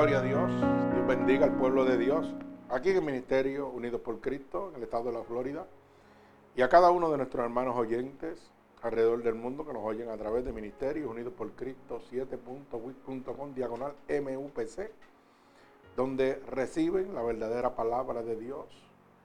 Gloria 0.00 0.20
a 0.20 0.22
Dios. 0.22 0.50
Dios 0.94 1.06
bendiga 1.06 1.44
al 1.44 1.58
pueblo 1.58 1.84
de 1.84 1.98
Dios. 1.98 2.26
Aquí 2.70 2.88
en 2.88 2.96
el 2.96 3.02
Ministerio 3.02 3.68
Unidos 3.68 4.00
por 4.00 4.18
Cristo, 4.22 4.70
en 4.70 4.76
el 4.76 4.84
estado 4.84 5.04
de 5.04 5.12
la 5.12 5.24
Florida. 5.24 5.66
Y 6.56 6.62
a 6.62 6.70
cada 6.70 6.90
uno 6.90 7.10
de 7.10 7.18
nuestros 7.18 7.44
hermanos 7.44 7.76
oyentes 7.76 8.50
alrededor 8.80 9.22
del 9.22 9.34
mundo 9.34 9.66
que 9.66 9.74
nos 9.74 9.84
oyen 9.84 10.08
a 10.08 10.16
través 10.16 10.46
de 10.46 10.54
Ministerios 10.54 11.10
Unidos 11.10 11.34
por 11.36 11.50
Cristo 11.50 12.00
7.wit.com 12.10 13.52
diagonal 13.52 13.92
MUPC, 14.08 14.90
donde 15.94 16.36
reciben 16.48 17.14
la 17.14 17.20
verdadera 17.20 17.76
palabra 17.76 18.22
de 18.22 18.36
Dios 18.36 18.68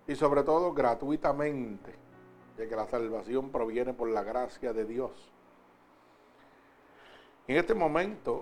y 0.09 0.15
sobre 0.15 0.43
todo 0.43 0.73
gratuitamente, 0.73 1.93
de 2.57 2.67
que 2.67 2.75
la 2.75 2.87
salvación 2.87 3.49
proviene 3.49 3.93
por 3.93 4.09
la 4.09 4.23
gracia 4.23 4.73
de 4.73 4.83
Dios. 4.83 5.31
En 7.47 7.55
este 7.55 7.73
momento 7.73 8.39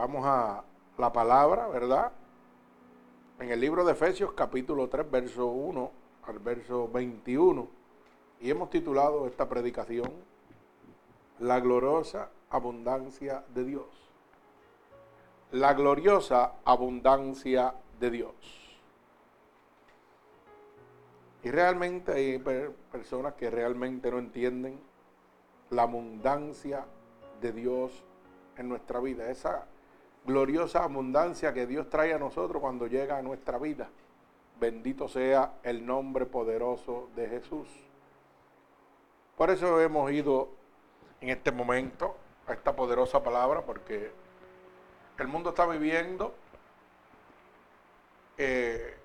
vamos 0.00 0.24
a 0.24 0.64
la 0.96 1.12
palabra, 1.12 1.68
¿verdad? 1.68 2.10
En 3.38 3.50
el 3.50 3.60
libro 3.60 3.84
de 3.84 3.92
Efesios 3.92 4.32
capítulo 4.32 4.88
3, 4.88 5.10
verso 5.10 5.48
1 5.48 5.90
al 6.22 6.38
verso 6.38 6.88
21. 6.88 7.68
Y 8.40 8.50
hemos 8.50 8.70
titulado 8.70 9.26
esta 9.26 9.46
predicación 9.46 10.10
La 11.38 11.60
gloriosa 11.60 12.30
abundancia 12.48 13.44
de 13.52 13.64
Dios. 13.64 13.88
La 15.52 15.74
gloriosa 15.74 16.54
abundancia 16.64 17.74
de 17.98 18.10
Dios. 18.10 18.34
Y 21.42 21.50
realmente 21.50 22.12
hay 22.12 22.38
personas 22.90 23.34
que 23.34 23.50
realmente 23.50 24.10
no 24.10 24.18
entienden 24.18 24.80
la 25.68 25.82
abundancia 25.82 26.86
de 27.42 27.52
Dios 27.52 28.02
en 28.56 28.70
nuestra 28.70 28.98
vida. 29.00 29.30
Esa 29.30 29.66
gloriosa 30.24 30.84
abundancia 30.84 31.52
que 31.52 31.66
Dios 31.66 31.88
trae 31.88 32.14
a 32.14 32.18
nosotros 32.18 32.60
cuando 32.60 32.86
llega 32.86 33.18
a 33.18 33.22
nuestra 33.22 33.58
vida. 33.58 33.88
Bendito 34.60 35.08
sea 35.08 35.54
el 35.62 35.86
nombre 35.86 36.26
poderoso 36.26 37.08
de 37.16 37.28
Jesús. 37.28 37.68
Por 39.36 39.50
eso 39.50 39.80
hemos 39.80 40.10
ido 40.12 40.50
en 41.20 41.30
este 41.30 41.50
momento 41.50 42.16
a 42.46 42.52
esta 42.52 42.76
poderosa 42.76 43.22
palabra, 43.22 43.62
porque 43.62 44.12
el 45.18 45.28
mundo 45.28 45.50
está 45.50 45.66
viviendo 45.66 46.34
eh, 48.36 48.96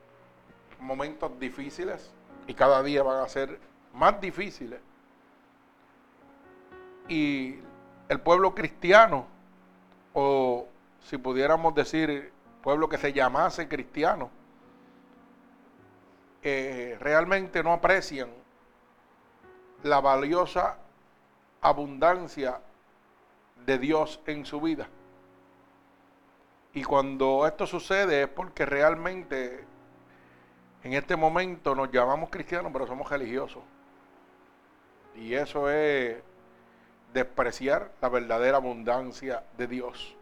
momentos 0.79 1.39
difíciles 1.39 2.11
y 2.47 2.53
cada 2.53 2.83
día 2.83 3.03
van 3.03 3.23
a 3.23 3.27
ser 3.29 3.59
más 3.93 4.19
difíciles. 4.19 4.79
Y 7.07 7.59
el 8.09 8.19
pueblo 8.19 8.53
cristiano, 8.55 9.27
o 10.13 10.67
si 11.05 11.17
pudiéramos 11.17 11.73
decir 11.75 12.31
pueblo 12.61 12.89
que 12.89 12.97
se 12.97 13.13
llamase 13.13 13.67
cristiano, 13.67 14.31
eh, 16.41 16.97
realmente 16.99 17.63
no 17.63 17.73
aprecian 17.73 18.29
la 19.83 20.01
valiosa 20.01 20.77
abundancia 21.61 22.59
de 23.65 23.77
Dios 23.77 24.19
en 24.25 24.45
su 24.45 24.59
vida. 24.59 24.87
Y 26.73 26.83
cuando 26.83 27.45
esto 27.47 27.67
sucede 27.67 28.23
es 28.23 28.27
porque 28.27 28.65
realmente 28.65 29.63
en 30.83 30.93
este 30.93 31.15
momento 31.15 31.75
nos 31.75 31.91
llamamos 31.91 32.29
cristianos, 32.29 32.71
pero 32.73 32.87
somos 32.87 33.09
religiosos. 33.09 33.63
Y 35.15 35.33
eso 35.33 35.69
es 35.69 36.17
despreciar 37.13 37.91
la 38.01 38.09
verdadera 38.09 38.57
abundancia 38.57 39.43
de 39.57 39.67
Dios. 39.67 40.14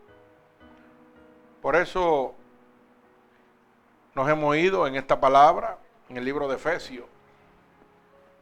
Por 1.63 1.77
eso 1.77 2.33
nos 4.13 4.29
hemos 4.29 4.57
ido 4.57 4.85
en 4.85 4.95
esta 4.95 5.21
palabra, 5.21 5.77
en 6.09 6.17
el 6.17 6.25
libro 6.25 6.49
de 6.49 6.55
Efesios, 6.55 7.05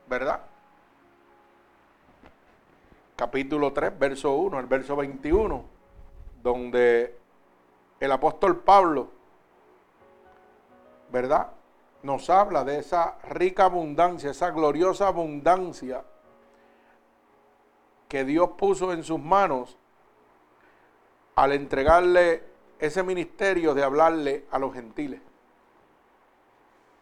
¿verdad? 0.07 0.41
Capítulo 3.15 3.71
3, 3.73 3.99
verso 3.99 4.33
1, 4.33 4.59
el 4.59 4.65
verso 4.65 4.95
21, 4.95 5.63
donde 6.41 7.15
el 7.99 8.11
apóstol 8.11 8.57
Pablo, 8.57 9.11
¿verdad? 11.11 11.51
Nos 12.01 12.27
habla 12.27 12.63
de 12.63 12.79
esa 12.79 13.19
rica 13.29 13.65
abundancia, 13.65 14.31
esa 14.31 14.49
gloriosa 14.49 15.05
abundancia 15.07 16.03
que 18.09 18.25
Dios 18.25 18.49
puso 18.57 18.91
en 18.91 19.03
sus 19.03 19.19
manos 19.19 19.77
al 21.35 21.51
entregarle 21.51 22.49
ese 22.81 23.03
ministerio 23.03 23.75
de 23.75 23.83
hablarle 23.83 24.45
a 24.49 24.57
los 24.57 24.73
gentiles. 24.73 25.21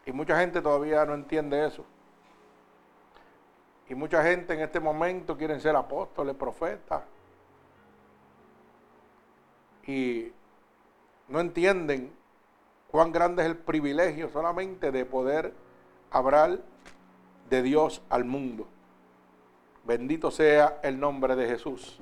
Y 0.05 0.11
mucha 0.11 0.37
gente 0.37 0.61
todavía 0.61 1.05
no 1.05 1.13
entiende 1.13 1.65
eso. 1.65 1.85
Y 3.87 3.95
mucha 3.95 4.21
gente 4.21 4.53
en 4.53 4.59
este 4.59 4.81
momento 4.81 5.37
quieren 5.37 5.61
ser 5.61 5.75
apóstoles, 5.77 6.35
profetas. 6.35 7.03
Y 9.87 10.31
no 11.29 11.39
entienden 11.39 12.11
cuán 12.91 13.13
grande 13.13 13.43
es 13.43 13.49
el 13.49 13.57
privilegio 13.57 14.29
solamente 14.29 14.91
de 14.91 15.05
poder 15.05 15.53
hablar 16.11 16.59
de 17.49 17.61
Dios 17.63 18.01
al 18.09 18.25
mundo. 18.25 18.67
Bendito 19.85 20.29
sea 20.29 20.81
el 20.83 20.99
nombre 20.99 21.37
de 21.37 21.47
Jesús. 21.47 21.99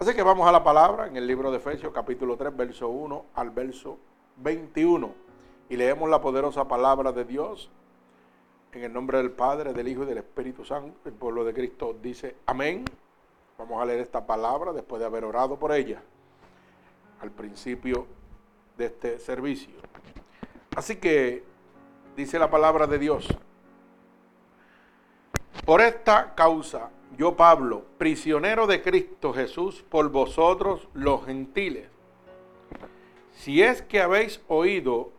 Así 0.00 0.14
que 0.14 0.22
vamos 0.22 0.46
a 0.46 0.52
la 0.52 0.62
palabra 0.62 1.08
en 1.08 1.16
el 1.16 1.26
libro 1.26 1.50
de 1.50 1.56
Efesios 1.56 1.92
capítulo 1.92 2.36
3, 2.36 2.56
verso 2.56 2.88
1 2.88 3.24
al 3.34 3.50
verso 3.50 3.98
21. 4.36 5.12
Y 5.70 5.76
leemos 5.76 6.08
la 6.08 6.20
poderosa 6.20 6.68
palabra 6.68 7.10
de 7.10 7.24
Dios 7.24 7.68
en 8.70 8.84
el 8.84 8.92
nombre 8.92 9.18
del 9.18 9.32
Padre, 9.32 9.72
del 9.72 9.88
Hijo 9.88 10.04
y 10.04 10.06
del 10.06 10.18
Espíritu 10.18 10.64
Santo. 10.64 10.96
El 11.04 11.14
pueblo 11.14 11.44
de 11.44 11.52
Cristo 11.52 11.96
dice 12.00 12.36
amén. 12.46 12.84
Vamos 13.58 13.82
a 13.82 13.86
leer 13.86 13.98
esta 13.98 14.24
palabra 14.24 14.72
después 14.72 15.00
de 15.00 15.06
haber 15.06 15.24
orado 15.24 15.58
por 15.58 15.72
ella 15.72 16.00
al 17.20 17.32
principio 17.32 18.06
de 18.76 18.86
este 18.86 19.18
servicio. 19.18 19.74
Así 20.76 20.94
que 20.94 21.42
dice 22.16 22.38
la 22.38 22.48
palabra 22.48 22.86
de 22.86 23.00
Dios. 23.00 23.26
Por 25.66 25.80
esta 25.80 26.36
causa, 26.36 26.88
yo 27.16 27.36
Pablo, 27.36 27.84
prisionero 27.98 28.66
de 28.66 28.82
Cristo 28.82 29.32
Jesús, 29.32 29.84
por 29.88 30.10
vosotros 30.10 30.88
los 30.94 31.24
gentiles, 31.24 31.88
si 33.32 33.62
es 33.62 33.82
que 33.82 34.00
habéis 34.00 34.40
oído 34.48 35.12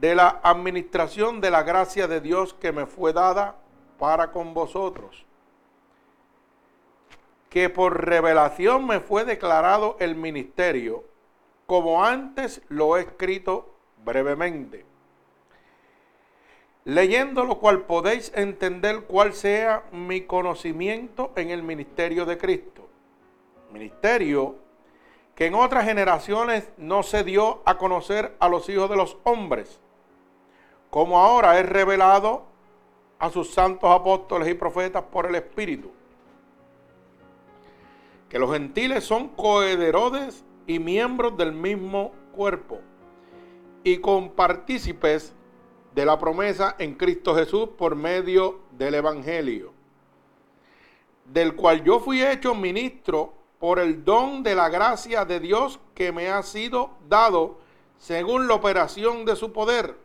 de 0.00 0.14
la 0.14 0.40
administración 0.42 1.40
de 1.40 1.50
la 1.50 1.62
gracia 1.62 2.06
de 2.06 2.20
Dios 2.20 2.54
que 2.54 2.72
me 2.72 2.86
fue 2.86 3.12
dada 3.12 3.56
para 3.98 4.30
con 4.30 4.54
vosotros, 4.54 5.26
que 7.50 7.68
por 7.68 8.04
revelación 8.06 8.86
me 8.86 9.00
fue 9.00 9.24
declarado 9.24 9.96
el 9.98 10.14
ministerio, 10.14 11.04
como 11.66 12.04
antes 12.04 12.62
lo 12.68 12.96
he 12.96 13.00
escrito 13.00 13.74
brevemente, 14.04 14.86
leyendo 16.88 17.44
lo 17.44 17.58
cual 17.58 17.82
podéis 17.82 18.32
entender 18.34 19.02
cuál 19.02 19.34
sea 19.34 19.84
mi 19.92 20.22
conocimiento 20.22 21.32
en 21.36 21.50
el 21.50 21.62
ministerio 21.62 22.24
de 22.24 22.38
Cristo. 22.38 22.88
Ministerio 23.70 24.54
que 25.34 25.44
en 25.44 25.54
otras 25.54 25.84
generaciones 25.84 26.70
no 26.78 27.02
se 27.02 27.24
dio 27.24 27.60
a 27.66 27.76
conocer 27.76 28.34
a 28.40 28.48
los 28.48 28.70
hijos 28.70 28.88
de 28.88 28.96
los 28.96 29.18
hombres, 29.24 29.78
como 30.88 31.18
ahora 31.18 31.60
es 31.60 31.68
revelado 31.68 32.46
a 33.18 33.28
sus 33.28 33.52
santos 33.52 33.90
apóstoles 33.90 34.48
y 34.48 34.54
profetas 34.54 35.02
por 35.02 35.26
el 35.26 35.34
Espíritu. 35.34 35.90
Que 38.30 38.38
los 38.38 38.50
gentiles 38.50 39.04
son 39.04 39.28
cohederodes 39.28 40.42
y 40.66 40.78
miembros 40.78 41.36
del 41.36 41.52
mismo 41.52 42.12
cuerpo 42.32 42.80
y 43.84 43.98
compartícipes 43.98 45.34
de 45.98 46.04
la 46.04 46.16
promesa 46.16 46.76
en 46.78 46.94
Cristo 46.94 47.34
Jesús 47.34 47.70
por 47.76 47.96
medio 47.96 48.60
del 48.70 48.94
Evangelio, 48.94 49.72
del 51.24 51.56
cual 51.56 51.82
yo 51.82 51.98
fui 51.98 52.22
hecho 52.22 52.54
ministro 52.54 53.32
por 53.58 53.80
el 53.80 54.04
don 54.04 54.44
de 54.44 54.54
la 54.54 54.68
gracia 54.68 55.24
de 55.24 55.40
Dios 55.40 55.80
que 55.96 56.12
me 56.12 56.28
ha 56.28 56.44
sido 56.44 56.90
dado 57.08 57.58
según 57.98 58.46
la 58.46 58.54
operación 58.54 59.24
de 59.24 59.34
su 59.34 59.52
poder. 59.52 59.96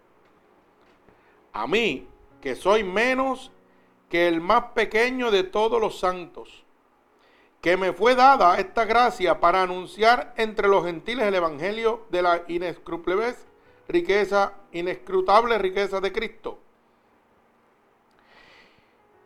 A 1.51 1.67
mí, 1.67 2.07
que 2.41 2.55
soy 2.55 2.83
menos 2.83 3.51
que 4.09 4.27
el 4.27 4.41
más 4.41 4.71
pequeño 4.73 5.29
de 5.29 5.43
todos 5.43 5.79
los 5.79 5.99
santos, 5.99 6.63
que 7.61 7.77
me 7.77 7.93
fue 7.93 8.15
dada 8.15 8.57
esta 8.57 8.85
gracia 8.85 9.39
para 9.39 9.61
anunciar 9.61 10.33
entre 10.37 10.67
los 10.67 10.85
gentiles 10.85 11.27
el 11.27 11.35
evangelio 11.35 12.07
de 12.09 12.23
la 12.23 12.41
inescrutable 12.47 13.35
riqueza, 13.87 14.53
inescrutable 14.71 15.57
riqueza 15.57 15.99
de 15.99 16.11
Cristo. 16.11 16.59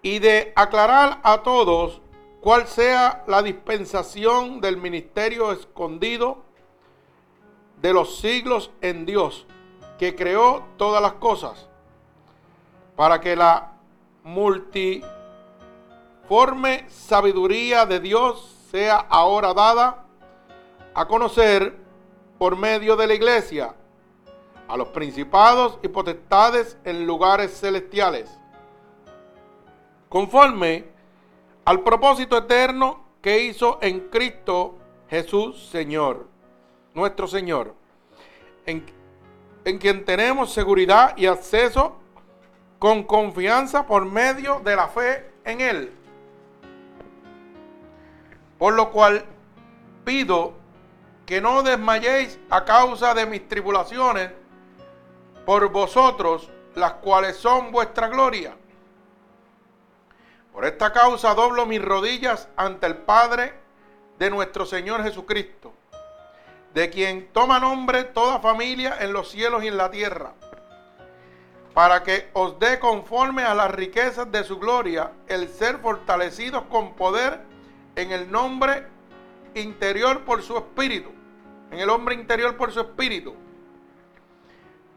Y 0.01 0.19
de 0.19 0.53
aclarar 0.55 1.19
a 1.23 1.43
todos 1.43 2.01
cuál 2.41 2.67
sea 2.67 3.23
la 3.27 3.41
dispensación 3.41 4.61
del 4.61 4.77
ministerio 4.77 5.51
escondido 5.51 6.43
de 7.81 7.93
los 7.93 8.19
siglos 8.19 8.71
en 8.81 9.05
Dios, 9.05 9.45
que 9.99 10.15
creó 10.15 10.63
todas 10.77 11.01
las 11.01 11.13
cosas, 11.13 11.67
para 12.95 13.19
que 13.21 13.35
la 13.35 13.73
multiforme 14.23 15.05
sabiduría 16.89 17.85
de 17.85 17.99
Dios 17.99 18.55
sea 18.71 18.97
ahora 18.97 19.53
dada 19.53 20.05
a 20.93 21.07
conocer 21.07 21.75
por 22.37 22.55
medio 22.55 22.95
de 22.95 23.07
la 23.07 23.13
iglesia 23.13 23.75
a 24.67 24.77
los 24.77 24.89
principados 24.89 25.79
y 25.81 25.87
potestades 25.87 26.77
en 26.83 27.05
lugares 27.05 27.59
celestiales, 27.59 28.29
conforme 30.09 30.85
al 31.65 31.81
propósito 31.81 32.37
eterno 32.37 33.03
que 33.21 33.43
hizo 33.43 33.79
en 33.81 34.09
Cristo 34.09 34.77
Jesús 35.09 35.69
Señor, 35.69 36.27
nuestro 36.93 37.27
Señor, 37.27 37.73
en, 38.65 38.85
en 39.65 39.77
quien 39.77 40.05
tenemos 40.05 40.51
seguridad 40.53 41.15
y 41.17 41.25
acceso 41.25 41.95
con 42.79 43.03
confianza 43.03 43.85
por 43.85 44.05
medio 44.05 44.59
de 44.59 44.75
la 44.75 44.87
fe 44.87 45.31
en 45.45 45.61
Él. 45.61 45.93
Por 48.57 48.73
lo 48.73 48.91
cual 48.91 49.25
pido 50.03 50.53
que 51.25 51.41
no 51.41 51.63
desmayéis 51.63 52.39
a 52.49 52.63
causa 52.63 53.13
de 53.13 53.25
mis 53.25 53.47
tribulaciones 53.47 54.31
por 55.47 55.69
vosotros, 55.71 56.49
las 56.75 56.95
cuales 56.95 57.37
son 57.37 57.71
vuestra 57.71 58.09
gloria. 58.09 58.53
Por 60.51 60.65
esta 60.65 60.91
causa 60.91 61.33
doblo 61.35 61.65
mis 61.65 61.81
rodillas 61.81 62.49
ante 62.57 62.85
el 62.85 62.97
Padre 62.97 63.53
de 64.19 64.29
nuestro 64.29 64.65
Señor 64.65 65.03
Jesucristo, 65.03 65.71
de 66.73 66.89
quien 66.89 67.29
toma 67.31 67.61
nombre 67.61 68.03
toda 68.03 68.39
familia 68.39 68.97
en 68.99 69.13
los 69.13 69.29
cielos 69.29 69.63
y 69.63 69.67
en 69.67 69.77
la 69.77 69.89
tierra, 69.89 70.33
para 71.73 72.03
que 72.03 72.29
os 72.33 72.59
dé 72.59 72.77
conforme 72.77 73.43
a 73.43 73.55
las 73.55 73.71
riquezas 73.71 74.29
de 74.29 74.43
su 74.43 74.59
gloria 74.59 75.13
el 75.29 75.47
ser 75.47 75.77
fortalecidos 75.77 76.63
con 76.63 76.93
poder 76.93 77.39
en 77.95 78.11
el 78.11 78.29
nombre 78.29 78.85
interior 79.55 80.25
por 80.25 80.43
su 80.43 80.57
espíritu 80.57 81.17
en 81.71 81.79
el 81.79 81.89
hombre 81.89 82.15
interior 82.15 82.55
por 82.55 82.71
su 82.71 82.79
espíritu, 82.79 83.35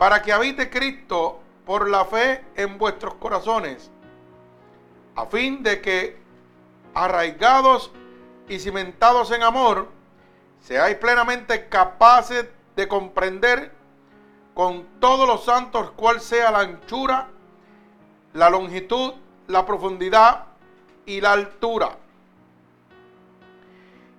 para 0.00 0.22
que 0.22 0.32
habite 0.32 0.70
Cristo 0.70 1.40
por 1.66 1.90
la 1.90 2.06
fe 2.06 2.42
en 2.56 2.78
vuestros 2.78 3.16
corazones, 3.16 3.90
a 5.14 5.26
fin 5.26 5.62
de 5.62 5.82
que, 5.82 6.16
arraigados 6.94 7.90
y 8.48 8.58
cimentados 8.58 9.30
en 9.30 9.42
amor, 9.42 9.88
seáis 10.58 10.96
plenamente 10.96 11.68
capaces 11.68 12.46
de 12.76 12.88
comprender 12.88 13.74
con 14.54 14.86
todos 15.00 15.28
los 15.28 15.44
santos 15.44 15.90
cuál 15.96 16.22
sea 16.22 16.50
la 16.50 16.60
anchura, 16.60 17.28
la 18.32 18.48
longitud, 18.48 19.12
la 19.48 19.66
profundidad 19.66 20.46
y 21.04 21.20
la 21.20 21.32
altura. 21.32 21.98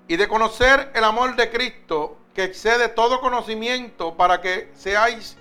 Y 0.07 0.15
de 0.15 0.27
conocer 0.27 0.91
el 0.93 1.03
amor 1.03 1.35
de 1.35 1.49
Cristo 1.49 2.17
que 2.35 2.43
excede 2.43 2.87
todo 2.87 3.19
conocimiento 3.19 4.15
para 4.15 4.41
que 4.41 4.69
seáis 4.75 5.39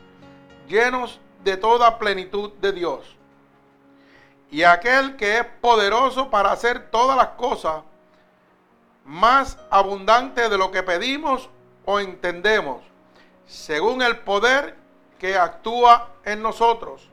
llenos 0.70 1.20
de 1.44 1.56
toda 1.56 1.98
plenitud 1.98 2.52
de 2.60 2.72
Dios. 2.72 3.16
Y 4.50 4.62
aquel 4.62 5.16
que 5.16 5.38
es 5.38 5.44
poderoso 5.60 6.30
para 6.30 6.52
hacer 6.52 6.90
todas 6.90 7.16
las 7.16 7.28
cosas 7.30 7.82
más 9.04 9.58
abundante 9.70 10.48
de 10.48 10.56
lo 10.56 10.70
que 10.70 10.82
pedimos 10.82 11.50
o 11.84 12.00
entendemos, 12.00 12.82
según 13.46 14.02
el 14.02 14.18
poder 14.18 14.76
que 15.18 15.36
actúa 15.36 16.08
en 16.24 16.42
nosotros. 16.42 17.08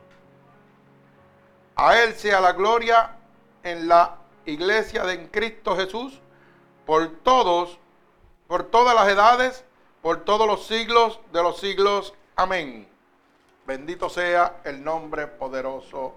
A 1.76 1.98
Él 1.98 2.14
sea 2.14 2.40
la 2.40 2.52
gloria 2.52 3.16
en 3.62 3.88
la 3.88 4.16
iglesia 4.46 5.04
de 5.04 5.30
Cristo 5.30 5.76
Jesús 5.76 6.20
por 6.86 7.08
todos, 7.22 7.78
por 8.46 8.64
todas 8.64 8.94
las 8.94 9.08
edades, 9.08 9.64
por 10.00 10.24
todos 10.24 10.46
los 10.46 10.66
siglos 10.66 11.20
de 11.32 11.42
los 11.42 11.58
siglos. 11.58 12.14
Amén. 12.34 12.88
Bendito 13.68 14.08
sea 14.08 14.62
el 14.64 14.82
nombre 14.82 15.26
poderoso 15.26 16.14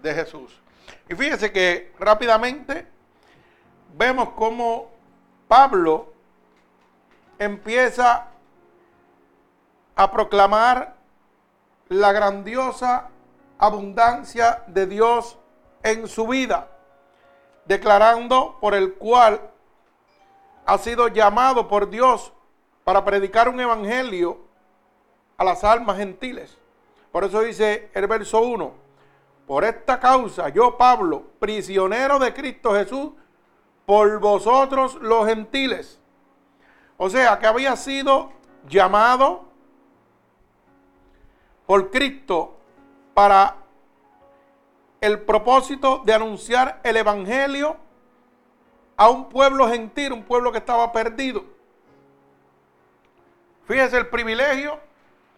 de 0.00 0.14
Jesús. 0.14 0.62
Y 1.08 1.16
fíjense 1.16 1.50
que 1.50 1.92
rápidamente 1.98 2.86
vemos 3.92 4.28
cómo 4.36 4.88
Pablo 5.48 6.12
empieza 7.40 8.28
a 9.96 10.12
proclamar 10.12 10.94
la 11.88 12.12
grandiosa 12.12 13.08
abundancia 13.58 14.62
de 14.68 14.86
Dios 14.86 15.36
en 15.82 16.06
su 16.06 16.28
vida, 16.28 16.68
declarando 17.64 18.58
por 18.60 18.74
el 18.74 18.94
cual 18.94 19.40
ha 20.66 20.78
sido 20.78 21.08
llamado 21.08 21.66
por 21.66 21.90
Dios 21.90 22.32
para 22.84 23.04
predicar 23.04 23.48
un 23.48 23.60
evangelio 23.60 24.38
a 25.36 25.42
las 25.42 25.64
almas 25.64 25.96
gentiles. 25.96 26.61
Por 27.12 27.24
eso 27.24 27.42
dice 27.42 27.90
el 27.92 28.06
verso 28.06 28.40
1, 28.40 28.72
por 29.46 29.64
esta 29.64 30.00
causa 30.00 30.48
yo 30.48 30.78
Pablo, 30.78 31.24
prisionero 31.38 32.18
de 32.18 32.32
Cristo 32.32 32.72
Jesús, 32.72 33.10
por 33.84 34.18
vosotros 34.18 34.94
los 34.94 35.26
gentiles. 35.26 36.00
O 36.96 37.10
sea, 37.10 37.38
que 37.38 37.46
había 37.46 37.76
sido 37.76 38.32
llamado 38.66 39.44
por 41.66 41.90
Cristo 41.90 42.56
para 43.12 43.56
el 45.02 45.20
propósito 45.20 46.00
de 46.04 46.14
anunciar 46.14 46.80
el 46.84 46.96
Evangelio 46.96 47.76
a 48.96 49.08
un 49.10 49.28
pueblo 49.28 49.68
gentil, 49.68 50.12
un 50.12 50.22
pueblo 50.22 50.52
que 50.52 50.58
estaba 50.58 50.92
perdido. 50.92 51.44
Fíjese 53.66 53.98
el 53.98 54.08
privilegio 54.08 54.78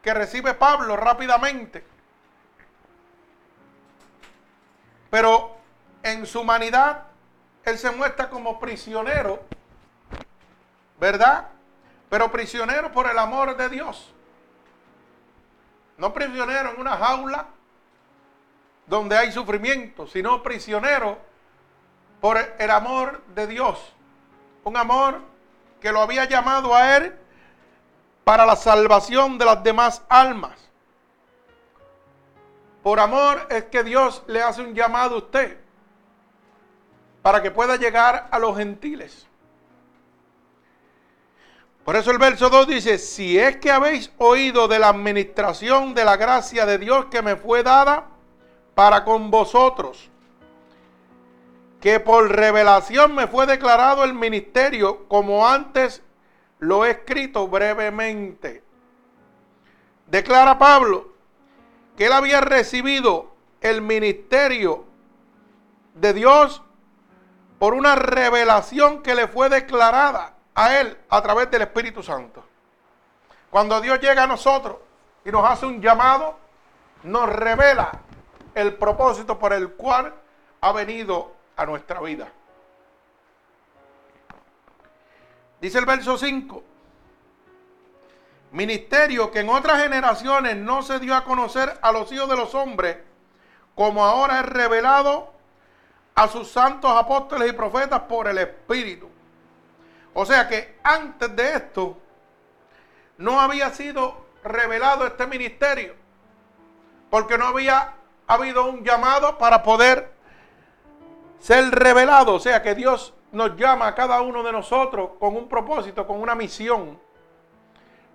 que 0.05 0.13
recibe 0.13 0.53
Pablo 0.53 0.97
rápidamente. 0.99 1.83
Pero 5.09 5.57
en 6.03 6.27
su 6.27 6.43
humanidad, 6.43 7.05
él 7.65 7.79
se 7.79 7.91
muestra 7.91 8.29
como 8.29 8.61
prisionero, 8.61 9.43
¿verdad? 11.01 11.49
Pero 12.11 12.31
prisionero 12.31 12.93
por 12.93 13.09
el 13.09 13.19
amor 13.19 13.57
de 13.57 13.71
Dios. 13.71 14.13
No 15.97 16.13
prisionero 16.13 16.73
en 16.73 16.81
una 16.81 16.99
jaula 16.99 17.47
donde 18.87 19.17
hay 19.17 19.33
sufrimiento, 19.33 20.07
sino 20.07 20.43
prisionero 20.43 21.17
por 22.21 22.37
el 22.59 22.71
amor 22.71 23.23
de 23.29 23.47
Dios. 23.47 23.95
Un 24.65 24.77
amor 24.77 25.23
que 25.81 25.93
lo 25.93 26.03
había 26.03 26.27
llamado 26.27 26.75
a 26.75 26.95
él 26.99 27.24
para 28.25 28.47
la 28.47 28.57
salvación 28.57 29.39
de 29.39 29.45
las 29.45 29.63
demás 29.63 30.03
almas. 30.09 30.59
Por 32.83 32.99
amor 33.01 33.47
es 33.51 33.65
que 33.65 33.85
Dios 33.85 34.23
le 34.27 34.43
hace 34.43 34.63
un 34.63 34.75
llamado 34.75 35.17
a 35.17 35.19
usted 35.19 35.59
para 37.23 37.43
que 37.43 37.51
pueda 37.51 37.77
llegar 37.77 38.29
a 38.31 38.39
los 38.39 38.57
gentiles. 38.57 39.27
Por 41.85 41.97
eso 41.97 42.11
el 42.11 42.19
verso 42.19 42.49
2 42.49 42.67
dice, 42.67 42.99
si 42.99 43.39
es 43.39 43.57
que 43.59 43.71
habéis 43.71 44.11
oído 44.17 44.69
de 44.69 44.79
la 44.79 44.89
administración 44.89 45.95
de 45.95 46.05
la 46.05 46.17
gracia 46.17 46.65
de 46.65 46.79
Dios 46.79 47.07
que 47.07 47.21
me 47.21 47.37
fue 47.37 47.63
dada 47.63 48.07
para 48.75 49.05
con 49.05 49.31
vosotros, 49.31 50.11
que 51.81 52.01
por 52.01 52.31
revelación 52.31 53.15
me 53.15 53.27
fue 53.27 53.47
declarado 53.47 54.05
el 54.05 54.15
ministerio 54.15 55.07
como 55.09 55.47
antes 55.47 56.03
lo 56.59 56.85
he 56.85 56.91
escrito 56.91 57.49
brevemente. 57.49 58.63
Declara 60.07 60.59
Pablo 60.59 61.13
que 61.97 62.07
él 62.07 62.13
había 62.13 62.41
recibido 62.41 63.33
el 63.61 63.81
ministerio 63.81 64.85
de 65.95 66.13
Dios 66.13 66.63
por 67.59 67.75
una 67.75 67.95
revelación 67.95 69.03
que 69.03 69.15
le 69.15 69.29
fue 69.29 69.49
declarada 69.49 70.35
a 70.55 70.81
él 70.81 70.99
a 71.09 71.23
través 71.23 71.51
del 71.51 71.63
Espíritu 71.63 72.03
Santo. 72.03 72.45
Cuando 73.51 73.81
Dios 73.81 74.01
llega 74.01 74.25
a 74.25 74.27
nosotros 74.27 74.77
y 75.25 75.31
nos 75.31 75.49
hace 75.49 75.67
un 75.67 75.81
llamado, 75.81 76.37
nos 77.05 77.29
revela 77.29 77.93
el 78.55 78.75
propósito 78.75 79.39
por 79.39 79.53
el 79.53 79.73
cual 79.73 80.13
ha 80.61 80.73
venido 80.73 81.33
a 81.57 81.65
nuestra 81.67 82.01
vida. 82.01 82.29
Dice 85.65 85.79
el 85.79 85.87
verso 85.87 86.19
5. 86.19 86.63
Ministerio 88.53 89.31
que 89.31 89.41
en 89.41 89.49
otras 89.49 89.83
generaciones 89.83 90.57
no 90.57 90.83
se 90.83 90.99
dio 90.99 91.17
a 91.17 91.25
conocer 91.25 91.79
a 91.81 91.91
los 91.91 92.13
hijos 92.13 92.29
de 92.29 92.37
los 92.37 92.55
hombres, 92.55 92.99
como 93.75 94.05
ahora 94.05 94.41
es 94.41 94.47
revelado 94.47 95.33
a 96.17 96.29
sus 96.29 96.51
santos 96.51 96.95
apóstoles 96.95 97.49
y 97.49 97.55
profetas 97.55 98.01
por 98.01 98.29
el 98.29 98.37
Espíritu. 98.37 99.09
O 100.13 100.27
sea 100.27 100.47
que 100.49 100.81
antes 100.83 101.35
de 101.35 101.55
esto 101.55 101.97
no 103.17 103.41
había 103.41 103.71
sido 103.71 104.27
revelado 104.43 105.07
este 105.07 105.27
ministerio, 105.27 105.95
porque 107.09 107.39
no 107.39 107.47
había 107.47 107.95
habido 108.27 108.67
un 108.67 108.85
llamado 108.85 109.39
para 109.39 109.63
poder 109.63 110.13
ser 111.45 111.71
revelado. 111.73 112.33
O 112.35 112.41
sea 112.41 112.63
que 112.63 112.75
Dios 112.75 113.13
nos 113.31 113.55
llama 113.57 113.89
a 113.89 113.95
cada 113.95 114.23
uno 114.23 114.43
de 114.43 114.51
nosotros 114.51 115.11
con 115.21 115.37
un 115.37 115.47
propósito, 115.47 116.07
con 116.07 116.23
una 116.23 116.35
misión. 116.35 116.99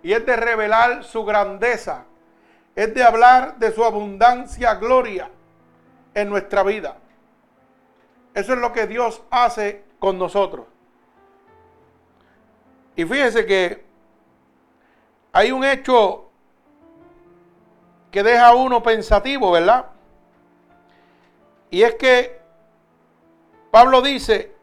Y 0.02 0.14
es 0.14 0.26
de 0.26 0.36
revelar 0.36 1.04
su 1.04 1.24
grandeza, 1.24 2.06
es 2.76 2.92
de 2.92 3.04
hablar 3.04 3.60
de 3.60 3.72
su 3.72 3.84
abundancia, 3.84 4.74
gloria 4.76 5.30
en 6.16 6.28
nuestra 6.28 6.64
vida. 6.64 6.98
Eso 8.34 8.54
es 8.54 8.60
lo 8.60 8.74
que 8.74 8.88
Dios 8.88 9.22
hace 9.30 9.84
con 10.00 10.18
nosotros. 10.18 10.66
Y 12.96 13.06
fíjese 13.06 13.46
que 13.46 13.86
hay 15.34 15.52
un 15.52 15.64
hecho 15.64 16.32
que 18.10 18.24
deja 18.24 18.48
a 18.48 18.56
uno 18.56 18.82
pensativo, 18.82 19.52
¿verdad? 19.52 19.86
Y 21.70 21.84
es 21.84 21.94
que 21.94 22.39
Pablo 23.72 24.02
dice 24.02 24.56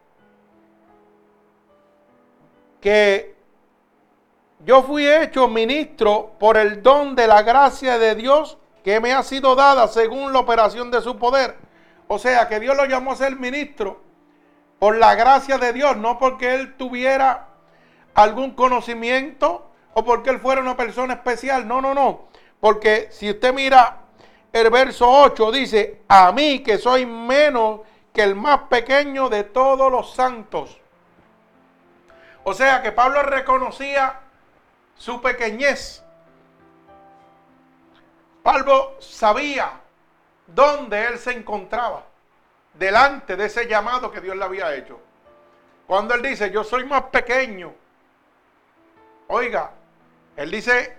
que 2.80 3.36
yo 4.64 4.82
fui 4.82 5.06
hecho 5.06 5.48
ministro 5.48 6.32
por 6.38 6.56
el 6.56 6.82
don 6.82 7.14
de 7.14 7.26
la 7.26 7.42
gracia 7.42 7.98
de 7.98 8.14
Dios 8.14 8.58
que 8.82 9.00
me 9.00 9.12
ha 9.12 9.22
sido 9.22 9.54
dada 9.54 9.88
según 9.88 10.32
la 10.32 10.40
operación 10.40 10.90
de 10.90 11.00
su 11.00 11.16
poder. 11.18 11.56
O 12.08 12.18
sea, 12.18 12.48
que 12.48 12.60
Dios 12.60 12.76
lo 12.76 12.84
llamó 12.86 13.12
a 13.12 13.16
ser 13.16 13.36
ministro 13.36 14.00
por 14.78 14.96
la 14.96 15.14
gracia 15.14 15.58
de 15.58 15.72
Dios, 15.72 15.96
no 15.96 16.18
porque 16.18 16.54
él 16.54 16.76
tuviera 16.76 17.48
algún 18.14 18.52
conocimiento 18.52 19.70
o 19.94 20.04
porque 20.04 20.30
él 20.30 20.38
fuera 20.38 20.60
una 20.60 20.76
persona 20.76 21.14
especial. 21.14 21.66
No, 21.66 21.80
no, 21.80 21.94
no. 21.94 22.26
Porque 22.60 23.08
si 23.10 23.30
usted 23.30 23.52
mira 23.52 24.02
el 24.52 24.70
verso 24.70 25.10
8, 25.10 25.52
dice, 25.52 26.02
a 26.08 26.32
mí 26.32 26.60
que 26.60 26.78
soy 26.78 27.06
menos 27.06 27.80
que 28.16 28.22
el 28.22 28.34
más 28.34 28.60
pequeño 28.70 29.28
de 29.28 29.44
todos 29.44 29.92
los 29.92 30.14
santos. 30.14 30.80
O 32.44 32.54
sea 32.54 32.80
que 32.80 32.90
Pablo 32.90 33.22
reconocía 33.22 34.20
su 34.96 35.20
pequeñez. 35.20 36.02
Pablo 38.42 38.96
sabía 39.00 39.70
dónde 40.46 41.08
él 41.08 41.18
se 41.18 41.32
encontraba 41.32 42.04
delante 42.72 43.36
de 43.36 43.44
ese 43.44 43.66
llamado 43.66 44.10
que 44.10 44.22
Dios 44.22 44.34
le 44.34 44.44
había 44.44 44.74
hecho. 44.74 44.98
Cuando 45.86 46.14
él 46.14 46.22
dice, 46.22 46.50
yo 46.50 46.64
soy 46.64 46.86
más 46.86 47.02
pequeño. 47.12 47.74
Oiga, 49.26 49.72
él 50.36 50.50
dice 50.50 50.96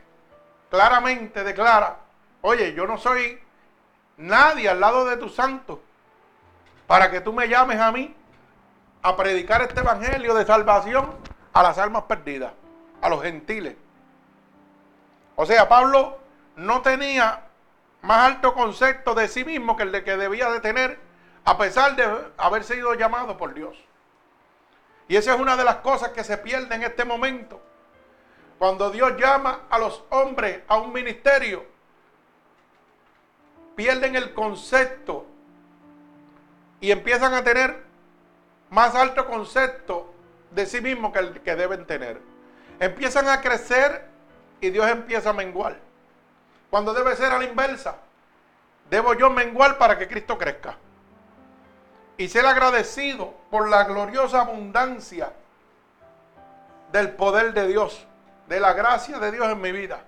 claramente, 0.69 1.43
declara, 1.43 1.97
oye, 2.41 2.73
yo 2.73 2.85
no 2.85 2.99
soy 2.99 3.41
nadie 4.17 4.69
al 4.69 4.79
lado 4.79 5.05
de 5.05 5.17
tu 5.17 5.29
santo 5.29 5.81
para 6.87 7.11
que 7.11 7.21
tú 7.21 7.33
me 7.33 7.47
llames 7.47 7.79
a 7.79 7.91
mí 7.91 8.15
a 9.03 9.15
predicar 9.15 9.61
este 9.61 9.81
evangelio 9.81 10.33
de 10.33 10.45
salvación 10.45 11.13
a 11.53 11.61
las 11.61 11.77
almas 11.77 12.03
perdidas 12.03 12.53
a 13.01 13.09
los 13.09 13.21
gentiles. 13.21 13.75
O 15.35 15.45
sea, 15.45 15.69
Pablo 15.69 16.17
no 16.55 16.81
tenía 16.81 17.43
más 18.01 18.31
alto 18.31 18.53
concepto 18.53 19.13
de 19.13 19.27
sí 19.27 19.43
mismo 19.43 19.77
que 19.77 19.83
el 19.83 19.91
de 19.91 20.03
que 20.03 20.17
debía 20.17 20.49
de 20.49 20.61
tener 20.61 20.99
a 21.45 21.57
pesar 21.57 21.95
de 21.95 22.05
haber 22.37 22.63
sido 22.63 22.93
llamado 22.95 23.37
por 23.37 23.53
Dios. 23.53 23.77
Y 25.07 25.15
esa 25.15 25.35
es 25.35 25.39
una 25.39 25.55
de 25.55 25.63
las 25.63 25.77
cosas 25.77 26.09
que 26.09 26.23
se 26.23 26.37
pierde 26.37 26.75
en 26.75 26.83
este 26.83 27.05
momento. 27.05 27.61
Cuando 28.57 28.89
Dios 28.89 29.13
llama 29.17 29.61
a 29.69 29.77
los 29.77 30.03
hombres 30.09 30.61
a 30.67 30.77
un 30.77 30.91
ministerio, 30.91 31.65
pierden 33.75 34.15
el 34.15 34.33
concepto 34.33 35.26
y 36.79 36.91
empiezan 36.91 37.33
a 37.33 37.43
tener 37.43 37.83
más 38.69 38.95
alto 38.95 39.25
concepto 39.25 40.13
de 40.51 40.65
sí 40.65 40.81
mismo 40.81 41.11
que 41.11 41.19
el 41.19 41.41
que 41.41 41.55
deben 41.55 41.85
tener 41.85 42.19
empiezan 42.79 43.27
a 43.29 43.41
crecer 43.41 44.05
y 44.61 44.69
Dios 44.69 44.87
empieza 44.89 45.29
a 45.29 45.33
menguar. 45.33 45.77
Cuando 46.69 46.93
debe 46.93 47.15
ser 47.15 47.31
a 47.31 47.37
la 47.37 47.45
inversa. 47.45 47.95
Debo 48.89 49.13
yo 49.13 49.29
menguar 49.29 49.77
para 49.77 49.97
que 49.97 50.07
Cristo 50.07 50.37
crezca. 50.37 50.77
Y 52.17 52.29
ser 52.29 52.45
agradecido 52.45 53.33
por 53.51 53.69
la 53.69 53.83
gloriosa 53.83 54.41
abundancia 54.41 55.33
del 56.91 57.11
poder 57.11 57.53
de 57.53 57.67
Dios, 57.67 58.05
de 58.47 58.59
la 58.59 58.73
gracia 58.73 59.19
de 59.19 59.31
Dios 59.31 59.47
en 59.47 59.61
mi 59.61 59.71
vida. 59.71 60.01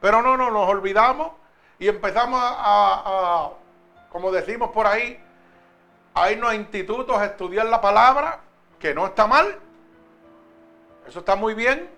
Pero 0.00 0.22
no, 0.22 0.36
no, 0.36 0.50
nos 0.50 0.68
olvidamos 0.68 1.32
y 1.78 1.88
empezamos 1.88 2.40
a, 2.42 3.50
como 4.10 4.32
decimos 4.32 4.70
por 4.70 4.86
ahí, 4.86 5.22
a 6.14 6.30
irnos 6.30 6.50
a 6.50 6.54
institutos 6.54 7.18
a 7.18 7.26
estudiar 7.26 7.66
la 7.66 7.80
palabra, 7.80 8.40
que 8.78 8.94
no 8.94 9.06
está 9.06 9.26
mal. 9.26 9.58
Eso 11.06 11.18
está 11.18 11.36
muy 11.36 11.54
bien, 11.54 11.90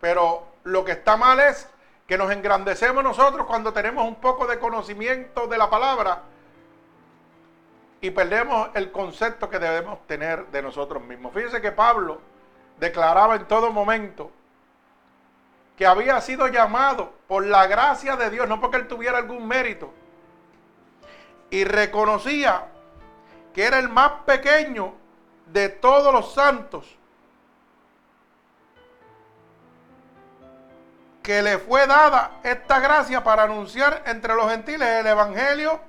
pero 0.00 0.46
lo 0.64 0.84
que 0.84 0.92
está 0.92 1.16
mal 1.16 1.38
es 1.38 1.68
que 2.06 2.18
nos 2.18 2.30
engrandecemos 2.32 3.04
nosotros 3.04 3.46
cuando 3.46 3.72
tenemos 3.72 4.06
un 4.06 4.16
poco 4.16 4.46
de 4.46 4.58
conocimiento 4.58 5.46
de 5.46 5.58
la 5.58 5.70
palabra 5.70 6.22
y 8.00 8.10
perdemos 8.10 8.70
el 8.74 8.90
concepto 8.90 9.48
que 9.48 9.60
debemos 9.60 10.04
tener 10.06 10.46
de 10.48 10.62
nosotros 10.62 11.02
mismos. 11.02 11.32
Fíjense 11.32 11.60
que 11.60 11.70
Pablo 11.70 12.20
declaraba 12.80 13.36
en 13.36 13.46
todo 13.46 13.70
momento 13.70 14.32
que 15.76 15.86
había 15.86 16.20
sido 16.20 16.48
llamado 16.48 17.12
por 17.28 17.46
la 17.46 17.66
gracia 17.66 18.16
de 18.16 18.30
Dios, 18.30 18.48
no 18.48 18.60
porque 18.60 18.78
él 18.78 18.88
tuviera 18.88 19.18
algún 19.18 19.46
mérito, 19.46 19.92
y 21.50 21.64
reconocía 21.64 22.71
que 23.52 23.64
era 23.64 23.78
el 23.78 23.88
más 23.88 24.12
pequeño 24.24 24.94
de 25.46 25.68
todos 25.68 26.12
los 26.12 26.32
santos 26.32 26.98
que 31.22 31.40
le 31.42 31.58
fue 31.58 31.86
dada 31.86 32.40
esta 32.42 32.80
gracia 32.80 33.22
para 33.22 33.44
anunciar 33.44 34.02
entre 34.06 34.34
los 34.34 34.50
gentiles 34.50 34.88
el 34.88 35.06
evangelio 35.06 35.80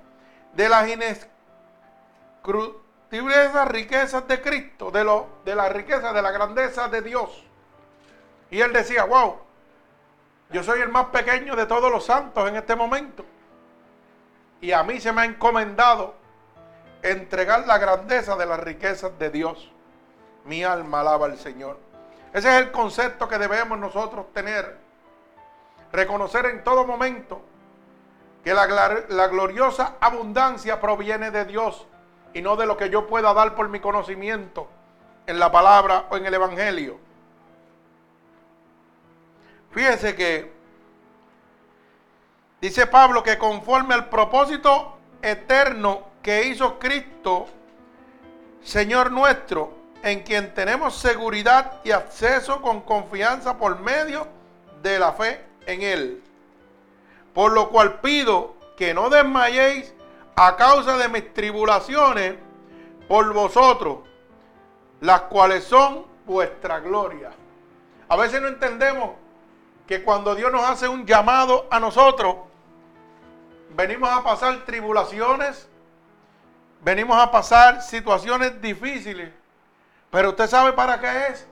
de 0.53 0.69
las 0.69 0.87
inescrutables 0.87 2.83
riquezas 3.65 4.27
de 4.27 4.41
Cristo, 4.41 4.91
de, 4.91 5.03
lo, 5.03 5.27
de 5.45 5.55
la 5.55 5.69
riqueza, 5.69 6.13
de 6.13 6.21
la 6.21 6.31
grandeza 6.31 6.87
de 6.87 7.01
Dios. 7.01 7.43
Y 8.49 8.61
él 8.61 8.73
decía, 8.73 9.05
wow, 9.05 9.39
yo 10.49 10.63
soy 10.63 10.81
el 10.81 10.89
más 10.89 11.05
pequeño 11.07 11.55
de 11.55 11.65
todos 11.65 11.91
los 11.91 12.05
santos 12.05 12.47
en 12.47 12.55
este 12.55 12.75
momento. 12.75 13.25
Y 14.61 14.71
a 14.71 14.83
mí 14.83 14.99
se 14.99 15.11
me 15.11 15.21
ha 15.21 15.25
encomendado 15.25 16.15
entregar 17.03 17.67
la 17.67 17.77
grandeza 17.77 18.35
de 18.35 18.45
las 18.45 18.59
riquezas 18.59 19.17
de 19.19 19.29
Dios. 19.29 19.71
Mi 20.45 20.63
alma 20.63 21.01
alaba 21.01 21.27
al 21.27 21.37
Señor. 21.37 21.77
Ese 22.33 22.49
es 22.49 22.61
el 22.61 22.71
concepto 22.71 23.27
que 23.27 23.37
debemos 23.37 23.77
nosotros 23.77 24.33
tener 24.33 24.77
reconocer 25.91 26.47
en 26.47 26.63
todo 26.63 26.85
momento 26.85 27.41
que 28.43 28.53
la, 28.53 28.65
la, 29.07 29.27
gloriosa 29.27 29.93
abundancia 30.01 30.81
proviene 30.81 31.31
de 31.31 31.45
Dios 31.45 31.85
y 32.33 32.41
no 32.41 32.55
de 32.55 32.65
lo 32.65 32.75
que 32.75 32.89
yo 32.89 33.07
pueda 33.07 33.33
dar 33.33 33.55
por 33.55 33.69
mi 33.69 33.79
conocimiento 33.79 34.67
en 35.27 35.39
la 35.39 35.51
palabra 35.51 36.07
o 36.09 36.17
en 36.17 36.25
el 36.25 36.33
Evangelio. 36.33 36.97
Fíjense 39.71 40.15
que 40.15 40.51
dice 42.59 42.87
Pablo 42.87 43.23
que 43.23 43.37
conforme 43.37 43.93
al 43.93 44.09
propósito 44.09 44.97
eterno 45.21 46.12
que 46.23 46.47
hizo 46.47 46.79
Cristo, 46.79 47.47
Señor 48.63 49.11
nuestro, 49.11 49.73
en 50.01 50.23
quien 50.23 50.53
tenemos 50.53 50.95
seguridad 50.95 51.81
y 51.83 51.91
acceso 51.91 52.61
con 52.61 52.81
confianza 52.81 53.57
por 53.57 53.79
medio 53.79 54.27
de 54.81 54.99
la 54.99 55.11
fe 55.13 55.43
en 55.65 55.81
él. 55.81 56.23
Por 57.33 57.51
lo 57.51 57.69
cual 57.69 57.99
pido 57.99 58.55
que 58.77 58.93
no 58.93 59.09
desmayéis 59.09 59.93
a 60.35 60.55
causa 60.55 60.97
de 60.97 61.09
mis 61.09 61.33
tribulaciones 61.33 62.35
por 63.07 63.31
vosotros, 63.33 63.99
las 65.01 65.21
cuales 65.23 65.65
son 65.65 66.05
vuestra 66.25 66.79
gloria. 66.79 67.31
A 68.07 68.15
veces 68.15 68.41
no 68.41 68.47
entendemos 68.47 69.11
que 69.87 70.03
cuando 70.03 70.35
Dios 70.35 70.51
nos 70.51 70.63
hace 70.63 70.87
un 70.87 71.05
llamado 71.05 71.67
a 71.69 71.79
nosotros, 71.79 72.37
venimos 73.75 74.09
a 74.09 74.23
pasar 74.23 74.63
tribulaciones, 74.65 75.67
venimos 76.83 77.17
a 77.17 77.31
pasar 77.31 77.81
situaciones 77.81 78.61
difíciles, 78.61 79.31
pero 80.11 80.29
usted 80.29 80.47
sabe 80.47 80.73
para 80.73 80.99
qué 80.99 81.27
es, 81.27 81.47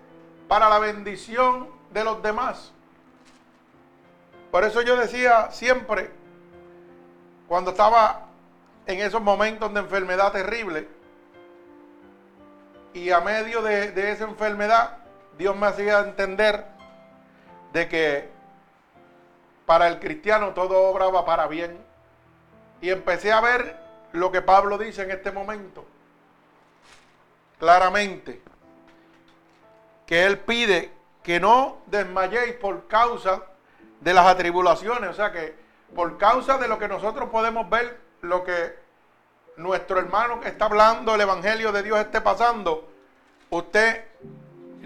para 0.48 0.70
la 0.70 0.80
bendición 0.80 1.70
de 1.92 2.04
los 2.04 2.22
demás. 2.22 2.72
Por 4.52 4.64
eso 4.64 4.82
yo 4.82 4.98
decía 4.98 5.50
siempre, 5.52 6.12
cuando 7.48 7.72
estaba 7.72 8.28
en 8.86 9.00
esos 9.00 9.22
momentos 9.22 9.74
de 9.74 9.80
enfermedad 9.80 10.32
terrible, 10.32 10.88
Y 12.94 13.10
a 13.12 13.22
medio 13.22 13.62
de, 13.62 13.94
de 13.94 14.12
esa 14.12 14.26
enfermedad, 14.26 14.98
Dios 15.38 15.56
me 15.56 15.68
hacía 15.68 16.02
entender 16.02 16.66
de 17.72 17.88
que 17.88 18.30
para 19.66 19.88
el 19.88 20.00
cristiano 20.00 20.50
todo 20.50 20.90
obraba 20.90 21.24
para 21.24 21.48
bien. 21.48 21.78
Y 22.82 22.90
empecé 22.90 23.32
a 23.32 23.40
ver 23.40 23.81
lo 24.14 24.32
que 24.32 24.42
Pablo 24.42 24.78
dice 24.78 25.04
en 25.04 25.12
este 25.12 25.32
momento. 25.32 25.86
Claramente. 27.60 28.42
Que 30.06 30.26
él 30.26 30.40
pide 30.40 30.92
que 31.24 31.40
no 31.40 31.78
desmayéis 31.86 32.54
por 32.54 32.88
causa 32.88 33.44
de 34.00 34.14
las 34.14 34.26
atribulaciones. 34.26 35.10
O 35.10 35.14
sea 35.14 35.32
que 35.32 35.56
por 35.96 36.18
causa 36.18 36.58
de 36.58 36.68
lo 36.68 36.80
que 36.80 36.88
nosotros 36.88 37.30
podemos 37.30 37.70
ver, 37.70 38.00
lo 38.22 38.44
que 38.44 38.76
nuestro 39.58 40.00
hermano 40.00 40.40
que 40.40 40.50
está 40.50 40.66
hablando, 40.66 41.16
el 41.16 41.22
Evangelio 41.22 41.72
de 41.72 41.84
Dios 41.84 42.00
esté 42.00 42.22
pasando, 42.22 42.90
usted 43.50 44.06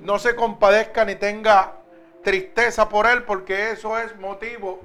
no 0.02 0.20
se 0.20 0.36
compadezca 0.36 1.06
ni 1.06 1.16
tenga 1.16 1.74
tristeza 2.24 2.90
por 2.90 3.06
él, 3.06 3.24
porque 3.24 3.72
eso 3.72 3.98
es 3.98 4.16
motivo, 4.18 4.82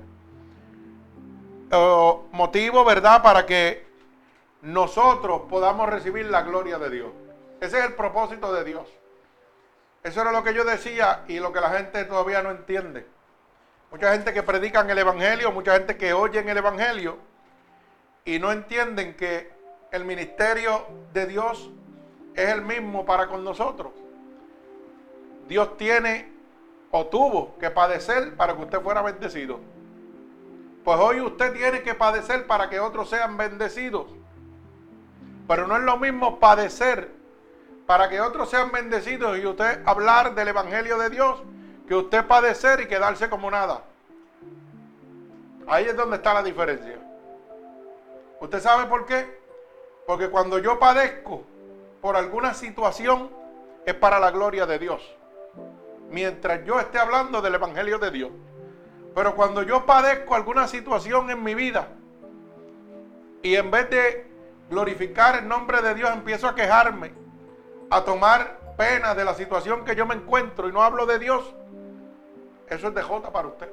motivo, 2.33 2.85
¿verdad?, 2.85 3.23
para 3.23 3.47
que 3.47 3.90
nosotros 4.63 5.43
podamos 5.49 5.89
recibir 5.89 6.27
la 6.27 6.43
gloria 6.43 6.79
de 6.79 6.91
Dios. 6.91 7.11
Ese 7.61 7.79
es 7.79 7.85
el 7.87 7.95
propósito 7.95 8.53
de 8.53 8.65
Dios. 8.65 8.87
Eso 10.03 10.23
era 10.23 10.33
lo 10.33 10.43
que 10.43 10.55
yo 10.55 10.65
decía 10.65 11.25
y 11.29 11.41
lo 11.41 11.53
que 11.53 11.61
la 11.61 11.71
gente 11.71 12.05
todavía 12.05 12.43
no 12.43 12.51
entiende. 12.51 13.07
Mucha 13.91 14.13
gente 14.13 14.33
que 14.33 14.43
predican 14.43 14.89
el 14.89 14.99
Evangelio, 14.99 15.53
mucha 15.53 15.73
gente 15.73 15.97
que 15.97 16.13
oyen 16.13 16.49
el 16.49 16.57
Evangelio 16.57 17.19
y 18.25 18.39
no 18.39 18.53
entienden 18.53 19.17
que 19.17 19.51
el 19.91 20.05
ministerio 20.05 20.87
de 21.13 21.27
Dios 21.27 21.71
es 22.35 22.49
el 22.49 22.63
mismo 22.63 23.05
para 23.05 23.27
con 23.29 23.45
nosotros. 23.45 23.93
Dios 25.49 25.77
tiene 25.77 26.33
o 26.93 27.07
tuvo 27.07 27.59
que 27.59 27.71
padecer 27.71 28.37
para 28.37 28.55
que 28.55 28.63
usted 28.63 28.81
fuera 28.81 29.03
bendecido. 29.03 29.59
Pues 30.85 30.99
hoy 30.99 31.21
usted 31.21 31.53
tiene 31.53 31.83
que 31.83 31.95
padecer 31.95 32.47
para 32.47 32.71
que 32.71 32.81
otros 32.81 33.11
sean 33.11 33.37
bendecidos. 33.37 34.07
Pero 35.51 35.67
no 35.67 35.77
es 35.77 35.83
lo 35.83 35.97
mismo 35.97 36.39
padecer 36.39 37.11
para 37.85 38.09
que 38.09 38.21
otros 38.21 38.49
sean 38.49 38.71
bendecidos 38.71 39.37
y 39.37 39.45
usted 39.45 39.83
hablar 39.85 40.33
del 40.37 40.47
Evangelio 40.47 40.97
de 40.97 41.11
Dios 41.11 41.43
que 41.89 41.97
usted 41.97 42.25
padecer 42.25 42.83
y 42.83 42.87
quedarse 42.87 43.29
como 43.29 43.51
nada. 43.51 43.83
Ahí 45.67 45.87
es 45.87 45.97
donde 45.97 46.19
está 46.19 46.35
la 46.35 46.45
diferencia. 46.45 47.01
¿Usted 48.39 48.61
sabe 48.61 48.87
por 48.87 49.07
qué? 49.07 49.41
Porque 50.07 50.31
cuando 50.31 50.61
yo 50.61 50.79
padezco 50.79 51.43
por 52.01 52.15
alguna 52.15 52.55
situación 52.55 53.29
es 53.85 53.95
para 53.95 54.21
la 54.21 54.31
gloria 54.31 54.67
de 54.67 54.79
Dios. 54.79 55.03
Mientras 56.11 56.65
yo 56.65 56.79
esté 56.79 57.01
hablando 57.01 57.43
del 57.43 57.57
Evangelio 57.57 57.99
de 57.99 58.13
Dios. 58.13 58.31
Pero 59.17 59.35
cuando 59.35 59.65
yo 59.65 59.85
padezco 59.85 60.37
alguna 60.37 60.69
situación 60.69 61.29
en 61.29 61.43
mi 61.43 61.57
vida 61.57 61.89
y 63.43 63.57
en 63.57 63.69
vez 63.73 63.91
de 63.91 64.30
glorificar 64.71 65.37
el 65.37 65.49
nombre 65.49 65.83
de 65.83 65.95
Dios 65.95 66.11
empiezo 66.11 66.49
a 66.49 66.55
quejarme, 66.55 67.13
a 67.91 68.03
tomar 68.03 68.75
pena 68.79 69.15
de 69.15 69.25
la 69.25 69.35
situación 69.35 69.85
que 69.85 69.97
yo 69.97 70.07
me 70.07 70.15
encuentro 70.15 70.69
y 70.69 70.73
no 70.73 70.83
hablo 70.83 71.05
de 71.05 71.19
Dios, 71.19 71.45
eso 72.69 72.89
es 72.89 72.95
derrota 72.95 73.31
para 73.31 73.49
usted. 73.49 73.69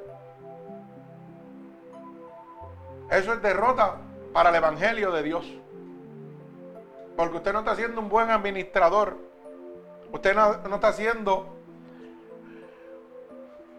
Eso 3.12 3.32
es 3.32 3.42
derrota 3.42 3.96
para 4.34 4.50
el 4.50 4.56
Evangelio 4.56 5.12
de 5.12 5.24
Dios. 5.24 5.46
Porque 7.16 7.38
usted 7.38 7.54
no 7.54 7.60
está 7.60 7.76
siendo 7.76 8.02
un 8.02 8.10
buen 8.10 8.32
administrador. 8.32 9.18
Usted 10.12 10.36
no, 10.36 10.58
no 10.68 10.76
está 10.76 10.92
siendo 10.94 11.56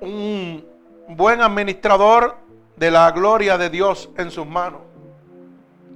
un 0.00 0.66
buen 1.08 1.42
administrador 1.42 2.36
de 2.76 2.90
la 2.90 3.10
gloria 3.10 3.58
de 3.58 3.70
Dios 3.70 4.08
en 4.16 4.30
sus 4.30 4.46
manos. 4.46 4.87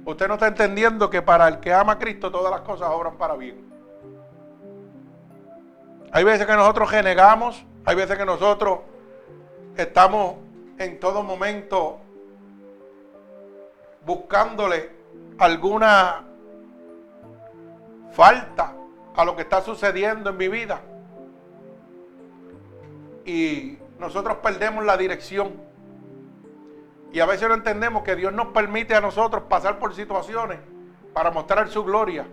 Usted 0.05 0.27
no 0.27 0.33
está 0.33 0.47
entendiendo 0.47 1.09
que 1.09 1.21
para 1.21 1.47
el 1.47 1.59
que 1.59 1.73
ama 1.73 1.93
a 1.93 1.99
Cristo 1.99 2.31
todas 2.31 2.51
las 2.51 2.61
cosas 2.61 2.89
obran 2.91 3.17
para 3.17 3.35
bien. 3.35 3.71
Hay 6.11 6.23
veces 6.23 6.45
que 6.45 6.53
nosotros 6.53 6.91
renegamos, 6.91 7.65
hay 7.85 7.95
veces 7.95 8.17
que 8.17 8.25
nosotros 8.25 8.79
estamos 9.77 10.35
en 10.77 10.99
todo 10.99 11.23
momento 11.23 11.99
buscándole 14.05 14.91
alguna 15.37 16.23
falta 18.11 18.73
a 19.15 19.25
lo 19.25 19.35
que 19.35 19.43
está 19.43 19.61
sucediendo 19.61 20.29
en 20.31 20.37
mi 20.37 20.47
vida. 20.47 20.81
Y 23.25 23.77
nosotros 23.99 24.37
perdemos 24.37 24.83
la 24.85 24.97
dirección. 24.97 25.53
Y 27.13 27.19
a 27.19 27.27
veces 27.27 27.47
no 27.47 27.53
entendemos 27.53 28.01
que 28.01 28.15
Dios 28.15 28.33
nos 28.33 28.47
permite 28.47 28.95
a 28.95 28.99
nosotros 28.99 29.43
pasar 29.43 29.77
por 29.77 29.93
situaciones 29.93 30.59
para 31.13 31.29
mostrar 31.29 31.69
su 31.69 31.83
gloria. 31.83 32.25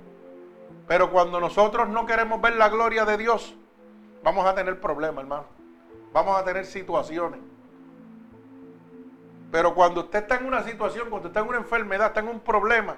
Pero 0.89 1.11
cuando 1.11 1.39
nosotros 1.39 1.87
no 1.91 2.07
queremos 2.07 2.41
ver 2.41 2.57
la 2.57 2.71
gloria 2.71 3.05
de 3.05 3.19
Dios, 3.19 3.55
vamos 4.23 4.47
a 4.47 4.55
tener 4.55 4.81
problemas, 4.81 5.23
hermano. 5.23 5.45
Vamos 6.15 6.35
a 6.35 6.45
tener 6.45 6.65
situaciones. 6.65 7.41
Pero 9.53 9.75
cuando 9.75 10.01
usted 10.01 10.21
está 10.21 10.37
en 10.37 10.47
una 10.47 10.63
situación, 10.63 11.11
cuando 11.11 11.29
usted 11.29 11.39
está 11.39 11.41
en 11.41 11.49
una 11.49 11.59
enfermedad, 11.59 12.07
está 12.07 12.21
en 12.21 12.29
un 12.29 12.41
problema, 12.41 12.97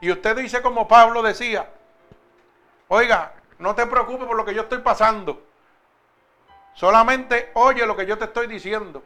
y 0.00 0.10
usted 0.10 0.36
dice 0.36 0.62
como 0.62 0.88
Pablo 0.88 1.22
decía, 1.22 1.70
oiga, 2.88 3.34
no 3.60 3.76
te 3.76 3.86
preocupes 3.86 4.26
por 4.26 4.36
lo 4.36 4.44
que 4.44 4.52
yo 4.52 4.62
estoy 4.62 4.78
pasando. 4.78 5.44
Solamente 6.74 7.52
oye 7.54 7.86
lo 7.86 7.96
que 7.96 8.04
yo 8.04 8.18
te 8.18 8.24
estoy 8.24 8.48
diciendo. 8.48 9.04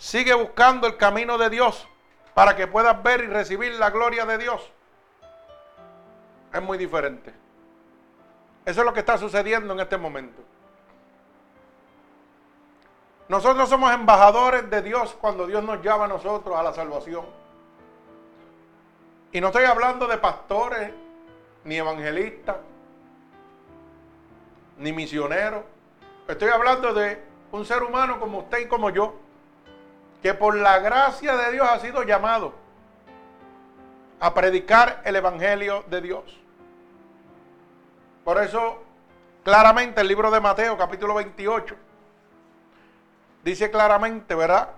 Sigue 0.00 0.32
buscando 0.32 0.86
el 0.86 0.96
camino 0.96 1.36
de 1.36 1.50
Dios 1.50 1.86
para 2.32 2.56
que 2.56 2.66
puedas 2.66 3.02
ver 3.02 3.22
y 3.22 3.26
recibir 3.26 3.74
la 3.74 3.90
gloria 3.90 4.24
de 4.24 4.38
Dios. 4.38 4.72
Es 6.54 6.62
muy 6.62 6.78
diferente. 6.78 7.34
Eso 8.64 8.80
es 8.80 8.86
lo 8.86 8.94
que 8.94 9.00
está 9.00 9.18
sucediendo 9.18 9.74
en 9.74 9.80
este 9.80 9.98
momento. 9.98 10.40
Nosotros 13.28 13.68
somos 13.68 13.92
embajadores 13.92 14.70
de 14.70 14.80
Dios 14.80 15.14
cuando 15.20 15.46
Dios 15.46 15.62
nos 15.62 15.82
llama 15.82 16.06
a 16.06 16.08
nosotros 16.08 16.56
a 16.56 16.62
la 16.62 16.72
salvación. 16.72 17.26
Y 19.32 19.40
no 19.42 19.48
estoy 19.48 19.64
hablando 19.64 20.06
de 20.06 20.16
pastores, 20.16 20.92
ni 21.64 21.76
evangelistas, 21.76 22.56
ni 24.78 24.94
misioneros. 24.94 25.62
Estoy 26.26 26.48
hablando 26.48 26.94
de 26.94 27.22
un 27.52 27.66
ser 27.66 27.82
humano 27.82 28.18
como 28.18 28.38
usted 28.38 28.60
y 28.60 28.66
como 28.66 28.88
yo, 28.88 29.14
que 30.22 30.34
por 30.34 30.56
la 30.56 30.78
gracia 30.78 31.36
de 31.36 31.52
Dios 31.52 31.68
ha 31.68 31.78
sido 31.78 32.02
llamado 32.02 32.52
a 34.20 34.34
predicar 34.34 35.00
el 35.04 35.16
Evangelio 35.16 35.84
de 35.88 36.00
Dios. 36.02 36.38
Por 38.24 38.42
eso, 38.42 38.82
claramente 39.42 40.02
el 40.02 40.08
libro 40.08 40.30
de 40.30 40.40
Mateo, 40.40 40.76
capítulo 40.76 41.14
28, 41.14 41.74
dice 43.42 43.70
claramente, 43.70 44.34
¿verdad? 44.34 44.70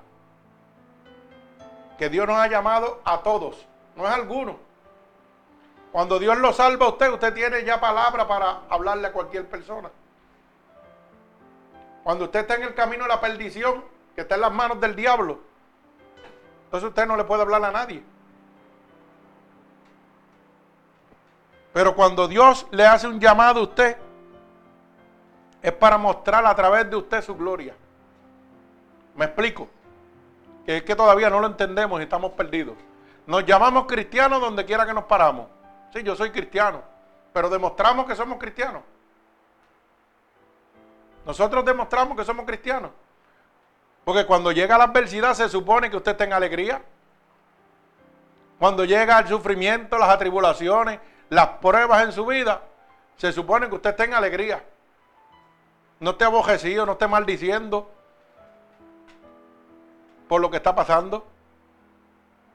Que 1.98 2.08
Dios 2.08 2.26
nos 2.26 2.36
ha 2.36 2.46
llamado 2.46 3.00
a 3.04 3.18
todos, 3.22 3.66
no 3.96 4.06
es 4.06 4.12
alguno. 4.12 4.58
Cuando 5.90 6.18
Dios 6.18 6.38
lo 6.38 6.52
salva 6.52 6.86
a 6.86 6.90
usted, 6.90 7.12
usted 7.12 7.34
tiene 7.34 7.64
ya 7.64 7.80
palabra 7.80 8.26
para 8.26 8.60
hablarle 8.70 9.08
a 9.08 9.12
cualquier 9.12 9.46
persona. 9.46 9.90
Cuando 12.04 12.24
usted 12.24 12.40
está 12.40 12.54
en 12.54 12.62
el 12.62 12.74
camino 12.74 13.04
de 13.04 13.08
la 13.08 13.20
perdición, 13.20 13.84
que 14.14 14.22
está 14.22 14.34
en 14.34 14.42
las 14.42 14.52
manos 14.52 14.80
del 14.80 14.94
diablo, 14.94 15.40
entonces 16.64 16.88
usted 16.88 17.06
no 17.06 17.16
le 17.16 17.24
puede 17.24 17.42
hablar 17.42 17.64
a 17.64 17.70
nadie. 17.70 18.02
Pero 21.72 21.94
cuando 21.94 22.28
Dios 22.28 22.66
le 22.70 22.86
hace 22.86 23.06
un 23.06 23.18
llamado 23.18 23.60
a 23.60 23.62
usted, 23.64 23.96
es 25.62 25.72
para 25.72 25.96
mostrar 25.96 26.44
a 26.44 26.54
través 26.54 26.88
de 26.90 26.96
usted 26.96 27.22
su 27.22 27.36
gloria. 27.36 27.74
Me 29.14 29.26
explico. 29.26 29.68
Que 30.66 30.78
es 30.78 30.82
que 30.82 30.94
todavía 30.94 31.28
no 31.28 31.40
lo 31.40 31.46
entendemos 31.46 32.00
y 32.00 32.04
estamos 32.04 32.32
perdidos. 32.32 32.76
Nos 33.26 33.44
llamamos 33.44 33.86
cristianos 33.86 34.40
donde 34.40 34.64
quiera 34.64 34.86
que 34.86 34.94
nos 34.94 35.04
paramos. 35.04 35.46
Sí, 35.92 36.02
yo 36.02 36.14
soy 36.14 36.30
cristiano. 36.30 36.82
Pero 37.32 37.48
demostramos 37.48 38.06
que 38.06 38.14
somos 38.14 38.38
cristianos. 38.38 38.82
Nosotros 41.24 41.64
demostramos 41.64 42.16
que 42.16 42.24
somos 42.24 42.44
cristianos. 42.44 42.90
Porque 44.04 44.26
cuando 44.26 44.52
llega 44.52 44.78
la 44.78 44.84
adversidad 44.84 45.34
se 45.34 45.48
supone 45.48 45.90
que 45.90 45.96
usted 45.96 46.16
tenga 46.16 46.36
alegría. 46.36 46.82
Cuando 48.58 48.84
llega 48.84 49.18
el 49.18 49.28
sufrimiento, 49.28 49.98
las 49.98 50.10
atribulaciones, 50.10 51.00
las 51.28 51.48
pruebas 51.60 52.04
en 52.04 52.12
su 52.12 52.26
vida, 52.26 52.62
se 53.16 53.32
supone 53.32 53.68
que 53.68 53.74
usted 53.76 53.94
tenga 53.94 54.18
alegría. 54.18 54.64
No 56.00 56.10
esté 56.10 56.24
abojecido, 56.24 56.84
no 56.84 56.92
esté 56.92 57.06
maldiciendo 57.06 57.90
por 60.28 60.40
lo 60.40 60.50
que 60.50 60.56
está 60.56 60.74
pasando. 60.74 61.26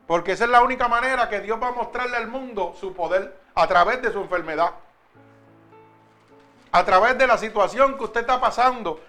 Porque 0.08 0.32
esa 0.32 0.46
es 0.46 0.50
la 0.50 0.62
única 0.62 0.88
manera 0.88 1.30
que 1.30 1.42
Dios 1.42 1.62
va 1.62 1.68
a 1.68 1.72
mostrarle 1.72 2.18
al 2.18 2.28
mundo 2.28 2.74
su 2.80 2.94
poder 2.94 3.38
a 3.56 3.68
través 3.68 4.02
de 4.02 4.12
su 4.12 4.20
enfermedad. 4.20 4.72
A 6.72 6.84
través 6.84 7.18
de 7.18 7.28
la 7.28 7.38
situación 7.38 7.98
que 7.98 8.06
usted 8.06 8.22
está 8.22 8.40
pasando. 8.40 9.00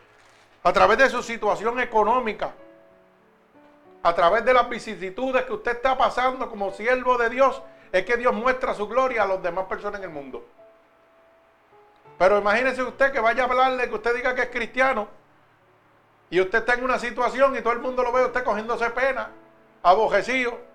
A 0.62 0.72
través 0.72 0.98
de 0.98 1.10
su 1.10 1.22
situación 1.22 1.80
económica. 1.80 2.52
A 4.02 4.14
través 4.14 4.44
de 4.44 4.54
las 4.54 4.68
vicisitudes 4.68 5.44
que 5.44 5.52
usted 5.52 5.72
está 5.72 5.96
pasando 5.96 6.48
como 6.48 6.72
siervo 6.72 7.16
de 7.18 7.30
Dios. 7.30 7.62
Es 7.92 8.04
que 8.04 8.16
Dios 8.16 8.34
muestra 8.34 8.74
su 8.74 8.86
gloria 8.86 9.22
a 9.22 9.26
las 9.26 9.42
demás 9.42 9.66
personas 9.66 10.00
en 10.00 10.04
el 10.04 10.10
mundo. 10.10 10.44
Pero 12.18 12.38
imagínese 12.38 12.82
usted 12.82 13.12
que 13.12 13.20
vaya 13.20 13.44
a 13.44 13.46
hablarle, 13.46 13.88
que 13.88 13.94
usted 13.94 14.14
diga 14.14 14.34
que 14.34 14.42
es 14.42 14.48
cristiano. 14.48 15.08
Y 16.30 16.40
usted 16.40 16.58
está 16.58 16.74
en 16.74 16.84
una 16.84 16.98
situación 16.98 17.56
y 17.56 17.60
todo 17.60 17.72
el 17.72 17.78
mundo 17.78 18.02
lo 18.02 18.12
ve 18.12 18.26
usted 18.26 18.44
cogiéndose 18.44 18.90
pena, 18.90 19.30
abojecido 19.82 20.68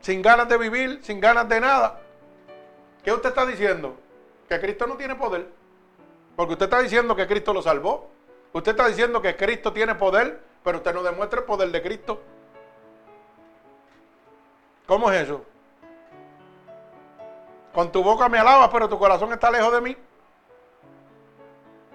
sin 0.00 0.22
ganas 0.22 0.48
de 0.48 0.56
vivir, 0.56 1.00
sin 1.02 1.20
ganas 1.20 1.48
de 1.48 1.60
nada. 1.60 2.00
¿Qué 3.04 3.12
usted 3.12 3.30
está 3.30 3.46
diciendo? 3.46 3.96
Que 4.48 4.60
Cristo 4.60 4.86
no 4.86 4.96
tiene 4.96 5.14
poder. 5.14 5.48
Porque 6.36 6.54
usted 6.54 6.66
está 6.66 6.80
diciendo 6.80 7.14
que 7.14 7.26
Cristo 7.26 7.52
lo 7.52 7.62
salvó. 7.62 8.10
Usted 8.52 8.72
está 8.72 8.88
diciendo 8.88 9.22
que 9.22 9.36
Cristo 9.36 9.72
tiene 9.72 9.94
poder, 9.94 10.42
pero 10.64 10.78
usted 10.78 10.92
no 10.92 11.02
demuestra 11.02 11.40
el 11.40 11.46
poder 11.46 11.70
de 11.70 11.82
Cristo. 11.82 12.20
¿Cómo 14.86 15.10
es 15.12 15.22
eso? 15.22 15.44
Con 17.72 17.92
tu 17.92 18.02
boca 18.02 18.28
me 18.28 18.38
alabas, 18.38 18.68
pero 18.72 18.88
tu 18.88 18.98
corazón 18.98 19.32
está 19.32 19.50
lejos 19.50 19.72
de 19.72 19.80
mí. 19.80 19.96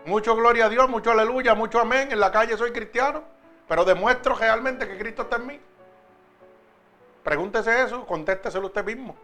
Mucho 0.06 0.36
gloria 0.36 0.66
a 0.66 0.70
Dios, 0.70 0.88
mucho 0.88 1.12
aleluya, 1.12 1.56
mucho 1.56 1.80
amén. 1.80 2.12
En 2.12 2.20
la 2.20 2.32
calle 2.32 2.56
soy 2.56 2.72
cristiano, 2.72 3.24
pero 3.68 3.84
demuestro 3.84 4.36
realmente 4.36 4.88
que 4.88 4.98
Cristo 4.98 5.24
está 5.24 5.36
en 5.36 5.48
mí. 5.48 5.60
Pregúntese 7.24 7.84
eso, 7.84 8.06
contésteselo 8.06 8.68
usted 8.68 8.86
mismo. 8.86 9.16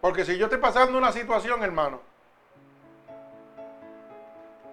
Porque 0.00 0.24
si 0.24 0.36
yo 0.36 0.46
estoy 0.46 0.60
pasando 0.60 0.98
una 0.98 1.10
situación, 1.10 1.62
hermano, 1.62 2.00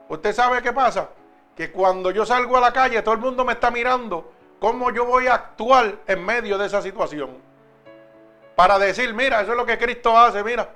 usted 0.09 0.33
sabe 0.33 0.61
qué 0.61 0.73
pasa, 0.73 1.09
que 1.55 1.71
cuando 1.71 2.11
yo 2.11 2.25
salgo 2.25 2.57
a 2.57 2.61
la 2.61 2.73
calle, 2.73 3.01
todo 3.01 3.13
el 3.13 3.21
mundo 3.21 3.45
me 3.45 3.53
está 3.53 3.71
mirando 3.71 4.31
cómo 4.59 4.91
yo 4.91 5.05
voy 5.05 5.27
a 5.27 5.35
actuar 5.35 5.99
en 6.05 6.25
medio 6.25 6.57
de 6.57 6.67
esa 6.67 6.81
situación. 6.81 7.37
Para 8.55 8.77
decir, 8.77 9.13
mira, 9.13 9.41
eso 9.41 9.51
es 9.51 9.57
lo 9.57 9.65
que 9.65 9.77
Cristo 9.77 10.17
hace, 10.17 10.43
mira. 10.43 10.69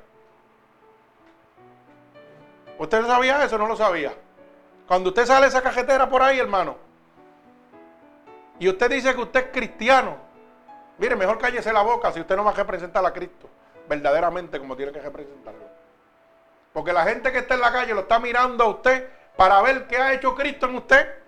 ¿Usted 2.77 3.01
no 3.01 3.07
sabía 3.07 3.43
eso? 3.43 3.57
No 3.57 3.67
lo 3.67 3.75
sabía. 3.75 4.13
Cuando 4.87 5.09
usted 5.09 5.25
sale 5.25 5.47
esa 5.47 5.61
cajetera 5.61 6.09
por 6.09 6.21
ahí, 6.21 6.39
hermano, 6.39 6.77
y 8.59 8.69
usted 8.69 8.89
dice 8.89 9.13
que 9.13 9.21
usted 9.21 9.39
es 9.47 9.51
cristiano, 9.51 10.17
mire, 10.97 11.15
mejor 11.15 11.37
cállese 11.37 11.73
la 11.73 11.81
boca 11.81 12.11
si 12.11 12.21
usted 12.21 12.35
no 12.35 12.43
va 12.43 12.51
a 12.51 12.55
representar 12.55 13.05
a 13.05 13.11
Cristo 13.11 13.49
verdaderamente 13.87 14.59
como 14.59 14.75
tiene 14.75 14.91
que 14.91 15.01
representarlo. 15.01 15.65
Porque 16.71 16.93
la 16.93 17.03
gente 17.03 17.31
que 17.31 17.39
está 17.39 17.55
en 17.55 17.61
la 17.61 17.71
calle 17.71 17.93
lo 17.93 18.01
está 18.01 18.19
mirando 18.19 18.63
a 18.63 18.67
usted 18.67 19.09
para 19.35 19.61
ver 19.61 19.87
qué 19.87 19.97
ha 19.97 20.13
hecho 20.13 20.35
Cristo 20.35 20.67
en 20.67 20.75
usted. 20.75 21.23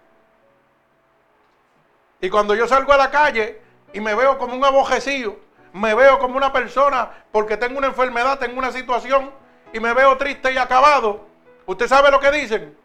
Y 2.22 2.30
cuando 2.30 2.56
yo 2.56 2.68
salgo 2.68 2.94
a 2.94 2.98
la 2.98 3.12
calle 3.12 3.62
y 3.94 4.00
me 4.00 4.16
veo 4.16 4.38
como 4.38 4.56
un 4.56 4.64
abojecido, 4.64 5.38
me 5.74 5.94
veo 5.94 6.20
como 6.20 6.38
una 6.38 6.54
persona 6.54 7.26
porque 7.32 7.58
tengo 7.58 7.78
una 7.78 7.88
enfermedad, 7.88 8.40
tengo 8.40 8.58
una 8.58 8.72
situación 8.72 9.32
y 9.74 9.80
me 9.80 9.94
veo 9.94 10.18
triste 10.18 10.54
y 10.54 10.58
acabado, 10.58 11.28
¿usted 11.66 11.88
sabe 11.88 12.10
lo 12.12 12.20
que 12.20 12.32
dicen? 12.32 12.78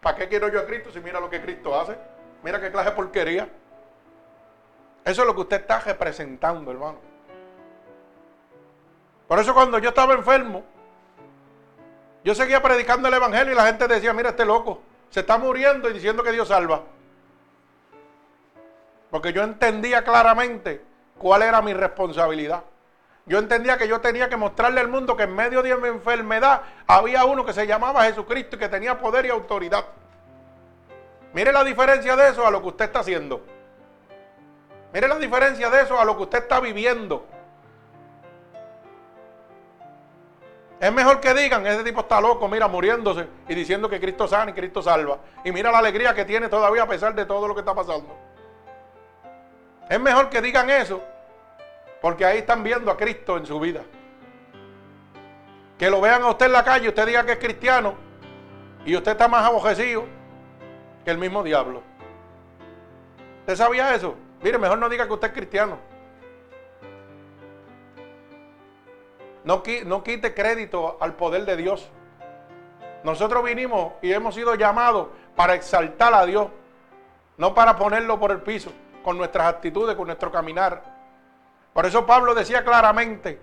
¿Para 0.00 0.16
qué 0.16 0.28
quiero 0.28 0.48
yo 0.48 0.60
a 0.60 0.66
Cristo 0.66 0.90
si 0.92 1.00
mira 1.00 1.18
lo 1.18 1.28
que 1.28 1.42
Cristo 1.42 1.78
hace? 1.78 1.96
Mira 2.42 2.60
qué 2.60 2.70
clase 2.70 2.90
de 2.90 2.96
porquería. 2.96 3.48
Eso 5.04 5.22
es 5.22 5.26
lo 5.26 5.34
que 5.34 5.40
usted 5.40 5.60
está 5.62 5.80
representando, 5.80 6.70
hermano. 6.70 6.98
Por 9.26 9.38
eso 9.38 9.52
cuando 9.52 9.78
yo 9.78 9.88
estaba 9.88 10.14
enfermo, 10.14 10.64
yo 12.28 12.34
seguía 12.34 12.62
predicando 12.62 13.08
el 13.08 13.14
Evangelio 13.14 13.54
y 13.54 13.56
la 13.56 13.64
gente 13.64 13.88
decía, 13.88 14.12
mira 14.12 14.28
este 14.28 14.44
loco, 14.44 14.82
se 15.08 15.20
está 15.20 15.38
muriendo 15.38 15.88
y 15.88 15.94
diciendo 15.94 16.22
que 16.22 16.30
Dios 16.30 16.48
salva. 16.48 16.82
Porque 19.08 19.32
yo 19.32 19.42
entendía 19.42 20.04
claramente 20.04 20.84
cuál 21.16 21.40
era 21.40 21.62
mi 21.62 21.72
responsabilidad. 21.72 22.64
Yo 23.24 23.38
entendía 23.38 23.78
que 23.78 23.88
yo 23.88 24.02
tenía 24.02 24.28
que 24.28 24.36
mostrarle 24.36 24.78
al 24.78 24.88
mundo 24.88 25.16
que 25.16 25.22
en 25.22 25.34
medio 25.34 25.62
de 25.62 25.74
mi 25.76 25.88
enfermedad 25.88 26.60
había 26.86 27.24
uno 27.24 27.46
que 27.46 27.54
se 27.54 27.66
llamaba 27.66 28.04
Jesucristo 28.04 28.56
y 28.56 28.58
que 28.58 28.68
tenía 28.68 28.98
poder 28.98 29.24
y 29.24 29.30
autoridad. 29.30 29.86
Mire 31.32 31.50
la 31.50 31.64
diferencia 31.64 32.14
de 32.14 32.28
eso 32.28 32.46
a 32.46 32.50
lo 32.50 32.60
que 32.60 32.68
usted 32.68 32.84
está 32.84 32.98
haciendo. 32.98 33.40
Mire 34.92 35.08
la 35.08 35.16
diferencia 35.16 35.70
de 35.70 35.80
eso 35.80 35.98
a 35.98 36.04
lo 36.04 36.14
que 36.18 36.24
usted 36.24 36.42
está 36.42 36.60
viviendo. 36.60 37.24
Es 40.80 40.92
mejor 40.92 41.20
que 41.20 41.34
digan, 41.34 41.66
ese 41.66 41.82
tipo 41.82 42.00
está 42.00 42.20
loco, 42.20 42.46
mira, 42.48 42.68
muriéndose 42.68 43.26
y 43.48 43.54
diciendo 43.54 43.88
que 43.88 43.98
Cristo 43.98 44.28
sana 44.28 44.52
y 44.52 44.54
Cristo 44.54 44.80
salva. 44.80 45.18
Y 45.44 45.50
mira 45.50 45.72
la 45.72 45.78
alegría 45.78 46.14
que 46.14 46.24
tiene 46.24 46.48
todavía 46.48 46.84
a 46.84 46.88
pesar 46.88 47.14
de 47.14 47.26
todo 47.26 47.48
lo 47.48 47.54
que 47.54 47.60
está 47.60 47.74
pasando. 47.74 48.16
Es 49.88 49.98
mejor 49.98 50.30
que 50.30 50.40
digan 50.40 50.70
eso, 50.70 51.02
porque 52.00 52.24
ahí 52.24 52.38
están 52.38 52.62
viendo 52.62 52.90
a 52.92 52.96
Cristo 52.96 53.36
en 53.36 53.46
su 53.46 53.58
vida. 53.58 53.82
Que 55.78 55.90
lo 55.90 56.00
vean 56.00 56.22
a 56.22 56.28
usted 56.28 56.46
en 56.46 56.52
la 56.52 56.64
calle, 56.64 56.88
usted 56.88 57.06
diga 57.06 57.24
que 57.24 57.32
es 57.32 57.38
cristiano 57.38 57.94
y 58.84 58.96
usted 58.96 59.12
está 59.12 59.26
más 59.26 59.44
abojecido 59.44 60.04
que 61.04 61.10
el 61.10 61.18
mismo 61.18 61.42
diablo. 61.42 61.82
¿Usted 63.40 63.56
sabía 63.56 63.94
eso? 63.94 64.14
Mire, 64.42 64.58
mejor 64.58 64.78
no 64.78 64.88
diga 64.88 65.06
que 65.06 65.12
usted 65.12 65.28
es 65.28 65.34
cristiano. 65.34 65.78
No, 69.44 69.62
no 69.86 70.02
quite 70.02 70.34
crédito 70.34 70.98
al 71.00 71.14
poder 71.14 71.44
de 71.44 71.56
Dios. 71.56 71.88
Nosotros 73.04 73.44
vinimos 73.44 73.92
y 74.02 74.12
hemos 74.12 74.34
sido 74.34 74.54
llamados 74.54 75.08
para 75.36 75.54
exaltar 75.54 76.12
a 76.14 76.26
Dios, 76.26 76.48
no 77.36 77.54
para 77.54 77.76
ponerlo 77.76 78.18
por 78.18 78.32
el 78.32 78.42
piso, 78.42 78.72
con 79.02 79.16
nuestras 79.16 79.46
actitudes, 79.46 79.94
con 79.96 80.06
nuestro 80.06 80.32
caminar. 80.32 80.82
Por 81.72 81.86
eso 81.86 82.04
Pablo 82.04 82.34
decía 82.34 82.64
claramente, 82.64 83.38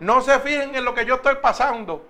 no 0.00 0.20
se 0.20 0.38
fijen 0.40 0.74
en 0.74 0.84
lo 0.84 0.94
que 0.94 1.06
yo 1.06 1.14
estoy 1.16 1.36
pasando. 1.36 2.04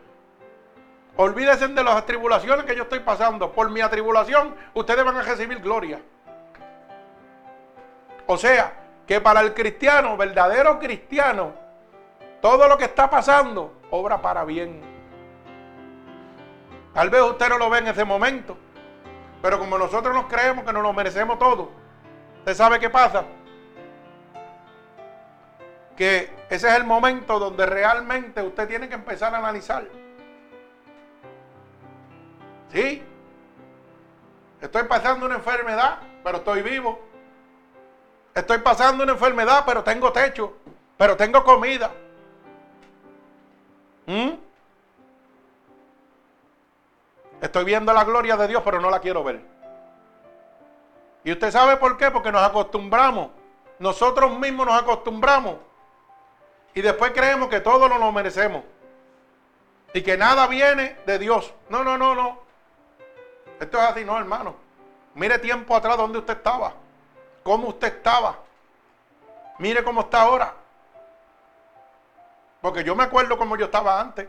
Olvídense 1.17 1.69
de 1.69 1.85
las 1.85 1.97
atribulaciones 1.97 2.65
que 2.65 2.75
yo 2.75 2.85
estoy 2.85 3.01
pasando. 3.01 3.53
Por 3.53 3.69
mi 3.69 3.83
atribulación, 3.83 4.55
ustedes 4.73 5.05
van 5.05 5.17
a 5.19 5.23
recibir 5.23 5.61
gloria. 5.61 6.01
O 8.27 8.39
sea, 8.39 8.73
que 9.07 9.21
para 9.21 9.41
el 9.41 9.53
cristiano, 9.53 10.17
verdadero 10.17 10.79
cristiano, 10.79 11.53
todo 12.43 12.69
lo 12.69 12.77
que 12.77 12.85
está 12.85 13.09
pasando 13.09 13.73
obra 13.91 14.21
para 14.21 14.45
bien. 14.45 14.83
Tal 16.93 17.09
vez 17.09 17.23
usted 17.23 17.49
no 17.49 17.57
lo 17.57 17.71
ve 17.71 17.79
en 17.79 17.87
ese 17.87 18.05
momento, 18.05 18.59
pero 19.41 19.59
como 19.59 19.79
nosotros 19.79 20.13
nos 20.13 20.27
creemos 20.27 20.65
que 20.65 20.73
nos 20.73 20.83
lo 20.83 20.93
merecemos 20.93 21.39
todo, 21.39 21.71
¿usted 22.41 22.55
sabe 22.55 22.81
qué 22.81 22.91
pasa? 22.91 23.25
Que 25.97 26.35
ese 26.51 26.69
es 26.69 26.75
el 26.75 26.85
momento 26.85 27.39
donde 27.39 27.65
realmente 27.65 28.43
usted 28.43 28.69
tiene 28.69 28.89
que 28.89 28.97
empezar 28.97 29.33
a 29.35 29.39
analizar. 29.39 29.85
Sí, 32.73 33.03
estoy 34.61 34.83
pasando 34.85 35.27
una 35.27 35.37
enfermedad, 35.37 35.99
pero 36.25 36.39
estoy 36.39 36.63
vivo. 36.63 36.99
Estoy 38.35 38.59
pasando 38.59 39.05
una 39.05 39.13
enfermedad, 39.13 39.63
pero 39.65 39.85
tengo 39.85 40.11
techo, 40.11 40.57
pero 40.97 41.17
tengo 41.17 41.45
comida. 41.45 41.93
¿Mm? 44.07 44.31
Estoy 47.41 47.65
viendo 47.65 47.93
la 47.93 48.05
gloria 48.05 48.37
de 48.37 48.49
Dios, 48.49 48.63
pero 48.65 48.81
no 48.81 48.91
la 48.91 49.01
quiero 49.01 49.25
ver. 49.25 49.45
¿Y 51.25 51.33
usted 51.33 51.51
sabe 51.51 51.77
por 51.77 51.97
qué? 51.97 52.11
Porque 52.11 52.33
nos 52.33 52.43
acostumbramos. 52.43 53.31
Nosotros 53.79 54.39
mismos 54.39 54.67
nos 54.67 54.81
acostumbramos. 54.81 55.57
Y 56.75 56.81
después 56.81 57.13
creemos 57.13 57.49
que 57.49 57.61
todo 57.61 57.89
lo 57.89 58.13
merecemos. 58.13 58.63
Y 59.93 60.03
que 60.03 60.17
nada 60.17 60.47
viene 60.47 60.97
de 61.05 61.19
Dios. 61.19 61.53
No, 61.69 61.85
no, 61.85 61.99
no, 61.99 62.15
no. 62.15 62.41
Esto 63.61 63.79
es 63.79 63.85
así, 63.85 64.05
no, 64.05 64.19
hermano. 64.19 64.55
Mire 65.15 65.39
tiempo 65.39 65.77
atrás 65.77 65.97
donde 65.97 66.19
usted 66.19 66.37
estaba. 66.37 66.75
Cómo 67.43 67.69
usted 67.69 67.89
estaba. 67.89 68.39
Mire 69.59 69.85
cómo 69.85 70.03
está 70.03 70.23
ahora. 70.23 70.55
Porque 72.63 72.85
yo 72.85 72.95
me 72.95 73.03
acuerdo 73.03 73.37
como 73.37 73.57
yo 73.57 73.67
estaba 73.67 74.01
antes. 74.01 74.29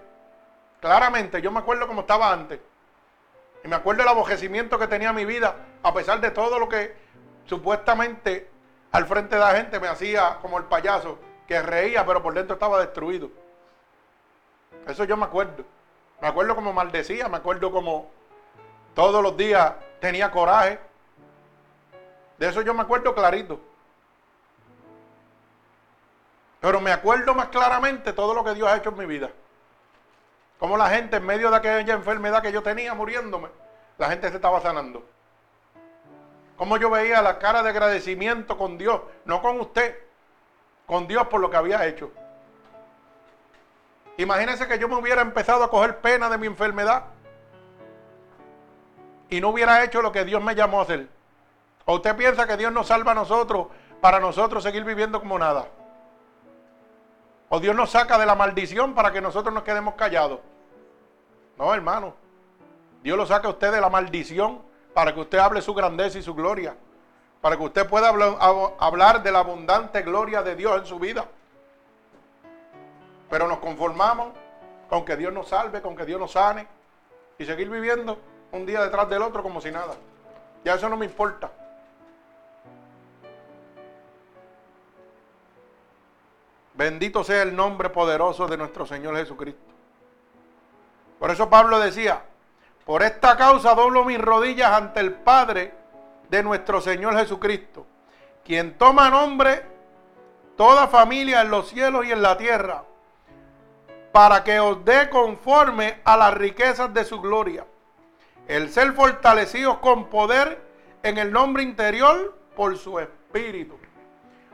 Claramente, 0.82 1.42
yo 1.42 1.52
me 1.52 1.60
acuerdo 1.60 1.88
como 1.88 2.02
estaba 2.02 2.34
antes. 2.34 2.60
Y 3.64 3.68
me 3.70 3.78
acuerdo 3.78 4.02
el 4.02 4.10
abojecimiento 4.10 4.78
que 4.78 4.88
tenía 4.88 5.14
mi 5.14 5.24
vida, 5.24 5.56
a 5.82 5.94
pesar 5.94 6.20
de 6.20 6.32
todo 6.32 6.60
lo 6.60 6.68
que 6.68 6.94
supuestamente 7.46 8.50
al 8.92 9.06
frente 9.06 9.36
de 9.36 9.42
la 9.42 9.56
gente 9.56 9.80
me 9.80 9.88
hacía 9.88 10.40
como 10.42 10.58
el 10.58 10.66
payaso, 10.66 11.18
que 11.48 11.62
reía, 11.62 12.06
pero 12.06 12.22
por 12.22 12.34
dentro 12.34 12.56
estaba 12.56 12.80
destruido. 12.80 13.30
Eso 14.88 15.06
yo 15.06 15.16
me 15.16 15.26
acuerdo. 15.26 15.64
Me 16.22 16.28
acuerdo 16.28 16.56
como 16.56 16.74
maldecía, 16.74 17.30
me 17.30 17.38
acuerdo 17.38 17.72
como 17.72 18.12
todos 18.94 19.22
los 19.22 19.38
días 19.38 19.74
tenía 20.00 20.32
coraje. 20.32 20.80
De 22.38 22.48
eso 22.48 22.62
yo 22.62 22.74
me 22.74 22.82
acuerdo 22.82 23.14
clarito. 23.14 23.60
Pero 26.64 26.80
me 26.80 26.94
acuerdo 26.94 27.36
más 27.36 27.50
claramente 27.50 28.14
todo 28.14 28.34
lo 28.34 28.42
que 28.42 28.54
Dios 28.54 28.70
ha 28.70 28.78
hecho 28.78 28.88
en 28.88 28.98
mi 28.98 29.06
vida. 29.06 29.30
Como 30.58 30.78
la 30.78 30.90
gente 30.90 31.18
en 31.18 31.26
medio 31.26 31.52
de 31.52 31.58
aquella 31.58 31.94
enfermedad 31.94 32.42
que 32.42 32.54
yo 32.54 32.64
tenía 32.64 32.94
muriéndome, 32.94 33.50
la 33.98 34.10
gente 34.10 34.30
se 34.30 34.38
estaba 34.38 34.62
sanando. 34.62 35.04
Como 36.56 36.78
yo 36.78 36.90
veía 36.90 37.22
la 37.22 37.38
cara 37.38 37.64
de 37.64 37.70
agradecimiento 37.70 38.58
con 38.58 38.78
Dios, 38.78 39.02
no 39.26 39.42
con 39.42 39.60
usted, 39.60 39.94
con 40.86 41.06
Dios 41.06 41.28
por 41.28 41.42
lo 41.42 41.50
que 41.50 41.58
había 41.58 41.86
hecho. 41.86 42.14
Imagínense 44.16 44.66
que 44.66 44.80
yo 44.80 44.88
me 44.88 44.96
hubiera 44.96 45.22
empezado 45.22 45.66
a 45.66 45.70
coger 45.70 45.98
pena 45.98 46.30
de 46.30 46.38
mi 46.38 46.48
enfermedad 46.48 47.08
y 49.30 49.42
no 49.42 49.50
hubiera 49.50 49.84
hecho 49.84 50.02
lo 50.02 50.14
que 50.14 50.24
Dios 50.24 50.42
me 50.42 50.56
llamó 50.56 50.80
a 50.80 50.84
hacer. 50.84 51.10
¿O 51.84 51.96
usted 51.96 52.16
piensa 52.16 52.48
que 52.48 52.56
Dios 52.56 52.72
nos 52.72 52.88
salva 52.88 53.12
a 53.12 53.16
nosotros 53.16 53.68
para 54.00 54.22
nosotros 54.22 54.64
seguir 54.64 54.86
viviendo 54.86 55.20
como 55.20 55.38
nada? 55.38 55.68
¿O 57.56 57.60
Dios 57.60 57.76
nos 57.76 57.92
saca 57.92 58.18
de 58.18 58.26
la 58.26 58.34
maldición 58.34 58.96
para 58.96 59.12
que 59.12 59.22
nosotros 59.22 59.54
nos 59.54 59.62
quedemos 59.62 59.94
callados? 59.94 60.40
No, 61.56 61.72
hermano. 61.72 62.16
Dios 63.04 63.16
lo 63.16 63.28
saca 63.28 63.48
a 63.48 63.52
usted 63.52 63.72
de 63.72 63.80
la 63.80 63.92
maldición 63.92 64.64
para 64.96 65.14
que 65.14 65.20
usted 65.20 65.38
hable 65.38 65.62
su 65.62 65.72
grandeza 65.76 66.18
y 66.18 66.24
su 66.24 66.34
gloria. 66.34 66.76
Para 67.42 67.56
que 67.56 67.62
usted 67.62 67.88
pueda 67.88 68.10
hablar 68.80 69.22
de 69.22 69.32
la 69.32 69.38
abundante 69.38 70.02
gloria 70.02 70.42
de 70.42 70.56
Dios 70.56 70.80
en 70.80 70.88
su 70.88 70.98
vida. 70.98 71.28
Pero 73.30 73.48
nos 73.48 73.60
conformamos 73.60 74.30
con 74.90 75.06
que 75.06 75.16
Dios 75.16 75.32
nos 75.32 75.50
salve, 75.50 75.84
con 75.84 75.96
que 75.96 76.06
Dios 76.06 76.20
nos 76.20 76.32
sane 76.32 76.68
y 77.38 77.46
seguir 77.46 77.70
viviendo 77.70 78.18
un 78.52 78.66
día 78.66 78.82
detrás 78.82 79.08
del 79.10 79.22
otro 79.22 79.44
como 79.44 79.62
si 79.62 79.70
nada. 79.70 79.94
Ya 80.66 80.74
eso 80.74 80.90
no 80.90 80.98
me 80.98 81.06
importa. 81.06 81.52
Bendito 86.74 87.24
sea 87.24 87.44
el 87.44 87.56
nombre 87.56 87.90
poderoso 87.90 88.48
de 88.48 88.58
nuestro 88.58 88.86
Señor 88.86 89.16
Jesucristo. 89.18 89.74
Por 91.20 91.30
eso 91.32 91.50
Pablo 91.50 91.80
decía, 91.80 92.24
por 92.86 93.04
esta 93.04 93.38
causa 93.38 93.76
doblo 93.76 94.04
mis 94.04 94.20
rodillas 94.20 94.72
ante 94.72 95.00
el 95.00 95.14
Padre 95.14 95.74
de 96.30 96.44
nuestro 96.44 96.82
Señor 96.82 97.16
Jesucristo, 97.18 97.86
quien 98.44 98.78
toma 98.78 99.10
nombre 99.10 99.64
toda 100.58 100.88
familia 100.88 101.42
en 101.42 101.52
los 101.52 101.70
cielos 101.70 102.06
y 102.06 102.12
en 102.12 102.22
la 102.22 102.38
tierra 102.38 102.84
para 104.12 104.44
que 104.44 104.60
os 104.60 104.86
dé 104.86 105.10
conforme 105.10 106.00
a 106.04 106.16
las 106.16 106.34
riquezas 106.36 106.94
de 106.94 107.04
su 107.04 107.20
gloria. 107.20 107.66
El 108.48 108.70
ser 108.72 108.94
fortalecidos 108.94 109.78
con 109.78 110.06
poder 110.06 110.62
en 111.02 111.18
el 111.18 111.32
nombre 111.32 111.64
interior 111.64 112.38
por 112.56 112.78
su 112.78 113.00
espíritu. 113.00 113.78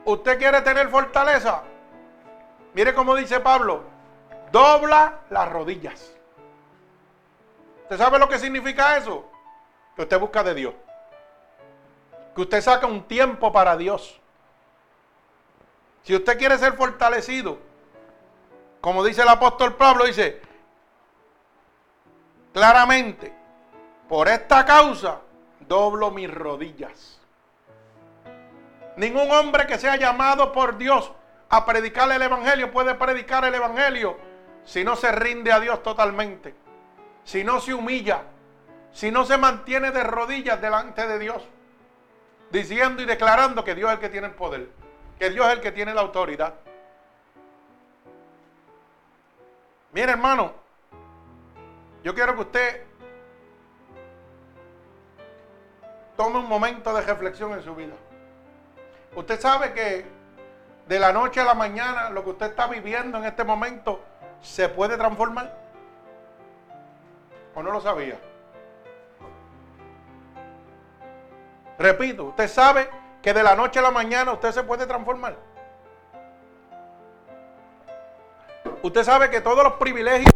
¿Usted 0.05 0.37
quiere 0.37 0.61
tener 0.61 0.87
fortaleza? 0.89 1.63
Mire 2.73 2.93
cómo 2.93 3.15
dice 3.15 3.39
Pablo, 3.39 3.83
dobla 4.51 5.19
las 5.29 5.49
rodillas. 5.49 6.13
¿Usted 7.83 7.97
sabe 7.97 8.19
lo 8.19 8.29
que 8.29 8.37
significa 8.37 8.97
eso? 8.97 9.25
Que 9.95 10.03
usted 10.03 10.19
busca 10.19 10.43
de 10.43 10.53
Dios. 10.53 10.73
Que 12.35 12.41
usted 12.41 12.61
saca 12.61 12.85
un 12.85 13.03
tiempo 13.03 13.51
para 13.51 13.75
Dios. 13.75 14.19
Si 16.03 16.15
usted 16.15 16.37
quiere 16.37 16.57
ser 16.57 16.73
fortalecido, 16.73 17.57
como 18.81 19.03
dice 19.03 19.23
el 19.23 19.29
apóstol 19.29 19.75
Pablo, 19.75 20.05
dice, 20.05 20.41
claramente, 22.53 23.33
por 24.07 24.27
esta 24.27 24.65
causa 24.65 25.21
doblo 25.59 26.11
mis 26.11 26.33
rodillas. 26.33 27.19
Ningún 28.95 29.31
hombre 29.31 29.65
que 29.65 29.77
sea 29.77 29.95
llamado 29.95 30.51
por 30.51 30.77
Dios 30.77 31.11
a 31.49 31.65
predicar 31.65 32.11
el 32.11 32.21
Evangelio 32.21 32.71
puede 32.71 32.95
predicar 32.95 33.43
el 33.45 33.55
Evangelio 33.55 34.17
si 34.63 34.83
no 34.83 34.95
se 34.95 35.11
rinde 35.11 35.51
a 35.51 35.59
Dios 35.59 35.81
totalmente, 35.81 36.53
si 37.23 37.43
no 37.43 37.59
se 37.59 37.73
humilla, 37.73 38.23
si 38.91 39.11
no 39.11 39.25
se 39.25 39.37
mantiene 39.37 39.91
de 39.91 40.03
rodillas 40.03 40.61
delante 40.61 41.07
de 41.07 41.17
Dios, 41.17 41.43
diciendo 42.51 43.01
y 43.01 43.05
declarando 43.05 43.63
que 43.63 43.73
Dios 43.73 43.89
es 43.89 43.95
el 43.95 44.01
que 44.01 44.09
tiene 44.09 44.27
el 44.27 44.33
poder, 44.33 44.69
que 45.17 45.29
Dios 45.31 45.47
es 45.47 45.53
el 45.53 45.61
que 45.61 45.71
tiene 45.71 45.93
la 45.93 46.01
autoridad. 46.01 46.53
Mire, 49.91 50.11
hermano, 50.11 50.53
yo 52.03 52.13
quiero 52.13 52.35
que 52.35 52.41
usted 52.41 52.83
tome 56.15 56.37
un 56.37 56.47
momento 56.47 56.93
de 56.93 57.01
reflexión 57.01 57.53
en 57.53 57.63
su 57.63 57.73
vida. 57.73 57.95
Usted 59.15 59.39
sabe 59.39 59.73
que 59.73 60.18
de 60.89 60.97
la 60.97 61.13
noche 61.13 61.39
a 61.39 61.43
la 61.45 61.53
mañana 61.53 62.09
lo 62.09 62.23
que 62.23 62.31
usted 62.31 62.47
está 62.47 62.65
viviendo 62.65 63.19
en 63.19 63.25
este 63.25 63.43
momento 63.43 64.01
se 64.41 64.67
puede 64.69 64.97
transformar. 64.97 65.55
¿O 67.53 67.61
no 67.61 67.71
lo 67.71 67.79
sabía? 67.79 68.19
Repito, 71.77 72.23
usted 72.25 72.47
sabe 72.47 72.89
que 73.21 73.35
de 73.35 73.43
la 73.43 73.55
noche 73.55 73.77
a 73.77 73.83
la 73.83 73.91
mañana 73.91 74.31
usted 74.33 74.51
se 74.51 74.63
puede 74.63 74.87
transformar. 74.87 75.35
Usted 78.81 79.03
sabe 79.03 79.29
que 79.29 79.41
todos 79.41 79.63
los 79.63 79.73
privilegios 79.73 80.33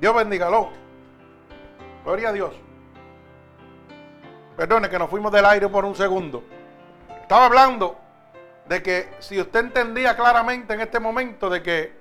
Dios 0.00 0.14
bendígalo. 0.14 0.70
Gloria 2.04 2.28
a 2.28 2.32
Dios. 2.32 2.54
Perdone 4.56 4.88
que 4.88 4.98
nos 4.98 5.10
fuimos 5.10 5.32
del 5.32 5.44
aire 5.44 5.68
por 5.68 5.84
un 5.84 5.94
segundo. 5.94 6.44
Estaba 7.20 7.46
hablando 7.46 7.96
de 8.66 8.82
que 8.82 9.08
si 9.18 9.40
usted 9.40 9.60
entendía 9.60 10.16
claramente 10.16 10.74
en 10.74 10.80
este 10.80 11.00
momento 11.00 11.50
de 11.50 11.62
que 11.62 11.98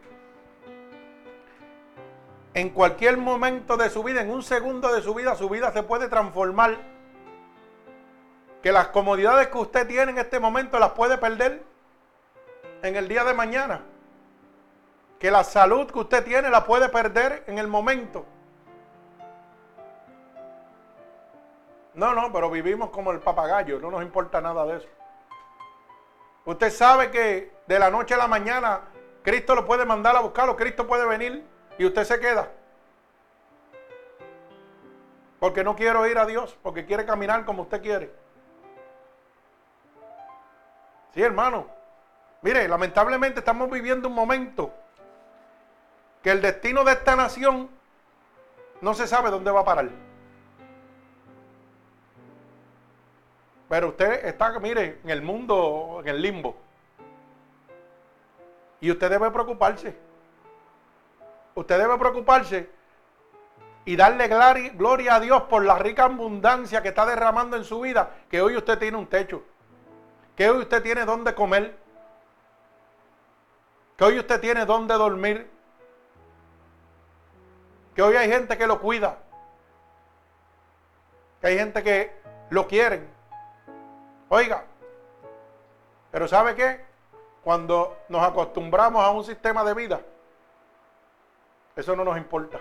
en 2.54 2.70
cualquier 2.70 3.18
momento 3.18 3.78
de 3.78 3.90
su 3.90 4.04
vida, 4.04 4.22
en 4.22 4.32
un 4.32 4.44
segundo 4.44 4.94
de 4.94 5.02
su 5.02 5.14
vida, 5.14 5.36
su 5.36 5.50
vida 5.50 5.72
se 5.72 5.84
puede 5.84 6.08
transformar. 6.08 6.78
Que 8.62 8.72
las 8.72 8.88
comodidades 8.88 9.48
que 9.48 9.58
usted 9.58 9.88
tiene 9.88 10.12
en 10.12 10.18
este 10.18 10.40
momento 10.40 10.80
las 10.80 10.92
puede 10.92 11.18
perder 11.18 11.64
en 12.82 12.96
el 12.96 13.08
día 13.08 13.24
de 13.24 13.34
mañana 13.34 13.82
que 15.20 15.32
la 15.32 15.44
salud 15.44 15.90
que 15.90 16.00
usted 16.00 16.24
tiene 16.24 16.50
la 16.50 16.66
puede 16.66 16.90
perder 16.90 17.44
en 17.48 17.58
el 17.58 17.68
momento. 17.68 18.26
No, 21.96 22.14
no, 22.14 22.32
pero 22.32 22.52
vivimos 22.52 22.92
como 22.92 23.12
el 23.12 23.20
papagayo, 23.20 23.80
no 23.80 23.90
nos 23.90 24.04
importa 24.04 24.40
nada 24.40 24.66
de 24.66 24.78
eso. 24.78 24.88
Usted 26.46 26.72
sabe 26.72 27.10
que 27.10 27.52
de 27.66 27.80
la 27.80 27.90
noche 27.90 28.14
a 28.14 28.18
la 28.18 28.28
mañana 28.28 28.82
Cristo 29.24 29.56
lo 29.56 29.66
puede 29.66 29.84
mandar 29.84 30.16
a 30.16 30.22
buscarlo, 30.22 30.56
Cristo 30.56 30.86
puede 30.86 31.06
venir 31.06 31.44
y 31.78 31.86
usted 31.86 32.04
se 32.04 32.20
queda. 32.20 32.52
Porque 35.40 35.64
no 35.64 35.76
quiero 35.76 36.06
ir 36.08 36.18
a 36.18 36.26
Dios, 36.26 36.58
porque 36.62 36.86
quiere 36.86 37.06
caminar 37.06 37.46
como 37.46 37.64
usted 37.64 37.82
quiere. 37.82 38.12
Sí, 41.14 41.22
hermano. 41.22 41.68
Mire, 42.42 42.68
lamentablemente 42.68 43.40
estamos 43.40 43.70
viviendo 43.70 44.08
un 44.08 44.14
momento 44.14 44.72
que 46.28 46.34
el 46.34 46.42
destino 46.42 46.84
de 46.84 46.92
esta 46.92 47.16
nación 47.16 47.70
no 48.82 48.94
se 48.94 49.08
sabe 49.08 49.32
dónde 49.32 49.50
va 49.50 49.62
a 49.62 49.64
parar. 49.64 49.88
Pero 53.70 53.88
usted 53.88 54.26
está, 54.26 54.60
mire, 54.60 55.00
en 55.06 55.10
el 55.10 55.22
mundo, 55.22 56.02
en 56.02 56.10
el 56.10 56.22
limbo. 56.22 56.58
Y 58.82 58.92
usted 58.92 59.10
debe 59.10 59.32
preocuparse. 59.32 59.96
Usted 61.56 61.78
debe 61.78 61.98
preocuparse 61.98 62.70
y 63.86 63.96
darle 63.96 64.28
gloria 64.74 65.16
a 65.16 65.20
Dios 65.22 65.44
por 65.44 65.64
la 65.64 65.80
rica 65.80 66.04
abundancia 66.04 66.82
que 66.82 66.90
está 66.90 67.06
derramando 67.06 67.56
en 67.56 67.64
su 67.64 67.80
vida, 67.80 68.18
que 68.30 68.42
hoy 68.42 68.58
usted 68.58 68.78
tiene 68.78 68.98
un 68.98 69.08
techo, 69.08 69.44
que 70.36 70.50
hoy 70.50 70.58
usted 70.58 70.84
tiene 70.84 71.06
donde 71.06 71.34
comer, 71.34 71.78
que 73.96 74.04
hoy 74.04 74.20
usted 74.20 74.42
tiene 74.42 74.66
donde 74.66 74.94
dormir, 74.96 75.57
que 77.98 78.04
hoy 78.04 78.16
hay 78.16 78.30
gente 78.30 78.56
que 78.60 78.68
lo 78.68 78.80
cuida, 78.80 79.18
que 81.42 81.48
hay 81.48 81.58
gente 81.58 81.82
que 81.82 82.12
lo 82.52 82.68
quiere. 82.68 83.08
Oiga, 84.30 84.66
pero 86.12 86.28
¿sabe 86.28 86.54
qué? 86.54 86.86
Cuando 87.44 87.98
nos 88.08 88.22
acostumbramos 88.22 89.04
a 89.04 89.10
un 89.10 89.24
sistema 89.24 89.64
de 89.64 89.74
vida, 89.74 90.00
eso 91.76 91.96
no 91.96 92.06
nos 92.06 92.18
importa. 92.18 92.60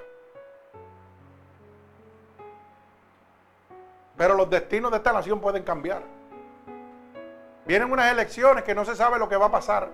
Pero 4.16 4.36
los 4.36 4.48
destinos 4.48 4.90
de 4.90 4.96
esta 4.96 5.12
nación 5.12 5.38
pueden 5.38 5.64
cambiar. 5.64 6.00
Vienen 7.66 7.92
unas 7.92 8.10
elecciones 8.10 8.64
que 8.64 8.74
no 8.74 8.86
se 8.86 8.96
sabe 8.96 9.18
lo 9.18 9.28
que 9.28 9.36
va 9.36 9.46
a 9.46 9.52
pasar. 9.52 9.90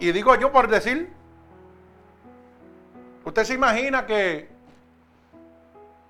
Y 0.00 0.10
digo 0.10 0.34
yo 0.34 0.50
por 0.50 0.66
decir, 0.66 1.19
usted 3.30 3.44
se 3.44 3.54
imagina 3.54 4.06
que 4.06 4.48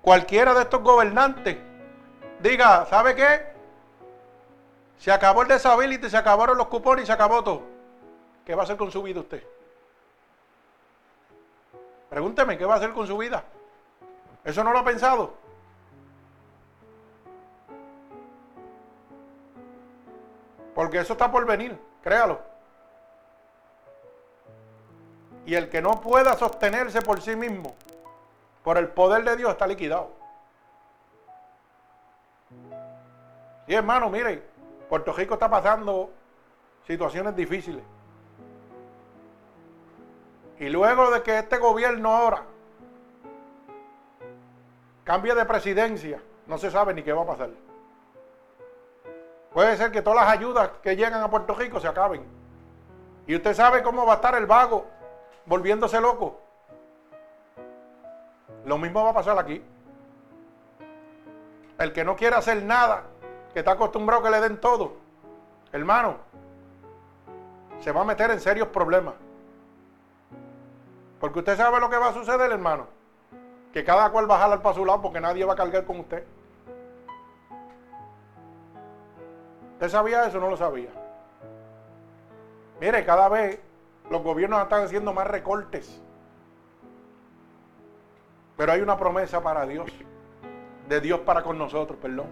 cualquiera 0.01 0.53
de 0.53 0.61
estos 0.61 0.81
gobernantes 0.81 1.57
diga, 2.39 2.85
¿sabe 2.87 3.15
qué? 3.15 3.51
Se 4.97 5.11
acabó 5.11 5.43
el 5.43 5.47
disability, 5.47 6.09
se 6.09 6.17
acabaron 6.17 6.57
los 6.57 6.67
cupones 6.67 7.03
y 7.03 7.07
se 7.07 7.13
acabó 7.13 7.43
todo. 7.43 7.61
¿Qué 8.45 8.55
va 8.55 8.61
a 8.61 8.65
hacer 8.65 8.77
con 8.77 8.91
su 8.91 9.03
vida 9.03 9.19
usted? 9.19 9.43
Pregúnteme, 12.09 12.57
¿qué 12.57 12.65
va 12.65 12.73
a 12.73 12.77
hacer 12.77 12.91
con 12.91 13.07
su 13.07 13.17
vida? 13.17 13.43
¿Eso 14.43 14.63
no 14.63 14.73
lo 14.73 14.79
ha 14.79 14.83
pensado? 14.83 15.33
Porque 20.73 20.99
eso 20.99 21.13
está 21.13 21.31
por 21.31 21.45
venir, 21.45 21.77
créalo. 22.01 22.50
Y 25.45 25.55
el 25.55 25.69
que 25.69 25.81
no 25.81 26.01
pueda 26.01 26.35
sostenerse 26.37 27.01
por 27.01 27.21
sí 27.21 27.35
mismo, 27.35 27.75
por 28.63 28.77
el 28.77 28.89
poder 28.89 29.23
de 29.23 29.35
Dios, 29.35 29.51
está 29.51 29.65
liquidado. 29.65 30.11
Y 33.67 33.73
hermano, 33.73 34.09
mire, 34.09 34.43
Puerto 34.89 35.13
Rico 35.13 35.35
está 35.35 35.49
pasando 35.49 36.11
situaciones 36.85 37.35
difíciles. 37.35 37.83
Y 40.59 40.69
luego 40.69 41.09
de 41.09 41.23
que 41.23 41.39
este 41.39 41.57
gobierno 41.57 42.15
ahora 42.15 42.43
cambie 45.03 45.33
de 45.33 45.45
presidencia, 45.45 46.21
no 46.45 46.57
se 46.57 46.69
sabe 46.69 46.93
ni 46.93 47.01
qué 47.01 47.13
va 47.13 47.23
a 47.23 47.25
pasar. 47.25 47.49
Puede 49.53 49.75
ser 49.75 49.91
que 49.91 50.01
todas 50.01 50.23
las 50.23 50.37
ayudas 50.37 50.69
que 50.83 50.95
llegan 50.95 51.21
a 51.21 51.29
Puerto 51.29 51.55
Rico 51.55 51.79
se 51.79 51.87
acaben. 51.87 52.23
Y 53.27 53.35
usted 53.35 53.53
sabe 53.53 53.81
cómo 53.81 54.05
va 54.05 54.13
a 54.13 54.15
estar 54.17 54.35
el 54.35 54.45
vago 54.45 54.85
volviéndose 55.45 55.99
loco. 55.99 56.39
Lo 58.65 58.77
mismo 58.77 59.03
va 59.03 59.09
a 59.09 59.13
pasar 59.13 59.37
aquí. 59.37 59.63
El 61.77 61.93
que 61.93 62.03
no 62.03 62.15
quiere 62.15 62.35
hacer 62.35 62.63
nada, 62.63 63.03
que 63.53 63.59
está 63.59 63.71
acostumbrado 63.71 64.23
que 64.23 64.29
le 64.29 64.39
den 64.39 64.59
todo, 64.59 64.93
hermano, 65.71 66.17
se 67.79 67.91
va 67.91 68.01
a 68.01 68.05
meter 68.05 68.29
en 68.29 68.39
serios 68.39 68.67
problemas. 68.67 69.15
Porque 71.19 71.39
usted 71.39 71.57
sabe 71.57 71.79
lo 71.79 71.89
que 71.89 71.97
va 71.97 72.09
a 72.09 72.13
suceder, 72.13 72.51
hermano. 72.51 72.87
Que 73.73 73.83
cada 73.83 74.09
cual 74.11 74.29
va 74.29 74.35
a 74.35 74.39
jalar 74.39 74.61
para 74.61 74.75
su 74.75 74.85
lado 74.85 75.01
porque 75.01 75.21
nadie 75.21 75.45
va 75.45 75.53
a 75.53 75.55
cargar 75.55 75.85
con 75.85 75.99
usted. 75.99 76.25
¿Usted 79.73 79.89
sabía 79.89 80.25
eso 80.25 80.37
o 80.37 80.41
no 80.41 80.49
lo 80.49 80.57
sabía? 80.57 80.89
Mire, 82.79 83.05
cada 83.05 83.29
vez 83.29 83.59
los 84.11 84.21
gobiernos 84.21 84.61
están 84.61 84.83
haciendo 84.83 85.13
más 85.13 85.25
recortes. 85.25 86.01
Pero 88.57 88.73
hay 88.73 88.81
una 88.81 88.97
promesa 88.97 89.41
para 89.41 89.65
Dios. 89.65 89.89
De 90.89 90.99
Dios 90.99 91.21
para 91.21 91.41
con 91.41 91.57
nosotros, 91.57 91.97
perdón. 91.99 92.27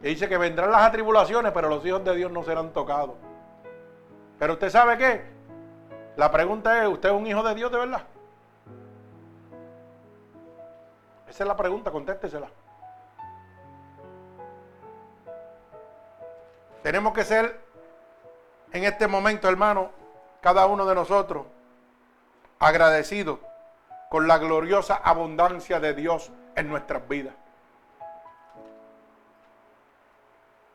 Y 0.00 0.08
dice 0.08 0.28
que 0.28 0.36
vendrán 0.36 0.72
las 0.72 0.82
atribulaciones, 0.82 1.52
pero 1.52 1.68
los 1.68 1.86
hijos 1.86 2.04
de 2.04 2.16
Dios 2.16 2.32
no 2.32 2.42
serán 2.42 2.72
tocados. 2.72 3.14
Pero 4.40 4.54
usted 4.54 4.68
sabe 4.68 4.98
qué? 4.98 5.24
La 6.16 6.32
pregunta 6.32 6.82
es, 6.82 6.88
¿usted 6.88 7.10
es 7.10 7.14
un 7.14 7.26
hijo 7.28 7.44
de 7.44 7.54
Dios 7.54 7.70
de 7.70 7.78
verdad? 7.78 8.02
Esa 11.28 11.44
es 11.44 11.48
la 11.48 11.56
pregunta, 11.56 11.92
contéstesela. 11.92 12.48
Tenemos 16.82 17.14
que 17.14 17.22
ser 17.22 17.71
en 18.72 18.84
este 18.84 19.06
momento, 19.06 19.48
hermano, 19.48 19.90
cada 20.40 20.66
uno 20.66 20.86
de 20.86 20.94
nosotros 20.94 21.46
agradecidos 22.58 23.38
con 24.10 24.26
la 24.28 24.38
gloriosa 24.38 24.96
abundancia 24.96 25.80
de 25.80 25.94
Dios 25.94 26.30
en 26.54 26.68
nuestras 26.68 27.06
vidas. 27.08 27.34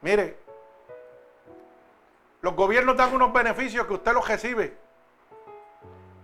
Mire, 0.01 0.37
los 2.41 2.55
gobiernos 2.55 2.95
dan 2.97 3.13
unos 3.13 3.33
beneficios 3.33 3.87
que 3.87 3.93
usted 3.93 4.13
los 4.13 4.27
recibe 4.27 4.87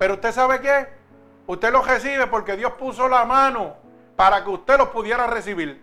pero 0.04 0.16
usted 0.16 0.34
sabe 0.34 0.60
qué? 0.60 0.88
Usted 1.48 1.72
los 1.72 1.88
recibe 1.88 2.28
porque 2.28 2.58
Dios 2.58 2.74
puso 2.74 3.08
la 3.08 3.24
mano 3.24 3.76
para 4.18 4.44
que 4.44 4.50
usted 4.50 4.78
los 4.78 4.90
pudiera 4.90 5.28
recibir. 5.28 5.82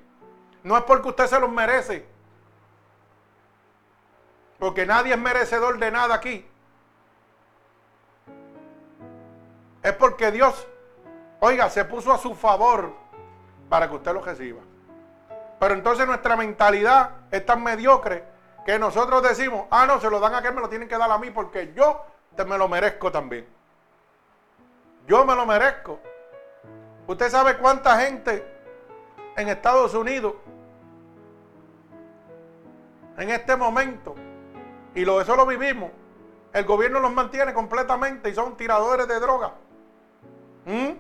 No 0.63 0.77
es 0.77 0.85
porque 0.85 1.09
usted 1.09 1.27
se 1.27 1.41
los 1.41 1.51
merece. 1.51 2.07
Porque 4.61 4.87
nadie 4.87 5.15
es 5.15 5.19
merecedor 5.19 5.79
de 5.79 5.91
nada 5.91 6.15
aquí. 6.15 6.47
Es 9.83 9.93
porque 9.95 10.31
Dios, 10.31 10.69
oiga, 11.41 11.69
se 11.71 11.85
puso 11.85 12.13
a 12.13 12.19
su 12.19 12.35
favor 12.35 12.93
para 13.69 13.89
que 13.89 13.97
usted 13.97 14.13
los 14.13 14.25
reciba. 14.25 14.61
Pero 15.59 15.75
entonces 15.75 16.07
nuestra 16.07 16.37
mentalidad 16.37 17.11
es 17.31 17.45
tan 17.45 17.63
mediocre 17.63 18.25
que 18.65 18.79
nosotros 18.79 19.23
decimos, 19.23 19.67
ah, 19.71 19.87
no, 19.87 20.01
se 20.01 20.09
lo 20.11 20.21
dan 20.21 20.35
a 20.35 20.39
aquel, 20.39 20.55
me 20.55 20.61
lo 20.61 20.69
tienen 20.69 20.89
que 20.89 20.97
dar 20.97 21.11
a 21.11 21.19
mí 21.19 21.31
porque 21.31 21.73
yo 21.75 22.05
me 22.47 22.57
lo 22.57 22.69
merezco 22.69 23.11
también. 23.11 23.47
Yo 25.07 25.25
me 25.25 25.35
lo 25.35 25.45
merezco. 25.47 25.99
Usted 27.07 27.29
sabe 27.29 27.57
cuánta 27.57 27.99
gente 27.99 28.47
en 29.37 29.49
Estados 29.49 29.95
Unidos 29.95 30.35
en 33.17 33.31
este 33.31 33.57
momento, 33.57 34.15
y 34.95 35.05
lo, 35.05 35.21
eso 35.21 35.37
lo 35.37 35.47
vivimos, 35.47 35.91
el 36.53 36.65
gobierno 36.65 37.01
los 37.01 37.13
mantiene 37.13 37.55
completamente 37.55 38.31
y 38.31 38.35
son 38.35 38.57
tiradores 38.57 39.07
de 39.07 39.21
droga. 39.21 39.53
¿Mm? 40.67 40.91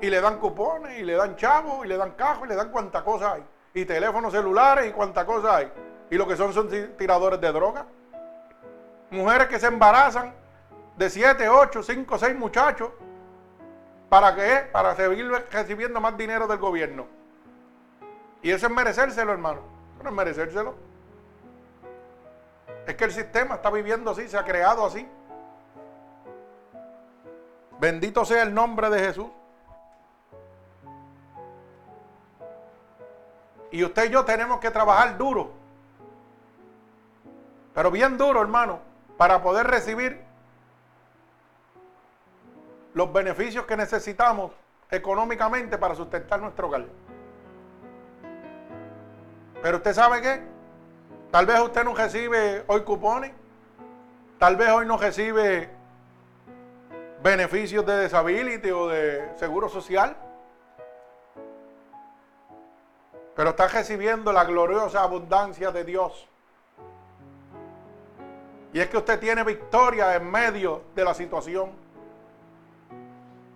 Y 0.00 0.10
le 0.10 0.20
dan 0.20 0.38
cupones, 0.38 0.98
y 0.98 1.02
le 1.02 1.14
dan 1.14 1.36
chavos, 1.36 1.84
y 1.84 1.88
le 1.88 1.96
dan 1.96 2.12
cajos, 2.12 2.46
y 2.46 2.48
le 2.48 2.54
dan 2.54 2.70
cuánta 2.70 3.02
cosa 3.02 3.34
hay. 3.34 3.44
Y 3.74 3.84
teléfonos 3.84 4.32
celulares, 4.32 4.88
y 4.88 4.92
cuánta 4.92 5.24
cosa 5.24 5.56
hay. 5.56 5.72
Y 6.10 6.16
lo 6.16 6.26
que 6.26 6.36
son 6.36 6.52
son 6.52 6.68
tiradores 6.96 7.40
de 7.40 7.52
droga. 7.52 7.86
Mujeres 9.10 9.48
que 9.48 9.58
se 9.58 9.66
embarazan 9.66 10.34
de 10.96 11.10
7, 11.10 11.48
8, 11.48 11.82
5, 11.82 12.18
6 12.18 12.36
muchachos. 12.36 12.90
¿Para 14.08 14.34
qué? 14.34 14.68
Para 14.72 14.94
seguir 14.94 15.30
recibiendo 15.50 16.00
más 16.00 16.16
dinero 16.16 16.46
del 16.46 16.58
gobierno. 16.58 17.06
Y 18.42 18.50
eso 18.50 18.66
es 18.66 18.72
merecérselo, 18.72 19.32
hermano. 19.32 19.60
No 20.02 20.10
es 20.10 20.14
merecérselo. 20.14 20.74
Es 22.86 22.94
que 22.94 23.04
el 23.04 23.12
sistema 23.12 23.56
está 23.56 23.70
viviendo 23.70 24.12
así, 24.12 24.28
se 24.28 24.38
ha 24.38 24.44
creado 24.44 24.86
así. 24.86 25.06
Bendito 27.80 28.24
sea 28.24 28.42
el 28.42 28.54
nombre 28.54 28.88
de 28.90 28.98
Jesús. 29.00 29.26
Y 33.72 33.84
usted 33.84 34.04
y 34.04 34.10
yo 34.10 34.24
tenemos 34.24 34.60
que 34.60 34.70
trabajar 34.70 35.18
duro. 35.18 35.50
Pero 37.74 37.90
bien 37.90 38.16
duro, 38.16 38.40
hermano, 38.40 38.78
para 39.18 39.42
poder 39.42 39.66
recibir 39.66 40.24
los 42.94 43.12
beneficios 43.12 43.66
que 43.66 43.76
necesitamos 43.76 44.52
económicamente 44.90 45.76
para 45.76 45.94
sustentar 45.94 46.40
nuestro 46.40 46.68
hogar. 46.68 46.86
Pero 49.60 49.76
usted 49.78 49.92
sabe 49.92 50.22
qué? 50.22 50.55
Tal 51.36 51.44
vez 51.44 51.60
usted 51.60 51.84
no 51.84 51.94
recibe 51.94 52.64
hoy 52.66 52.80
cupones, 52.80 53.30
tal 54.38 54.56
vez 54.56 54.70
hoy 54.70 54.86
no 54.86 54.96
recibe 54.96 55.68
beneficios 57.22 57.84
de 57.84 58.04
disability 58.04 58.70
o 58.70 58.88
de 58.88 59.36
seguro 59.36 59.68
social, 59.68 60.16
pero 63.34 63.50
está 63.50 63.68
recibiendo 63.68 64.32
la 64.32 64.44
gloriosa 64.44 65.02
abundancia 65.02 65.70
de 65.70 65.84
Dios. 65.84 66.26
Y 68.72 68.80
es 68.80 68.88
que 68.88 68.96
usted 68.96 69.20
tiene 69.20 69.44
victoria 69.44 70.14
en 70.14 70.30
medio 70.30 70.84
de 70.94 71.04
la 71.04 71.12
situación. 71.12 71.70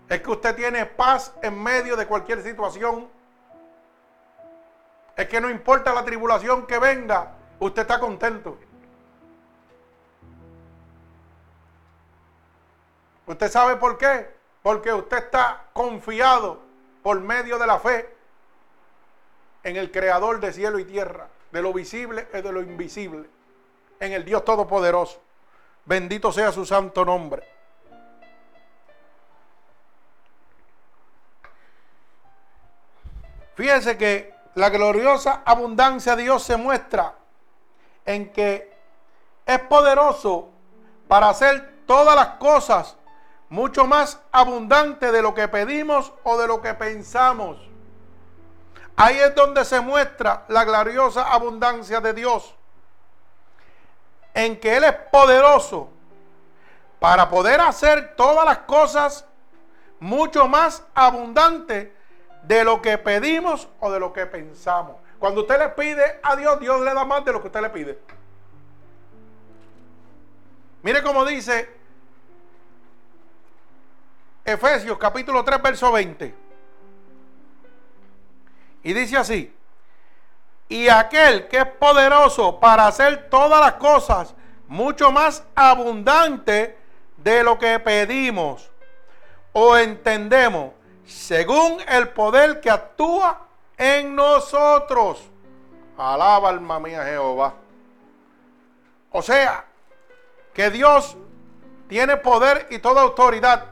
Es 0.06 0.20
que 0.20 0.30
usted 0.30 0.54
tiene 0.54 0.84
paz 0.84 1.32
en 1.40 1.62
medio 1.62 1.96
de 1.96 2.06
cualquier 2.06 2.42
situación. 2.42 3.08
Es 5.16 5.26
que 5.28 5.40
no 5.40 5.48
importa 5.48 5.94
la 5.94 6.04
tribulación 6.04 6.66
que 6.66 6.78
venga, 6.78 7.36
usted 7.61 7.82
está 7.82 8.00
contento. 8.00 8.58
¿Usted 13.26 13.50
sabe 13.50 13.76
por 13.76 13.96
qué? 13.96 14.28
Porque 14.62 14.92
usted 14.92 15.18
está 15.18 15.66
confiado 15.72 16.61
por 17.02 17.20
medio 17.20 17.58
de 17.58 17.66
la 17.66 17.78
fe 17.78 18.12
en 19.62 19.76
el 19.76 19.92
creador 19.92 20.40
de 20.40 20.52
cielo 20.52 20.78
y 20.78 20.84
tierra, 20.84 21.28
de 21.52 21.62
lo 21.62 21.72
visible 21.72 22.26
y 22.34 22.40
de 22.40 22.52
lo 22.52 22.61
invisible, 22.61 23.28
en 24.00 24.12
el 24.12 24.24
Dios 24.24 24.44
Todopoderoso. 24.44 25.20
Bendito 25.84 26.32
sea 26.32 26.50
su 26.50 26.66
santo 26.66 27.04
nombre. 27.04 27.46
Fíjense 33.54 33.98
que 33.98 34.34
la 34.54 34.70
gloriosa 34.70 35.42
abundancia 35.44 36.16
de 36.16 36.22
Dios 36.22 36.42
se 36.42 36.56
muestra 36.56 37.14
en 38.05 38.32
que 38.32 38.72
es 39.46 39.59
poderoso 39.61 40.48
para 41.09 41.28
hacer 41.28 41.84
todas 41.86 42.14
las 42.14 42.28
cosas 42.38 42.96
mucho 43.48 43.84
más 43.86 44.20
abundante 44.30 45.11
de 45.11 45.22
lo 45.22 45.34
que 45.34 45.48
pedimos 45.48 46.12
o 46.22 46.38
de 46.38 46.46
lo 46.46 46.61
que 46.61 46.72
pensamos. 46.74 47.59
Ahí 48.96 49.18
es 49.18 49.34
donde 49.34 49.64
se 49.64 49.80
muestra 49.80 50.44
la 50.48 50.64
gloriosa 50.64 51.32
abundancia 51.32 52.01
de 52.01 52.12
Dios. 52.12 52.55
En 54.34 54.61
que 54.61 54.76
Él 54.76 54.84
es 54.84 54.92
poderoso 55.11 55.88
para 57.01 57.28
poder 57.28 57.61
hacer 57.61 58.14
todas 58.14 58.44
las 58.44 58.59
cosas 58.59 59.24
mucho 59.98 60.46
más 60.46 60.84
abundante 60.94 61.96
de 62.42 62.62
lo 62.62 62.80
que 62.80 62.98
pedimos 62.98 63.68
o 63.80 63.90
de 63.90 63.98
lo 63.98 64.12
que 64.12 64.26
pensamos. 64.26 64.96
Cuando 65.20 65.42
usted 65.42 65.58
le 65.58 65.68
pide 65.68 66.18
a 66.22 66.34
Dios, 66.34 66.58
Dios 66.58 66.80
le 66.80 66.94
da 66.94 67.04
más 67.04 67.22
de 67.26 67.32
lo 67.32 67.42
que 67.42 67.48
usted 67.48 67.60
le 67.60 67.68
pide. 67.68 67.98
Mire 70.82 71.02
cómo 71.02 71.26
dice 71.26 71.68
Efesios 74.42 74.96
capítulo 74.96 75.44
3, 75.44 75.60
verso 75.60 75.92
20. 75.92 76.34
Y 78.82 78.92
dice 78.94 79.18
así, 79.18 79.54
y 80.70 80.88
aquel 80.88 81.48
que 81.48 81.58
es 81.58 81.66
poderoso 81.66 82.58
para 82.58 82.86
hacer 82.86 83.28
todas 83.28 83.60
las 83.60 83.74
cosas 83.74 84.34
mucho 84.68 85.12
más 85.12 85.44
abundante 85.54 86.78
de 87.18 87.44
lo 87.44 87.58
que 87.58 87.78
pedimos 87.78 88.70
o 89.52 89.76
entendemos, 89.76 90.72
según 91.04 91.78
el 91.88 92.08
poder 92.08 92.62
que 92.62 92.70
actúa 92.70 93.49
en 93.80 94.14
nosotros. 94.14 95.26
Alaba 95.96 96.50
alma 96.50 96.78
mía 96.78 97.02
Jehová. 97.04 97.54
O 99.10 99.22
sea, 99.22 99.64
que 100.52 100.70
Dios 100.70 101.16
tiene 101.88 102.16
poder 102.18 102.68
y 102.70 102.78
toda 102.78 103.02
autoridad 103.02 103.66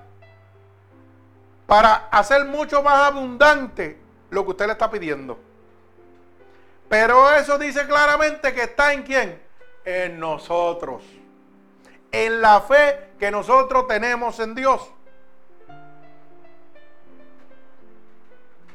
para 1.67 2.09
hacer 2.11 2.47
mucho 2.47 2.83
más 2.83 3.07
abundante 3.07 4.01
lo 4.31 4.45
que 4.45 4.51
usted 4.51 4.67
le 4.67 4.73
está 4.73 4.91
pidiendo. 4.91 5.39
Pero 6.89 7.31
eso 7.35 7.59
dice 7.59 7.87
claramente 7.87 8.55
que 8.55 8.63
está 8.63 8.95
en 8.95 9.03
quién? 9.03 9.43
En 9.85 10.19
nosotros. 10.19 11.03
En 12.11 12.41
la 12.41 12.63
fe 12.63 13.11
que 13.19 13.31
nosotros 13.31 13.87
tenemos 13.87 14.41
en 14.41 14.55
Dios. 14.55 14.91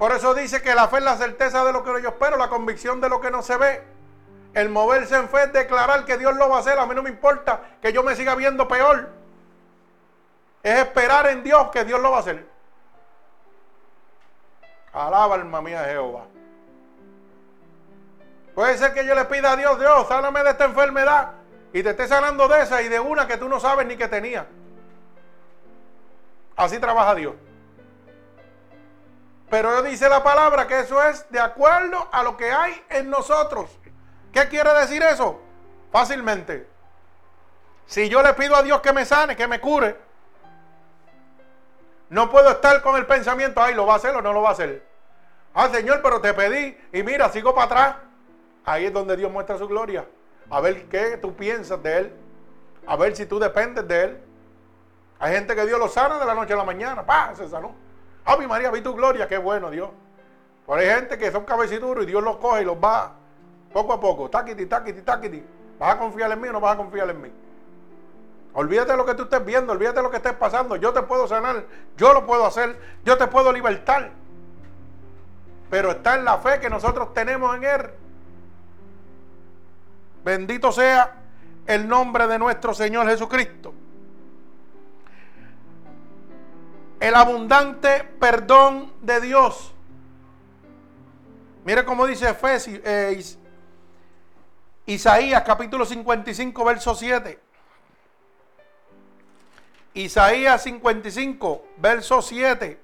Por 0.04 0.12
eso 0.12 0.34
dice 0.34 0.62
que 0.62 0.76
la 0.76 0.90
fe 0.90 0.98
es 0.98 1.04
la 1.06 1.16
certeza 1.16 1.64
de 1.64 1.72
lo 1.72 1.82
que 1.82 2.02
yo 2.02 2.10
espero, 2.10 2.36
la 2.36 2.50
convicción 2.50 3.00
de 3.00 3.08
lo 3.08 3.22
que 3.22 3.32
no 3.32 3.42
se 3.42 3.56
ve. 3.56 3.82
El 4.54 4.68
moverse 4.68 5.16
en 5.16 5.30
fe 5.30 5.44
es 5.44 5.54
declarar 5.54 6.04
que 6.04 6.18
Dios 6.18 6.36
lo 6.36 6.50
va 6.50 6.58
a 6.58 6.60
hacer. 6.60 6.78
A 6.78 6.86
mí 6.86 6.94
no 6.94 7.04
me 7.04 7.10
importa 7.10 7.62
que 7.82 7.94
yo 7.94 8.04
me 8.04 8.14
siga 8.14 8.36
viendo 8.36 8.68
peor. 8.68 9.12
Es 10.62 10.80
esperar 10.80 11.28
en 11.28 11.42
Dios 11.42 11.70
que 11.70 11.86
Dios 11.86 12.02
lo 12.02 12.12
va 12.12 12.18
a 12.18 12.20
hacer. 12.20 12.46
Alaba 14.92 15.36
alma 15.36 15.62
mía 15.62 15.86
Jehová. 15.86 16.26
Puede 18.56 18.78
ser 18.78 18.94
que 18.94 19.06
yo 19.06 19.16
le 19.16 19.24
pida 19.24 19.54
a 19.54 19.56
Dios, 19.56 19.80
Dios, 19.80 20.06
sáname 20.10 20.44
de 20.44 20.50
esta 20.50 20.66
enfermedad. 20.66 21.32
Y 21.72 21.82
te 21.82 21.92
esté 21.92 22.10
sanando 22.10 22.50
de 22.50 22.62
esa 22.62 22.82
y 22.82 22.90
de 22.90 23.00
una 23.00 23.26
que 23.26 23.38
tú 23.38 23.48
no 23.48 23.58
sabes 23.62 23.88
ni 23.88 23.96
que 23.96 24.10
tenía. 24.10 24.48
Así 26.58 26.78
trabaja 26.78 27.16
Dios. 27.16 27.36
Pero 29.54 29.84
dice 29.84 30.10
la 30.10 30.24
palabra 30.24 30.66
que 30.66 30.80
eso 30.80 31.00
es 31.04 31.30
de 31.30 31.40
acuerdo 31.40 32.10
a 32.12 32.24
lo 32.24 32.36
que 32.36 32.50
hay 32.50 32.74
en 32.90 33.12
nosotros. 33.12 33.70
¿Qué 34.32 34.48
quiere 34.48 34.74
decir 34.74 35.04
eso? 35.04 35.40
Fácilmente. 35.92 36.68
Si 37.86 38.10
yo 38.10 38.24
le 38.24 38.34
pido 38.34 38.56
a 38.56 38.64
Dios 38.64 38.82
que 38.82 38.92
me 38.92 39.06
sane, 39.06 39.36
que 39.36 39.48
me 39.48 39.62
cure, 39.62 39.96
no 42.10 42.32
puedo 42.32 42.50
estar 42.50 42.82
con 42.82 42.96
el 42.96 43.06
pensamiento, 43.06 43.62
ay, 43.62 43.76
¿lo 43.76 43.86
va 43.86 43.94
a 43.94 43.98
hacer 43.98 44.16
o 44.16 44.24
no 44.24 44.34
lo 44.34 44.42
va 44.42 44.50
a 44.50 44.54
hacer? 44.54 44.84
Ah, 45.54 45.70
Señor, 45.70 46.02
pero 46.02 46.20
te 46.20 46.34
pedí 46.34 46.76
y 46.92 47.04
mira, 47.04 47.30
sigo 47.30 47.54
para 47.54 47.66
atrás. 47.66 47.96
Ahí 48.66 48.86
es 48.86 48.94
donde 48.94 49.16
Dios 49.16 49.32
muestra 49.32 49.60
su 49.60 49.68
gloria. 49.68 50.04
A 50.50 50.62
ver 50.62 50.90
qué 50.90 51.18
tú 51.18 51.36
piensas 51.36 51.84
de 51.84 51.98
Él. 52.00 52.14
A 52.88 52.96
ver 52.96 53.16
si 53.16 53.28
tú 53.28 53.38
dependes 53.38 53.88
de 53.88 54.04
Él. 54.04 54.24
Hay 55.20 55.36
gente 55.36 55.56
que 55.56 55.64
Dios 55.68 55.78
lo 55.78 55.90
sana 55.90 56.18
de 56.18 56.26
la 56.26 56.34
noche 56.34 56.54
a 56.54 56.58
la 56.58 56.64
mañana. 56.64 57.06
¡Pah! 57.06 57.36
Se 57.36 57.48
sanó. 57.48 57.83
¡Ah, 58.26 58.38
mi 58.38 58.48
María, 58.48 58.72
vi 58.72 58.82
tu 58.82 58.94
gloria! 58.94 59.28
¡Qué 59.28 59.38
bueno, 59.38 59.70
Dios! 59.70 59.90
Pero 60.66 60.80
hay 60.80 60.88
gente 60.88 61.18
que 61.18 61.32
son 61.32 61.44
cabeciduros 61.44 62.04
y 62.04 62.08
Dios 62.08 62.24
los 62.24 62.38
coge 62.38 62.62
y 62.62 62.66
los 62.66 62.78
va 62.78 63.14
poco 63.74 63.94
a 63.94 64.00
poco. 64.00 64.30
Taquiti, 64.30 64.66
taquiti, 64.66 65.02
taquiti. 65.02 65.44
¿Vas 65.80 65.96
a 65.96 65.98
confiar 65.98 66.32
en 66.32 66.40
mí 66.40 66.48
o 66.48 66.54
no 66.54 66.62
vas 66.62 66.76
a 66.76 66.78
confiar 66.78 67.10
en 67.10 67.22
mí? 67.22 67.32
Olvídate 68.54 68.92
de 68.92 68.98
lo 68.98 69.06
que 69.06 69.16
tú 69.16 69.24
estés 69.24 69.44
viendo, 69.44 69.74
olvídate 69.74 69.98
de 69.98 70.04
lo 70.04 70.12
que 70.12 70.18
estés 70.18 70.34
pasando. 70.34 70.76
Yo 70.76 70.94
te 70.94 71.02
puedo 71.02 71.28
sanar, 71.28 71.66
yo 71.98 72.14
lo 72.14 72.26
puedo 72.26 72.46
hacer, 72.46 72.80
yo 73.04 73.18
te 73.18 73.28
puedo 73.28 73.52
libertar. 73.52 74.12
Pero 75.70 75.92
está 75.92 76.16
en 76.16 76.24
la 76.24 76.38
fe 76.38 76.60
que 76.60 76.70
nosotros 76.70 77.14
tenemos 77.14 77.56
en 77.58 77.64
Él. 77.64 77.90
Bendito 80.24 80.72
sea 80.72 81.16
el 81.66 81.88
nombre 81.88 82.28
de 82.28 82.38
nuestro 82.38 82.74
Señor 82.74 83.08
Jesucristo. 83.08 83.74
El 87.04 87.16
abundante 87.16 88.02
perdón 88.18 88.94
de 89.02 89.20
Dios. 89.20 89.74
Mire 91.66 91.84
cómo 91.84 92.08
dice 92.08 92.30
Efesios, 92.30 92.80
eh, 92.86 93.22
Isaías 94.86 95.44
capítulo 95.44 95.86
55, 95.86 96.64
verso 96.64 96.96
7. 96.96 97.42
Isaías 99.96 100.64
55, 100.64 101.66
verso 101.76 102.22
7. 102.22 102.80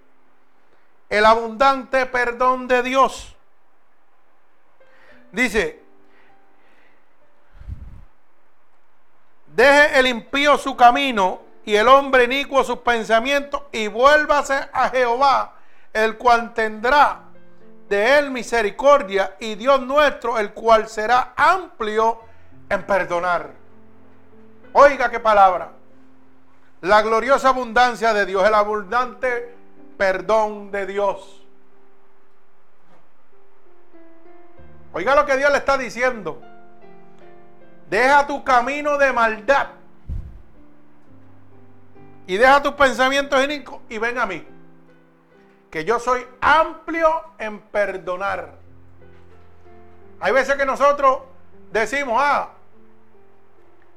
El 1.07 1.25
abundante 1.25 2.05
perdón 2.05 2.67
de 2.67 2.83
Dios. 2.83 3.33
Dice, 5.31 5.81
deje 9.55 9.97
el 9.97 10.07
impío 10.07 10.57
su 10.57 10.75
camino 10.75 11.47
y 11.69 11.75
el 11.75 11.87
hombre 11.87 12.23
inicuo 12.23 12.63
sus 12.63 12.79
pensamientos 12.79 13.61
y 13.71 13.87
vuélvase 13.87 14.55
a 14.73 14.89
Jehová, 14.89 15.53
el 15.93 16.17
cual 16.17 16.51
tendrá 16.55 17.19
de 17.87 18.17
él 18.17 18.31
misericordia 18.31 19.35
y 19.39 19.53
Dios 19.53 19.79
nuestro, 19.81 20.39
el 20.39 20.51
cual 20.51 20.89
será 20.89 21.33
amplio 21.35 22.21
en 22.69 22.81
perdonar. 22.87 23.51
Oiga 24.73 25.11
qué 25.11 25.19
palabra. 25.19 25.69
La 26.81 27.03
gloriosa 27.03 27.49
abundancia 27.49 28.15
de 28.15 28.25
Dios, 28.25 28.47
el 28.47 28.55
abundante 28.55 29.53
perdón 29.95 30.71
de 30.71 30.87
Dios. 30.87 31.43
Oiga 34.91 35.13
lo 35.13 35.23
que 35.27 35.37
Dios 35.37 35.51
le 35.51 35.59
está 35.59 35.77
diciendo. 35.77 36.41
Deja 37.91 38.25
tu 38.25 38.43
camino 38.43 38.97
de 38.97 39.13
maldad. 39.13 39.67
Y 42.29 42.37
deja 42.37 42.61
tus 42.61 42.73
pensamientos 42.73 43.43
inicuos 43.43 43.81
y 43.89 43.97
ven 43.97 44.19
a 44.19 44.27
mí. 44.27 44.47
Que 45.71 45.83
yo 45.83 45.97
soy 45.97 46.23
amplio 46.39 47.23
en 47.39 47.59
perdonar. 47.59 48.53
Hay 50.19 50.31
veces 50.31 50.55
que 50.55 50.63
nosotros 50.63 51.21
decimos, 51.71 52.21
ah, 52.23 52.49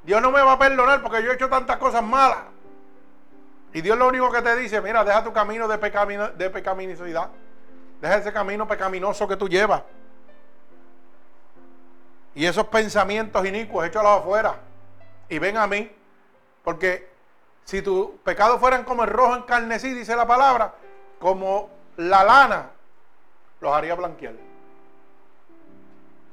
Dios 0.02 0.22
no 0.22 0.30
me 0.30 0.40
va 0.40 0.52
a 0.52 0.58
perdonar 0.58 1.02
porque 1.02 1.22
yo 1.22 1.30
he 1.30 1.34
hecho 1.34 1.50
tantas 1.50 1.76
cosas 1.76 2.02
malas. 2.02 2.38
Y 3.74 3.82
Dios 3.82 3.98
lo 3.98 4.08
único 4.08 4.32
que 4.32 4.40
te 4.40 4.56
dice, 4.56 4.80
mira, 4.80 5.04
deja 5.04 5.22
tu 5.22 5.34
camino 5.34 5.68
de, 5.68 5.76
de 5.76 6.48
pecaminosidad. 6.48 7.28
Deja 8.00 8.16
ese 8.16 8.32
camino 8.32 8.66
pecaminoso 8.66 9.28
que 9.28 9.36
tú 9.36 9.46
llevas. 9.46 9.82
Y 12.34 12.46
esos 12.46 12.66
pensamientos 12.68 13.44
inicuos, 13.44 13.86
échalos 13.86 14.20
afuera. 14.20 14.58
y 15.28 15.38
ven 15.38 15.58
a 15.58 15.66
mí. 15.66 15.94
Porque 16.64 17.11
si 17.64 17.82
tus 17.82 18.10
pecados 18.24 18.60
fueran 18.60 18.84
como 18.84 19.04
el 19.04 19.10
rojo 19.10 19.34
en 19.36 19.42
carnesí, 19.42 19.92
dice 19.94 20.16
la 20.16 20.26
palabra, 20.26 20.74
como 21.18 21.70
la 21.96 22.24
lana, 22.24 22.70
los 23.60 23.72
haría 23.72 23.94
blanquear. 23.94 24.34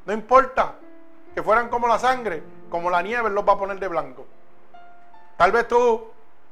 No 0.06 0.14
importa 0.14 0.76
que 1.36 1.44
fueran 1.44 1.70
como 1.70 1.88
la 1.88 2.00
sangre, 2.00 2.42
como 2.70 2.90
la 2.90 3.02
nieve, 3.02 3.30
los 3.30 3.48
va 3.48 3.54
a 3.54 3.58
poner 3.58 3.80
de 3.80 3.88
blanco. 3.88 4.26
Tal 5.38 5.52
vez 5.52 5.68
tú 5.68 6.08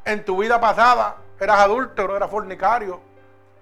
en 0.06 0.24
tu 0.24 0.38
vida 0.38 0.60
pasada 0.62 1.18
eras 1.40 1.60
adúltero, 1.60 2.16
eras 2.16 2.30
fornicario, 2.30 3.02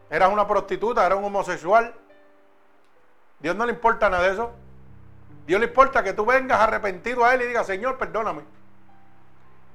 eras 0.09 0.31
una 0.31 0.47
prostituta, 0.47 1.05
eras 1.05 1.17
un 1.17 1.25
homosexual. 1.25 1.93
Dios 3.39 3.55
no 3.55 3.65
le 3.65 3.73
importa 3.73 4.09
nada 4.09 4.23
de 4.23 4.33
eso. 4.33 4.51
Dios 5.47 5.59
le 5.59 5.67
importa 5.67 6.03
que 6.03 6.13
tú 6.13 6.25
vengas 6.25 6.59
arrepentido 6.59 7.23
a 7.23 7.33
Él 7.33 7.43
y 7.43 7.47
digas, 7.47 7.67
Señor, 7.67 7.97
perdóname. 7.97 8.43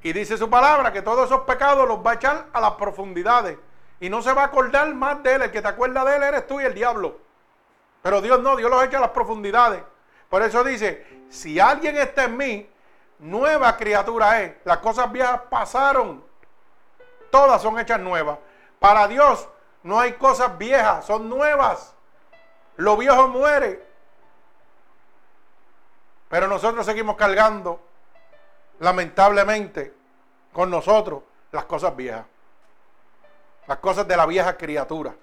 Y 0.03 0.13
dice 0.13 0.39
su 0.39 0.49
palabra 0.49 0.93
que 0.93 1.03
todos 1.03 1.27
esos 1.27 1.43
pecados 1.43 1.87
los 1.87 2.05
va 2.05 2.13
a 2.13 2.15
echar 2.15 2.47
a 2.53 2.61
las 2.61 2.73
profundidades. 2.73 3.59
Y 4.01 4.09
no 4.09 4.23
se 4.23 4.33
va 4.33 4.43
a 4.43 4.47
acordar 4.47 4.95
más 4.95 5.23
de 5.23 5.35
Él. 5.35 5.43
El 5.43 5.51
que 5.51 5.61
te 5.61 5.69
acuerda 5.69 6.05
de 6.05 6.17
Él 6.17 6.23
eres 6.23 6.47
tú 6.47 6.61
y 6.61 6.65
el 6.65 6.75
diablo. 6.75 7.19
Pero 8.03 8.21
Dios 8.23 8.41
no, 8.41 8.57
Dios 8.57 8.71
los 8.71 8.83
echa 8.83 8.97
a 8.97 9.03
las 9.03 9.11
profundidades. 9.11 9.83
Por 10.31 10.43
eso 10.43 10.65
dice, 10.65 11.07
si 11.29 11.61
alguien 11.61 11.99
está 11.99 12.25
en 12.25 12.37
mí, 12.37 12.71
nueva 13.19 13.77
criatura 13.77 14.43
es. 14.43 14.55
Las 14.65 14.79
cosas 14.79 15.11
viejas 15.13 15.41
pasaron. 15.51 16.25
Todas 17.31 17.61
son 17.61 17.79
hechas 17.79 18.01
nuevas. 18.01 18.39
Para 18.79 19.07
Dios 19.07 19.49
no 19.83 20.01
hay 20.01 20.15
cosas 20.15 20.57
viejas, 20.57 21.05
son 21.05 21.29
nuevas. 21.29 21.95
Lo 22.77 22.97
viejo 22.97 23.29
muere. 23.29 23.87
Pero 26.29 26.47
nosotros 26.47 26.87
seguimos 26.87 27.17
cargando, 27.17 27.81
lamentablemente, 28.81 29.95
con 30.53 30.71
nosotros 30.71 31.23
las 31.53 31.65
cosas 31.65 31.95
viejas. 31.95 32.25
Las 33.67 33.79
cosas 33.79 34.09
de 34.09 34.17
la 34.17 34.27
vieja 34.27 34.57
criatura. 34.57 35.15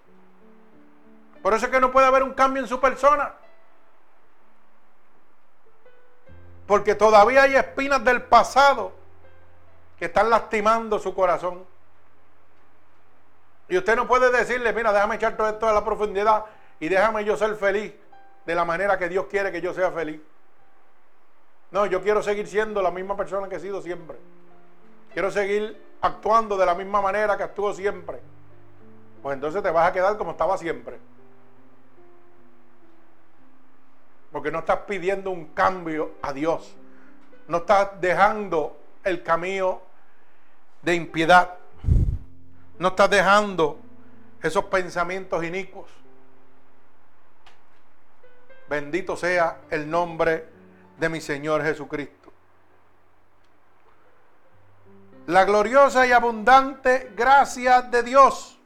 Por 1.42 1.54
eso 1.54 1.66
es 1.66 1.72
que 1.72 1.80
no 1.80 1.92
puede 1.92 2.08
haber 2.08 2.24
un 2.24 2.34
cambio 2.34 2.62
en 2.62 2.70
su 2.70 2.80
persona. 2.80 3.34
Porque 6.66 6.96
todavía 6.96 7.44
hay 7.44 7.56
espinas 7.56 8.04
del 8.04 8.22
pasado 8.22 8.94
que 9.98 10.06
están 10.06 10.30
lastimando 10.30 11.00
su 11.00 11.14
corazón. 11.14 11.66
Y 13.70 13.78
usted 13.78 13.96
no 13.96 14.08
puede 14.08 14.32
decirle, 14.32 14.72
mira, 14.72 14.94
déjame 14.94 15.16
echar 15.16 15.36
todo 15.36 15.50
esto 15.50 15.68
a 15.68 15.74
la 15.74 15.84
profundidad 15.84 16.46
y 16.80 16.88
déjame 16.90 17.26
yo 17.26 17.36
ser 17.36 17.56
feliz 17.56 17.94
de 18.46 18.56
la 18.56 18.64
manera 18.64 18.98
que 18.98 19.10
Dios 19.10 19.26
quiere 19.28 19.52
que 19.52 19.62
yo 19.62 19.74
sea 19.74 19.92
feliz. 19.92 20.22
No, 21.72 21.86
yo 21.86 22.02
quiero 22.02 22.24
seguir 22.24 22.48
siendo 22.48 22.82
la 22.82 22.92
misma 22.92 23.18
persona 23.18 23.50
que 23.50 23.56
he 23.56 23.60
sido 23.60 23.82
siempre. 23.82 24.18
Quiero 25.14 25.32
seguir 25.32 25.82
actuando 26.02 26.58
de 26.58 26.66
la 26.66 26.76
misma 26.76 27.02
manera 27.02 27.36
que 27.36 27.44
actúo 27.44 27.74
siempre. 27.74 28.20
Pues 29.22 29.36
entonces 29.36 29.62
te 29.62 29.72
vas 29.72 29.90
a 29.90 29.94
quedar 29.94 30.18
como 30.18 30.32
estaba 30.32 30.58
siempre. 30.58 30.98
Porque 34.32 34.52
no 34.52 34.60
estás 34.60 34.80
pidiendo 34.88 35.32
un 35.32 35.48
cambio 35.48 36.12
a 36.22 36.32
Dios. 36.32 36.76
No 37.48 37.58
estás 37.58 38.00
dejando 38.00 38.78
el 39.04 39.24
camino 39.24 39.82
de 40.82 40.96
impiedad. 40.96 41.56
No 42.80 42.90
estás 42.90 43.10
dejando 43.10 43.80
esos 44.42 44.66
pensamientos 44.66 45.44
inicuos. 45.44 45.90
Bendito 48.70 49.18
sea 49.18 49.62
el 49.70 49.90
nombre 49.90 50.57
de 50.98 51.10
mi 51.10 51.22
Señor 51.22 51.64
Jesucristo. 51.64 52.32
La 55.28 55.44
gloriosa 55.46 56.08
y 56.08 56.12
abundante 56.12 57.12
gracia 57.16 57.82
de 57.82 58.04
Dios. 58.04 58.58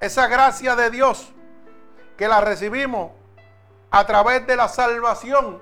Esa 0.00 0.26
gracia 0.26 0.76
de 0.76 0.90
Dios 0.90 1.32
que 2.16 2.28
la 2.28 2.40
recibimos 2.40 3.12
a 3.90 4.06
través 4.06 4.46
de 4.46 4.56
la 4.56 4.68
salvación. 4.68 5.60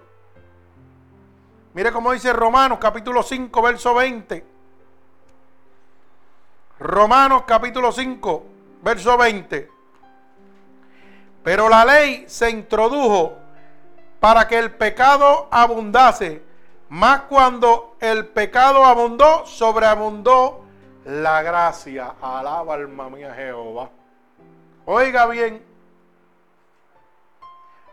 Mire 1.72 1.92
cómo 1.92 2.12
dice 2.12 2.32
Romanos 2.32 2.78
capítulo 2.80 3.22
5, 3.22 3.62
verso 3.62 3.94
20. 3.94 4.46
Romanos 6.80 7.44
capítulo 7.46 7.92
5, 7.92 8.44
verso 8.82 9.16
20. 9.16 9.70
Pero 11.42 11.68
la 11.68 11.84
ley 11.84 12.24
se 12.28 12.50
introdujo 12.50 13.36
para 14.20 14.46
que 14.46 14.58
el 14.58 14.70
pecado 14.72 15.48
abundase, 15.50 16.42
más 16.90 17.22
cuando 17.22 17.96
el 18.00 18.28
pecado 18.28 18.84
abundó, 18.84 19.46
sobreabundó 19.46 20.64
la 21.06 21.42
gracia. 21.42 22.14
Alaba 22.20 22.74
alma 22.74 23.08
mía 23.08 23.34
Jehová. 23.34 23.90
Oiga 24.84 25.26
bien, 25.26 25.64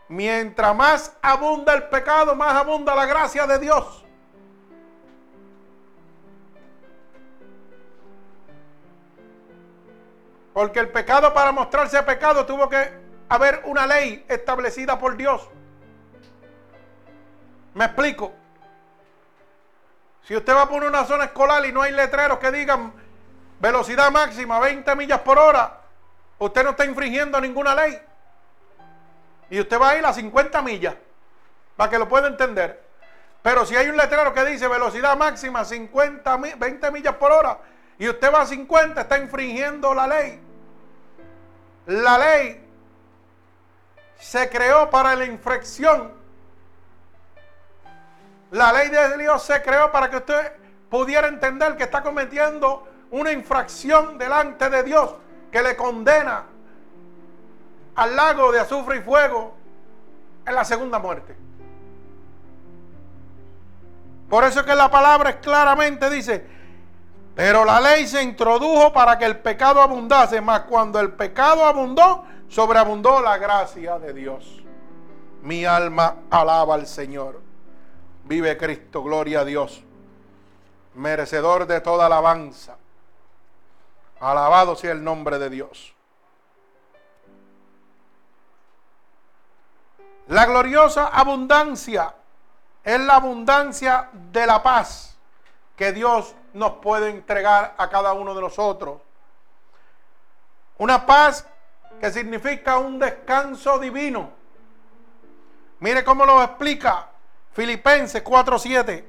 mientras 0.10 0.76
más 0.76 1.16
abunda 1.22 1.74
el 1.74 1.84
pecado, 1.84 2.36
más 2.36 2.54
abunda 2.54 2.94
la 2.94 3.06
gracia 3.06 3.48
de 3.48 3.60
Dios. 3.60 4.04
Porque 10.54 10.80
el 10.80 10.90
pecado 10.90 11.34
para 11.34 11.52
mostrarse 11.52 12.02
pecado 12.02 12.46
tuvo 12.46 12.68
que 12.68 12.92
haber 13.30 13.62
una 13.66 13.86
ley 13.86 14.26
establecida 14.28 14.98
por 14.98 15.16
Dios. 15.16 15.48
¿Me 17.78 17.86
explico? 17.86 18.34
Si 20.24 20.36
usted 20.36 20.52
va 20.52 20.68
por 20.68 20.84
una 20.84 21.06
zona 21.06 21.26
escolar 21.26 21.64
y 21.64 21.72
no 21.72 21.84
hay 21.84 21.92
letreros 21.92 22.40
que 22.40 22.52
digan 22.52 22.92
velocidad 23.60 24.10
máxima 24.10 24.60
20 24.60 24.96
millas 24.96 25.20
por 25.20 25.38
hora, 25.38 25.82
usted 26.40 26.64
no 26.64 26.72
está 26.72 26.86
infringiendo 26.86 27.40
ninguna 27.40 27.76
ley. 27.76 28.02
Y 29.52 29.60
usted 29.60 29.80
va 29.80 29.90
a 29.90 29.96
ir 29.96 30.04
a 30.04 30.12
50 30.12 30.60
millas, 30.64 30.96
para 31.76 31.92
que 31.92 32.00
lo 32.00 32.10
pueda 32.10 32.28
entender. 32.28 32.84
Pero 33.44 33.64
si 33.64 33.76
hay 33.76 33.90
un 33.90 33.96
letrero 33.96 34.34
que 34.34 34.44
dice 34.44 34.68
velocidad 34.68 35.16
máxima 35.16 35.64
50, 35.64 36.36
20 36.58 36.92
millas 36.92 37.14
por 37.18 37.32
hora, 37.32 37.60
y 38.00 38.10
usted 38.10 38.34
va 38.34 38.42
a 38.42 38.48
50, 38.48 39.02
está 39.02 39.20
infringiendo 39.20 39.94
la 39.94 40.08
ley. 40.08 40.42
La 41.86 42.18
ley 42.18 42.68
se 44.18 44.50
creó 44.50 44.90
para 44.90 45.16
la 45.16 45.26
infracción. 45.26 46.17
La 48.52 48.72
ley 48.72 48.90
de 48.90 49.18
Dios 49.18 49.44
se 49.44 49.62
creó 49.62 49.92
para 49.92 50.10
que 50.10 50.18
usted 50.18 50.54
pudiera 50.90 51.28
entender 51.28 51.76
que 51.76 51.84
está 51.84 52.02
cometiendo 52.02 52.88
una 53.12 53.32
infracción 53.32 54.18
delante 54.18 54.70
de 54.70 54.84
Dios 54.84 55.16
que 55.52 55.62
le 55.62 55.76
condena 55.76 56.44
al 57.96 58.16
lago 58.16 58.52
de 58.52 58.60
azufre 58.60 58.98
y 58.98 59.02
fuego 59.02 59.56
en 60.46 60.56
la 60.56 60.64
segunda 60.64 61.00
muerte. 61.00 61.36
Por 64.30 64.44
eso 64.44 64.60
es 64.60 64.66
que 64.66 64.76
la 64.76 64.92
palabra 64.92 65.40
claramente 65.40 66.10
dice, 66.10 66.46
pero 67.36 67.64
la 67.66 67.80
ley 67.80 68.08
se 68.08 68.22
introdujo 68.22 68.92
para 68.92 69.18
que 69.18 69.26
el 69.26 69.40
pecado 69.40 69.82
abundase, 69.82 70.42
mas 70.42 70.62
cuando 70.62 71.00
el 71.00 71.14
pecado 71.14 71.66
abundó, 71.66 72.26
sobreabundó 72.50 73.22
la 73.22 73.38
gracia 73.38 74.00
de 74.00 74.14
Dios. 74.14 74.64
Mi 75.42 75.66
alma 75.66 76.16
alaba 76.30 76.76
al 76.76 76.88
Señor. 76.88 77.47
Vive 78.28 78.58
Cristo, 78.58 79.04
gloria 79.04 79.40
a 79.40 79.46
Dios. 79.46 79.82
Merecedor 80.96 81.66
de 81.66 81.80
toda 81.80 82.08
alabanza. 82.08 82.76
Alabado 84.20 84.76
sea 84.76 84.92
el 84.92 85.02
nombre 85.02 85.40
de 85.40 85.50
Dios. 85.50 85.94
La 90.28 90.46
gloriosa 90.46 91.08
abundancia 91.08 92.14
es 92.84 93.00
la 93.00 93.16
abundancia 93.16 94.10
de 94.12 94.46
la 94.46 94.62
paz 94.62 95.18
que 95.78 95.94
Dios 95.94 96.36
nos 96.54 96.74
puede 96.74 97.10
entregar 97.10 97.76
a 97.78 97.90
cada 97.90 98.12
uno 98.12 98.36
de 98.36 98.42
nosotros. 98.42 99.00
Una 100.80 101.06
paz 101.06 101.48
que 102.02 102.12
significa 102.12 102.78
un 102.78 103.00
descanso 103.00 103.80
divino. 103.80 104.32
Mire 105.80 106.04
cómo 106.04 106.26
lo 106.26 106.44
explica 106.44 107.08
Filipenses 107.58 108.22
4:7. 108.22 109.04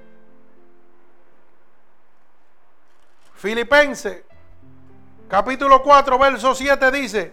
Filipenses 3.34 4.22
capítulo 5.28 5.82
4 5.82 6.18
verso 6.18 6.54
7 6.54 6.90
dice, 6.90 7.30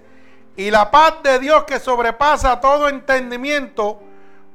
"Y 0.57 0.69
la 0.69 0.91
paz 0.91 1.23
de 1.23 1.39
Dios 1.39 1.63
que 1.63 1.79
sobrepasa 1.79 2.59
todo 2.59 2.89
entendimiento 2.89 4.01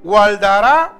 guardará 0.02 0.92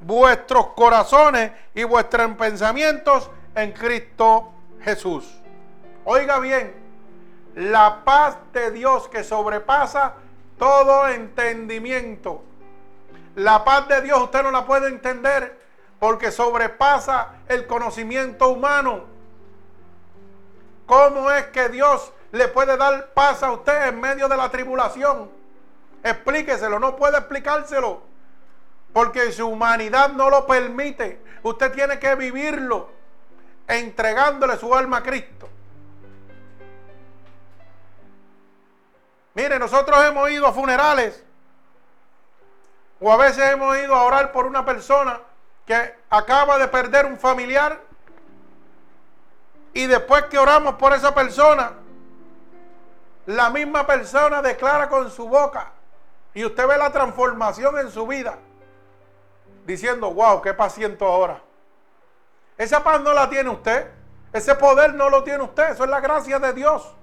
vuestros 0.00 0.66
corazones 0.76 1.50
y 1.74 1.84
vuestros 1.84 2.36
pensamientos 2.36 3.30
en 3.54 3.72
Cristo 3.72 4.52
Jesús. 4.82 5.24
Oiga 6.04 6.38
bien, 6.40 6.74
la 7.54 8.04
paz 8.04 8.36
de 8.52 8.70
Dios 8.70 9.08
que 9.08 9.24
sobrepasa 9.24 10.16
todo 10.58 11.08
entendimiento. 11.08 12.49
La 13.40 13.64
paz 13.64 13.88
de 13.88 14.02
Dios 14.02 14.20
usted 14.20 14.42
no 14.42 14.50
la 14.50 14.66
puede 14.66 14.88
entender 14.88 15.58
porque 15.98 16.30
sobrepasa 16.30 17.36
el 17.48 17.66
conocimiento 17.66 18.50
humano. 18.50 19.06
¿Cómo 20.84 21.30
es 21.30 21.46
que 21.46 21.70
Dios 21.70 22.12
le 22.32 22.48
puede 22.48 22.76
dar 22.76 23.14
paz 23.14 23.42
a 23.42 23.50
usted 23.50 23.88
en 23.88 23.98
medio 23.98 24.28
de 24.28 24.36
la 24.36 24.50
tribulación? 24.50 25.30
Explíqueselo, 26.02 26.78
no 26.78 26.96
puede 26.96 27.16
explicárselo, 27.16 28.02
porque 28.92 29.32
su 29.32 29.48
humanidad 29.48 30.10
no 30.10 30.28
lo 30.28 30.46
permite. 30.46 31.22
Usted 31.42 31.72
tiene 31.72 31.98
que 31.98 32.14
vivirlo 32.16 32.90
entregándole 33.66 34.58
su 34.58 34.74
alma 34.74 34.98
a 34.98 35.02
Cristo. 35.02 35.48
Mire, 39.32 39.58
nosotros 39.58 40.04
hemos 40.04 40.30
ido 40.30 40.46
a 40.46 40.52
funerales 40.52 41.24
o 43.00 43.12
a 43.12 43.16
veces 43.16 43.50
hemos 43.50 43.76
ido 43.78 43.94
a 43.94 44.02
orar 44.02 44.30
por 44.30 44.46
una 44.46 44.64
persona 44.64 45.20
que 45.66 45.94
acaba 46.10 46.58
de 46.58 46.68
perder 46.68 47.06
un 47.06 47.18
familiar 47.18 47.80
y 49.72 49.86
después 49.86 50.24
que 50.24 50.38
oramos 50.38 50.74
por 50.74 50.92
esa 50.92 51.14
persona, 51.14 51.72
la 53.26 53.50
misma 53.50 53.86
persona 53.86 54.42
declara 54.42 54.88
con 54.88 55.10
su 55.10 55.28
boca 55.28 55.72
y 56.34 56.44
usted 56.44 56.66
ve 56.66 56.76
la 56.76 56.92
transformación 56.92 57.78
en 57.78 57.90
su 57.90 58.06
vida 58.06 58.38
diciendo, 59.64 60.12
wow, 60.12 60.42
qué 60.42 60.52
paciente 60.52 61.04
ahora. 61.04 61.40
Esa 62.58 62.82
paz 62.82 63.00
no 63.00 63.12
la 63.14 63.30
tiene 63.30 63.48
usted, 63.48 63.90
ese 64.32 64.54
poder 64.54 64.94
no 64.94 65.08
lo 65.08 65.24
tiene 65.24 65.42
usted, 65.42 65.70
eso 65.70 65.84
es 65.84 65.90
la 65.90 66.00
gracia 66.00 66.38
de 66.38 66.52
Dios. 66.52 66.94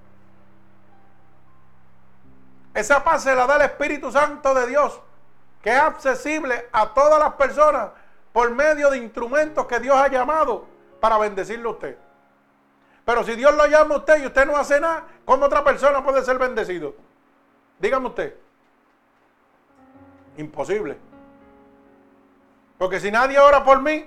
Esa 2.74 3.04
paz 3.04 3.24
se 3.24 3.34
la 3.34 3.48
da 3.48 3.56
el 3.56 3.64
Espíritu 3.64 4.12
Santo 4.12 4.54
de 4.54 4.68
Dios, 4.68 5.00
que 5.68 5.74
es 5.74 5.82
accesible 5.82 6.70
a 6.72 6.94
todas 6.94 7.20
las 7.20 7.34
personas 7.34 7.90
por 8.32 8.50
medio 8.52 8.90
de 8.90 9.00
instrumentos 9.00 9.66
que 9.66 9.82
Dios 9.82 9.98
ha 9.98 10.08
llamado 10.08 10.66
para 11.02 11.18
bendecirle 11.18 11.68
a 11.68 11.72
usted. 11.72 11.98
Pero 13.04 13.22
si 13.26 13.36
Dios 13.36 13.54
lo 13.54 13.66
llama 13.66 13.96
a 13.96 13.98
usted 13.98 14.24
y 14.24 14.28
usted 14.28 14.46
no 14.46 14.56
hace 14.56 14.80
nada, 14.80 15.04
¿cómo 15.26 15.46
otra 15.46 15.66
persona 15.66 16.02
puede 16.02 16.24
ser 16.24 16.40
bendecido? 16.40 16.96
Dígame 17.80 18.08
usted. 18.08 18.38
Imposible. 20.38 20.98
Porque 22.78 23.02
si 23.02 23.12
nadie 23.12 23.38
ora 23.38 23.62
por 23.66 23.82
mí, 23.82 24.06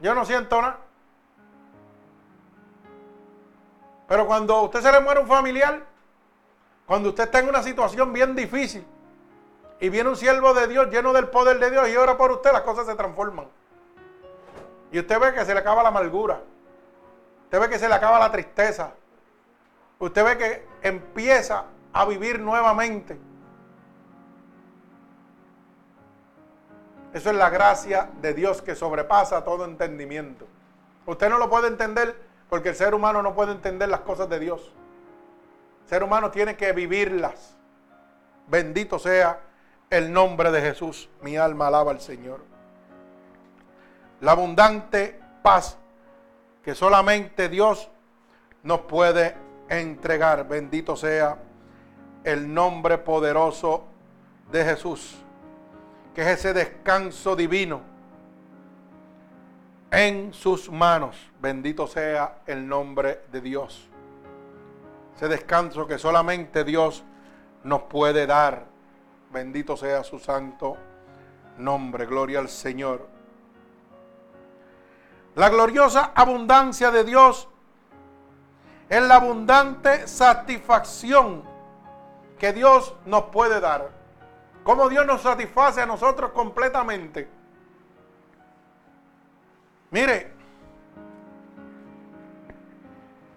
yo 0.00 0.14
no 0.14 0.26
siento 0.26 0.60
nada. 0.60 0.80
Pero 4.06 4.26
cuando 4.26 4.54
a 4.54 4.62
usted 4.64 4.82
se 4.82 4.92
le 4.92 5.00
muere 5.00 5.20
un 5.20 5.28
familiar, 5.28 5.82
cuando 6.84 7.08
usted 7.08 7.24
está 7.24 7.38
en 7.38 7.48
una 7.48 7.62
situación 7.62 8.12
bien 8.12 8.36
difícil 8.36 8.86
y 9.80 9.88
viene 9.88 10.08
un 10.08 10.16
siervo 10.16 10.54
de 10.54 10.66
Dios 10.68 10.88
lleno 10.88 11.12
del 11.12 11.28
poder 11.28 11.58
de 11.58 11.70
Dios 11.70 11.88
y 11.88 11.96
ora 11.96 12.16
por 12.16 12.32
usted, 12.32 12.52
las 12.52 12.62
cosas 12.62 12.86
se 12.86 12.94
transforman. 12.94 13.46
Y 14.90 14.98
usted 14.98 15.20
ve 15.20 15.34
que 15.34 15.44
se 15.44 15.52
le 15.52 15.60
acaba 15.60 15.82
la 15.82 15.90
amargura. 15.90 16.40
Usted 17.44 17.60
ve 17.60 17.68
que 17.68 17.78
se 17.78 17.88
le 17.88 17.94
acaba 17.94 18.18
la 18.18 18.32
tristeza. 18.32 18.92
Usted 19.98 20.24
ve 20.24 20.38
que 20.38 20.66
empieza 20.82 21.64
a 21.92 22.04
vivir 22.06 22.40
nuevamente. 22.40 23.18
Eso 27.12 27.30
es 27.30 27.36
la 27.36 27.50
gracia 27.50 28.10
de 28.20 28.34
Dios 28.34 28.62
que 28.62 28.74
sobrepasa 28.74 29.44
todo 29.44 29.64
entendimiento. 29.64 30.46
Usted 31.06 31.28
no 31.30 31.38
lo 31.38 31.48
puede 31.48 31.68
entender 31.68 32.20
porque 32.48 32.70
el 32.70 32.74
ser 32.74 32.94
humano 32.94 33.22
no 33.22 33.34
puede 33.34 33.52
entender 33.52 33.88
las 33.88 34.00
cosas 34.00 34.28
de 34.28 34.38
Dios. 34.38 34.72
El 35.84 35.88
ser 35.88 36.02
humano 36.02 36.30
tiene 36.30 36.56
que 36.56 36.72
vivirlas. 36.72 37.56
Bendito 38.48 38.98
sea 38.98 39.40
el 39.90 40.12
nombre 40.12 40.50
de 40.50 40.60
Jesús. 40.60 41.08
Mi 41.22 41.36
alma 41.36 41.68
alaba 41.68 41.92
al 41.92 42.00
Señor. 42.00 42.40
La 44.20 44.32
abundante 44.32 45.20
paz 45.42 45.78
que 46.62 46.74
solamente 46.74 47.48
Dios 47.48 47.90
nos 48.62 48.80
puede 48.80 49.36
entregar. 49.68 50.48
Bendito 50.48 50.96
sea 50.96 51.38
el 52.24 52.52
nombre 52.52 52.98
poderoso 52.98 53.84
de 54.50 54.64
Jesús. 54.64 55.16
Que 56.14 56.22
es 56.22 56.38
ese 56.38 56.52
descanso 56.52 57.36
divino 57.36 57.82
en 59.90 60.32
sus 60.32 60.70
manos. 60.70 61.16
Bendito 61.40 61.86
sea 61.86 62.40
el 62.46 62.66
nombre 62.66 63.22
de 63.30 63.40
Dios. 63.40 63.88
Ese 65.14 65.28
descanso 65.28 65.86
que 65.86 65.98
solamente 65.98 66.64
Dios 66.64 67.04
nos 67.64 67.82
puede 67.82 68.26
dar. 68.26 68.66
Bendito 69.30 69.76
sea 69.76 70.04
su 70.04 70.18
santo 70.18 70.76
nombre. 71.58 72.06
Gloria 72.06 72.38
al 72.38 72.48
Señor. 72.48 73.08
La 75.34 75.48
gloriosa 75.50 76.12
abundancia 76.14 76.90
de 76.90 77.04
Dios 77.04 77.48
es 78.88 79.02
la 79.02 79.16
abundante 79.16 80.06
satisfacción 80.06 81.42
que 82.38 82.52
Dios 82.52 82.94
nos 83.04 83.24
puede 83.24 83.60
dar. 83.60 83.90
Como 84.64 84.88
Dios 84.88 85.06
nos 85.06 85.22
satisface 85.22 85.82
a 85.82 85.86
nosotros 85.86 86.32
completamente. 86.32 87.28
Mire, 89.90 90.32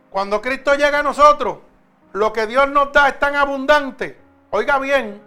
cuando 0.09 0.41
Cristo 0.41 0.73
llega 0.73 0.99
a 0.99 1.03
nosotros, 1.03 1.59
lo 2.13 2.33
que 2.33 2.47
Dios 2.47 2.69
nos 2.69 2.91
da 2.91 3.09
es 3.09 3.19
tan 3.19 3.35
abundante, 3.35 4.19
oiga 4.49 4.79
bien, 4.79 5.21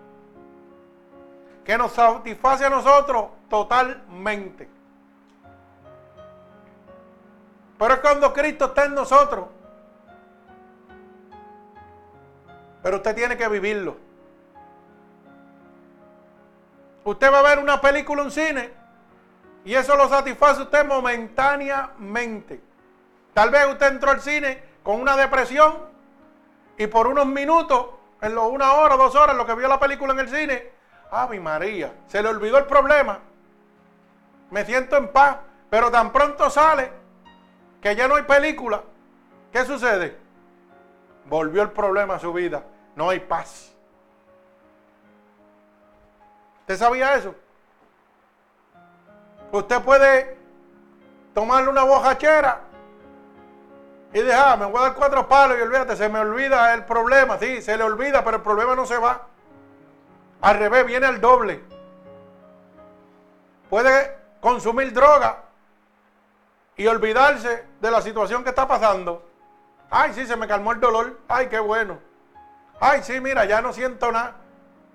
que 1.65 1.79
nos 1.79 1.93
satisface 1.93 2.65
a 2.65 2.71
nosotros 2.71 3.27
totalmente. 3.49 4.69
Pero 7.79 7.95
es 7.95 8.01
cuando 8.01 8.33
Cristo 8.33 8.67
está 8.67 8.85
en 8.85 8.95
nosotros. 8.95 9.47
Pero 12.83 12.97
usted 12.97 13.15
tiene 13.15 13.37
que 13.37 13.49
vivirlo. 13.49 13.97
Usted 17.05 17.33
va 17.33 17.41
a 17.41 17.43
ver 17.43 17.59
una 17.59 17.81
película 17.81 18.23
en 18.23 18.31
cine 18.31 18.71
y 19.65 19.75
eso 19.75 19.97
lo 19.97 20.09
satisface 20.09 20.63
usted 20.63 20.87
momentáneamente. 20.87 22.61
Tal 23.35 23.51
vez 23.51 23.67
usted 23.67 23.89
entró 23.89 24.11
al 24.11 24.21
cine 24.21 24.63
con 24.83 25.01
una 25.01 25.17
depresión 25.17 25.75
y 26.77 26.87
por 26.87 27.07
unos 27.07 27.27
minutos, 27.27 27.87
en 28.21 28.35
lo, 28.35 28.49
una 28.49 28.75
hora, 28.75 28.97
dos 28.97 29.15
horas, 29.15 29.37
lo 29.37 29.47
que 29.47 29.55
vio 29.55 29.69
la 29.69 29.81
película 29.81 30.13
en 30.13 30.21
el 30.21 30.29
cine, 30.29 30.71
¡Ay, 31.15 31.39
María! 31.39 31.93
Se 32.07 32.23
le 32.23 32.31
olvidó 32.31 32.57
el 32.57 32.65
problema. 32.65 33.19
Me 34.51 34.65
siento 34.65 34.97
en 34.97 35.09
paz, 35.09 35.37
pero 35.69 35.91
tan 35.91 36.11
pronto 36.11 36.49
sale 36.49 36.91
que 37.83 37.95
ya 37.95 38.09
no 38.09 38.15
hay 38.15 38.23
película, 38.23 38.83
¿qué 39.53 39.63
sucede? 39.67 40.17
Volvió 41.27 41.63
el 41.63 41.71
problema 41.71 42.15
a 42.15 42.19
su 42.19 42.33
vida. 42.33 42.65
No 42.97 43.11
hay 43.11 43.21
paz. 43.21 43.75
¿Usted 46.61 46.79
sabía 46.79 47.15
eso? 47.15 47.35
Usted 49.51 49.83
puede 49.83 50.39
tomarle 51.35 51.69
una 51.69 51.83
bojachera 51.83 52.61
y 54.15 54.21
dejar, 54.23 54.53
ah, 54.53 54.57
me 54.57 54.65
voy 54.65 54.79
a 54.79 54.85
dar 54.85 54.95
cuatro 54.95 55.29
palos 55.29 55.59
y 55.59 55.61
olvídate, 55.61 55.95
se 55.95 56.09
me 56.09 56.21
olvida 56.21 56.73
el 56.73 56.87
problema. 56.87 57.39
Sí, 57.39 57.61
se 57.61 57.77
le 57.77 57.85
olvida, 57.85 58.25
pero 58.25 58.39
el 58.39 58.43
problema 58.43 58.75
no 58.75 58.87
se 58.87 58.97
va. 58.97 59.27
Al 60.43 60.59
revés, 60.59 60.85
viene 60.85 61.07
el 61.07 61.21
doble. 61.21 61.63
Puede 63.71 64.19
consumir 64.41 64.93
droga 64.93 65.45
y 66.77 66.87
olvidarse 66.87 67.65
de 67.81 67.91
la 67.91 68.03
situación 68.03 68.43
que 68.43 68.51
está 68.51 68.67
pasando. 68.67 69.25
Ay, 69.89 70.13
sí, 70.15 70.27
se 70.27 70.37
me 70.37 70.49
calmó 70.49 70.73
el 70.73 70.81
dolor. 70.81 71.21
Ay, 71.29 71.47
qué 71.49 71.61
bueno. 71.61 71.99
Ay, 72.81 73.03
sí, 73.05 73.21
mira, 73.21 73.45
ya 73.45 73.63
no 73.63 73.73
siento 73.73 74.11
nada. 74.11 74.37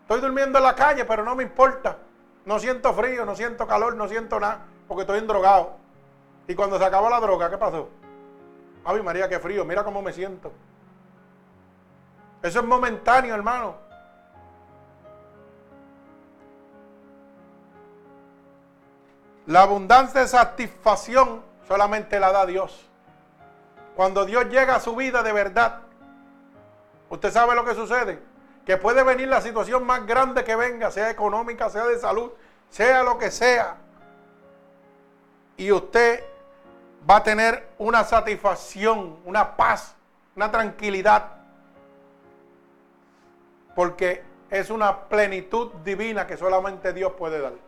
Estoy 0.02 0.20
durmiendo 0.20 0.58
en 0.58 0.66
la 0.66 0.76
calle, 0.76 1.06
pero 1.06 1.24
no 1.24 1.34
me 1.36 1.44
importa. 1.44 1.98
No 2.46 2.60
siento 2.60 2.94
frío, 2.94 3.26
no 3.26 3.36
siento 3.36 3.66
calor, 3.68 3.96
no 3.96 4.08
siento 4.08 4.40
nada, 4.40 4.66
porque 4.88 5.02
estoy 5.02 5.20
endrogado. 5.20 5.78
Y 6.48 6.56
cuando 6.56 6.78
se 6.78 6.86
acabó 6.86 7.10
la 7.10 7.20
droga, 7.20 7.50
¿qué 7.50 7.58
pasó? 7.58 7.90
Ay, 8.84 9.02
María, 9.02 9.30
qué 9.30 9.40
frío, 9.40 9.64
mira 9.66 9.84
cómo 9.84 10.02
me 10.02 10.12
siento. 10.12 10.52
Eso 12.42 12.60
es 12.60 12.66
momentáneo, 12.66 13.34
hermano. 13.34 13.87
La 19.48 19.64
abundancia 19.64 20.22
de 20.22 20.28
satisfacción 20.28 21.42
Solamente 21.68 22.20
la 22.20 22.32
da 22.32 22.46
Dios. 22.46 22.86
Cuando 23.96 24.26
Dios 24.26 24.46
llega 24.46 24.76
a 24.76 24.80
su 24.80 24.96
vida 24.96 25.22
de 25.22 25.34
verdad, 25.34 25.82
usted 27.10 27.32
sabe 27.32 27.56
lo 27.56 27.66
que 27.66 27.76
sucede. 27.76 28.20
Que 28.66 28.78
puede 28.78 29.04
venir 29.04 29.28
la 29.28 29.42
situación 29.42 29.86
más 29.86 30.06
grande 30.06 30.44
que 30.44 30.56
venga, 30.56 30.92
sea 30.92 31.10
económica, 31.10 31.70
sea 31.70 31.86
de 31.86 32.00
salud, 32.00 32.32
sea 32.70 33.04
lo 33.04 33.18
que 33.18 33.32
sea. 33.32 33.78
Y 35.58 35.72
usted 35.72 36.24
va 37.10 37.18
a 37.18 37.24
tener 37.24 37.68
una 37.78 38.04
satisfacción, 38.04 39.18
una 39.26 39.58
paz, 39.58 39.96
una 40.36 40.52
tranquilidad. 40.52 41.32
Porque 43.76 44.24
es 44.50 44.70
una 44.70 45.02
plenitud 45.08 45.72
divina 45.84 46.28
que 46.28 46.38
solamente 46.38 46.94
Dios 46.94 47.14
puede 47.18 47.42
dar. 47.42 47.67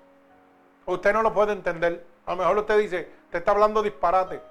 Usted 0.90 1.14
no 1.14 1.22
lo 1.22 1.32
puede 1.32 1.54
entender. 1.54 2.04
A 2.26 2.32
lo 2.32 2.38
mejor 2.38 2.58
usted 2.58 2.80
dice, 2.80 3.12
te 3.30 3.38
está 3.38 3.52
hablando 3.52 3.84
disparate. 3.84 4.42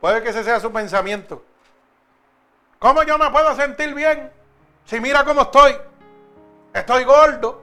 Puede 0.00 0.22
que 0.22 0.30
ese 0.30 0.42
sea 0.42 0.58
su 0.58 0.72
pensamiento. 0.72 1.44
¿Cómo 2.78 3.02
yo 3.02 3.18
me 3.18 3.30
puedo 3.30 3.54
sentir 3.54 3.94
bien 3.94 4.30
si 4.86 5.00
mira 5.00 5.22
cómo 5.24 5.42
estoy? 5.42 5.76
Estoy 6.72 7.04
gordo 7.04 7.62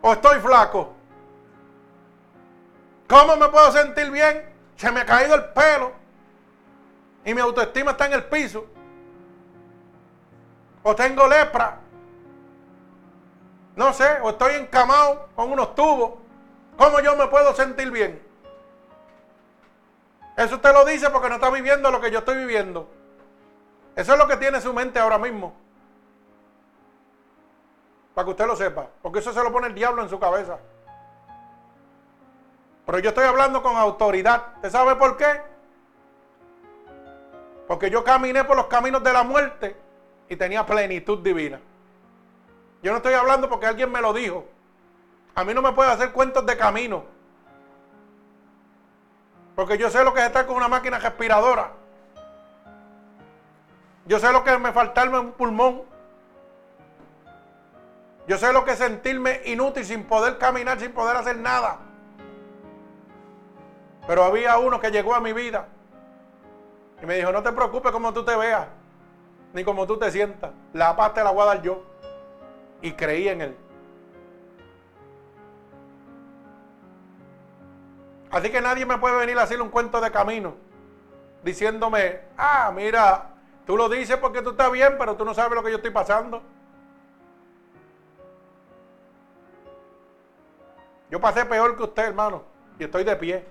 o 0.00 0.12
estoy 0.12 0.40
flaco. 0.40 0.94
¿Cómo 3.08 3.36
me 3.36 3.48
puedo 3.48 3.72
sentir 3.72 4.10
bien? 4.10 4.50
Se 4.76 4.90
me 4.90 5.00
ha 5.00 5.06
caído 5.06 5.34
el 5.34 5.44
pelo 5.46 5.92
y 7.26 7.34
mi 7.34 7.42
autoestima 7.42 7.90
está 7.90 8.06
en 8.06 8.14
el 8.14 8.24
piso. 8.24 8.64
O 10.82 10.94
tengo 10.94 11.26
lepra. 11.26 11.81
No 13.74 13.92
sé, 13.92 14.18
o 14.22 14.30
estoy 14.30 14.54
encamado 14.54 15.28
con 15.34 15.50
unos 15.50 15.74
tubos. 15.74 16.12
¿Cómo 16.76 17.00
yo 17.00 17.16
me 17.16 17.26
puedo 17.28 17.54
sentir 17.54 17.90
bien? 17.90 18.22
Eso 20.36 20.56
usted 20.56 20.72
lo 20.72 20.84
dice 20.84 21.10
porque 21.10 21.28
no 21.28 21.36
está 21.36 21.50
viviendo 21.50 21.90
lo 21.90 22.00
que 22.00 22.10
yo 22.10 22.20
estoy 22.20 22.36
viviendo. 22.36 22.88
Eso 23.94 24.12
es 24.12 24.18
lo 24.18 24.26
que 24.26 24.36
tiene 24.36 24.60
su 24.60 24.72
mente 24.72 24.98
ahora 24.98 25.18
mismo. 25.18 25.54
Para 28.14 28.24
que 28.24 28.30
usted 28.30 28.46
lo 28.46 28.56
sepa. 28.56 28.86
Porque 29.02 29.18
eso 29.20 29.32
se 29.32 29.42
lo 29.42 29.52
pone 29.52 29.68
el 29.68 29.74
diablo 29.74 30.02
en 30.02 30.08
su 30.08 30.18
cabeza. 30.18 30.58
Pero 32.86 32.98
yo 32.98 33.10
estoy 33.10 33.24
hablando 33.24 33.62
con 33.62 33.76
autoridad. 33.76 34.54
¿Usted 34.56 34.70
sabe 34.70 34.96
por 34.96 35.16
qué? 35.16 35.40
Porque 37.68 37.90
yo 37.90 38.02
caminé 38.02 38.44
por 38.44 38.56
los 38.56 38.66
caminos 38.66 39.02
de 39.02 39.12
la 39.12 39.22
muerte 39.22 39.76
y 40.28 40.36
tenía 40.36 40.66
plenitud 40.66 41.20
divina. 41.20 41.60
Yo 42.82 42.90
no 42.90 42.96
estoy 42.96 43.14
hablando 43.14 43.48
porque 43.48 43.66
alguien 43.66 43.90
me 43.90 44.00
lo 44.00 44.12
dijo. 44.12 44.44
A 45.34 45.44
mí 45.44 45.54
no 45.54 45.62
me 45.62 45.72
puede 45.72 45.90
hacer 45.90 46.12
cuentos 46.12 46.44
de 46.44 46.56
camino. 46.56 47.04
Porque 49.54 49.78
yo 49.78 49.88
sé 49.88 50.02
lo 50.02 50.12
que 50.12 50.20
es 50.20 50.26
estar 50.26 50.46
con 50.46 50.56
una 50.56 50.68
máquina 50.68 50.98
respiradora. 50.98 51.70
Yo 54.06 54.18
sé 54.18 54.32
lo 54.32 54.42
que 54.42 54.52
es 54.52 54.60
me 54.60 54.72
faltarme 54.72 55.18
un 55.18 55.32
pulmón. 55.32 55.82
Yo 58.26 58.36
sé 58.36 58.52
lo 58.52 58.64
que 58.64 58.72
es 58.72 58.78
sentirme 58.78 59.42
inútil 59.44 59.84
sin 59.84 60.04
poder 60.04 60.38
caminar, 60.38 60.80
sin 60.80 60.92
poder 60.92 61.16
hacer 61.16 61.36
nada. 61.36 61.78
Pero 64.06 64.24
había 64.24 64.58
uno 64.58 64.80
que 64.80 64.90
llegó 64.90 65.14
a 65.14 65.20
mi 65.20 65.32
vida 65.32 65.68
y 67.00 67.06
me 67.06 67.16
dijo, 67.16 67.30
no 67.30 67.42
te 67.42 67.52
preocupes 67.52 67.92
como 67.92 68.12
tú 68.12 68.24
te 68.24 68.34
veas, 68.36 68.66
ni 69.52 69.64
como 69.64 69.86
tú 69.86 69.98
te 69.98 70.10
sientas. 70.10 70.50
La 70.72 70.96
paz 70.96 71.14
te 71.14 71.22
la 71.22 71.30
voy 71.30 71.42
a 71.42 71.46
dar 71.46 71.62
yo. 71.62 71.91
Y 72.82 72.92
creí 72.92 73.28
en 73.28 73.40
él. 73.40 73.56
Así 78.30 78.50
que 78.50 78.60
nadie 78.60 78.84
me 78.84 78.98
puede 78.98 79.16
venir 79.16 79.38
a 79.38 79.42
hacer 79.42 79.60
un 79.60 79.68
cuento 79.68 80.00
de 80.00 80.10
camino 80.10 80.54
diciéndome, 81.42 82.20
ah, 82.36 82.72
mira, 82.74 83.30
tú 83.66 83.76
lo 83.76 83.88
dices 83.88 84.16
porque 84.16 84.42
tú 84.42 84.50
estás 84.50 84.70
bien, 84.70 84.96
pero 84.98 85.16
tú 85.16 85.24
no 85.24 85.34
sabes 85.34 85.54
lo 85.54 85.62
que 85.62 85.70
yo 85.70 85.76
estoy 85.76 85.90
pasando. 85.90 86.42
Yo 91.10 91.20
pasé 91.20 91.44
peor 91.44 91.76
que 91.76 91.82
usted, 91.82 92.04
hermano, 92.04 92.42
y 92.78 92.84
estoy 92.84 93.04
de 93.04 93.16
pie. 93.16 93.46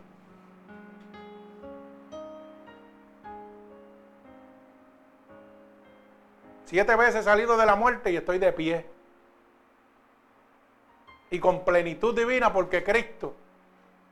Siete 6.66 6.96
veces 6.96 7.18
he 7.18 7.24
salido 7.24 7.58
de 7.58 7.66
la 7.66 7.76
muerte 7.76 8.12
y 8.12 8.16
estoy 8.16 8.40
de 8.40 8.52
pie. 8.54 8.90
Y 11.32 11.40
con 11.40 11.66
plenitud 11.66 12.16
divina 12.16 12.54
porque 12.54 12.84
Cristo 12.84 13.34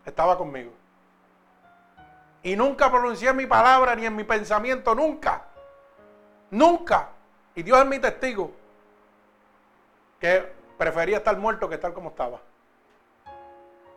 estaba 0.05 0.37
conmigo. 0.37 0.71
Y 2.41 2.55
nunca 2.55 2.89
pronuncié 2.89 3.33
mi 3.33 3.45
palabra 3.45 3.95
ni 3.95 4.05
en 4.05 4.15
mi 4.15 4.23
pensamiento, 4.23 4.95
nunca. 4.95 5.43
Nunca. 6.49 7.09
Y 7.55 7.63
Dios 7.63 7.77
es 7.79 7.85
mi 7.85 7.99
testigo. 7.99 8.51
Que 10.19 10.51
prefería 10.77 11.17
estar 11.17 11.37
muerto 11.37 11.67
que 11.67 11.75
estar 11.75 11.93
como 11.93 12.09
estaba. 12.09 12.39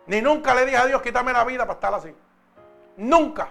Ni 0.07 0.21
nunca 0.21 0.55
le 0.55 0.67
dije 0.67 0.77
a 0.77 0.87
Dios, 0.87 1.01
quítame 1.01 1.33
la 1.33 1.45
vida 1.45 1.65
para 1.65 1.75
estar 1.75 1.95
así. 1.95 2.13
Nunca. 2.97 3.51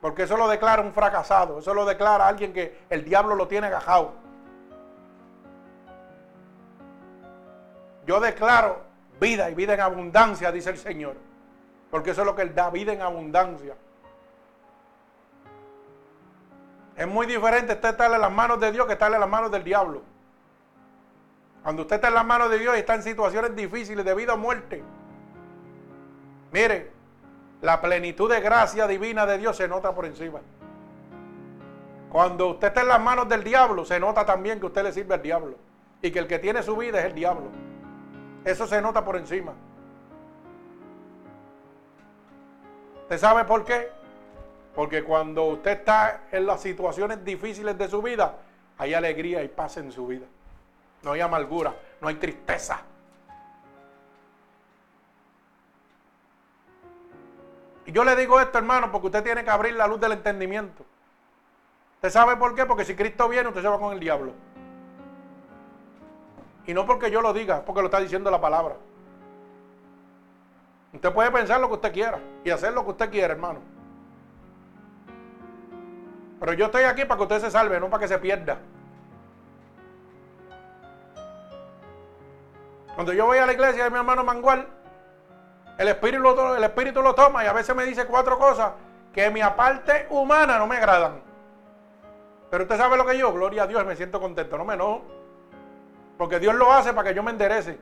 Porque 0.00 0.24
eso 0.24 0.36
lo 0.36 0.48
declara 0.48 0.82
un 0.82 0.92
fracasado. 0.92 1.60
Eso 1.60 1.72
lo 1.72 1.84
declara 1.84 2.26
alguien 2.26 2.52
que 2.52 2.86
el 2.90 3.04
diablo 3.04 3.36
lo 3.36 3.46
tiene 3.46 3.68
agajado. 3.68 4.14
Yo 8.06 8.20
declaro 8.20 8.80
vida 9.20 9.50
y 9.50 9.54
vida 9.54 9.74
en 9.74 9.80
abundancia, 9.80 10.50
dice 10.50 10.70
el 10.70 10.78
Señor. 10.78 11.16
Porque 11.90 12.10
eso 12.10 12.22
es 12.22 12.26
lo 12.26 12.34
que 12.34 12.42
Él 12.42 12.54
da, 12.54 12.70
vida 12.70 12.92
en 12.92 13.02
abundancia. 13.02 13.76
Es 16.96 17.06
muy 17.06 17.26
diferente 17.26 17.72
estar 17.72 18.12
en 18.12 18.20
las 18.20 18.32
manos 18.32 18.60
de 18.60 18.72
Dios 18.72 18.86
que 18.86 18.94
estar 18.94 19.12
en 19.12 19.20
las 19.20 19.28
manos 19.28 19.50
del 19.50 19.64
diablo. 19.64 20.02
Cuando 21.62 21.82
usted 21.82 21.96
está 21.96 22.08
en 22.08 22.14
las 22.14 22.26
manos 22.26 22.50
de 22.50 22.58
Dios 22.58 22.76
y 22.76 22.80
está 22.80 22.94
en 22.94 23.02
situaciones 23.02 23.54
difíciles 23.54 24.04
de 24.04 24.14
vida 24.14 24.34
o 24.34 24.36
muerte, 24.36 24.82
mire, 26.50 26.90
la 27.60 27.80
plenitud 27.80 28.28
de 28.28 28.40
gracia 28.40 28.86
divina 28.86 29.24
de 29.24 29.38
Dios 29.38 29.56
se 29.56 29.68
nota 29.68 29.94
por 29.94 30.04
encima. 30.04 30.40
Cuando 32.10 32.48
usted 32.48 32.68
está 32.68 32.82
en 32.82 32.88
las 32.88 33.00
manos 33.00 33.28
del 33.28 33.44
diablo, 33.44 33.84
se 33.84 33.98
nota 34.00 34.26
también 34.26 34.58
que 34.60 34.66
usted 34.66 34.82
le 34.82 34.92
sirve 34.92 35.14
al 35.14 35.22
diablo. 35.22 35.56
Y 36.02 36.10
que 36.10 36.18
el 36.18 36.26
que 36.26 36.38
tiene 36.40 36.62
su 36.62 36.76
vida 36.76 36.98
es 36.98 37.06
el 37.06 37.14
diablo. 37.14 37.50
Eso 38.44 38.66
se 38.66 38.80
nota 38.80 39.04
por 39.04 39.16
encima. 39.16 39.52
¿Usted 43.02 43.18
sabe 43.18 43.44
por 43.44 43.64
qué? 43.64 43.90
Porque 44.74 45.04
cuando 45.04 45.44
usted 45.44 45.72
está 45.72 46.22
en 46.32 46.46
las 46.46 46.60
situaciones 46.60 47.24
difíciles 47.24 47.76
de 47.76 47.88
su 47.88 48.00
vida, 48.00 48.38
hay 48.78 48.94
alegría 48.94 49.42
y 49.42 49.48
paz 49.48 49.76
en 49.76 49.92
su 49.92 50.06
vida. 50.06 50.26
No 51.02 51.12
hay 51.12 51.20
amargura, 51.20 51.74
no 52.00 52.08
hay 52.08 52.14
tristeza. 52.14 52.80
Y 57.84 57.92
yo 57.92 58.04
le 58.04 58.16
digo 58.16 58.40
esto, 58.40 58.58
hermano, 58.58 58.90
porque 58.90 59.08
usted 59.08 59.22
tiene 59.22 59.44
que 59.44 59.50
abrir 59.50 59.74
la 59.74 59.86
luz 59.86 60.00
del 60.00 60.12
entendimiento. 60.12 60.84
¿Usted 61.96 62.10
sabe 62.10 62.36
por 62.36 62.54
qué? 62.54 62.64
Porque 62.64 62.84
si 62.84 62.94
Cristo 62.96 63.28
viene, 63.28 63.48
usted 63.48 63.62
se 63.62 63.68
va 63.68 63.78
con 63.78 63.92
el 63.92 64.00
diablo. 64.00 64.32
Y 66.66 66.74
no 66.74 66.86
porque 66.86 67.10
yo 67.10 67.20
lo 67.20 67.32
diga, 67.32 67.64
porque 67.64 67.80
lo 67.80 67.86
está 67.86 68.00
diciendo 68.00 68.30
la 68.30 68.40
palabra. 68.40 68.76
Usted 70.92 71.12
puede 71.12 71.30
pensar 71.30 71.60
lo 71.60 71.68
que 71.68 71.74
usted 71.74 71.92
quiera 71.92 72.20
y 72.44 72.50
hacer 72.50 72.72
lo 72.72 72.84
que 72.84 72.90
usted 72.90 73.10
quiera, 73.10 73.32
hermano. 73.32 73.60
Pero 76.38 76.52
yo 76.54 76.66
estoy 76.66 76.84
aquí 76.84 77.04
para 77.04 77.16
que 77.16 77.22
usted 77.22 77.40
se 77.40 77.50
salve, 77.50 77.80
no 77.80 77.88
para 77.88 78.02
que 78.02 78.08
se 78.08 78.18
pierda. 78.18 78.58
Cuando 82.94 83.12
yo 83.12 83.26
voy 83.26 83.38
a 83.38 83.46
la 83.46 83.52
iglesia 83.52 83.84
de 83.84 83.90
mi 83.90 83.96
hermano 83.96 84.22
Mangual, 84.22 84.66
el 85.78 85.88
espíritu, 85.88 87.02
lo, 87.02 87.14
toma 87.14 87.44
y 87.44 87.46
a 87.46 87.52
veces 87.52 87.74
me 87.74 87.84
dice 87.84 88.06
cuatro 88.06 88.38
cosas 88.38 88.72
que 89.12 89.30
mi 89.30 89.40
aparte 89.40 90.06
humana 90.10 90.58
no 90.58 90.66
me 90.66 90.76
agradan. 90.76 91.22
Pero 92.50 92.64
usted 92.64 92.76
sabe 92.76 92.96
lo 92.96 93.06
que 93.06 93.16
yo, 93.16 93.32
gloria 93.32 93.62
a 93.62 93.66
Dios, 93.66 93.84
me 93.86 93.96
siento 93.96 94.20
contento, 94.20 94.58
no 94.58 94.64
me 94.64 94.74
enojo. 94.74 95.21
Porque 96.22 96.38
Dios 96.38 96.54
lo 96.54 96.72
hace 96.72 96.92
para 96.92 97.08
que 97.08 97.16
yo 97.16 97.24
me 97.24 97.32
enderece. 97.32 97.80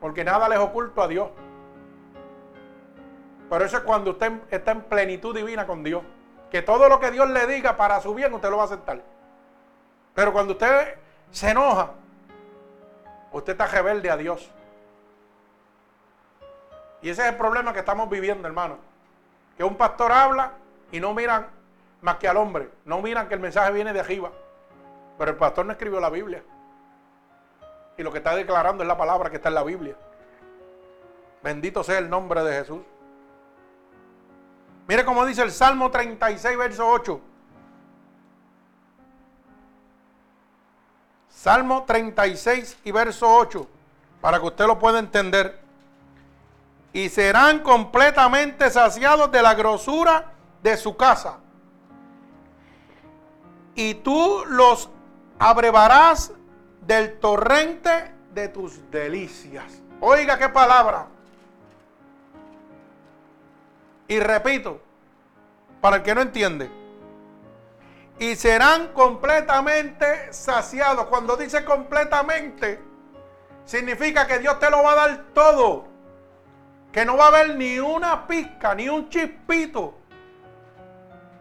Porque 0.00 0.24
nada 0.24 0.48
les 0.48 0.58
oculto 0.58 1.02
a 1.02 1.06
Dios. 1.06 1.28
Pero 3.50 3.62
eso 3.62 3.76
es 3.76 3.82
cuando 3.82 4.12
usted 4.12 4.32
está 4.50 4.70
en 4.70 4.80
plenitud 4.84 5.36
divina 5.36 5.66
con 5.66 5.84
Dios. 5.84 6.02
Que 6.50 6.62
todo 6.62 6.88
lo 6.88 6.98
que 6.98 7.10
Dios 7.10 7.28
le 7.28 7.46
diga 7.46 7.76
para 7.76 8.00
su 8.00 8.14
bien, 8.14 8.32
usted 8.32 8.48
lo 8.48 8.56
va 8.56 8.62
a 8.62 8.64
aceptar. 8.64 9.02
Pero 10.14 10.32
cuando 10.32 10.54
usted 10.54 10.94
se 11.30 11.50
enoja, 11.50 11.90
usted 13.32 13.52
está 13.52 13.66
rebelde 13.66 14.10
a 14.10 14.16
Dios. 14.16 14.50
Y 17.02 17.10
ese 17.10 17.20
es 17.20 17.28
el 17.28 17.36
problema 17.36 17.74
que 17.74 17.80
estamos 17.80 18.08
viviendo, 18.08 18.48
hermano. 18.48 18.78
Que 19.58 19.64
un 19.64 19.76
pastor 19.76 20.10
habla 20.10 20.52
y 20.90 21.00
no 21.00 21.12
miran 21.12 21.48
más 22.00 22.16
que 22.16 22.28
al 22.28 22.38
hombre. 22.38 22.70
No 22.86 23.02
miran 23.02 23.28
que 23.28 23.34
el 23.34 23.40
mensaje 23.40 23.72
viene 23.72 23.92
de 23.92 24.00
arriba. 24.00 24.30
Pero 25.18 25.32
el 25.32 25.36
pastor 25.36 25.66
no 25.66 25.72
escribió 25.72 26.00
la 26.00 26.08
Biblia. 26.08 26.42
Y 27.96 28.02
lo 28.02 28.10
que 28.12 28.18
está 28.18 28.34
declarando 28.34 28.82
es 28.82 28.88
la 28.88 28.96
palabra 28.96 29.30
que 29.30 29.36
está 29.36 29.48
en 29.48 29.54
la 29.54 29.64
Biblia. 29.64 29.96
Bendito 31.42 31.82
sea 31.82 31.98
el 31.98 32.10
nombre 32.10 32.42
de 32.42 32.58
Jesús. 32.58 32.80
Mire 34.86 35.04
cómo 35.04 35.24
dice 35.24 35.42
el 35.42 35.52
Salmo 35.52 35.90
36, 35.90 36.58
verso 36.58 36.88
8. 36.88 37.20
Salmo 41.28 41.84
36 41.86 42.76
y 42.84 42.90
verso 42.90 43.26
8, 43.34 43.66
para 44.20 44.38
que 44.38 44.46
usted 44.46 44.66
lo 44.66 44.78
pueda 44.78 44.98
entender. 44.98 45.58
Y 46.92 47.08
serán 47.08 47.60
completamente 47.60 48.68
saciados 48.68 49.30
de 49.30 49.40
la 49.40 49.54
grosura 49.54 50.32
de 50.62 50.76
su 50.76 50.96
casa. 50.96 51.38
Y 53.74 53.94
tú 53.94 54.44
los 54.48 54.90
abrevarás 55.38 56.32
del 56.80 57.18
torrente 57.18 58.12
de 58.32 58.48
tus 58.48 58.90
delicias. 58.90 59.64
Oiga 60.00 60.38
qué 60.38 60.48
palabra. 60.48 61.06
Y 64.08 64.18
repito, 64.18 64.80
para 65.80 65.96
el 65.96 66.02
que 66.02 66.14
no 66.14 66.22
entiende, 66.22 66.70
y 68.18 68.36
serán 68.36 68.88
completamente 68.88 70.32
saciados. 70.32 71.06
Cuando 71.06 71.36
dice 71.36 71.64
completamente, 71.64 72.80
significa 73.64 74.26
que 74.26 74.38
Dios 74.38 74.58
te 74.60 74.70
lo 74.70 74.82
va 74.82 74.92
a 74.92 74.96
dar 74.96 75.24
todo. 75.32 75.86
Que 76.92 77.04
no 77.04 77.16
va 77.16 77.26
a 77.26 77.28
haber 77.28 77.56
ni 77.56 77.78
una 77.78 78.26
pizca, 78.26 78.74
ni 78.74 78.88
un 78.88 79.08
chispito. 79.08 79.94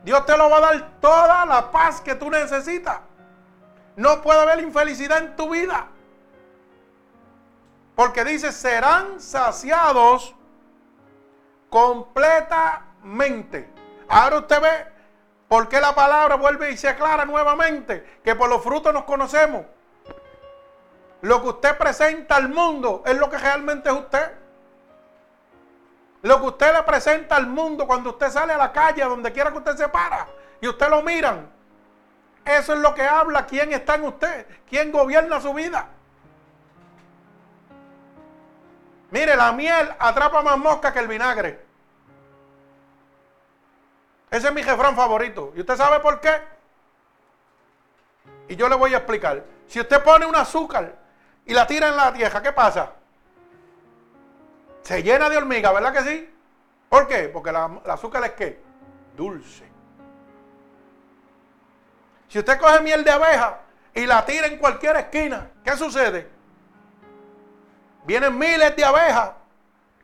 Dios 0.03 0.25
te 0.25 0.37
lo 0.37 0.49
va 0.49 0.57
a 0.57 0.61
dar 0.61 0.91
toda 1.01 1.45
la 1.45 1.69
paz 1.69 1.99
que 1.99 2.15
tú 2.15 2.29
necesitas. 2.29 2.99
No 3.99 4.21
puede 4.21 4.39
haber 4.39 4.61
infelicidad 4.61 5.17
en 5.17 5.35
tu 5.35 5.49
vida. 5.49 5.89
Porque 7.95 8.23
dice, 8.23 8.53
serán 8.53 9.19
saciados 9.19 10.33
completamente. 11.69 13.69
Ahora 14.07 14.37
usted 14.37 14.61
ve 14.61 14.87
por 15.49 15.67
qué 15.67 15.81
la 15.81 15.93
palabra 15.93 16.35
vuelve 16.35 16.71
y 16.71 16.77
se 16.77 16.87
aclara 16.87 17.25
nuevamente, 17.25 18.21
que 18.23 18.35
por 18.35 18.47
los 18.47 18.63
frutos 18.63 18.93
nos 18.93 19.03
conocemos. 19.03 19.65
Lo 21.19 21.41
que 21.41 21.49
usted 21.49 21.77
presenta 21.77 22.37
al 22.37 22.47
mundo 22.47 23.03
es 23.05 23.17
lo 23.17 23.29
que 23.29 23.37
realmente 23.37 23.89
es 23.89 23.95
usted. 23.95 24.31
Lo 26.21 26.39
que 26.39 26.47
usted 26.47 26.73
le 26.73 26.83
presenta 26.83 27.35
al 27.35 27.47
mundo 27.47 27.85
cuando 27.85 28.11
usted 28.11 28.29
sale 28.29 28.53
a 28.53 28.57
la 28.57 28.71
calle, 28.71 29.03
donde 29.03 29.33
quiera 29.33 29.51
que 29.51 29.57
usted 29.57 29.75
se 29.75 29.89
para, 29.89 30.25
y 30.61 30.69
usted 30.69 30.89
lo 30.89 31.01
miran. 31.01 31.58
Eso 32.49 32.73
es 32.73 32.79
lo 32.79 32.95
que 32.95 33.03
habla 33.03 33.45
quién 33.45 33.71
está 33.73 33.93
en 33.93 34.05
usted, 34.05 34.47
quién 34.67 34.91
gobierna 34.91 35.39
su 35.39 35.53
vida. 35.53 35.87
Mire, 39.11 39.35
la 39.35 39.51
miel 39.51 39.93
atrapa 39.99 40.41
más 40.41 40.57
mosca 40.57 40.91
que 40.91 40.97
el 40.97 41.07
vinagre. 41.07 41.63
Ese 44.31 44.47
es 44.47 44.53
mi 44.53 44.63
jefrán 44.63 44.95
favorito. 44.95 45.53
¿Y 45.55 45.59
usted 45.59 45.75
sabe 45.75 45.99
por 45.99 46.19
qué? 46.19 46.41
Y 48.47 48.55
yo 48.55 48.67
le 48.67 48.75
voy 48.75 48.95
a 48.95 48.97
explicar. 48.97 49.43
Si 49.67 49.79
usted 49.79 50.03
pone 50.03 50.25
un 50.25 50.35
azúcar 50.35 50.95
y 51.45 51.53
la 51.53 51.67
tira 51.67 51.89
en 51.89 51.97
la 51.97 52.11
tierra, 52.11 52.41
¿qué 52.41 52.51
pasa? 52.51 52.93
Se 54.81 55.03
llena 55.03 55.29
de 55.29 55.37
hormigas, 55.37 55.71
¿verdad 55.71 55.93
que 55.93 56.01
sí? 56.01 56.35
¿Por 56.89 57.07
qué? 57.07 57.29
Porque 57.29 57.51
la, 57.51 57.79
el 57.85 57.91
azúcar 57.91 58.23
es 58.23 58.31
qué? 58.31 58.59
Dulce. 59.15 59.68
Si 62.29 62.37
usted 62.37 62.59
coge 62.59 62.79
miel 62.81 63.03
de 63.03 63.11
abeja 63.11 63.59
y 63.93 64.05
la 64.05 64.23
tira 64.23 64.47
en 64.47 64.57
cualquier 64.59 64.95
esquina, 64.97 65.49
¿qué 65.63 65.75
sucede? 65.75 66.29
Vienen 68.05 68.37
miles 68.37 68.75
de 68.75 68.85
abejas 68.85 69.31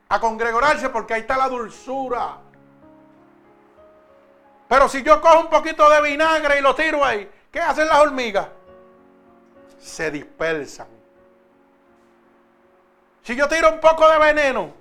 a 0.09 0.19
congregarse 0.19 0.89
porque 0.89 1.13
ahí 1.13 1.21
está 1.21 1.37
la 1.37 1.47
dulzura. 1.47 2.37
Pero 4.67 4.89
si 4.89 5.03
yo 5.03 5.21
cojo 5.21 5.41
un 5.41 5.49
poquito 5.49 5.87
de 5.87 6.01
vinagre 6.01 6.57
y 6.57 6.61
lo 6.61 6.73
tiro 6.73 7.05
ahí, 7.05 7.29
¿qué 7.51 7.59
hacen 7.59 7.87
las 7.87 7.99
hormigas? 7.99 8.47
Se 9.77 10.09
dispersan. 10.09 10.87
Si 13.21 13.35
yo 13.35 13.47
tiro 13.47 13.71
un 13.71 13.79
poco 13.79 14.09
de 14.09 14.17
veneno, 14.17 14.73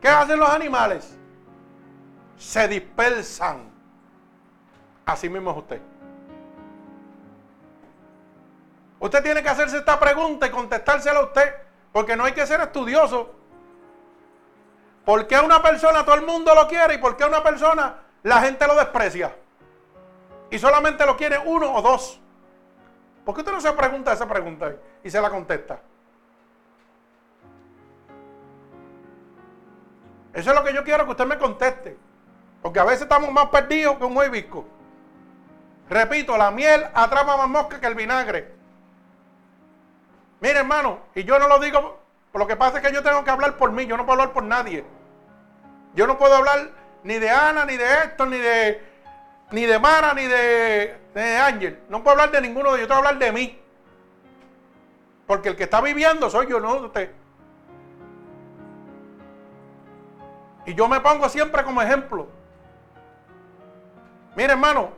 ¿qué 0.00 0.08
hacen 0.08 0.38
los 0.38 0.48
animales? 0.48 1.16
Se 2.36 2.68
dispersan. 2.68 3.70
Así 5.04 5.28
mismo 5.28 5.50
es 5.50 5.56
usted. 5.56 5.95
Usted 9.06 9.22
tiene 9.22 9.40
que 9.40 9.48
hacerse 9.48 9.76
esta 9.76 10.00
pregunta 10.00 10.48
y 10.48 10.50
contestársela 10.50 11.20
a 11.20 11.22
usted. 11.22 11.54
Porque 11.92 12.16
no 12.16 12.24
hay 12.24 12.32
que 12.32 12.44
ser 12.44 12.60
estudioso. 12.60 13.32
¿Por 15.04 15.28
qué 15.28 15.38
una 15.38 15.62
persona 15.62 16.04
todo 16.04 16.16
el 16.16 16.26
mundo 16.26 16.52
lo 16.56 16.66
quiere 16.66 16.94
y 16.94 16.98
por 16.98 17.16
qué 17.16 17.24
una 17.24 17.40
persona 17.40 18.00
la 18.24 18.40
gente 18.40 18.66
lo 18.66 18.74
desprecia? 18.74 19.32
Y 20.50 20.58
solamente 20.58 21.06
lo 21.06 21.16
quiere 21.16 21.38
uno 21.38 21.72
o 21.72 21.82
dos. 21.82 22.20
¿Por 23.24 23.32
qué 23.32 23.42
usted 23.42 23.52
no 23.52 23.60
se 23.60 23.72
pregunta 23.74 24.12
esa 24.12 24.26
pregunta 24.26 24.74
y 25.04 25.08
se 25.08 25.20
la 25.20 25.30
contesta? 25.30 25.78
Eso 30.34 30.50
es 30.50 30.56
lo 30.56 30.64
que 30.64 30.74
yo 30.74 30.82
quiero 30.82 31.04
que 31.04 31.12
usted 31.12 31.26
me 31.26 31.38
conteste. 31.38 31.96
Porque 32.60 32.80
a 32.80 32.84
veces 32.84 33.02
estamos 33.02 33.30
más 33.30 33.46
perdidos 33.50 33.98
que 33.98 34.04
un 34.04 34.16
hibisco. 34.16 34.66
Repito, 35.88 36.36
la 36.36 36.50
miel 36.50 36.84
atrapa 36.92 37.36
más 37.36 37.48
mosca 37.48 37.80
que 37.80 37.86
el 37.86 37.94
vinagre. 37.94 38.55
Mire, 40.40 40.58
hermano, 40.58 41.00
y 41.14 41.24
yo 41.24 41.38
no 41.38 41.48
lo 41.48 41.58
digo, 41.58 41.98
lo 42.36 42.46
que 42.46 42.56
pasa 42.56 42.78
es 42.78 42.86
que 42.86 42.92
yo 42.92 43.02
tengo 43.02 43.24
que 43.24 43.30
hablar 43.30 43.56
por 43.56 43.72
mí, 43.72 43.86
yo 43.86 43.96
no 43.96 44.04
puedo 44.04 44.20
hablar 44.20 44.34
por 44.34 44.42
nadie. 44.42 44.84
Yo 45.94 46.06
no 46.06 46.18
puedo 46.18 46.34
hablar 46.34 46.70
ni 47.02 47.18
de 47.18 47.30
Ana, 47.30 47.64
ni 47.64 47.76
de 47.76 47.84
Héctor, 47.84 48.28
ni 48.28 48.38
de, 48.38 48.82
ni 49.50 49.64
de 49.64 49.78
Mara, 49.78 50.12
ni 50.12 50.26
de, 50.26 50.98
Ángel. 51.42 51.80
No 51.88 52.02
puedo 52.02 52.12
hablar 52.12 52.30
de 52.30 52.42
ninguno 52.42 52.72
de 52.72 52.78
ellos, 52.78 52.88
tengo 52.88 53.00
que 53.00 53.08
hablar 53.08 53.24
de 53.24 53.32
mí. 53.32 53.58
Porque 55.26 55.48
el 55.48 55.56
que 55.56 55.64
está 55.64 55.80
viviendo 55.80 56.28
soy 56.28 56.48
yo, 56.48 56.60
no 56.60 56.74
usted. 56.74 57.10
Y 60.66 60.74
yo 60.74 60.88
me 60.88 61.00
pongo 61.00 61.28
siempre 61.28 61.64
como 61.64 61.80
ejemplo. 61.80 62.28
Mire, 64.34 64.52
hermano, 64.52 64.90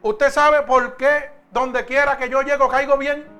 usted 0.00 0.30
sabe 0.30 0.62
por 0.62 0.96
qué 0.96 1.30
donde 1.50 1.84
quiera 1.84 2.16
que 2.16 2.30
yo 2.30 2.40
llego 2.40 2.68
caigo 2.68 2.96
bien. 2.96 3.31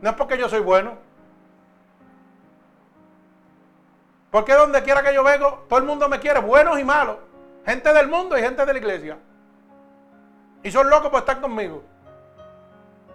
No 0.00 0.10
es 0.10 0.16
porque 0.16 0.38
yo 0.38 0.48
soy 0.48 0.60
bueno. 0.60 0.96
Porque 4.30 4.54
donde 4.54 4.82
quiera 4.82 5.02
que 5.02 5.14
yo 5.14 5.24
vengo, 5.24 5.64
todo 5.68 5.78
el 5.78 5.86
mundo 5.86 6.08
me 6.08 6.20
quiere, 6.20 6.40
buenos 6.40 6.78
y 6.78 6.84
malos. 6.84 7.16
Gente 7.64 7.92
del 7.92 8.08
mundo 8.08 8.36
y 8.36 8.42
gente 8.42 8.64
de 8.64 8.72
la 8.72 8.78
iglesia. 8.78 9.18
Y 10.62 10.70
son 10.70 10.90
locos 10.90 11.10
por 11.10 11.20
estar 11.20 11.40
conmigo. 11.40 11.82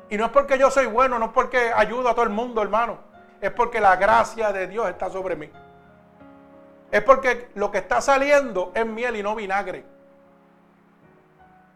Y 0.09 0.17
no 0.17 0.25
es 0.25 0.31
porque 0.31 0.57
yo 0.57 0.69
soy 0.69 0.85
bueno, 0.85 1.19
no 1.19 1.25
es 1.25 1.31
porque 1.31 1.71
ayudo 1.73 2.09
a 2.09 2.13
todo 2.13 2.23
el 2.23 2.29
mundo, 2.29 2.61
hermano. 2.61 2.97
Es 3.41 3.51
porque 3.51 3.79
la 3.79 3.95
gracia 3.95 4.51
de 4.51 4.67
Dios 4.67 4.89
está 4.89 5.09
sobre 5.09 5.35
mí. 5.35 5.49
Es 6.91 7.01
porque 7.03 7.49
lo 7.55 7.71
que 7.71 7.79
está 7.79 8.01
saliendo 8.01 8.71
es 8.75 8.85
miel 8.85 9.15
y 9.15 9.23
no 9.23 9.35
vinagre. 9.35 9.83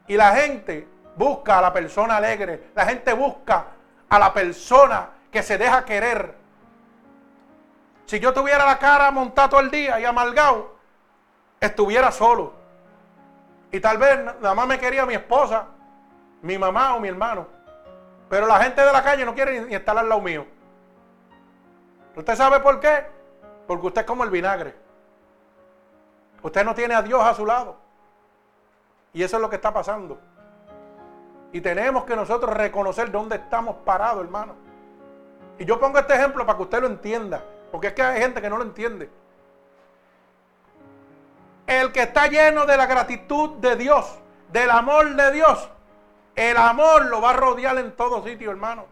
Y 0.08 0.16
la 0.16 0.36
gente 0.36 0.88
busca 1.16 1.58
a 1.58 1.62
la 1.62 1.74
persona 1.74 2.18
alegre. 2.18 2.70
La 2.76 2.86
gente 2.86 3.14
busca 3.14 3.66
a 4.10 4.20
la 4.20 4.34
persona 4.34 5.10
que 5.32 5.44
se 5.44 5.58
deja 5.58 5.86
querer. 5.86 6.36
Si 8.06 8.20
yo 8.20 8.34
tuviera 8.34 8.66
la 8.66 8.80
cara 8.80 9.12
montada 9.12 9.50
todo 9.50 9.60
el 9.60 9.70
día 9.70 10.00
y 10.00 10.06
amargado, 10.06 10.76
estuviera 11.60 12.12
solo. 12.12 12.54
Y 13.72 13.80
tal 13.80 13.98
vez 13.98 14.24
nada 14.40 14.56
más 14.56 14.68
me 14.68 14.80
quería 14.80 15.06
mi 15.06 15.14
esposa, 15.14 15.66
mi 16.42 16.58
mamá 16.58 16.96
o 16.96 17.00
mi 17.00 17.10
hermano. 17.10 17.48
Pero 18.30 18.48
la 18.48 18.60
gente 18.60 18.82
de 18.84 18.92
la 18.92 19.04
calle 19.04 19.26
no 19.26 19.34
quiere 19.34 19.62
ni 19.62 19.76
estar 19.76 19.98
al 19.98 20.08
lado 20.08 20.22
mío. 20.22 20.46
¿Usted 22.16 22.36
sabe 22.36 22.60
por 22.62 22.80
qué? 22.80 23.06
Porque 23.68 23.88
usted 23.88 24.02
es 24.02 24.08
como 24.08 24.24
el 24.24 24.30
vinagre. 24.30 24.74
Usted 26.42 26.64
no 26.64 26.74
tiene 26.74 26.96
a 26.96 27.02
Dios 27.02 27.22
a 27.22 27.34
su 27.34 27.46
lado. 27.46 27.78
Y 29.14 29.24
eso 29.24 29.38
es 29.38 29.42
lo 29.42 29.50
que 29.50 29.58
está 29.58 29.74
pasando. 29.74 30.20
Y 31.52 31.62
tenemos 31.62 32.04
que 32.04 32.16
nosotros 32.16 32.54
reconocer 32.54 33.12
dónde 33.12 33.38
estamos 33.38 33.78
parados, 33.86 34.24
hermano. 34.24 34.56
Y 35.60 35.66
yo 35.66 35.80
pongo 35.80 36.00
este 36.00 36.14
ejemplo 36.14 36.46
para 36.46 36.58
que 36.58 36.64
usted 36.64 36.82
lo 36.82 36.88
entienda. 36.88 37.44
Porque 37.72 37.88
es 37.88 37.94
que 37.94 38.04
hay 38.04 38.22
gente 38.22 38.42
que 38.42 38.50
no 38.50 38.58
lo 38.58 38.64
entiende. 38.64 39.10
El 41.66 41.92
que 41.92 42.04
está 42.04 42.28
lleno 42.28 42.66
de 42.66 42.78
la 42.78 42.86
gratitud 42.86 43.58
de 43.58 43.76
Dios, 43.76 44.18
del 44.52 44.70
amor 44.70 45.16
de 45.16 45.32
Dios, 45.32 45.70
el 46.36 46.56
amor 46.56 47.06
lo 47.08 47.20
va 47.20 47.32
a 47.32 47.34
rodear 47.34 47.78
en 47.78 47.96
todo 47.96 48.24
sitio, 48.24 48.52
hermano. 48.52 48.86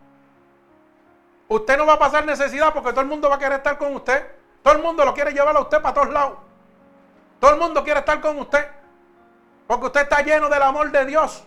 Usted 1.47 1.77
no 1.77 1.85
va 1.85 1.93
a 1.93 1.99
pasar 1.99 2.25
necesidad 2.25 2.73
porque 2.73 2.89
todo 2.89 3.01
el 3.01 3.07
mundo 3.07 3.29
va 3.29 3.35
a 3.35 3.39
querer 3.39 3.57
estar 3.57 3.77
con 3.77 3.95
usted. 3.95 4.25
Todo 4.63 4.73
el 4.73 4.81
mundo 4.81 5.05
lo 5.05 5.13
quiere 5.13 5.31
llevar 5.31 5.55
a 5.55 5.59
usted 5.59 5.81
para 5.81 5.93
todos 5.93 6.09
lados. 6.09 6.39
Todo 7.39 7.51
el 7.51 7.59
mundo 7.59 7.83
quiere 7.83 7.99
estar 7.99 8.19
con 8.19 8.39
usted. 8.39 8.67
Porque 9.67 9.85
usted 9.85 10.01
está 10.01 10.21
lleno 10.21 10.49
del 10.49 10.63
amor 10.63 10.91
de 10.91 11.05
Dios. 11.05 11.45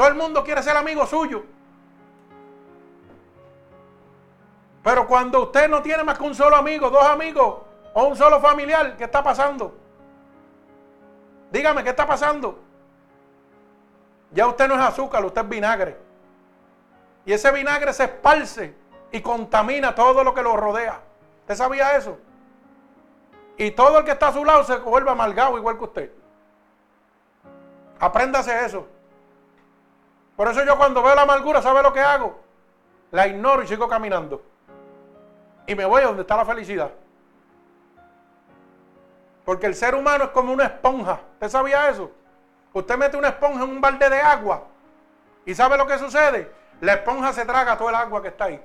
Todo 0.00 0.08
el 0.08 0.14
mundo 0.14 0.42
quiere 0.42 0.62
ser 0.62 0.74
amigo 0.78 1.06
suyo. 1.06 1.44
Pero 4.82 5.06
cuando 5.06 5.42
usted 5.42 5.68
no 5.68 5.82
tiene 5.82 6.02
más 6.02 6.16
que 6.16 6.24
un 6.24 6.34
solo 6.34 6.56
amigo, 6.56 6.88
dos 6.88 7.04
amigos 7.04 7.58
o 7.92 8.04
un 8.04 8.16
solo 8.16 8.40
familiar, 8.40 8.96
¿qué 8.96 9.04
está 9.04 9.22
pasando? 9.22 9.76
Dígame, 11.52 11.84
¿qué 11.84 11.90
está 11.90 12.06
pasando? 12.06 12.58
Ya 14.30 14.46
usted 14.46 14.68
no 14.68 14.76
es 14.76 14.80
azúcar, 14.80 15.22
usted 15.22 15.42
es 15.42 15.48
vinagre. 15.50 15.98
Y 17.26 17.34
ese 17.34 17.52
vinagre 17.52 17.92
se 17.92 18.04
esparce 18.04 18.74
y 19.12 19.20
contamina 19.20 19.94
todo 19.94 20.24
lo 20.24 20.32
que 20.32 20.40
lo 20.40 20.56
rodea. 20.56 20.98
¿Usted 21.42 21.56
sabía 21.56 21.94
eso? 21.94 22.16
Y 23.58 23.72
todo 23.72 23.98
el 23.98 24.06
que 24.06 24.12
está 24.12 24.28
a 24.28 24.32
su 24.32 24.46
lado 24.46 24.64
se 24.64 24.76
vuelve 24.78 25.10
amargado 25.10 25.58
igual 25.58 25.76
que 25.76 25.84
usted. 25.84 26.12
Apréndase 27.98 28.64
eso. 28.64 28.88
Por 30.40 30.48
eso 30.48 30.64
yo 30.64 30.78
cuando 30.78 31.02
veo 31.02 31.14
la 31.14 31.20
amargura, 31.20 31.60
¿sabe 31.60 31.82
lo 31.82 31.92
que 31.92 32.00
hago? 32.00 32.40
la 33.10 33.26
ignoro 33.26 33.62
y 33.62 33.66
sigo 33.66 33.86
caminando. 33.86 34.40
Y 35.66 35.74
me 35.74 35.84
voy 35.84 36.00
a 36.00 36.06
donde 36.06 36.22
está 36.22 36.34
la 36.34 36.46
felicidad. 36.46 36.90
Porque 39.44 39.66
el 39.66 39.74
ser 39.74 39.94
humano 39.94 40.24
es 40.24 40.30
como 40.30 40.50
una 40.54 40.64
esponja. 40.64 41.20
¿Usted 41.34 41.48
sabía 41.50 41.90
eso? 41.90 42.10
Usted 42.72 42.96
mete 42.96 43.18
una 43.18 43.28
esponja 43.28 43.64
en 43.64 43.68
un 43.68 43.82
balde 43.82 44.08
de 44.08 44.18
agua. 44.18 44.64
¿Y 45.44 45.54
sabe 45.54 45.76
lo 45.76 45.86
que 45.86 45.98
sucede? 45.98 46.50
La 46.80 46.94
esponja 46.94 47.34
se 47.34 47.44
traga 47.44 47.76
todo 47.76 47.90
el 47.90 47.94
agua 47.96 48.22
que 48.22 48.28
está 48.28 48.44
ahí. 48.44 48.64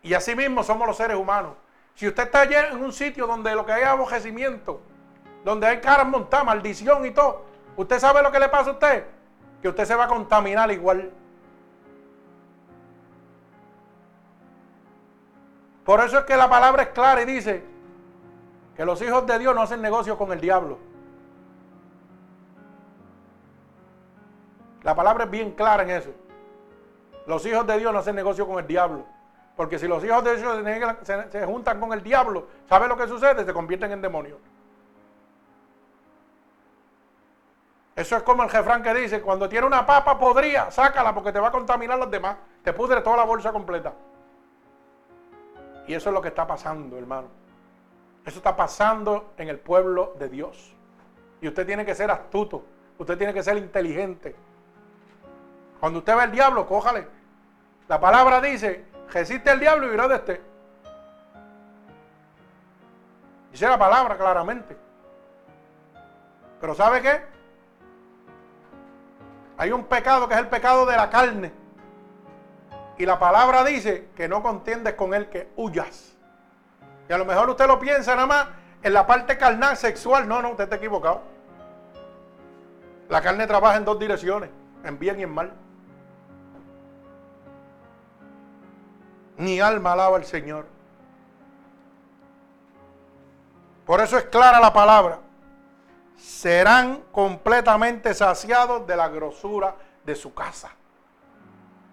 Y 0.00 0.14
así 0.14 0.34
mismo 0.34 0.62
somos 0.62 0.86
los 0.86 0.96
seres 0.96 1.18
humanos. 1.18 1.52
Si 1.94 2.08
usted 2.08 2.22
está 2.22 2.44
en 2.44 2.82
un 2.82 2.94
sitio 2.94 3.26
donde 3.26 3.54
lo 3.54 3.66
que 3.66 3.72
hay 3.72 3.82
es 3.82 3.88
abojecimiento, 3.88 4.80
donde 5.44 5.66
hay 5.66 5.78
caras 5.82 6.06
montadas, 6.06 6.46
maldición 6.46 7.04
y 7.04 7.10
todo, 7.10 7.44
¿usted 7.76 7.98
sabe 7.98 8.22
lo 8.22 8.32
que 8.32 8.40
le 8.40 8.48
pasa 8.48 8.70
a 8.70 8.72
usted? 8.72 9.15
Que 9.66 9.70
usted 9.70 9.84
se 9.84 9.96
va 9.96 10.04
a 10.04 10.06
contaminar 10.06 10.70
igual. 10.70 11.10
Por 15.84 15.98
eso 15.98 16.20
es 16.20 16.24
que 16.24 16.36
la 16.36 16.48
palabra 16.48 16.84
es 16.84 16.88
clara 16.90 17.22
y 17.22 17.24
dice 17.24 17.64
que 18.76 18.84
los 18.84 19.02
hijos 19.02 19.26
de 19.26 19.40
Dios 19.40 19.56
no 19.56 19.62
hacen 19.62 19.82
negocio 19.82 20.16
con 20.16 20.30
el 20.30 20.40
diablo. 20.40 20.78
La 24.84 24.94
palabra 24.94 25.24
es 25.24 25.30
bien 25.32 25.50
clara 25.50 25.82
en 25.82 25.90
eso. 25.90 26.10
Los 27.26 27.44
hijos 27.44 27.66
de 27.66 27.76
Dios 27.76 27.92
no 27.92 27.98
hacen 27.98 28.14
negocio 28.14 28.46
con 28.46 28.60
el 28.60 28.68
diablo. 28.68 29.04
Porque 29.56 29.80
si 29.80 29.88
los 29.88 30.04
hijos 30.04 30.22
de 30.22 30.36
Dios 30.36 30.64
se, 31.02 31.44
juntan 31.44 31.80
con 31.80 31.92
el 31.92 32.04
diablo, 32.04 32.46
¿sabe 32.68 32.86
lo 32.86 32.96
que 32.96 33.08
sucede? 33.08 33.44
Se 33.44 33.52
convierten 33.52 33.90
en 33.90 34.00
demonios. 34.00 34.38
Eso 37.96 38.14
es 38.14 38.22
como 38.22 38.42
el 38.42 38.50
jefrán 38.50 38.82
que 38.82 38.92
dice, 38.92 39.22
cuando 39.22 39.48
tiene 39.48 39.66
una 39.66 39.86
papa 39.86 40.18
podría, 40.18 40.70
sácala 40.70 41.14
porque 41.14 41.32
te 41.32 41.40
va 41.40 41.48
a 41.48 41.50
contaminar 41.50 41.98
los 41.98 42.10
demás. 42.10 42.36
Te 42.62 42.74
pudre 42.74 43.00
toda 43.00 43.16
la 43.16 43.24
bolsa 43.24 43.52
completa. 43.52 43.94
Y 45.86 45.94
eso 45.94 46.10
es 46.10 46.14
lo 46.14 46.20
que 46.20 46.28
está 46.28 46.46
pasando, 46.46 46.98
hermano. 46.98 47.28
Eso 48.26 48.36
está 48.36 48.54
pasando 48.54 49.32
en 49.38 49.48
el 49.48 49.58
pueblo 49.58 50.14
de 50.18 50.28
Dios. 50.28 50.74
Y 51.40 51.48
usted 51.48 51.64
tiene 51.64 51.86
que 51.86 51.94
ser 51.94 52.10
astuto. 52.10 52.64
Usted 52.98 53.16
tiene 53.16 53.32
que 53.32 53.42
ser 53.42 53.56
inteligente. 53.56 54.36
Cuando 55.80 56.00
usted 56.00 56.14
ve 56.14 56.22
al 56.22 56.32
diablo, 56.32 56.66
cójale. 56.66 57.08
La 57.88 57.98
palabra 57.98 58.42
dice, 58.42 58.84
resiste 59.10 59.50
el 59.50 59.60
diablo 59.60 59.90
y 59.90 59.94
irá 59.94 60.06
de 60.06 60.16
este. 60.16 60.40
Dice 63.52 63.66
la 63.66 63.78
palabra 63.78 64.18
claramente. 64.18 64.76
Pero 66.60 66.74
¿sabe 66.74 67.00
qué? 67.00 67.35
Hay 69.58 69.72
un 69.72 69.84
pecado 69.84 70.28
que 70.28 70.34
es 70.34 70.40
el 70.40 70.48
pecado 70.48 70.86
de 70.86 70.96
la 70.96 71.10
carne. 71.10 71.52
Y 72.98 73.06
la 73.06 73.18
palabra 73.18 73.64
dice 73.64 74.08
que 74.16 74.28
no 74.28 74.42
contiendes 74.42 74.94
con 74.94 75.14
él, 75.14 75.28
que 75.28 75.50
huyas. 75.56 76.14
Y 77.08 77.12
a 77.12 77.18
lo 77.18 77.24
mejor 77.24 77.48
usted 77.50 77.66
lo 77.66 77.78
piensa 77.78 78.14
nada 78.14 78.26
más 78.26 78.46
en 78.82 78.92
la 78.92 79.06
parte 79.06 79.36
carnal, 79.36 79.76
sexual. 79.76 80.26
No, 80.26 80.42
no, 80.42 80.50
usted 80.50 80.64
está 80.64 80.76
equivocado. 80.76 81.22
La 83.08 83.20
carne 83.20 83.46
trabaja 83.46 83.76
en 83.76 83.84
dos 83.84 83.98
direcciones, 83.98 84.50
en 84.84 84.98
bien 84.98 85.20
y 85.20 85.22
en 85.22 85.32
mal. 85.32 85.52
Mi 89.36 89.60
alma 89.60 89.92
alaba 89.92 90.16
al 90.16 90.24
Señor. 90.24 90.66
Por 93.84 94.00
eso 94.00 94.18
es 94.18 94.24
clara 94.24 94.58
la 94.58 94.72
palabra. 94.72 95.20
Serán 96.16 97.04
completamente 97.12 98.14
saciados 98.14 98.86
de 98.86 98.96
la 98.96 99.08
grosura 99.08 99.76
de 100.04 100.14
su 100.14 100.34
casa 100.34 100.72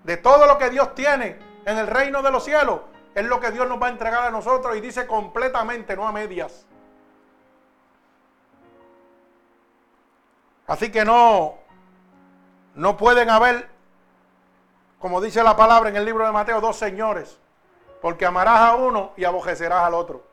de 0.03 0.17
todo 0.17 0.45
lo 0.45 0.57
que 0.57 0.69
Dios 0.69 0.93
tiene 0.95 1.39
en 1.65 1.77
el 1.77 1.87
reino 1.87 2.21
de 2.21 2.31
los 2.31 2.43
cielos, 2.43 2.81
es 3.15 3.25
lo 3.25 3.39
que 3.39 3.51
Dios 3.51 3.67
nos 3.67 3.81
va 3.81 3.87
a 3.87 3.91
entregar 3.91 4.23
a 4.23 4.31
nosotros 4.31 4.75
y 4.75 4.81
dice 4.81 5.07
completamente, 5.07 5.95
no 5.95 6.07
a 6.07 6.11
medias. 6.11 6.65
Así 10.67 10.91
que 10.91 11.05
no, 11.05 11.55
no 12.75 12.97
pueden 12.97 13.29
haber, 13.29 13.69
como 14.99 15.21
dice 15.21 15.43
la 15.43 15.55
palabra 15.55 15.89
en 15.89 15.95
el 15.95 16.05
libro 16.05 16.25
de 16.25 16.31
Mateo, 16.31 16.59
dos 16.59 16.77
señores, 16.77 17.39
porque 18.01 18.25
amarás 18.25 18.59
a 18.59 18.75
uno 18.75 19.11
y 19.15 19.23
aborrecerás 19.23 19.83
al 19.83 19.93
otro. 19.93 20.23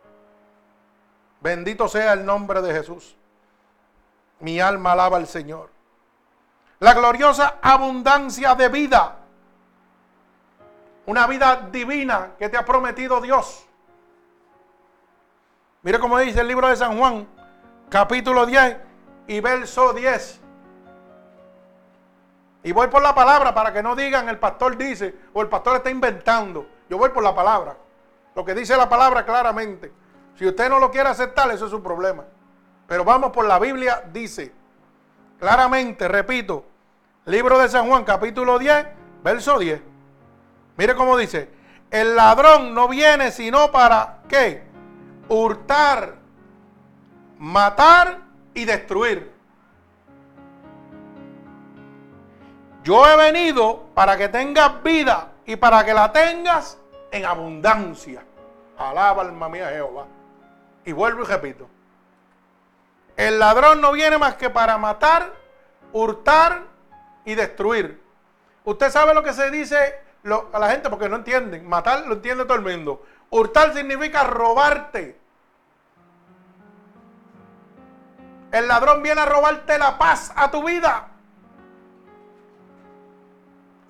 Bendito 1.40 1.88
sea 1.88 2.12
el 2.12 2.24
nombre 2.24 2.60
de 2.60 2.72
Jesús. 2.72 3.16
Mi 4.40 4.60
alma 4.60 4.92
alaba 4.92 5.16
al 5.16 5.26
Señor. 5.26 5.70
La 6.78 6.94
gloriosa 6.94 7.58
abundancia 7.62 8.54
de 8.54 8.68
vida 8.68 9.20
una 11.10 11.26
vida 11.26 11.68
divina 11.72 12.32
que 12.38 12.48
te 12.48 12.56
ha 12.56 12.64
prometido 12.64 13.20
Dios. 13.20 13.66
Mire 15.82 15.98
cómo 15.98 16.18
dice 16.18 16.40
el 16.40 16.46
libro 16.46 16.68
de 16.68 16.76
San 16.76 16.96
Juan, 16.96 17.26
capítulo 17.88 18.46
10 18.46 18.76
y 19.26 19.40
verso 19.40 19.92
10. 19.92 20.40
Y 22.62 22.70
voy 22.70 22.86
por 22.86 23.02
la 23.02 23.12
palabra 23.12 23.52
para 23.52 23.72
que 23.72 23.82
no 23.82 23.96
digan 23.96 24.28
el 24.28 24.38
pastor 24.38 24.76
dice 24.76 25.16
o 25.32 25.42
el 25.42 25.48
pastor 25.48 25.78
está 25.78 25.90
inventando. 25.90 26.66
Yo 26.88 26.96
voy 26.96 27.08
por 27.08 27.24
la 27.24 27.34
palabra. 27.34 27.76
Lo 28.36 28.44
que 28.44 28.54
dice 28.54 28.76
la 28.76 28.88
palabra 28.88 29.24
claramente. 29.24 29.92
Si 30.36 30.46
usted 30.46 30.68
no 30.68 30.78
lo 30.78 30.92
quiere 30.92 31.08
aceptar, 31.08 31.50
eso 31.50 31.64
es 31.64 31.70
su 31.70 31.82
problema. 31.82 32.24
Pero 32.90 33.04
vamos 33.04 33.30
por 33.30 33.46
la 33.46 33.60
Biblia, 33.60 34.02
dice 34.12 34.52
claramente, 35.38 36.08
repito, 36.08 36.64
libro 37.24 37.56
de 37.60 37.68
San 37.68 37.86
Juan, 37.86 38.02
capítulo 38.02 38.58
10, 38.58 38.84
verso 39.22 39.60
10. 39.60 39.80
Mire 40.76 40.96
cómo 40.96 41.16
dice, 41.16 41.48
el 41.88 42.16
ladrón 42.16 42.74
no 42.74 42.88
viene 42.88 43.30
sino 43.30 43.70
para 43.70 44.18
qué? 44.28 44.64
Hurtar, 45.28 46.16
matar 47.38 48.22
y 48.54 48.64
destruir. 48.64 49.30
Yo 52.82 53.06
he 53.06 53.16
venido 53.16 53.84
para 53.94 54.16
que 54.16 54.28
tengas 54.28 54.82
vida 54.82 55.28
y 55.46 55.54
para 55.54 55.84
que 55.84 55.94
la 55.94 56.10
tengas 56.10 56.76
en 57.12 57.24
abundancia. 57.24 58.24
Alaba 58.76 59.22
alma 59.22 59.48
mía 59.48 59.68
Jehová. 59.68 60.06
Y 60.84 60.90
vuelvo 60.90 61.22
y 61.22 61.26
repito. 61.26 61.68
El 63.20 63.38
ladrón 63.38 63.82
no 63.82 63.92
viene 63.92 64.16
más 64.16 64.36
que 64.36 64.48
para 64.48 64.78
matar, 64.78 65.34
hurtar 65.92 66.62
y 67.26 67.34
destruir. 67.34 68.02
Usted 68.64 68.90
sabe 68.90 69.12
lo 69.12 69.22
que 69.22 69.34
se 69.34 69.50
dice 69.50 69.76
a 70.24 70.58
la 70.58 70.70
gente 70.70 70.88
porque 70.88 71.06
no 71.06 71.16
entienden. 71.16 71.68
Matar 71.68 72.06
lo 72.06 72.14
entiende 72.14 72.46
todo 72.46 72.54
el 72.54 72.62
mundo. 72.62 73.04
Hurtar 73.28 73.74
significa 73.74 74.24
robarte. 74.24 75.20
El 78.52 78.66
ladrón 78.66 79.02
viene 79.02 79.20
a 79.20 79.26
robarte 79.26 79.76
la 79.76 79.98
paz 79.98 80.32
a 80.34 80.50
tu 80.50 80.64
vida. 80.64 81.08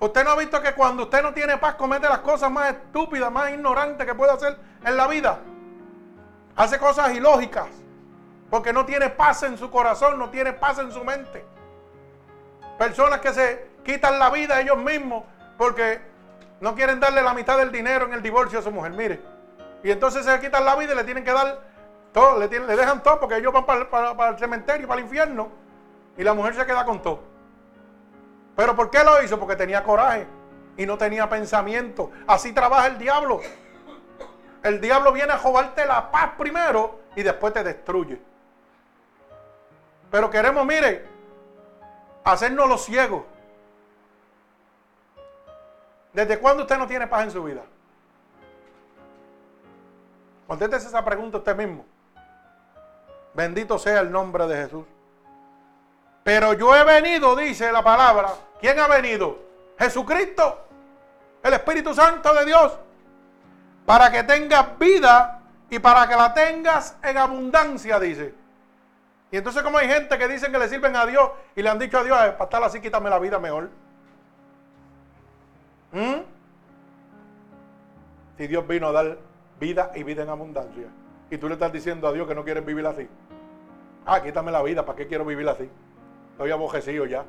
Usted 0.01 0.25
no 0.25 0.31
ha 0.31 0.35
visto 0.35 0.61
que 0.61 0.73
cuando 0.73 1.03
usted 1.03 1.23
no 1.23 1.33
tiene 1.33 1.57
paz 1.57 1.75
comete 1.75 2.09
las 2.09 2.19
cosas 2.19 2.51
más 2.51 2.71
estúpidas, 2.71 3.31
más 3.31 3.49
ignorantes 3.51 4.05
que 4.05 4.13
puede 4.13 4.33
hacer 4.33 4.59
en 4.83 4.97
la 4.97 5.07
vida. 5.07 5.39
Hace 6.57 6.77
cosas 6.77 7.13
ilógicas. 7.13 7.80
Porque 8.51 8.73
no 8.73 8.85
tiene 8.85 9.09
paz 9.09 9.43
en 9.43 9.57
su 9.57 9.71
corazón, 9.71 10.19
no 10.19 10.29
tiene 10.29 10.51
paz 10.51 10.77
en 10.77 10.91
su 10.91 11.03
mente. 11.05 11.43
Personas 12.77 13.21
que 13.21 13.33
se 13.33 13.67
quitan 13.85 14.19
la 14.19 14.29
vida 14.29 14.59
ellos 14.59 14.77
mismos 14.77 15.23
porque 15.57 16.01
no 16.59 16.75
quieren 16.75 16.99
darle 16.99 17.21
la 17.21 17.33
mitad 17.33 17.57
del 17.57 17.71
dinero 17.71 18.05
en 18.05 18.13
el 18.13 18.21
divorcio 18.21 18.59
a 18.59 18.61
su 18.61 18.69
mujer, 18.69 18.91
mire. 18.91 19.21
Y 19.83 19.89
entonces 19.89 20.25
se 20.25 20.39
quitan 20.41 20.65
la 20.65 20.75
vida 20.75 20.91
y 20.91 20.95
le 20.97 21.05
tienen 21.05 21.23
que 21.23 21.31
dar 21.31 21.61
todo, 22.11 22.39
le, 22.39 22.47
le 22.49 22.75
dejan 22.75 23.01
todo 23.01 23.21
porque 23.21 23.37
ellos 23.37 23.53
van 23.53 23.65
para, 23.65 24.29
el 24.29 24.37
cementerio, 24.37 24.85
para 24.85 24.99
el 24.99 25.05
infierno. 25.05 25.47
Y 26.17 26.23
la 26.23 26.33
mujer 26.33 26.53
se 26.53 26.65
queda 26.65 26.83
con 26.83 27.01
todo. 27.01 27.21
¿Pero 28.57 28.75
por 28.75 28.91
qué 28.91 29.01
lo 29.01 29.23
hizo? 29.23 29.39
Porque 29.39 29.55
tenía 29.55 29.81
coraje 29.81 30.27
y 30.75 30.85
no 30.85 30.97
tenía 30.97 31.29
pensamiento. 31.29 32.11
Así 32.27 32.51
trabaja 32.51 32.87
el 32.87 32.97
diablo. 32.97 33.39
El 34.61 34.81
diablo 34.81 35.13
viene 35.13 35.31
a 35.31 35.37
robarte 35.37 35.85
la 35.85 36.11
paz 36.11 36.31
primero 36.37 36.99
y 37.15 37.23
después 37.23 37.53
te 37.53 37.63
destruye. 37.63 38.30
Pero 40.11 40.29
queremos, 40.29 40.65
mire, 40.65 41.07
hacernos 42.25 42.67
los 42.67 42.83
ciegos. 42.83 43.23
¿Desde 46.13 46.37
cuándo 46.37 46.63
usted 46.63 46.77
no 46.77 46.85
tiene 46.85 47.07
paz 47.07 47.23
en 47.23 47.31
su 47.31 47.41
vida? 47.43 47.61
Conténtese 50.45 50.87
esa 50.87 51.03
pregunta 51.05 51.37
usted 51.37 51.55
mismo. 51.55 51.85
Bendito 53.33 53.79
sea 53.79 54.01
el 54.01 54.11
nombre 54.11 54.45
de 54.47 54.55
Jesús. 54.57 54.85
Pero 56.23 56.53
yo 56.53 56.75
he 56.75 56.83
venido, 56.83 57.33
dice 57.37 57.71
la 57.71 57.81
palabra. 57.81 58.33
¿Quién 58.59 58.77
ha 58.79 58.87
venido? 58.87 59.39
Jesucristo, 59.79 60.67
el 61.41 61.53
Espíritu 61.53 61.93
Santo 61.93 62.33
de 62.33 62.45
Dios, 62.45 62.77
para 63.85 64.11
que 64.11 64.23
tengas 64.23 64.77
vida 64.77 65.41
y 65.69 65.79
para 65.79 66.05
que 66.05 66.15
la 66.17 66.33
tengas 66.33 66.97
en 67.01 67.17
abundancia, 67.17 67.97
dice. 67.97 68.40
Y 69.31 69.37
entonces 69.37 69.63
como 69.63 69.77
hay 69.77 69.87
gente 69.87 70.17
que 70.17 70.27
dicen 70.27 70.51
que 70.51 70.59
le 70.59 70.67
sirven 70.67 70.95
a 70.95 71.05
Dios 71.05 71.31
y 71.55 71.61
le 71.61 71.69
han 71.69 71.79
dicho 71.79 71.97
a 71.97 72.03
Dios, 72.03 72.17
para 72.17 72.43
estar 72.43 72.63
así 72.63 72.81
quítame 72.81 73.09
la 73.09 73.17
vida 73.17 73.39
mejor. 73.39 73.69
¿Mm? 75.93 76.21
Si 78.37 78.47
Dios 78.47 78.67
vino 78.67 78.87
a 78.87 78.91
dar 78.91 79.17
vida 79.59 79.91
y 79.95 80.03
vida 80.03 80.23
en 80.23 80.29
abundancia. 80.29 80.87
Y 81.29 81.37
tú 81.37 81.47
le 81.47 81.53
estás 81.53 81.71
diciendo 81.71 82.07
a 82.07 82.11
Dios 82.11 82.27
que 82.27 82.35
no 82.35 82.43
quieres 82.43 82.65
vivir 82.65 82.85
así. 82.85 83.07
Ah, 84.05 84.21
quítame 84.21 84.51
la 84.51 84.61
vida, 84.63 84.85
¿para 84.85 84.97
qué 84.97 85.07
quiero 85.07 85.23
vivir 85.23 85.47
así? 85.47 85.69
Estoy 86.31 86.51
abojecido 86.51 87.05
ya. 87.05 87.23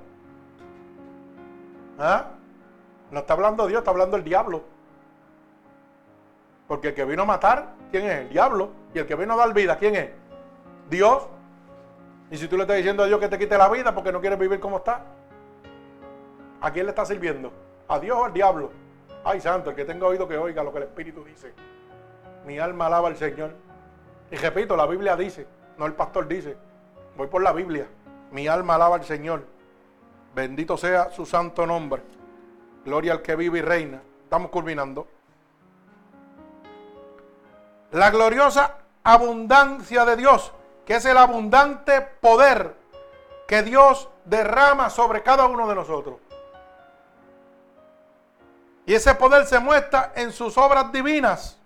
¿Ah? 1.99 2.31
No 3.13 3.21
está 3.21 3.35
hablando 3.35 3.67
Dios, 3.67 3.79
está 3.79 3.91
hablando 3.93 4.17
el 4.17 4.25
diablo. 4.25 4.65
Porque 6.67 6.89
el 6.89 6.95
que 6.95 7.05
vino 7.05 7.23
a 7.23 7.27
matar, 7.27 7.75
¿quién 7.91 8.07
es? 8.07 8.21
El 8.23 8.29
diablo. 8.31 8.71
Y 8.95 8.99
el 8.99 9.07
que 9.07 9.15
vino 9.15 9.35
a 9.35 9.37
dar 9.37 9.53
vida, 9.53 9.77
¿quién 9.77 9.95
es? 9.95 10.11
Dios. 10.91 11.29
Y 12.33 12.39
si 12.39 12.49
tú 12.49 12.57
le 12.57 12.63
estás 12.63 12.79
diciendo 12.79 13.03
a 13.03 13.07
Dios 13.07 13.21
que 13.21 13.29
te 13.29 13.39
quite 13.39 13.59
la 13.59 13.69
vida 13.69 13.95
porque 13.95 14.11
no 14.11 14.19
quieres 14.19 14.39
vivir 14.39 14.59
como 14.59 14.79
está, 14.79 15.05
¿a 16.63 16.71
quién 16.73 16.87
le 16.87 16.91
está 16.93 17.05
sirviendo? 17.05 17.53
¿A 17.89 17.99
Dios 18.01 18.17
o 18.17 18.25
al 18.25 18.33
diablo? 18.33 18.73
Ay, 19.23 19.39
santo, 19.39 19.69
el 19.69 19.77
que 19.77 19.85
tenga 19.85 20.07
oído 20.07 20.27
que 20.27 20.39
oiga 20.39 20.65
lo 20.65 20.73
que 20.73 20.79
el 20.79 20.85
Espíritu 20.85 21.23
dice. 21.25 21.53
Mi 22.47 22.59
alma 22.59 22.87
alaba 22.87 23.09
al 23.09 23.19
Señor. 23.19 23.53
Y 24.31 24.37
repito, 24.37 24.79
la 24.79 24.87
Biblia 24.87 25.15
dice, 25.15 25.47
no 25.77 25.85
el 25.85 25.93
pastor 25.93 26.27
dice. 26.27 26.57
Voy 27.19 27.27
por 27.27 27.43
la 27.43 27.53
Biblia. 27.53 27.87
Mi 28.31 28.49
alma 28.49 28.77
alaba 28.77 28.97
al 28.97 29.05
Señor. 29.05 29.45
Bendito 30.35 30.79
sea 30.79 31.11
su 31.11 31.27
santo 31.27 31.67
nombre. 31.67 32.01
Gloria 32.87 33.13
al 33.13 33.21
que 33.21 33.37
vive 33.37 33.59
y 33.59 33.63
reina. 33.63 34.01
Estamos 34.25 34.51
culminando. 34.51 35.07
La 37.91 38.11
gloriosa 38.11 38.79
abundancia 39.05 40.07
de 40.07 40.17
Dios, 40.17 40.51
que 40.93 40.99
es 40.99 41.07
el 41.07 41.17
abundante 41.17 42.03
poder 42.03 42.77
que 43.49 43.63
Dios 43.63 44.11
derrama 44.27 44.91
sobre 44.91 45.23
cada 45.23 45.47
uno 45.47 45.67
de 45.67 45.75
nosotros. 45.75 46.21
Y 48.85 48.93
ese 48.93 49.15
poder 49.15 49.47
se 49.47 49.59
muestra 49.59 50.13
en 50.15 50.31
sus 50.33 50.59
obras 50.59 50.93
divinas. 50.93 51.59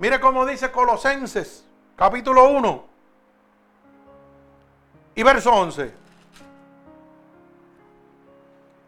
Mire 0.00 0.18
cómo 0.18 0.44
dice 0.44 0.72
Colosenses, 0.72 1.64
capítulo 1.94 2.48
1 2.48 2.84
y 5.14 5.22
verso 5.22 5.52
11. 5.52 5.94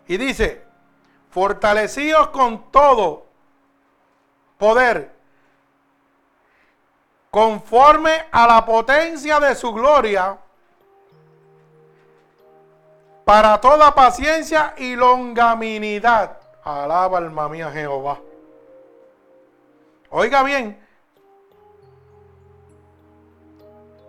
Y 0.09 0.17
dice, 0.17 0.65
fortalecidos 1.31 2.31
con 2.31 2.69
todo 2.73 3.27
poder, 4.59 5.16
conforme 7.37 8.29
a 8.33 8.47
la 8.47 8.65
potencia 8.65 9.39
de 9.39 9.55
su 9.55 9.71
gloria, 9.71 10.39
para 13.27 13.61
toda 13.61 13.95
paciencia 13.95 14.73
y 14.79 14.97
longaminidad. 14.97 16.39
Alaba 16.65 17.19
alma 17.19 17.47
mía 17.51 17.71
Jehová. 17.71 18.21
Oiga 20.09 20.43
bien, 20.45 20.83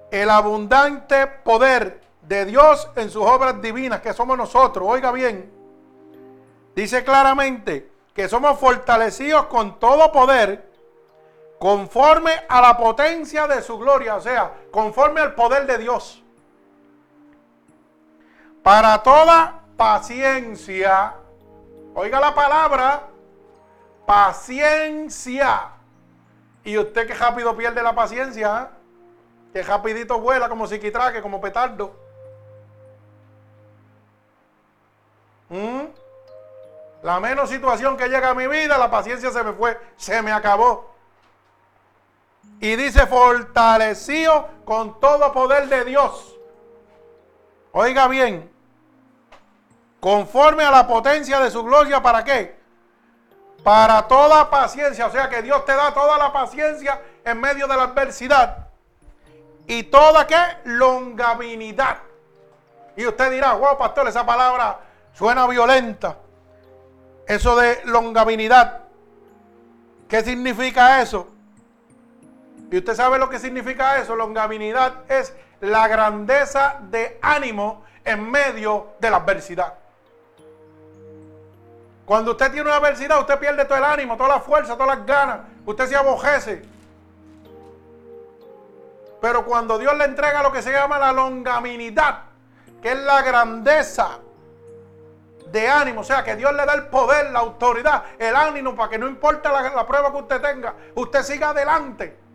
el 0.10 0.30
abundante 0.30 1.28
poder 1.28 2.00
de 2.22 2.46
Dios 2.46 2.90
en 2.96 3.10
sus 3.10 3.24
obras 3.24 3.62
divinas, 3.62 4.00
que 4.00 4.14
somos 4.14 4.38
nosotros, 4.38 4.88
oiga 4.88 5.12
bien, 5.12 5.52
dice 6.74 7.04
claramente 7.04 7.92
que 8.14 8.30
somos 8.30 8.58
fortalecidos 8.58 9.48
con 9.48 9.80
todo 9.80 10.14
poder 10.14 10.67
conforme 11.60 12.32
a 12.48 12.62
la 12.62 12.78
potencia 12.78 13.48
de 13.48 13.62
su 13.62 13.78
gloria, 13.78 14.16
o 14.16 14.22
sea, 14.22 14.52
conforme 14.72 15.22
al 15.22 15.34
poder 15.34 15.66
de 15.66 15.78
Dios. 15.78 16.24
Para 18.62 19.02
toda 19.02 19.62
paciencia, 19.76 21.16
oiga 21.96 22.20
la 22.20 22.36
palabra, 22.36 23.04
paciencia. 24.06 25.70
Y 26.64 26.78
usted 26.78 27.08
que 27.08 27.14
rápido 27.14 27.56
pierde 27.56 27.82
la 27.82 27.96
paciencia, 27.96 28.64
¿eh? 28.64 28.78
que 29.54 29.64
rapidito 29.64 30.20
vuela 30.20 30.50
como 30.50 30.68
psiquitraque, 30.68 31.22
como 31.22 31.40
petardo. 31.40 31.96
¿Mm? 35.50 35.86
La 37.04 37.20
menos 37.20 37.50
situación 37.50 37.96
que 37.96 38.10
llega 38.10 38.32
a 38.32 38.34
mi 38.34 38.48
vida, 38.48 38.78
la 38.78 38.92
paciencia 38.92 39.32
se 39.32 39.44
me 39.44 39.54
fue, 39.54 39.80
se 39.96 40.22
me 40.22 40.32
acabó. 40.32 40.97
Y 42.60 42.76
dice, 42.76 43.06
fortalecido 43.06 44.48
con 44.66 45.00
todo 45.00 45.32
poder 45.32 45.70
de 45.70 45.86
Dios. 45.86 46.36
Oiga 47.72 48.08
bien, 48.08 48.52
conforme 50.00 50.64
a 50.64 50.72
la 50.72 50.88
potencia 50.88 51.40
de 51.40 51.52
su 51.52 51.64
gloria, 51.64 52.02
¿para 52.02 52.24
qué? 52.24 52.58
Para 53.64 54.08
toda 54.08 54.50
paciencia, 54.50 55.06
o 55.06 55.12
sea 55.12 55.30
que 55.30 55.42
Dios 55.42 55.66
te 55.66 55.76
da 55.76 55.94
toda 55.94 56.18
la 56.18 56.34
paciencia 56.34 57.02
en 57.24 57.40
medio 57.40 57.68
de 57.68 57.76
la 57.76 57.84
adversidad. 57.84 58.68
Y 59.68 59.84
toda 59.84 60.26
qué? 60.26 60.38
Longaminidad. 60.64 61.98
Y 62.96 63.06
usted 63.06 63.32
dirá, 63.32 63.54
wow, 63.54 63.78
pastor, 63.78 64.08
esa 64.08 64.26
palabra 64.26 64.80
suena 65.14 65.46
violenta. 65.46 66.18
Eso 67.28 67.56
de 67.58 67.82
longaminidad. 67.86 68.86
¿Qué 70.08 70.24
significa 70.24 71.02
eso? 71.02 71.28
Y 72.70 72.78
usted 72.78 72.96
sabe 72.96 73.18
lo 73.18 73.30
que 73.30 73.40
significa 73.40 73.98
eso. 73.98 74.16
Longaminidad 74.16 75.10
es 75.10 75.34
la 75.62 75.88
grandeza 75.88 76.78
de 76.82 77.18
ánimo 77.22 77.84
en 78.04 78.30
medio 78.30 78.88
de 79.00 79.10
la 79.10 79.18
adversidad. 79.18 79.74
Cuando 82.06 82.32
usted 82.32 82.52
tiene 82.52 82.68
una 82.68 82.78
adversidad, 82.78 83.20
usted 83.20 83.38
pierde 83.40 83.66
todo 83.66 83.78
el 83.78 83.84
ánimo, 83.84 84.16
toda 84.16 84.30
la 84.30 84.40
fuerza, 84.40 84.78
todas 84.78 84.98
las 84.98 85.06
ganas. 85.06 85.40
Usted 85.66 85.88
se 85.88 85.96
abojece. 85.96 86.64
Pero 89.20 89.46
cuando 89.46 89.78
Dios 89.78 89.98
le 89.98 90.06
entrega 90.06 90.44
lo 90.44 90.52
que 90.52 90.62
se 90.62 90.72
llama 90.72 91.00
la 91.00 91.12
longaminidad, 91.12 92.24
que 92.82 92.92
es 92.92 92.98
la 93.00 93.22
grandeza 93.24 94.20
de 95.52 95.68
ánimo, 95.68 96.02
o 96.02 96.04
sea, 96.04 96.24
que 96.24 96.36
Dios 96.36 96.54
le 96.54 96.66
da 96.66 96.76
el 96.76 96.88
poder, 96.88 97.32
la 97.32 97.40
autoridad, 97.40 98.04
el 98.20 98.36
ánimo 98.36 98.76
para 98.76 98.90
que 98.90 98.98
no 98.98 99.08
importa 99.08 99.52
la, 99.52 99.70
la 99.74 99.88
prueba 99.88 100.12
que 100.12 100.18
usted 100.18 100.42
tenga, 100.42 100.76
usted 100.96 101.24
siga 101.24 101.50
adelante 101.50 102.27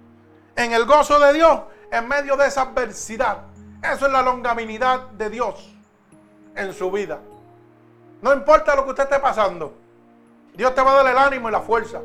en 0.57 0.73
el 0.73 0.85
gozo 0.85 1.19
de 1.19 1.33
Dios 1.33 1.61
en 1.91 2.09
medio 2.09 2.37
de 2.37 2.47
esa 2.47 2.63
adversidad. 2.63 3.39
Eso 3.83 4.07
es 4.07 4.13
la 4.13 4.23
longaminidad 4.23 5.09
de 5.11 5.31
Dios 5.31 5.75
en 6.55 6.73
su 6.73 6.91
vida. 6.91 7.21
No 8.21 8.33
importa 8.33 8.75
lo 8.77 8.85
que 8.85 8.91
usted 8.91 9.05
esté 9.05 9.19
pasando. 9.19 9.75
Dios 10.55 10.75
te 10.75 10.83
va 10.83 10.93
a 10.93 11.03
dar 11.03 11.13
el 11.13 11.19
ánimo 11.19 11.49
y 11.49 11.53
la 11.53 11.61
fuerza. 11.61 12.01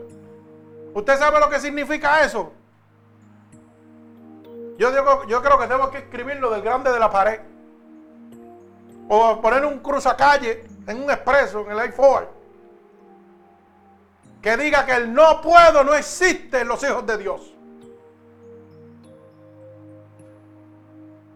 ¿Usted 0.94 1.18
sabe 1.18 1.40
lo 1.40 1.50
que 1.50 1.60
significa 1.60 2.24
eso? 2.24 2.52
Yo, 4.78 4.92
digo, 4.92 5.26
yo 5.28 5.42
creo 5.42 5.60
que 5.60 5.68
tengo 5.68 5.92
que 5.92 6.00
escribirlo 6.00 6.50
del 6.50 6.62
grande 6.62 6.92
de 6.92 7.00
la 7.00 7.10
pared. 7.10 7.40
O 9.10 9.42
poner 9.42 9.66
un 9.66 9.80
cruzacalle 9.80 10.66
en 10.88 11.04
un 11.04 11.10
expreso, 11.10 11.62
en 11.62 11.72
el 11.72 11.94
i4. 11.94 12.28
Que 14.42 14.58
diga 14.58 14.86
que 14.86 14.94
el 14.94 15.14
no 15.14 15.42
puedo 15.42 15.84
no 15.84 15.94
existe 15.94 16.62
en 16.62 16.68
los 16.68 16.82
hijos 16.84 17.06
de 17.06 17.18
Dios. 17.18 17.57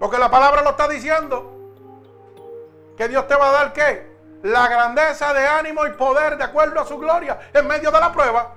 Porque 0.01 0.17
la 0.17 0.29
palabra 0.29 0.61
lo 0.61 0.71
está 0.71 0.89
diciendo. 0.89 1.57
Que 2.97 3.07
Dios 3.07 3.25
te 3.29 3.35
va 3.35 3.47
a 3.47 3.51
dar 3.53 3.71
qué? 3.71 4.11
la 4.43 4.67
grandeza 4.67 5.33
de 5.33 5.45
ánimo 5.45 5.85
y 5.85 5.91
poder 5.91 6.37
de 6.37 6.43
acuerdo 6.43 6.79
a 6.79 6.85
su 6.85 6.97
gloria 6.97 7.39
en 7.53 7.67
medio 7.67 7.91
de 7.91 7.99
la 7.99 8.11
prueba. 8.11 8.55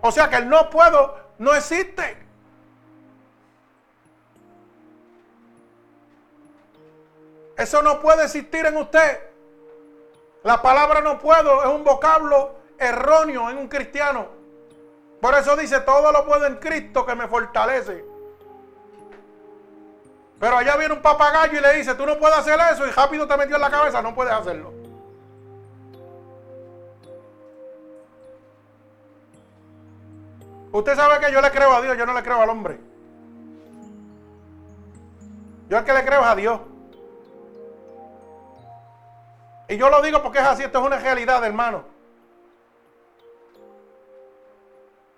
O 0.00 0.10
sea 0.10 0.28
que 0.28 0.36
el 0.36 0.48
no 0.48 0.70
puedo 0.70 1.16
no 1.38 1.54
existe. 1.54 2.22
Eso 7.56 7.82
no 7.82 8.00
puede 8.00 8.24
existir 8.24 8.66
en 8.66 8.76
usted. 8.76 9.20
La 10.42 10.60
palabra 10.60 11.00
no 11.00 11.18
puedo 11.18 11.62
es 11.62 11.68
un 11.68 11.84
vocablo 11.84 12.56
erróneo 12.78 13.48
en 13.50 13.58
un 13.58 13.68
cristiano. 13.68 14.26
Por 15.20 15.34
eso 15.34 15.56
dice, 15.56 15.80
todo 15.80 16.12
lo 16.12 16.26
puedo 16.26 16.46
en 16.46 16.56
Cristo 16.56 17.06
que 17.06 17.14
me 17.14 17.28
fortalece. 17.28 18.04
Pero 20.44 20.58
allá 20.58 20.76
viene 20.76 20.92
un 20.92 21.00
papagayo 21.00 21.58
y 21.58 21.62
le 21.62 21.72
dice, 21.72 21.94
tú 21.94 22.04
no 22.04 22.18
puedes 22.18 22.36
hacer 22.36 22.60
eso 22.70 22.86
y 22.86 22.90
rápido 22.90 23.26
te 23.26 23.34
metió 23.34 23.56
en 23.56 23.62
la 23.62 23.70
cabeza, 23.70 24.02
no 24.02 24.14
puedes 24.14 24.30
hacerlo. 24.30 24.74
Usted 30.70 30.96
sabe 30.96 31.18
que 31.24 31.32
yo 31.32 31.40
le 31.40 31.50
creo 31.50 31.72
a 31.72 31.80
Dios, 31.80 31.96
yo 31.96 32.04
no 32.04 32.12
le 32.12 32.22
creo 32.22 32.42
al 32.42 32.50
hombre. 32.50 32.78
Yo 35.70 35.78
el 35.78 35.84
que 35.84 35.94
le 35.94 36.04
creo 36.04 36.20
es 36.20 36.26
a 36.26 36.36
Dios. 36.36 36.60
Y 39.70 39.78
yo 39.78 39.88
lo 39.88 40.02
digo 40.02 40.22
porque 40.22 40.40
es 40.40 40.46
así, 40.46 40.62
esto 40.62 40.78
es 40.78 40.84
una 40.84 40.98
realidad, 40.98 41.42
hermano. 41.42 41.84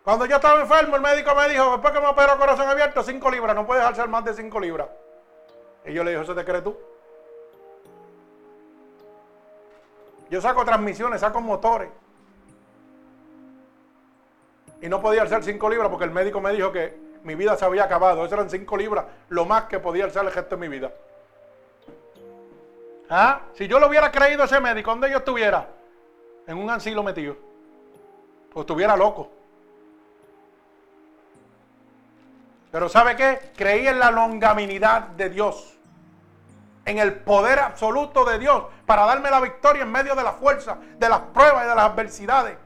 Cuando 0.05 0.25
yo 0.27 0.37
estaba 0.37 0.61
enfermo, 0.61 0.95
el 0.95 1.03
médico 1.03 1.35
me 1.35 1.49
dijo, 1.49 1.73
después 1.73 1.93
que 1.93 2.01
me 2.01 2.07
operó 2.07 2.39
corazón 2.39 2.69
abierto, 2.69 3.03
5 3.03 3.29
libras, 3.29 3.57
no 3.57 3.67
puedes 3.67 3.83
alzar 3.83 4.09
más 4.09 4.25
de 4.25 4.33
5 4.33 4.61
libras. 4.61 4.87
Y 5.87 5.93
yo 5.93 6.03
le 6.03 6.11
dije, 6.11 6.23
¿eso 6.23 6.35
te 6.35 6.45
crees 6.45 6.65
tú? 6.65 6.77
Yo 10.29 10.41
saco 10.41 10.65
transmisiones, 10.65 11.21
saco 11.21 11.41
motores. 11.41 11.89
Y 14.81 14.89
no 14.89 15.01
podía 15.01 15.23
alzar 15.23 15.43
cinco 15.45 15.71
libras 15.71 15.89
porque 15.89 16.05
el 16.05 16.11
médico 16.11 16.41
me 16.41 16.53
dijo 16.53 16.73
que 16.73 16.99
mi 17.23 17.35
vida 17.35 17.57
se 17.57 17.65
había 17.65 17.85
acabado. 17.85 18.25
Eso 18.25 18.35
eran 18.35 18.51
cinco 18.51 18.77
libras, 18.77 19.05
lo 19.29 19.45
más 19.45 19.65
que 19.65 19.79
podía 19.79 20.05
alzar 20.05 20.25
el 20.25 20.33
gesto 20.33 20.57
de 20.57 20.61
mi 20.61 20.69
vida. 20.69 20.93
¿Ah? 23.09 23.43
Si 23.55 23.69
yo 23.69 23.79
lo 23.79 23.87
hubiera 23.89 24.11
creído 24.11 24.45
ese 24.45 24.61
médico, 24.61 24.91
¿dónde 24.91 25.11
yo 25.11 25.19
estuviera? 25.19 25.69
En 26.47 26.59
un 26.59 26.69
asilo 26.69 27.03
metido. 27.05 27.37
O 28.53 28.61
estuviera 28.63 28.97
loco. 28.97 29.31
Pero 32.73 32.89
¿sabe 32.89 33.15
qué? 33.15 33.53
Creí 33.57 33.87
en 33.87 34.01
la 34.01 34.11
longaminidad 34.11 35.03
de 35.03 35.31
Dios. 35.31 35.76
En 36.87 36.99
el 36.99 37.15
poder 37.15 37.59
absoluto 37.59 38.25
de 38.25 38.39
Dios 38.39 38.65
para 38.87 39.05
darme 39.05 39.31
la 39.31 39.41
victoria 39.41 39.83
en 39.83 39.93
medio 39.93 40.15
de 40.15 40.23
la 40.23 40.33
fuerza, 40.33 40.79
de 40.99 41.09
las 41.09 41.21
pruebas 41.21 41.67
y 41.67 41.69
de 41.69 41.75
las 41.75 41.91
adversidades. 41.91 42.57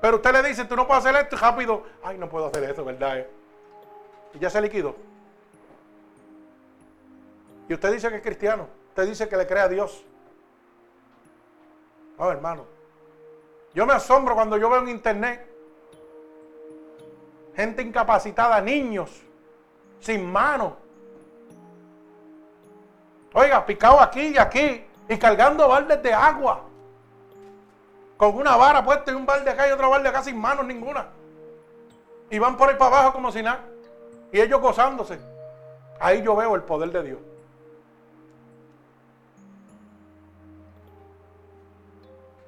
Pero 0.00 0.16
usted 0.16 0.32
le 0.32 0.48
dice, 0.48 0.64
tú 0.64 0.74
no 0.74 0.86
puedes 0.86 1.04
hacer 1.04 1.20
esto 1.20 1.36
y 1.36 1.38
rápido, 1.38 1.82
ay, 2.02 2.16
no 2.16 2.28
puedo 2.28 2.46
hacer 2.46 2.64
eso, 2.64 2.84
¿verdad? 2.84 3.26
Y 4.32 4.38
ya 4.38 4.48
se 4.48 4.60
liquidó. 4.60 4.96
Y 7.68 7.74
usted 7.74 7.92
dice 7.92 8.08
que 8.08 8.16
es 8.16 8.22
cristiano. 8.22 8.68
Usted 8.88 9.06
dice 9.06 9.28
que 9.28 9.36
le 9.36 9.46
cree 9.46 9.62
a 9.62 9.68
Dios. 9.68 10.04
No, 12.18 12.30
hermano. 12.30 12.66
Yo 13.74 13.86
me 13.86 13.92
asombro 13.92 14.34
cuando 14.34 14.56
yo 14.56 14.68
veo 14.68 14.80
en 14.80 14.88
internet 14.88 15.52
gente 17.54 17.82
incapacitada, 17.82 18.60
niños, 18.60 19.22
sin 20.00 20.30
manos. 20.30 20.74
Oiga, 23.34 23.64
picado 23.64 24.00
aquí 24.00 24.28
y 24.28 24.38
aquí 24.38 24.84
y 25.08 25.18
cargando 25.18 25.68
baldes 25.68 26.02
de 26.02 26.12
agua. 26.12 26.62
Con 28.16 28.36
una 28.36 28.56
vara 28.56 28.84
puesta 28.84 29.10
y 29.10 29.14
un 29.14 29.26
balde 29.26 29.50
acá 29.50 29.68
y 29.68 29.72
otro 29.72 29.90
balde 29.90 30.08
acá 30.08 30.22
sin 30.22 30.38
manos 30.38 30.66
ninguna. 30.66 31.06
Y 32.30 32.38
van 32.38 32.56
por 32.56 32.68
ahí 32.68 32.76
para 32.76 32.96
abajo 32.96 33.12
como 33.14 33.32
si 33.32 33.42
nada. 33.42 33.60
Y 34.32 34.40
ellos 34.40 34.60
gozándose. 34.60 35.18
Ahí 36.00 36.22
yo 36.22 36.34
veo 36.36 36.54
el 36.54 36.62
poder 36.62 36.90
de 36.90 37.02
Dios. 37.02 37.18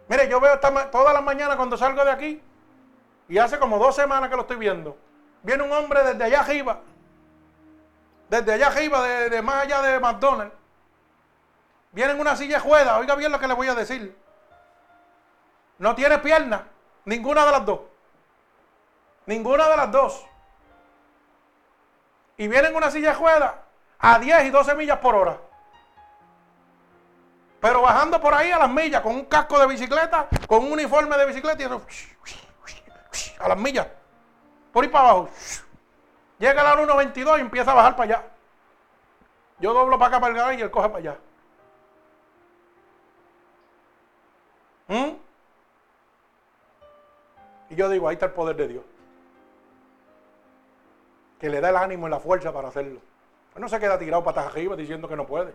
Mire, 0.08 0.28
yo 0.28 0.40
veo 0.40 0.58
todas 0.60 1.14
las 1.14 1.22
mañanas 1.22 1.56
cuando 1.56 1.76
salgo 1.76 2.04
de 2.04 2.10
aquí, 2.10 2.42
y 3.28 3.38
hace 3.38 3.58
como 3.58 3.78
dos 3.78 3.96
semanas 3.96 4.28
que 4.28 4.36
lo 4.36 4.42
estoy 4.42 4.56
viendo, 4.56 4.96
viene 5.42 5.62
un 5.62 5.72
hombre 5.72 6.04
desde 6.04 6.24
allá 6.24 6.40
arriba, 6.40 6.80
desde 8.28 8.52
allá 8.52 8.66
arriba, 8.66 9.02
de, 9.02 9.42
más 9.42 9.64
allá 9.64 9.82
de 9.82 10.00
McDonald's, 10.00 10.54
viene 11.94 12.12
en 12.12 12.20
una 12.20 12.36
silla 12.36 12.60
juega, 12.60 12.98
oiga 12.98 13.14
bien 13.14 13.32
lo 13.32 13.38
que 13.38 13.48
le 13.48 13.54
voy 13.54 13.68
a 13.68 13.74
decir. 13.74 14.16
No 15.78 15.94
tiene 15.94 16.18
pierna, 16.18 16.68
ninguna 17.04 17.46
de 17.46 17.52
las 17.52 17.64
dos. 17.64 17.80
Ninguna 19.26 19.68
de 19.68 19.76
las 19.76 19.90
dos. 19.90 20.26
Y 22.36 22.48
viene 22.48 22.68
en 22.68 22.76
una 22.76 22.90
silla 22.90 23.14
juega 23.14 23.62
a 23.98 24.18
10 24.18 24.44
y 24.44 24.50
12 24.50 24.74
millas 24.74 24.98
por 24.98 25.14
hora. 25.14 25.38
Pero 27.60 27.80
bajando 27.80 28.20
por 28.20 28.34
ahí 28.34 28.50
a 28.50 28.58
las 28.58 28.68
millas, 28.68 29.00
con 29.00 29.14
un 29.14 29.24
casco 29.24 29.58
de 29.58 29.66
bicicleta, 29.66 30.28
con 30.46 30.64
un 30.64 30.72
uniforme 30.72 31.16
de 31.16 31.26
bicicleta 31.26 31.62
y 31.62 31.66
eso, 31.66 31.80
a 33.38 33.48
las 33.48 33.56
millas, 33.56 33.86
por 34.72 34.84
ahí 34.84 34.90
para 34.90 35.08
abajo. 35.08 35.30
Llega 36.38 36.62
la 36.62 36.76
1.22 36.76 37.38
y 37.38 37.40
empieza 37.40 37.70
a 37.70 37.74
bajar 37.74 37.96
para 37.96 38.16
allá. 38.16 38.26
Yo 39.60 39.72
doblo 39.72 39.98
para 39.98 40.08
acá 40.08 40.20
para 40.20 40.50
el 40.52 40.58
y 40.58 40.62
él 40.62 40.70
coge 40.70 40.88
para 40.88 40.98
allá. 40.98 41.18
¿Mm? 44.88 45.12
Y 47.70 47.74
yo 47.74 47.88
digo, 47.88 48.08
ahí 48.08 48.14
está 48.14 48.26
el 48.26 48.32
poder 48.32 48.56
de 48.56 48.68
Dios. 48.68 48.84
Que 51.38 51.48
le 51.48 51.60
da 51.60 51.70
el 51.70 51.76
ánimo 51.76 52.06
y 52.06 52.10
la 52.10 52.20
fuerza 52.20 52.52
para 52.52 52.68
hacerlo. 52.68 53.00
Él 53.54 53.60
no 53.60 53.68
se 53.68 53.78
queda 53.78 53.98
tirado 53.98 54.22
patas 54.24 54.46
arriba 54.46 54.76
diciendo 54.76 55.08
que 55.08 55.16
no 55.16 55.26
puede. 55.26 55.54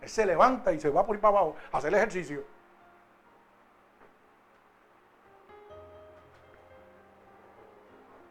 Él 0.00 0.08
se 0.08 0.26
levanta 0.26 0.72
y 0.72 0.80
se 0.80 0.90
va 0.90 1.06
por 1.06 1.16
ahí 1.16 1.22
para 1.22 1.38
abajo 1.38 1.56
a 1.70 1.78
hacer 1.78 1.88
el 1.88 1.96
ejercicio. 1.96 2.44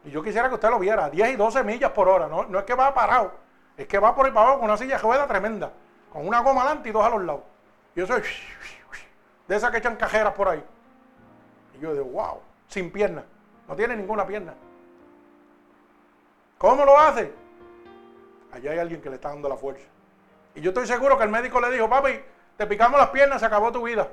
Y 0.03 0.09
yo 0.09 0.23
quisiera 0.23 0.49
que 0.49 0.55
usted 0.55 0.69
lo 0.69 0.79
viera, 0.79 1.09
10 1.09 1.33
y 1.33 1.35
12 1.35 1.63
millas 1.63 1.91
por 1.91 2.07
hora. 2.07 2.27
No, 2.27 2.59
es 2.59 2.65
que 2.65 2.73
va 2.73 2.93
parado, 2.93 3.33
es 3.77 3.87
que 3.87 3.99
va 3.99 4.15
por 4.15 4.25
ahí 4.25 4.31
para 4.31 4.47
abajo 4.47 4.59
con 4.59 4.69
una 4.69 4.77
silla 4.77 4.95
de 4.95 5.01
rueda 5.01 5.27
tremenda, 5.27 5.71
con 6.11 6.27
una 6.27 6.39
goma 6.41 6.61
adelante 6.61 6.89
y 6.89 6.91
dos 6.91 7.05
a 7.05 7.09
los 7.09 7.23
lados. 7.23 7.43
Y 7.95 7.99
yo 7.99 8.07
soy 8.07 8.21
de 9.51 9.57
esas 9.57 9.69
que 9.69 9.79
echan 9.79 9.97
cajeras 9.97 10.33
por 10.33 10.47
ahí. 10.47 10.63
Y 11.75 11.81
yo 11.81 11.91
digo, 11.91 12.05
wow, 12.05 12.39
sin 12.69 12.89
pierna. 12.89 13.25
No 13.67 13.75
tiene 13.75 13.97
ninguna 13.97 14.25
pierna. 14.25 14.53
¿Cómo 16.57 16.85
lo 16.85 16.97
hace? 16.97 17.33
Allá 18.53 18.71
hay 18.71 18.79
alguien 18.79 19.01
que 19.01 19.09
le 19.09 19.15
está 19.15 19.27
dando 19.27 19.49
la 19.49 19.57
fuerza. 19.57 19.85
Y 20.55 20.61
yo 20.61 20.69
estoy 20.69 20.87
seguro 20.87 21.17
que 21.17 21.25
el 21.25 21.29
médico 21.29 21.59
le 21.59 21.69
dijo, 21.69 21.89
papi, 21.89 22.17
te 22.55 22.65
picamos 22.65 22.97
las 22.97 23.09
piernas, 23.09 23.41
se 23.41 23.45
acabó 23.45 23.73
tu 23.73 23.83
vida. 23.83 24.07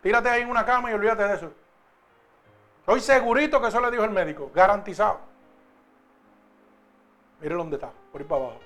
Tírate 0.00 0.30
ahí 0.30 0.40
en 0.40 0.48
una 0.48 0.64
cama 0.64 0.90
y 0.90 0.94
olvídate 0.94 1.24
de 1.24 1.34
eso. 1.34 1.52
Estoy 2.80 3.00
segurito 3.00 3.60
que 3.60 3.68
eso 3.68 3.78
le 3.78 3.90
dijo 3.90 4.04
el 4.04 4.10
médico, 4.10 4.50
garantizado. 4.54 5.20
Mire 7.42 7.56
dónde 7.56 7.76
está, 7.76 7.90
por 8.10 8.22
ahí 8.22 8.26
para 8.26 8.44
abajo. 8.44 8.60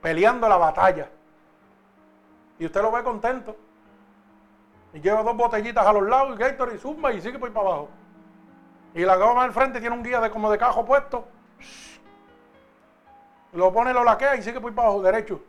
Peleando 0.00 0.48
la 0.48 0.58
batalla. 0.58 1.08
Y 2.60 2.66
usted 2.66 2.80
lo 2.80 2.92
ve 2.92 3.02
contento. 3.02 3.56
Y 4.94 5.00
lleva 5.00 5.22
dos 5.22 5.36
botellitas 5.36 5.86
a 5.86 5.92
los 5.92 6.02
lados 6.02 6.34
y 6.34 6.38
Gator 6.38 6.72
y 6.74 6.78
zumba 6.78 7.12
y 7.12 7.20
sigue 7.20 7.38
por 7.38 7.48
ahí 7.48 7.54
para 7.54 7.66
abajo. 7.68 7.88
Y 8.94 9.02
la 9.02 9.16
goma 9.16 9.42
del 9.42 9.52
frente 9.52 9.80
tiene 9.80 9.96
un 9.96 10.02
guía 10.02 10.20
de 10.20 10.30
como 10.30 10.50
de 10.50 10.58
cajo 10.58 10.84
puesto. 10.84 11.24
Lo 13.52 13.72
pone, 13.72 13.92
lo 13.92 14.04
laquea 14.04 14.36
y 14.36 14.42
sigue 14.42 14.60
por 14.60 14.70
ahí 14.70 14.76
para 14.76 14.88
abajo, 14.88 15.02
derecho. 15.02 15.40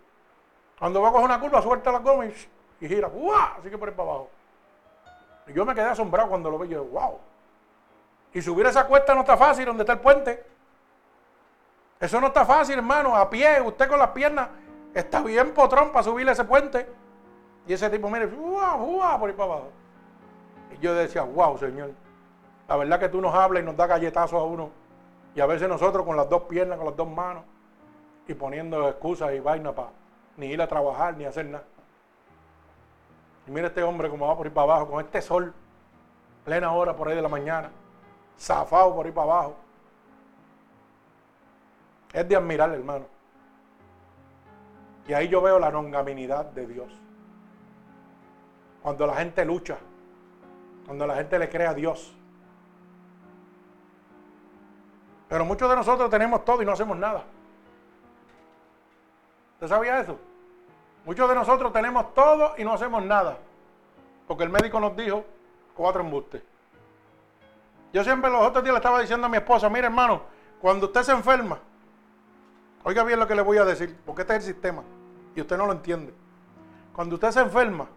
Cuando 0.80 1.02
va 1.02 1.10
a 1.10 1.11
coger 1.11 1.26
una 1.26 1.40
curva, 1.40 1.61
suelta 1.61 1.91
la 1.91 1.99
goma 1.99 2.26
y, 2.26 2.88
gira. 2.88 3.07
¡Uah! 3.07 3.56
Así 3.60 3.70
que 3.70 3.78
por 3.78 3.90
ahí 3.90 3.95
para 3.95 4.10
abajo. 4.10 4.30
Y 5.48 5.53
yo 5.53 5.65
me 5.65 5.76
quedé 5.76 5.86
asombrado 5.86 6.30
cuando 6.30 6.49
lo 6.49 6.60
vi. 6.60 6.70
Yo, 6.70 6.86
wow. 6.86 7.20
Y 8.34 8.41
subir 8.41 8.65
esa 8.65 8.86
cuesta 8.86 9.14
no 9.14 9.22
está 9.22 9.38
fácil, 9.38 9.65
donde 9.65 9.84
está 9.84 9.94
el 9.94 9.99
puente. 9.99 10.44
Eso 11.99 12.20
no 12.20 12.28
está 12.28 12.45
fácil, 12.45 12.78
hermano. 12.78 13.15
A 13.15 13.30
pie, 13.30 13.61
usted 13.61 13.88
con 13.88 13.99
las 13.99 14.10
piernas 14.10 14.49
está 14.94 15.22
bien 15.22 15.53
potrón 15.53 15.91
para 15.91 16.03
subir 16.03 16.28
ese 16.28 16.44
puente. 16.44 16.88
Y 17.68 17.73
ese 17.73 17.90
tipo, 17.90 18.10
mire, 18.10 18.26
¡uah! 18.27 18.76
¡uah! 18.76 19.19
por 19.19 19.30
ahí 19.30 19.35
para 19.35 19.53
abajo. 19.53 19.69
Y 20.72 20.84
yo 20.84 20.94
decía, 20.94 21.23
wow, 21.23 21.57
Señor. 21.57 21.91
La 22.68 22.77
verdad 22.77 22.99
que 22.99 23.10
tú 23.10 23.22
nos 23.22 23.34
hablas 23.34 23.64
y 23.64 23.65
nos 23.65 23.76
da 23.76 23.88
galletazos 23.88 24.40
a 24.40 24.44
uno. 24.44 24.69
Y 25.35 25.41
a 25.41 25.45
veces 25.45 25.68
nosotros 25.68 26.06
con 26.06 26.15
las 26.15 26.30
dos 26.30 26.44
piernas, 26.44 26.77
con 26.77 26.88
las 26.88 26.95
dos 26.95 27.10
manos, 27.10 27.44
y 28.27 28.34
poniendo 28.34 28.88
excusas 28.88 29.34
y 29.34 29.40
vainas 29.40 29.73
para 29.73 29.90
ni 30.38 30.48
ir 30.48 30.61
a 30.61 30.68
trabajar, 30.68 31.18
ni 31.18 31.26
hacer 31.26 31.45
nada. 31.45 31.65
Y 33.48 33.52
mira 33.52 33.68
este 33.68 33.84
hombre 33.84 34.10
como 34.10 34.27
va 34.27 34.38
por 34.38 34.45
ir 34.45 34.53
para 34.53 34.73
abajo, 34.73 34.91
con 34.91 35.06
este 35.06 35.22
sol, 35.22 35.53
plena 36.45 36.72
hora 36.72 36.95
por 36.95 37.07
ahí 37.07 37.15
de 37.15 37.22
la 37.22 37.30
mañana, 37.30 37.72
zafado 38.38 38.95
por 38.95 39.06
ir 39.06 39.14
para 39.14 39.31
abajo. 39.31 39.56
Es 42.14 42.27
de 42.27 42.35
admirar, 42.35 42.69
hermano. 42.72 43.06
Y 45.07 45.14
ahí 45.14 45.27
yo 45.27 45.41
veo 45.41 45.60
la 45.60 45.69
longaminidad 45.69 46.45
de 46.45 46.68
Dios. 46.68 47.03
Cuando 48.84 49.08
la 49.08 49.16
gente 49.16 49.46
lucha, 49.46 49.78
cuando 50.86 51.08
la 51.08 51.16
gente 51.16 51.40
le 51.40 51.50
cree 51.50 51.66
a 51.66 51.74
Dios. 51.74 52.14
Pero 55.30 55.46
muchos 55.46 55.70
de 55.70 55.76
nosotros 55.78 56.10
tenemos 56.10 56.44
todo 56.44 56.62
y 56.62 56.66
no 56.66 56.74
hacemos 56.74 56.98
nada. 56.98 57.24
¿Usted 59.54 59.68
sabía 59.70 60.02
eso? 60.02 60.20
Muchos 61.06 61.28
de 61.30 61.36
nosotros 61.36 61.72
tenemos 61.72 62.14
todo 62.14 62.54
y 62.58 62.66
no 62.66 62.74
hacemos 62.74 63.04
nada. 63.04 63.38
Porque 64.28 64.44
el 64.44 64.50
médico 64.50 64.80
nos 64.82 64.96
dijo 64.98 65.24
cuatro 65.74 66.02
embustes. 66.02 66.44
Yo 67.94 68.04
siempre 68.04 68.30
los 68.30 68.42
otros 68.42 68.64
días 68.64 68.74
le 68.74 68.80
estaba 68.80 69.00
diciendo 69.00 69.28
a 69.28 69.30
mi 69.30 69.38
esposa, 69.38 69.70
mire 69.70 69.86
hermano, 69.86 70.24
cuando 70.60 70.88
usted 70.88 71.04
se 71.04 71.12
enferma, 71.14 71.60
oiga 72.84 73.04
bien 73.04 73.20
lo 73.20 73.28
que 73.28 73.36
le 73.36 73.42
voy 73.42 73.58
a 73.58 73.66
decir, 73.66 73.98
porque 74.06 74.24
este 74.24 74.36
es 74.36 74.48
el 74.48 74.54
sistema 74.54 74.84
y 75.36 75.42
usted 75.42 75.58
no 75.58 75.68
lo 75.68 75.72
entiende. 75.72 76.14
Cuando 76.94 77.16
usted 77.16 77.32
se 77.32 77.40
enferma, 77.40 77.88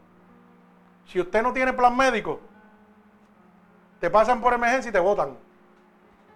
si 1.06 1.20
usted 1.20 1.42
no 1.42 1.52
tiene 1.52 1.72
plan 1.72 1.96
médico, 1.96 2.40
te 4.00 4.10
pasan 4.10 4.40
por 4.40 4.52
emergencia 4.52 4.88
y 4.88 4.92
te 4.92 4.98
votan. 4.98 5.36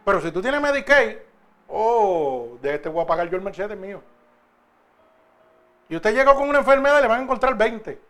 Pero 0.05 0.21
si 0.21 0.31
tú 0.33 0.41
tienes 0.41 0.61
Medicaid, 0.61 1.19
oh, 1.69 2.59
de 2.63 2.75
este 2.75 2.89
voy 2.89 3.05
a 3.05 3.07
pagar 3.07 3.29
yo 3.29 3.37
el 3.37 3.43
Mercedes 3.43 3.77
mío. 3.77 4.03
Y 5.89 5.97
usted 5.97 6.15
llega 6.15 6.35
con 6.35 6.49
una 6.49 6.59
enfermedad 6.59 7.01
le 7.01 7.09
van 7.09 7.21
a 7.21 7.23
encontrar 7.25 7.57
20. 7.57 8.01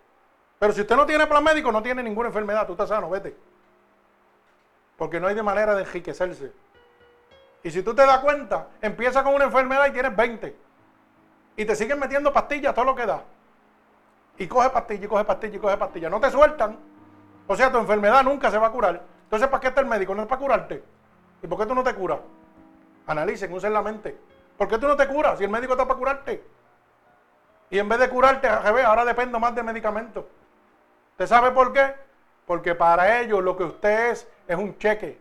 Pero 0.59 0.73
si 0.75 0.83
usted 0.83 0.95
no 0.95 1.07
tiene 1.07 1.27
plan 1.27 1.43
médico, 1.43 1.73
no 1.73 1.83
tiene 1.83 2.03
ninguna 2.03 2.29
enfermedad. 2.29 2.67
Tú 2.67 2.73
estás 2.73 2.91
sano, 2.91 3.09
vete. 3.09 3.35
Porque 4.99 5.19
no 5.19 5.27
hay 5.27 5.35
de 5.35 5.43
manera 5.43 5.75
de 5.75 5.83
enriquecerse. 5.83 6.53
Y 7.63 7.71
si 7.71 7.83
tú 7.83 7.95
te 7.95 8.05
das 8.05 8.19
cuenta, 8.19 8.69
empieza 8.83 9.23
con 9.23 9.35
una 9.35 9.45
enfermedad 9.45 9.87
y 9.87 9.93
tienes 9.93 10.15
20. 10.15 10.57
Y 11.57 11.65
te 11.65 11.75
siguen 11.75 11.99
metiendo 11.99 12.33
pastillas, 12.33 12.75
todo 12.75 12.85
lo 12.85 12.95
que 12.95 13.07
da. 13.07 13.25
Y 14.41 14.49
coge 14.49 14.71
pastillas, 14.71 15.05
y 15.05 15.07
coge 15.07 15.25
pastillas, 15.25 15.57
y 15.57 15.59
coge 15.59 15.77
pastillas. 15.77 16.11
No 16.11 16.19
te 16.19 16.31
sueltan. 16.31 16.79
O 17.47 17.55
sea, 17.55 17.71
tu 17.71 17.77
enfermedad 17.77 18.25
nunca 18.25 18.51
se 18.51 18.57
va 18.57 18.69
a 18.69 18.71
curar. 18.71 19.03
Entonces, 19.25 19.47
¿para 19.49 19.61
qué 19.61 19.69
está 19.69 19.83
el 19.83 19.87
médico? 19.87 20.15
No 20.15 20.23
es 20.23 20.29
para 20.29 20.41
curarte. 20.41 20.83
¿Y 21.43 21.47
por 21.47 21.59
qué 21.59 21.67
tú 21.67 21.75
no 21.75 21.85
te 21.85 21.95
curas? 21.95 22.21
Analicen, 23.07 23.53
usen 23.53 23.75
la 23.75 23.83
mente. 23.83 24.17
¿Por 24.57 24.67
qué 24.67 24.79
tú 24.79 24.89
no 24.89 24.97
te 24.97 25.07
curas 25.09 25.37
si 25.37 25.45
el 25.45 25.51
médico 25.51 25.75
está 25.75 25.87
para 25.87 25.99
curarte? 25.99 26.43
Y 27.69 27.79
en 27.79 27.87
vez 27.87 27.99
de 27.99 28.09
curarte, 28.09 28.49
ahora 28.49 29.05
dependo 29.05 29.39
más 29.39 29.55
de 29.55 29.63
medicamentos. 29.63 30.25
¿Usted 31.11 31.27
sabe 31.27 31.51
por 31.51 31.75
qué? 31.75 31.95
Porque 32.47 32.75
para 32.75 33.21
ellos 33.21 33.45
lo 33.45 33.55
que 33.59 33.65
usted 33.65 34.13
es 34.13 34.27
es 34.49 34.57
un 34.57 34.79
cheque. 34.79 35.21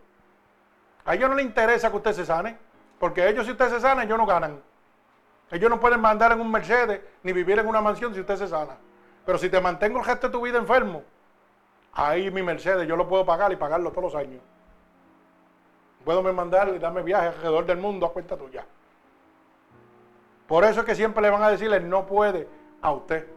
A 1.04 1.16
ellos 1.16 1.30
no 1.30 1.36
les 1.36 1.46
interesa 1.46 1.92
que 1.92 1.98
usted 1.98 2.14
se 2.14 2.26
sane. 2.26 2.58
Porque 2.98 3.28
ellos 3.28 3.46
si 3.46 3.52
usted 3.52 3.68
se 3.68 3.82
sana, 3.82 4.04
ellos 4.04 4.18
no 4.18 4.26
ganan. 4.26 4.62
Ellos 5.52 5.70
no 5.70 5.78
pueden 5.78 6.00
mandar 6.00 6.32
en 6.32 6.40
un 6.40 6.50
Mercedes 6.50 7.02
ni 7.22 7.34
vivir 7.34 7.60
en 7.60 7.68
una 7.68 7.82
mansión 7.82 8.14
si 8.14 8.22
usted 8.22 8.38
se 8.38 8.48
sana. 8.48 8.78
Pero 9.30 9.38
si 9.38 9.48
te 9.48 9.62
mantengo 9.62 10.00
el 10.00 10.06
resto 10.06 10.26
de 10.26 10.32
tu 10.32 10.42
vida 10.42 10.58
enfermo, 10.58 11.04
ahí 11.94 12.32
mi 12.32 12.42
Mercedes 12.42 12.88
yo 12.88 12.96
lo 12.96 13.08
puedo 13.08 13.24
pagar 13.28 13.52
y 13.52 13.58
pagarlo 13.58 13.92
todos 13.92 14.12
los 14.12 14.16
años. 14.16 14.42
Puedo 16.04 16.24
me 16.24 16.32
mandar 16.32 16.70
y 16.70 16.80
darme 16.80 17.04
viajes 17.04 17.36
alrededor 17.36 17.68
del 17.68 17.78
mundo 17.78 18.08
a 18.08 18.12
cuenta 18.12 18.36
tuya. 18.36 18.66
Por 20.48 20.64
eso 20.64 20.80
es 20.80 20.86
que 20.88 20.96
siempre 20.96 21.22
le 21.22 21.30
van 21.30 21.44
a 21.44 21.52
decirle 21.52 21.80
no 21.80 22.08
puede 22.08 22.48
a 22.82 22.92
usted. 22.92 23.28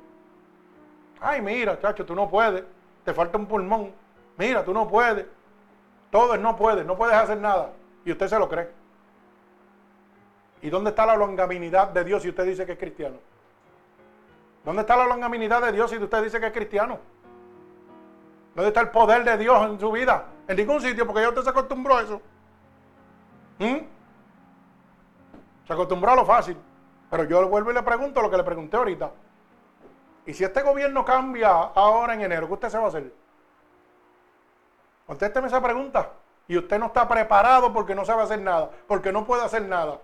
Ay, 1.20 1.42
mira, 1.42 1.78
chacho, 1.78 2.06
tú 2.06 2.14
no 2.14 2.26
puedes. 2.26 2.64
Te 3.04 3.12
falta 3.12 3.36
un 3.36 3.44
pulmón. 3.44 3.92
Mira, 4.38 4.64
tú 4.64 4.72
no 4.72 4.88
puedes. 4.88 5.26
Todo 6.10 6.32
es 6.32 6.40
no 6.40 6.56
puedes, 6.56 6.86
no 6.86 6.96
puedes 6.96 7.16
hacer 7.16 7.36
nada. 7.36 7.70
Y 8.06 8.12
usted 8.12 8.28
se 8.28 8.38
lo 8.38 8.48
cree. 8.48 8.70
¿Y 10.62 10.70
dónde 10.70 10.88
está 10.88 11.04
la 11.04 11.16
longaminidad 11.16 11.88
de 11.88 12.02
Dios 12.02 12.22
si 12.22 12.30
usted 12.30 12.46
dice 12.46 12.64
que 12.64 12.72
es 12.72 12.78
cristiano? 12.78 13.31
¿Dónde 14.64 14.82
está 14.82 14.96
la 14.96 15.06
longaminidad 15.06 15.60
de 15.62 15.72
Dios 15.72 15.90
si 15.90 15.98
usted 15.98 16.22
dice 16.22 16.38
que 16.38 16.46
es 16.46 16.52
cristiano? 16.52 16.98
¿Dónde 18.54 18.68
está 18.68 18.80
el 18.80 18.90
poder 18.90 19.24
de 19.24 19.36
Dios 19.38 19.70
en 19.70 19.80
su 19.80 19.90
vida? 19.90 20.26
En 20.46 20.56
ningún 20.56 20.80
sitio, 20.80 21.06
porque 21.06 21.22
ya 21.22 21.30
usted 21.30 21.42
se 21.42 21.50
acostumbró 21.50 21.96
a 21.96 22.02
eso. 22.02 22.20
¿Mm? 23.58 23.78
Se 25.66 25.72
acostumbró 25.72 26.12
a 26.12 26.16
lo 26.16 26.24
fácil. 26.24 26.56
Pero 27.10 27.24
yo 27.24 27.42
le 27.42 27.48
vuelvo 27.48 27.70
y 27.70 27.74
le 27.74 27.82
pregunto 27.82 28.22
lo 28.22 28.30
que 28.30 28.36
le 28.36 28.44
pregunté 28.44 28.76
ahorita. 28.76 29.10
¿Y 30.26 30.34
si 30.34 30.44
este 30.44 30.62
gobierno 30.62 31.04
cambia 31.04 31.50
ahora 31.50 32.14
en 32.14 32.20
enero, 32.20 32.46
qué 32.46 32.54
usted 32.54 32.68
se 32.68 32.78
va 32.78 32.84
a 32.84 32.88
hacer? 32.88 33.12
Contésteme 35.06 35.48
esa 35.48 35.60
pregunta. 35.60 36.10
Y 36.46 36.56
usted 36.56 36.78
no 36.78 36.86
está 36.86 37.08
preparado 37.08 37.72
porque 37.72 37.94
no 37.94 38.04
sabe 38.04 38.22
hacer 38.22 38.40
nada, 38.40 38.70
porque 38.86 39.12
no 39.12 39.24
puede 39.24 39.44
hacer 39.44 39.62
nada. 39.62 39.98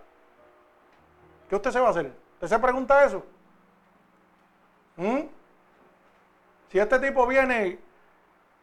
¿Qué 1.49 1.57
usted 1.57 1.71
se 1.71 1.81
va 1.81 1.89
a 1.89 1.91
hacer? 1.91 2.13
¿Usted 2.35 2.49
se 2.49 2.59
pregunta 2.59 3.05
eso? 3.05 3.23
¿Mm? 4.99 5.21
Si 6.71 6.79
este 6.79 6.99
tipo 6.99 7.27
viene, 7.27 7.79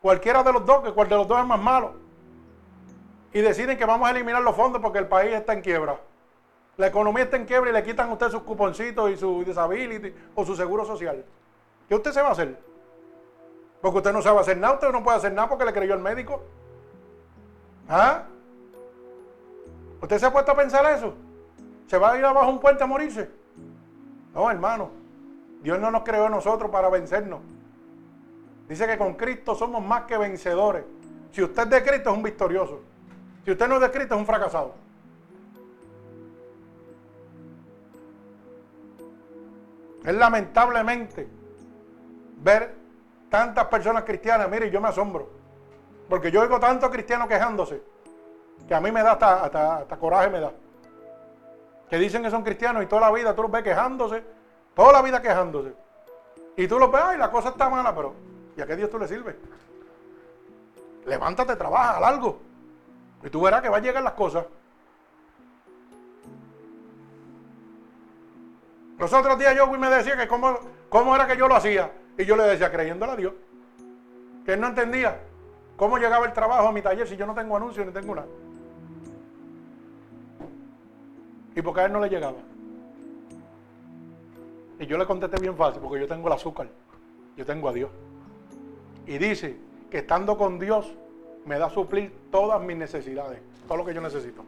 cualquiera 0.02 0.44
de 0.44 0.54
los 0.54 0.66
dos, 0.66 0.84
que 0.84 0.92
cual 0.92 1.10
de 1.10 1.16
los 1.16 1.28
dos 1.28 1.40
es 1.40 1.46
más 1.46 1.60
malo, 1.60 1.94
y 3.34 3.42
deciden 3.42 3.78
que 3.78 3.86
vamos 3.86 4.08
a 4.08 4.12
eliminar 4.12 4.42
los 4.44 4.56
fondos 4.56 4.82
porque 4.82 5.00
el 5.00 5.08
país 5.08 5.34
está 5.34 5.54
en 5.54 5.62
quiebra. 5.62 6.00
La 6.78 6.88
economía 6.88 7.24
está 7.24 7.38
en 7.38 7.46
quiebra 7.46 7.70
y 7.70 7.74
le 7.74 7.84
quitan 7.84 8.10
a 8.10 8.14
usted 8.14 8.30
sus 8.30 8.44
cuponcitos 8.44 9.10
y 9.10 9.18
su 9.18 9.44
disability 9.44 10.14
o 10.36 10.46
su 10.46 10.56
seguro 10.56 10.86
social. 10.86 11.26
¿Qué 11.88 11.96
usted 11.96 12.12
se 12.12 12.22
va 12.22 12.30
a 12.30 12.32
hacer? 12.32 12.58
Porque 13.82 13.98
usted 13.98 14.14
no 14.14 14.22
sabe 14.22 14.40
hacer 14.40 14.58
nada, 14.58 14.74
usted 14.74 14.92
no 14.92 15.04
puede 15.04 15.18
hacer 15.18 15.34
nada 15.34 15.48
porque 15.48 15.66
le 15.66 15.74
creyó 15.74 15.94
el 15.94 16.02
médico. 16.02 16.44
¿Ah? 17.88 18.24
¿Usted 20.02 20.20
se 20.20 20.26
ha 20.26 20.34
puesto 20.34 20.52
a 20.52 20.56
pensar 20.56 20.86
eso? 20.98 21.14
¿Se 21.88 21.98
va 21.98 22.12
a 22.12 22.18
ir 22.18 22.26
abajo 22.26 22.50
un 22.50 22.60
puente 22.60 22.84
a 22.84 22.88
morirse? 22.88 23.30
No, 24.34 24.52
hermano. 24.52 25.05
Dios 25.66 25.80
no 25.80 25.90
nos 25.90 26.04
creó 26.04 26.28
a 26.28 26.30
nosotros 26.30 26.70
para 26.70 26.90
vencernos. 26.90 27.40
Dice 28.70 28.86
que 28.86 29.00
con 29.00 29.16
Cristo 29.16 29.56
somos 29.56 29.84
más 29.84 30.04
que 30.04 30.16
vencedores. 30.16 30.84
Si 31.32 31.42
usted 31.42 31.64
es 31.64 31.70
de 31.72 31.84
Cristo 31.84 32.12
es 32.12 32.16
un 32.16 32.22
victorioso. 32.22 32.82
Si 33.44 33.50
usted 33.50 33.68
no 33.68 33.76
es 33.76 33.82
de 33.82 33.90
Cristo 33.90 34.14
es 34.14 34.20
un 34.20 34.28
fracasado. 34.28 34.76
Es 40.06 40.14
lamentablemente 40.14 41.28
ver 42.44 42.76
tantas 43.32 43.66
personas 43.66 44.04
cristianas. 44.04 44.48
Mire, 44.48 44.70
yo 44.70 44.80
me 44.80 44.90
asombro. 44.90 45.32
Porque 46.08 46.30
yo 46.30 46.42
oigo 46.42 46.60
tantos 46.60 46.92
cristianos 46.92 47.28
quejándose 47.28 47.82
que 48.68 48.76
a 48.76 48.80
mí 48.80 48.92
me 48.92 49.02
da 49.02 49.14
hasta, 49.14 49.46
hasta, 49.80 49.98
coraje, 49.98 50.30
me 50.30 50.42
da. 50.42 50.52
Que 51.90 51.98
dicen 51.98 52.22
que 52.22 52.30
son 52.30 52.44
cristianos 52.44 52.84
y 52.84 52.86
toda 52.86 53.02
la 53.02 53.12
vida 53.12 53.36
tú 53.36 53.42
los 53.42 53.50
ves 53.50 53.64
quejándose, 53.64 54.24
toda 54.76 54.92
la 54.92 55.02
vida 55.02 55.22
quejándose. 55.22 55.74
Y 56.58 56.68
tú 56.68 56.78
los 56.80 56.92
ves, 56.92 57.02
ay, 57.04 57.18
la 57.18 57.32
cosa 57.32 57.50
está 57.50 57.70
mala, 57.70 57.94
pero 57.96 58.14
¿y 58.56 58.62
a 58.62 58.66
qué 58.66 58.76
Dios 58.76 58.90
tú 58.90 59.00
le 59.00 59.08
sirves? 59.08 59.36
Levántate, 61.06 61.56
trabaja, 61.56 61.98
haz 61.98 62.04
algo. 62.04 62.40
Y 63.24 63.30
tú 63.30 63.42
verás 63.42 63.62
que 63.62 63.70
va 63.70 63.78
a 63.78 63.82
llegar 63.82 64.04
las 64.04 64.14
cosas. 64.14 64.46
Los 68.98 69.12
otros 69.12 69.38
días 69.38 69.56
yo 69.56 69.68
me 69.68 69.90
decía 69.90 70.16
que 70.16 70.28
cómo, 70.28 70.58
cómo 70.90 71.16
era 71.16 71.28
que 71.28 71.38
yo 71.38 71.48
lo 71.48 71.56
hacía. 71.56 71.92
Y 72.18 72.26
yo 72.26 72.36
le 72.36 72.44
decía, 72.44 72.72
creyéndole 72.72 73.12
a 73.12 73.16
Dios. 73.16 73.34
Que 74.46 74.54
él 74.54 74.62
no 74.62 74.68
entendía 74.68 75.20
cómo 75.76 75.98
llegaba 75.98 76.26
el 76.26 76.34
trabajo 76.34 76.68
a 76.68 76.72
mi 76.72 76.82
taller 76.82 77.08
si 77.08 77.18
yo 77.18 77.26
no 77.26 77.34
tengo 77.34 77.58
anuncios 77.58 77.86
ni 77.86 77.92
tengo 77.92 78.16
nada. 78.16 78.28
Y 81.56 81.62
porque 81.62 81.82
a 81.82 81.86
él 81.86 81.94
no 81.94 82.00
le 82.00 82.10
llegaba. 82.10 82.38
Y 84.80 84.86
yo 84.86 84.98
le 84.98 85.06
contesté 85.06 85.40
bien 85.40 85.56
fácil, 85.56 85.82
porque 85.82 86.00
yo 86.00 86.08
tengo 86.08 86.28
el 86.28 86.34
azúcar. 86.34 86.68
Yo 87.38 87.46
tengo 87.46 87.70
a 87.70 87.74
Dios. 87.74 87.90
Y 89.06 89.18
dice 89.18 89.58
que 89.90 90.00
estando 90.00 90.38
con 90.38 90.60
Dios 90.60 90.94
me 91.46 91.58
da 91.60 91.68
a 91.68 91.70
suplir 91.70 92.14
todas 92.32 92.62
mis 92.62 92.76
necesidades, 92.76 93.40
todo 93.68 93.78
lo 93.78 93.86
que 93.86 93.94
yo 93.94 94.02
necesito. 94.02 94.44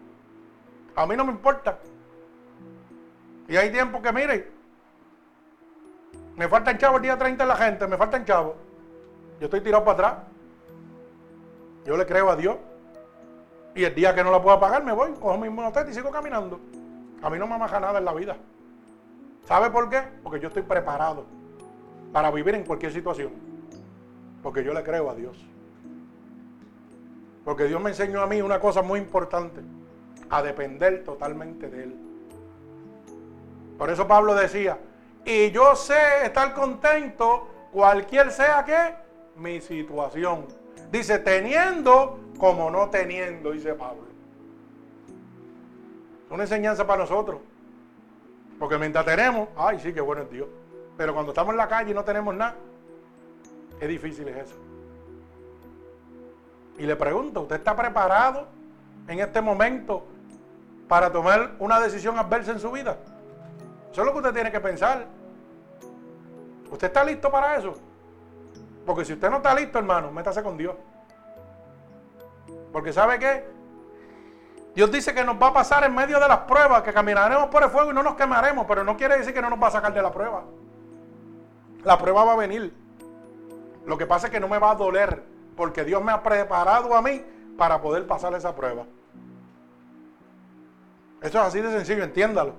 A 0.95 1.05
mí 1.05 1.15
no 1.15 1.25
me 1.25 1.31
importa 1.31 1.77
y 3.47 3.55
hay 3.55 3.71
tiempo 3.71 4.01
que, 4.01 4.11
mire, 4.11 4.51
me 6.35 6.47
faltan 6.47 6.77
chavos 6.77 6.97
el 6.97 7.03
día 7.03 7.17
30 7.17 7.43
en 7.43 7.49
la 7.49 7.55
gente, 7.55 7.87
me 7.87 7.97
faltan 7.97 8.25
chavos. 8.25 8.55
Yo 9.39 9.45
estoy 9.45 9.61
tirado 9.61 9.85
para 9.85 9.93
atrás. 9.93 10.23
Yo 11.85 11.95
le 11.95 12.05
creo 12.05 12.29
a 12.29 12.35
Dios. 12.35 12.57
Y 13.73 13.83
el 13.83 13.95
día 13.95 14.13
que 14.13 14.23
no 14.23 14.31
la 14.31 14.41
pueda 14.41 14.59
pagar, 14.59 14.83
me 14.83 14.91
voy, 14.91 15.13
cojo 15.13 15.37
mi 15.37 15.49
monotete 15.49 15.91
y 15.91 15.93
sigo 15.93 16.11
caminando. 16.11 16.59
A 17.21 17.29
mí 17.29 17.37
no 17.37 17.47
me 17.47 17.55
amaja 17.55 17.79
nada 17.79 17.99
en 17.99 18.05
la 18.05 18.13
vida. 18.13 18.35
¿Sabe 19.47 19.69
por 19.69 19.89
qué? 19.89 20.03
Porque 20.23 20.41
yo 20.41 20.49
estoy 20.49 20.63
preparado 20.63 21.23
para 22.11 22.29
vivir 22.31 22.53
en 22.53 22.65
cualquier 22.65 22.91
situación. 22.91 23.31
Porque 24.43 24.61
yo 24.61 24.73
le 24.73 24.83
creo 24.83 25.09
a 25.09 25.15
Dios. 25.15 25.37
Porque 27.45 27.63
Dios 27.63 27.81
me 27.81 27.91
enseñó 27.91 28.21
a 28.21 28.27
mí 28.27 28.41
una 28.41 28.59
cosa 28.59 28.81
muy 28.81 28.99
importante, 28.99 29.61
a 30.29 30.43
depender 30.43 31.05
totalmente 31.05 31.69
de 31.69 31.83
Él. 31.83 31.95
Por 33.77 33.89
eso 33.89 34.05
Pablo 34.05 34.35
decía, 34.35 34.79
y 35.23 35.49
yo 35.51 35.77
sé 35.77 36.25
estar 36.25 36.53
contento 36.53 37.47
cualquier 37.71 38.31
sea 38.31 38.65
que 38.65 38.95
mi 39.39 39.61
situación. 39.61 40.45
Dice, 40.91 41.19
teniendo 41.19 42.19
como 42.37 42.69
no 42.69 42.89
teniendo, 42.89 43.51
dice 43.51 43.73
Pablo. 43.75 44.03
Es 46.25 46.31
una 46.31 46.43
enseñanza 46.43 46.85
para 46.85 47.03
nosotros. 47.03 47.39
Porque 48.59 48.77
mientras 48.77 49.05
tenemos, 49.05 49.49
ay, 49.55 49.79
sí, 49.79 49.93
qué 49.93 50.01
bueno 50.01 50.23
es 50.23 50.31
Dios. 50.31 50.47
Pero 50.97 51.13
cuando 51.13 51.31
estamos 51.31 51.51
en 51.51 51.57
la 51.57 51.67
calle 51.67 51.91
y 51.91 51.93
no 51.93 52.03
tenemos 52.03 52.33
nada, 52.33 52.55
es 53.79 53.87
difícil 53.87 54.27
eso. 54.27 54.55
Y 56.77 56.85
le 56.85 56.95
pregunto, 56.95 57.41
¿usted 57.41 57.57
está 57.57 57.75
preparado 57.75 58.47
en 59.07 59.19
este 59.19 59.41
momento 59.41 60.05
para 60.87 61.11
tomar 61.11 61.55
una 61.59 61.79
decisión 61.79 62.17
adversa 62.17 62.51
en 62.51 62.59
su 62.59 62.71
vida? 62.71 62.97
Eso 63.91 64.01
es 64.01 64.05
lo 64.05 64.11
que 64.11 64.19
usted 64.19 64.33
tiene 64.33 64.51
que 64.51 64.59
pensar. 64.59 65.05
¿Usted 66.71 66.87
está 66.87 67.03
listo 67.03 67.31
para 67.31 67.57
eso? 67.57 67.75
Porque 68.85 69.05
si 69.05 69.13
usted 69.13 69.29
no 69.29 69.37
está 69.37 69.53
listo, 69.53 69.77
hermano, 69.77 70.11
métase 70.11 70.41
con 70.41 70.57
Dios. 70.57 70.75
Porque 72.71 72.93
¿sabe 72.93 73.19
qué? 73.19 73.56
Dios 74.77 74.91
dice 74.91 75.11
que 75.11 75.23
nos 75.23 75.41
va 75.41 75.47
a 75.47 75.53
pasar 75.53 75.83
en 75.85 75.95
medio 75.95 76.19
de 76.19 76.27
las 76.27 76.41
pruebas, 76.41 76.83
que 76.83 76.93
caminaremos 76.93 77.47
por 77.47 77.63
el 77.63 77.69
fuego 77.71 77.89
y 77.89 77.95
no 77.95 78.03
nos 78.03 78.13
quemaremos, 78.13 78.67
pero 78.67 78.83
no 78.83 78.95
quiere 78.95 79.17
decir 79.17 79.33
que 79.33 79.41
no 79.41 79.49
nos 79.49 79.59
va 79.59 79.69
a 79.69 79.71
sacar 79.71 79.91
de 79.91 80.03
la 80.03 80.11
prueba. 80.11 80.43
La 81.83 81.97
prueba 81.97 82.23
va 82.23 82.33
a 82.33 82.35
venir. 82.35 82.71
Lo 83.87 83.97
que 83.97 84.05
pasa 84.05 84.27
es 84.27 84.31
que 84.31 84.39
no 84.39 84.47
me 84.47 84.59
va 84.59 84.69
a 84.69 84.75
doler, 84.75 85.23
porque 85.55 85.83
Dios 85.83 86.03
me 86.03 86.11
ha 86.11 86.21
preparado 86.21 86.95
a 86.95 87.01
mí 87.01 87.25
para 87.57 87.81
poder 87.81 88.05
pasar 88.05 88.35
esa 88.35 88.55
prueba. 88.55 88.85
Eso 91.23 91.39
es 91.39 91.43
así 91.47 91.59
de 91.59 91.71
sencillo, 91.71 92.03
entiéndalo. 92.03 92.53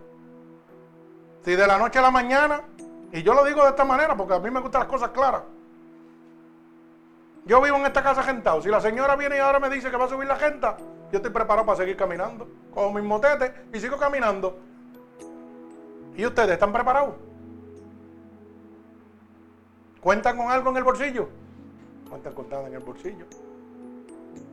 Si 1.44 1.54
de 1.54 1.66
la 1.68 1.78
noche 1.78 2.00
a 2.00 2.02
la 2.02 2.10
mañana, 2.10 2.62
y 3.12 3.22
yo 3.22 3.32
lo 3.32 3.44
digo 3.44 3.62
de 3.62 3.68
esta 3.68 3.84
manera 3.84 4.16
porque 4.16 4.34
a 4.34 4.40
mí 4.40 4.50
me 4.50 4.58
gustan 4.58 4.80
las 4.80 4.90
cosas 4.90 5.10
claras. 5.10 5.42
Yo 7.48 7.62
vivo 7.62 7.78
en 7.78 7.86
esta 7.86 8.02
casa 8.02 8.22
gentado. 8.22 8.60
Si 8.60 8.68
la 8.68 8.78
señora 8.78 9.16
viene 9.16 9.36
y 9.36 9.38
ahora 9.38 9.58
me 9.58 9.70
dice 9.70 9.90
que 9.90 9.96
va 9.96 10.04
a 10.04 10.08
subir 10.08 10.28
la 10.28 10.36
gente, 10.36 10.66
yo 11.10 11.16
estoy 11.16 11.32
preparado 11.32 11.64
para 11.64 11.78
seguir 11.78 11.96
caminando. 11.96 12.46
Con 12.74 12.92
mis 12.92 13.02
motetes 13.02 13.50
y 13.72 13.80
sigo 13.80 13.96
caminando. 13.96 14.58
¿Y 16.14 16.26
ustedes 16.26 16.50
están 16.50 16.74
preparados? 16.74 17.14
¿Cuentan 20.02 20.36
con 20.36 20.50
algo 20.50 20.68
en 20.70 20.76
el 20.76 20.84
bolsillo? 20.84 21.30
Cuentan 22.10 22.34
con 22.34 22.50
nada 22.50 22.68
en 22.68 22.74
el 22.74 22.80
bolsillo. 22.80 23.24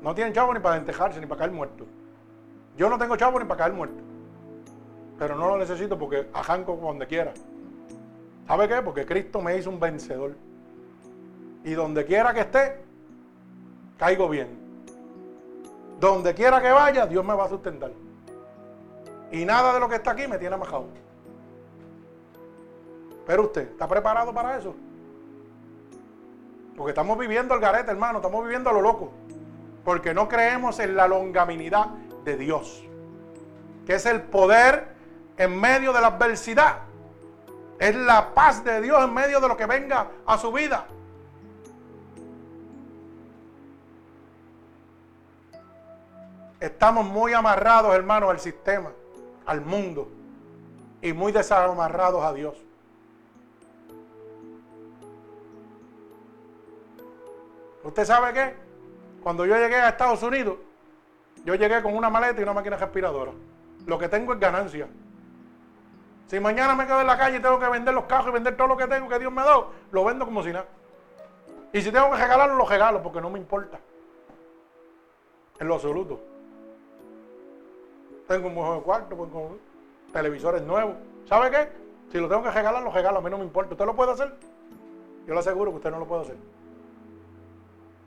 No 0.01 0.15
tienen 0.15 0.31
chavo 0.31 0.53
ni 0.53 0.61
para 0.61 0.77
entejarse 0.77 1.19
ni 1.19 1.26
para 1.26 1.39
caer 1.39 1.51
muerto. 1.51 1.85
Yo 2.77 2.89
no 2.89 2.97
tengo 2.97 3.17
chavo 3.17 3.39
ni 3.39 3.45
para 3.45 3.57
caer 3.57 3.73
muerto. 3.73 4.01
Pero 5.19 5.35
no 5.35 5.49
lo 5.49 5.57
necesito 5.57 5.99
porque 5.99 6.30
ajanco 6.34 6.77
donde 6.77 7.07
quiera. 7.07 7.34
¿Sabe 8.47 8.69
qué? 8.69 8.81
Porque 8.81 9.05
Cristo 9.05 9.41
me 9.41 9.57
hizo 9.57 9.69
un 9.69 9.81
vencedor. 9.81 10.38
Y 11.65 11.73
donde 11.73 12.05
quiera 12.05 12.34
que 12.34 12.41
esté, 12.41 12.84
caigo 13.97 14.30
bien. 14.30 14.65
Donde 15.99 16.34
quiera 16.34 16.61
que 16.61 16.72
vaya, 16.72 17.05
Dios 17.05 17.23
me 17.23 17.34
va 17.34 17.45
a 17.45 17.49
sustentar. 17.49 17.91
Y 19.31 19.45
nada 19.45 19.73
de 19.73 19.80
lo 19.80 19.89
que 19.89 19.95
está 19.95 20.11
aquí 20.11 20.27
me 20.27 20.38
tiene 20.38 20.57
majado. 20.57 20.88
Pero 23.26 23.43
usted, 23.43 23.72
¿está 23.72 23.88
preparado 23.88 24.34
para 24.34 24.57
eso? 24.57 24.76
Porque 26.76 26.91
estamos 26.91 27.17
viviendo 27.17 27.53
el 27.53 27.61
garete, 27.61 27.91
hermano, 27.91 28.19
estamos 28.19 28.43
viviendo 28.43 28.69
a 28.69 28.73
lo 28.73 28.81
loco. 28.81 29.11
Porque 29.84 30.13
no 30.13 30.27
creemos 30.27 30.80
en 30.80 30.95
la 30.95 31.07
longaminidad 31.07 31.88
de 32.23 32.38
Dios, 32.38 32.84
que 33.85 33.95
es 33.95 34.05
el 34.05 34.22
poder 34.22 34.95
en 35.38 35.59
medio 35.59 35.93
de 35.93 36.01
la 36.01 36.07
adversidad. 36.07 36.80
Es 37.80 37.95
la 37.95 38.34
paz 38.34 38.63
de 38.63 38.81
Dios 38.81 39.03
en 39.03 39.13
medio 39.13 39.39
de 39.39 39.47
lo 39.47 39.57
que 39.57 39.65
venga 39.65 40.07
a 40.26 40.38
su 40.38 40.51
vida. 40.51 40.85
Estamos 46.65 47.05
muy 47.05 47.31
amarrados, 47.31 47.93
hermanos, 47.93 48.31
al 48.31 48.39
sistema, 48.39 48.91
al 49.45 49.61
mundo, 49.61 50.09
y 50.99 51.13
muy 51.13 51.31
desamarrados 51.31 52.23
a 52.23 52.33
Dios. 52.33 52.57
¿Usted 57.83 58.03
sabe 58.03 58.33
qué? 58.33 58.55
Cuando 59.21 59.45
yo 59.45 59.55
llegué 59.55 59.75
a 59.75 59.89
Estados 59.89 60.23
Unidos, 60.23 60.57
yo 61.43 61.53
llegué 61.53 61.83
con 61.83 61.95
una 61.95 62.09
maleta 62.09 62.39
y 62.39 62.43
una 62.43 62.53
máquina 62.53 62.77
respiradora. 62.77 63.31
Lo 63.85 63.99
que 63.99 64.09
tengo 64.09 64.33
es 64.33 64.39
ganancia. 64.39 64.87
Si 66.25 66.39
mañana 66.39 66.73
me 66.73 66.87
quedo 66.87 67.01
en 67.01 67.07
la 67.07 67.15
calle 67.15 67.37
y 67.37 67.41
tengo 67.41 67.59
que 67.59 67.69
vender 67.69 67.93
los 67.93 68.05
cajos 68.05 68.29
y 68.29 68.31
vender 68.31 68.57
todo 68.57 68.69
lo 68.69 68.77
que 68.77 68.87
tengo 68.87 69.07
que 69.07 69.19
Dios 69.19 69.31
me 69.31 69.43
ha 69.43 69.65
lo 69.91 70.03
vendo 70.03 70.25
como 70.25 70.41
si 70.41 70.51
nada. 70.51 70.65
Y 71.71 71.83
si 71.83 71.91
tengo 71.91 72.09
que 72.09 72.17
regalarlo, 72.17 72.55
lo 72.55 72.65
regalo 72.65 73.03
porque 73.03 73.21
no 73.21 73.29
me 73.29 73.37
importa. 73.37 73.77
En 75.59 75.67
lo 75.67 75.75
absoluto. 75.75 76.34
Tengo 78.27 78.47
un 78.47 78.56
buen 78.56 78.81
cuarto, 78.81 79.15
pues, 79.15 79.31
con 79.31 79.60
televisores 80.11 80.61
nuevos. 80.64 80.95
¿Sabe 81.27 81.52
qué? 81.52 81.69
Si 82.11 82.18
lo 82.19 82.27
tengo 82.27 82.43
que 82.43 82.52
regalar, 82.52 82.84
lo 82.84 82.91
regalo. 82.91 83.19
A 83.19 83.22
mí 83.22 83.30
no 83.30 83.38
me 83.38 83.43
importa. 83.43 83.73
¿Usted 83.73 83.85
lo 83.85 83.95
puede 83.95 84.11
hacer? 84.11 84.34
Yo 85.27 85.34
le 85.34 85.39
aseguro 85.39 85.72
que 85.72 85.77
usted 85.77 85.91
no 85.91 85.99
lo 85.99 86.07
puede 86.07 86.22
hacer. 86.22 86.38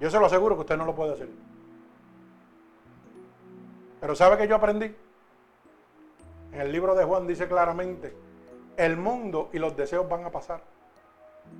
Yo 0.00 0.10
se 0.10 0.18
lo 0.18 0.26
aseguro 0.26 0.54
que 0.54 0.60
usted 0.60 0.76
no 0.76 0.84
lo 0.84 0.94
puede 0.94 1.14
hacer. 1.14 1.28
Pero 4.00 4.14
¿sabe 4.14 4.36
que 4.36 4.46
yo 4.46 4.54
aprendí? 4.54 4.94
En 6.52 6.60
el 6.60 6.72
libro 6.72 6.94
de 6.94 7.04
Juan 7.04 7.26
dice 7.26 7.48
claramente, 7.48 8.16
el 8.76 8.96
mundo 8.96 9.50
y 9.52 9.58
los 9.58 9.76
deseos 9.76 10.08
van 10.08 10.24
a 10.24 10.30
pasar. 10.30 10.62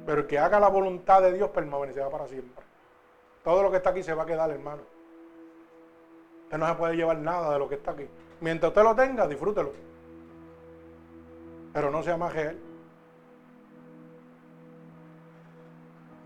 Pero 0.06 0.20
el 0.22 0.26
que 0.26 0.38
haga 0.38 0.60
la 0.60 0.68
voluntad 0.68 1.20
de 1.22 1.32
Dios 1.32 1.50
permanecerá 1.50 2.08
para 2.08 2.28
siempre. 2.28 2.64
Todo 3.42 3.62
lo 3.62 3.70
que 3.70 3.78
está 3.78 3.90
aquí 3.90 4.02
se 4.02 4.14
va 4.14 4.22
a 4.22 4.26
quedar, 4.26 4.50
hermano. 4.50 4.82
Usted 6.44 6.58
no 6.58 6.66
se 6.66 6.74
puede 6.74 6.96
llevar 6.96 7.18
nada 7.18 7.52
de 7.52 7.58
lo 7.58 7.68
que 7.68 7.74
está 7.74 7.90
aquí. 7.90 8.06
Mientras 8.40 8.70
usted 8.70 8.82
lo 8.82 8.94
tenga, 8.94 9.26
disfrútelo. 9.26 9.72
Pero 11.72 11.90
no 11.90 12.02
sea 12.02 12.16
más 12.16 12.32
que 12.32 12.42
Él. 12.42 12.58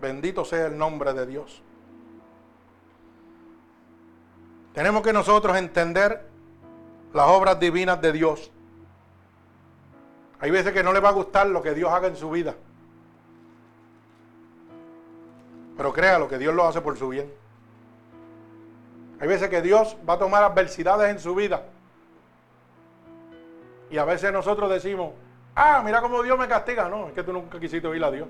Bendito 0.01 0.43
sea 0.43 0.67
el 0.67 0.77
nombre 0.77 1.13
de 1.13 1.25
Dios. 1.25 1.61
Tenemos 4.73 5.01
que 5.03 5.13
nosotros 5.13 5.55
entender 5.55 6.27
las 7.13 7.27
obras 7.27 7.59
divinas 7.59 8.01
de 8.01 8.11
Dios. 8.11 8.51
Hay 10.39 10.51
veces 10.51 10.73
que 10.73 10.83
no 10.83 10.91
le 10.91 10.99
va 10.99 11.09
a 11.09 11.13
gustar 11.13 11.47
lo 11.47 11.61
que 11.61 11.73
Dios 11.73 11.91
haga 11.91 12.07
en 12.07 12.17
su 12.17 12.29
vida. 12.29 12.55
Pero 15.77 15.93
créalo 15.93 16.27
que 16.27 16.37
Dios 16.37 16.53
lo 16.53 16.65
hace 16.67 16.81
por 16.81 16.97
su 16.97 17.09
bien. 17.09 17.31
Hay 19.19 19.27
veces 19.27 19.49
que 19.49 19.61
Dios 19.61 19.95
va 20.07 20.15
a 20.15 20.19
tomar 20.19 20.43
adversidades 20.43 21.09
en 21.09 21.19
su 21.19 21.33
vida. 21.33 21.63
Y 23.93 23.99
a 23.99 24.05
veces 24.05 24.33
nosotros 24.33 24.71
decimos, 24.71 25.11
ah, 25.53 25.83
mira 25.85 26.01
cómo 26.01 26.23
Dios 26.23 26.35
me 26.35 26.47
castiga. 26.47 26.89
No, 26.89 27.09
es 27.09 27.13
que 27.13 27.21
tú 27.21 27.31
nunca 27.31 27.59
quisiste 27.59 27.87
oír 27.87 28.03
a 28.03 28.09
Dios. 28.09 28.27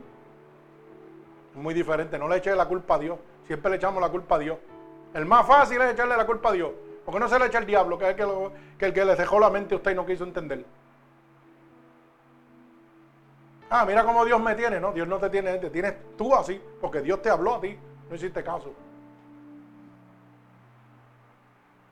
Es 1.56 1.56
muy 1.56 1.74
diferente. 1.74 2.20
No 2.20 2.28
le 2.28 2.36
eches 2.36 2.58
la 2.58 2.66
culpa 2.66 2.96
a 2.96 3.00
Dios. 3.00 3.18
Siempre 3.48 3.72
le 3.72 3.78
echamos 3.78 4.02
la 4.02 4.10
culpa 4.10 4.36
a 4.36 4.40
Dios. 4.40 4.58
El 5.14 5.26
más 5.26 5.48
fácil 5.48 5.82
es 5.82 5.94
echarle 5.94 6.18
la 6.18 6.26
culpa 6.26 6.50
a 6.50 6.52
Dios. 6.52 6.72
Porque 7.06 7.18
no 7.18 7.30
se 7.30 7.40
le 7.40 7.46
echa 7.46 7.60
el 7.60 7.66
diablo, 7.66 7.98
que 7.98 8.10
es 8.10 8.16
que, 8.18 8.24
el 8.86 8.94
que 8.94 9.06
le 9.06 9.16
dejó 9.16 9.40
la 9.40 9.50
mente 9.50 9.74
a 9.74 9.78
usted 9.78 9.92
y 9.92 9.96
no 9.96 10.06
quiso 10.06 10.26
entender. 10.26 10.66
Ah, 13.70 13.86
mira 13.86 14.04
cómo 14.04 14.26
Dios 14.26 14.42
me 14.42 14.56
tiene. 14.56 14.82
No, 14.82 14.92
Dios 14.92 15.08
no 15.08 15.18
te 15.18 15.30
tiene, 15.30 15.60
te 15.60 15.70
tienes 15.70 15.94
tú 16.18 16.36
así, 16.36 16.62
porque 16.82 17.00
Dios 17.00 17.22
te 17.22 17.30
habló 17.30 17.56
a 17.56 17.62
ti, 17.62 17.80
no 18.10 18.16
hiciste 18.18 18.44
caso. 18.44 18.74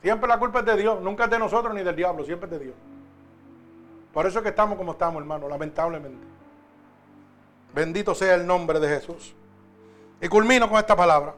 Siempre 0.02 0.28
la 0.28 0.38
culpa 0.38 0.58
es 0.58 0.66
de 0.66 0.76
Dios, 0.76 1.00
nunca 1.00 1.24
es 1.24 1.30
de 1.30 1.38
nosotros 1.38 1.72
ni 1.72 1.82
del 1.82 1.96
diablo, 1.96 2.22
siempre 2.22 2.50
es 2.50 2.58
de 2.58 2.64
Dios. 2.66 2.76
Por 4.12 4.26
eso 4.26 4.38
es 4.38 4.42
que 4.42 4.50
estamos 4.50 4.76
como 4.76 4.92
estamos, 4.92 5.20
hermano, 5.20 5.48
lamentablemente. 5.48 6.26
Bendito 7.74 8.14
sea 8.14 8.34
el 8.34 8.46
nombre 8.46 8.78
de 8.78 8.88
Jesús. 8.88 9.34
Y 10.20 10.28
culmino 10.28 10.68
con 10.68 10.78
esta 10.78 10.94
palabra 10.94 11.34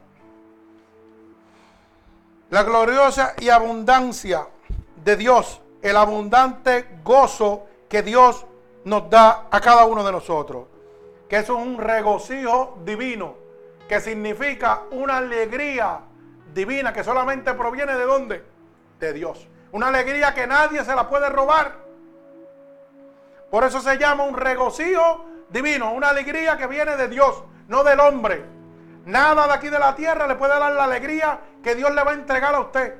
la 2.49 2.63
gloriosa 2.63 3.33
y 3.39 3.49
abundancia 3.49 4.47
de 5.03 5.15
Dios, 5.15 5.61
el 5.81 5.97
abundante 5.97 6.99
gozo 7.03 7.65
que 7.89 8.03
Dios 8.03 8.45
nos 8.83 9.09
da 9.09 9.47
a 9.49 9.59
cada 9.59 9.85
uno 9.85 10.03
de 10.03 10.11
nosotros. 10.11 10.67
Que 11.27 11.37
eso 11.37 11.57
es 11.57 11.65
un 11.65 11.77
regocijo 11.77 12.77
divino, 12.85 13.35
que 13.89 13.99
significa 13.99 14.83
una 14.91 15.17
alegría 15.17 15.99
divina 16.53 16.93
que 16.93 17.03
solamente 17.03 17.53
proviene 17.55 17.95
de 17.95 18.05
dónde? 18.05 18.43
De 18.99 19.11
Dios. 19.11 19.47
Una 19.71 19.87
alegría 19.87 20.33
que 20.33 20.45
nadie 20.45 20.85
se 20.85 20.95
la 20.95 21.09
puede 21.09 21.29
robar. 21.29 21.84
Por 23.55 23.63
eso 23.63 23.79
se 23.79 23.97
llama 23.97 24.25
un 24.25 24.35
regocijo 24.35 25.23
divino, 25.49 25.93
una 25.93 26.09
alegría 26.09 26.57
que 26.57 26.67
viene 26.67 26.97
de 26.97 27.07
Dios, 27.07 27.41
no 27.69 27.85
del 27.85 28.01
hombre. 28.01 28.43
Nada 29.05 29.47
de 29.47 29.53
aquí 29.53 29.69
de 29.69 29.79
la 29.79 29.95
tierra 29.95 30.27
le 30.27 30.35
puede 30.35 30.59
dar 30.59 30.73
la 30.73 30.83
alegría 30.83 31.39
que 31.63 31.73
Dios 31.73 31.89
le 31.95 32.03
va 32.03 32.11
a 32.11 32.15
entregar 32.15 32.53
a 32.53 32.59
usted. 32.59 32.99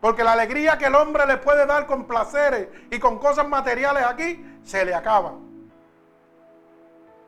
Porque 0.00 0.24
la 0.24 0.32
alegría 0.32 0.76
que 0.78 0.86
el 0.86 0.96
hombre 0.96 1.24
le 1.26 1.36
puede 1.36 1.64
dar 1.64 1.86
con 1.86 2.08
placeres 2.08 2.66
y 2.90 2.98
con 2.98 3.20
cosas 3.20 3.46
materiales 3.46 4.04
aquí, 4.04 4.44
se 4.64 4.84
le 4.84 4.92
acaba. 4.92 5.34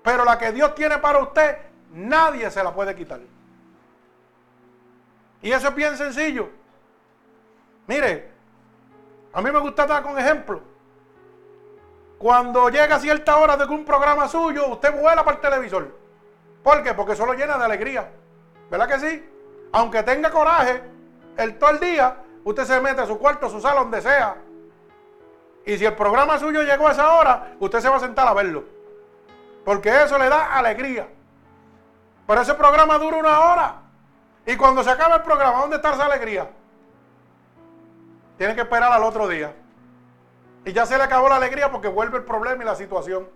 Pero 0.03 0.25
la 0.25 0.37
que 0.37 0.51
Dios 0.51 0.75
tiene 0.75 0.99
para 0.99 1.21
usted, 1.21 1.57
nadie 1.93 2.51
se 2.51 2.65
la 2.65 2.75
puede 2.75 2.97
quitar. 2.97 3.21
Y 5.41 5.53
eso 5.53 5.69
es 5.69 5.75
bien 5.77 5.97
sencillo. 5.97 6.49
Mire, 7.87 8.29
a 9.33 9.41
mí 9.41 9.53
me 9.53 9.61
gusta 9.61 9.87
dar 9.87 10.03
con 10.03 10.19
ejemplo. 10.19 10.80
Cuando 12.21 12.69
llega 12.69 12.99
cierta 12.99 13.39
hora 13.39 13.57
de 13.57 13.65
un 13.65 13.83
programa 13.83 14.29
suyo, 14.29 14.67
usted 14.67 14.93
vuela 14.93 15.25
para 15.25 15.37
el 15.37 15.41
televisor. 15.41 15.97
¿Por 16.63 16.83
qué? 16.83 16.93
Porque 16.93 17.15
eso 17.15 17.25
lo 17.25 17.33
llena 17.33 17.57
de 17.57 17.65
alegría. 17.65 18.11
¿Verdad 18.71 18.89
que 18.89 19.01
sí? 19.01 19.31
Aunque 19.73 20.03
tenga 20.03 20.31
coraje, 20.31 20.83
el 21.39 21.59
todo 21.59 21.71
el 21.71 21.81
día, 21.81 22.19
usted 22.45 22.65
se 22.67 22.79
mete 22.79 23.01
a 23.01 23.07
su 23.07 23.19
cuarto, 23.19 23.47
a 23.47 23.49
su 23.49 23.59
sala, 23.59 23.81
donde 23.81 24.03
sea. 24.03 24.37
Y 25.65 25.79
si 25.79 25.87
el 25.87 25.95
programa 25.95 26.39
suyo 26.39 26.63
llegó 26.63 26.89
a 26.89 26.93
esa 26.93 27.11
hora, 27.15 27.55
usted 27.59 27.81
se 27.81 27.89
va 27.89 27.97
a 27.97 28.01
sentar 28.01 28.29
a 28.29 28.35
verlo. 28.35 28.65
Porque 29.65 30.03
eso 30.03 30.19
le 30.19 30.29
da 30.29 30.59
alegría. 30.59 31.09
Pero 32.27 32.43
ese 32.43 32.53
programa 32.53 32.99
dura 32.99 33.17
una 33.17 33.41
hora. 33.41 33.75
Y 34.45 34.59
cuando 34.59 34.85
se 34.85 34.91
acaba 34.91 35.17
el 35.17 35.23
programa, 35.23 35.61
¿dónde 35.61 35.77
está 35.77 35.95
esa 35.95 36.05
alegría? 36.05 36.51
Tiene 38.37 38.55
que 38.55 38.61
esperar 38.61 38.93
al 38.93 39.05
otro 39.05 39.27
día. 39.27 39.55
Y 40.65 40.73
ya 40.73 40.87
se 40.87 40.97
le 40.97 41.05
acabó 41.05 41.29
la 41.29 41.37
alegría 41.37 41.71
porque 41.71 41.89
vuelve 41.89 42.19
el 42.19 42.25
problema 42.25 42.63
y 42.63 42.67
la 42.67 42.75
situación. 42.75 43.29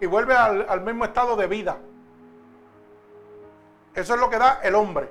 Y 0.00 0.06
vuelve 0.06 0.34
al, 0.34 0.80
mismo 0.80 1.04
estado 1.04 1.36
de 1.36 1.46
vida. 1.46 1.78
Eso 3.94 4.14
es 4.14 4.20
lo 4.20 4.28
que 4.28 4.38
da 4.38 4.60
el 4.62 4.74
hombre. 4.74 5.10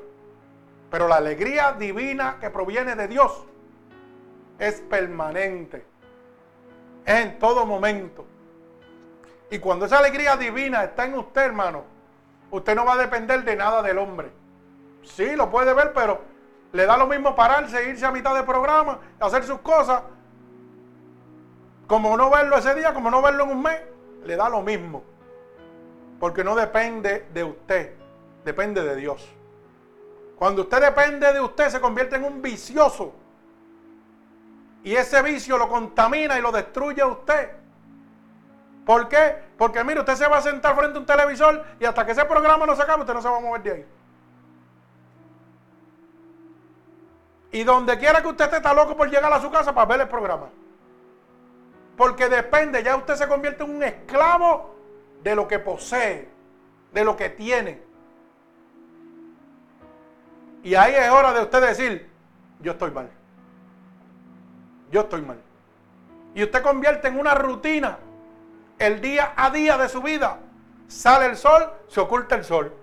Pero 0.92 1.08
la 1.08 1.16
alegría 1.16 1.72
divina 1.74 2.38
que 2.40 2.50
proviene 2.50 2.96
de 2.96 3.08
Dios 3.08 3.46
es 4.60 4.82
permanente. 4.82 5.86
Es 7.06 7.16
en 7.16 7.40
todo 7.40 7.66
momento. 7.66 8.26
Y 9.50 9.60
cuando 9.60 9.86
esa 9.86 10.00
alegría 10.00 10.36
divina 10.36 10.84
está 10.84 11.06
en 11.06 11.16
usted, 11.16 11.44
hermano, 11.44 11.84
usted 12.52 12.76
no 12.76 12.86
va 12.86 12.94
a 12.94 12.98
depender 12.98 13.44
de 13.44 13.56
nada 13.56 13.82
del 13.82 13.98
hombre. 13.98 14.32
Sí, 15.04 15.36
lo 15.36 15.50
puede 15.50 15.74
ver, 15.74 15.94
pero 15.94 16.22
le 16.72 16.86
da 16.86 16.98
lo 16.98 17.08
mismo 17.08 17.36
pararse, 17.36 17.90
irse 17.90 18.06
a 18.06 18.12
mitad 18.12 18.36
de 18.36 18.44
programa, 18.44 19.00
hacer 19.20 19.44
sus 19.44 19.60
cosas. 19.60 20.02
Como 21.88 22.16
no 22.18 22.30
verlo 22.30 22.58
ese 22.58 22.76
día, 22.76 22.94
como 22.94 23.12
no 23.12 23.22
verlo 23.22 23.44
en 23.44 23.52
un 23.52 23.62
mes, 23.62 23.82
le 24.26 24.36
da 24.36 24.50
lo 24.50 24.62
mismo. 24.62 25.04
Porque 26.20 26.44
no 26.44 26.56
depende 26.56 27.28
de 27.34 27.44
usted 27.44 28.04
depende 28.44 28.84
de 28.84 28.96
Dios. 28.96 29.28
Cuando 30.38 30.64
usted 30.64 30.82
depende 30.82 31.32
de 31.32 31.42
usted, 31.42 31.70
se 31.70 31.80
convierte 31.80 32.16
en 32.16 32.24
un 32.24 32.42
vicioso. 32.42 33.14
Y 34.84 34.96
ese 34.96 35.22
vicio 35.22 35.58
lo 35.58 35.70
contamina 35.70 36.38
y 36.38 36.42
lo 36.42 36.52
destruye 36.52 37.02
a 37.02 37.08
usted. 37.08 37.52
¿Por 38.86 39.08
qué? 39.08 39.38
Porque 39.58 39.84
mire, 39.84 40.02
usted 40.02 40.16
se 40.16 40.28
va 40.28 40.38
a 40.38 40.42
sentar 40.42 40.76
frente 40.76 40.98
a 40.98 41.00
un 41.00 41.06
televisor 41.06 41.64
y 41.80 41.86
hasta 41.86 42.06
que 42.06 42.12
ese 42.12 42.26
programa 42.26 42.66
no 42.66 42.76
se 42.76 42.82
acabe, 42.82 43.02
usted 43.02 43.14
no 43.14 43.22
se 43.22 43.30
va 43.30 43.38
a 43.38 43.40
mover 43.40 43.64
de 43.64 43.72
ahí. 43.72 43.86
Y 47.54 47.64
donde 47.64 47.98
quiera 47.98 48.22
que 48.22 48.28
usted 48.28 48.46
esté, 48.46 48.58
está 48.58 48.74
loco 48.74 48.98
por 48.98 49.10
llegar 49.10 49.32
a 49.32 49.40
su 49.40 49.50
casa 49.50 49.74
para 49.74 49.86
ver 49.86 50.02
el 50.02 50.10
programa. 50.10 50.50
Porque 51.98 52.30
depende, 52.30 52.84
ya 52.84 52.96
usted 52.96 53.16
se 53.16 53.28
convierte 53.28 53.64
en 53.64 53.76
un 53.76 53.84
esclavo 53.84 54.76
de 55.22 55.36
lo 55.36 55.48
que 55.48 55.60
posee, 55.60 56.28
de 56.92 57.04
lo 57.04 57.16
que 57.16 57.30
tiene. 57.30 57.82
Y 60.64 60.76
ahí 60.76 60.96
es 60.96 61.10
hora 61.10 61.34
de 61.34 61.42
usted 61.42 61.62
decir, 61.62 62.10
yo 62.62 62.72
estoy 62.72 62.92
mal. 62.92 63.10
Yo 64.92 65.02
estoy 65.02 65.22
mal. 65.22 65.38
Y 66.34 66.44
usted 66.44 66.64
convierte 66.64 67.10
en 67.10 67.20
una 67.20 67.36
rutina 67.36 67.98
el 68.80 69.02
día 69.02 69.34
a 69.36 69.50
día 69.50 69.78
de 69.78 69.90
su 69.90 70.02
vida. 70.02 70.40
Sale 70.88 71.28
el 71.28 71.38
sol, 71.38 71.72
se 71.88 72.00
oculta 72.00 72.36
el 72.36 72.44
sol. 72.44 72.74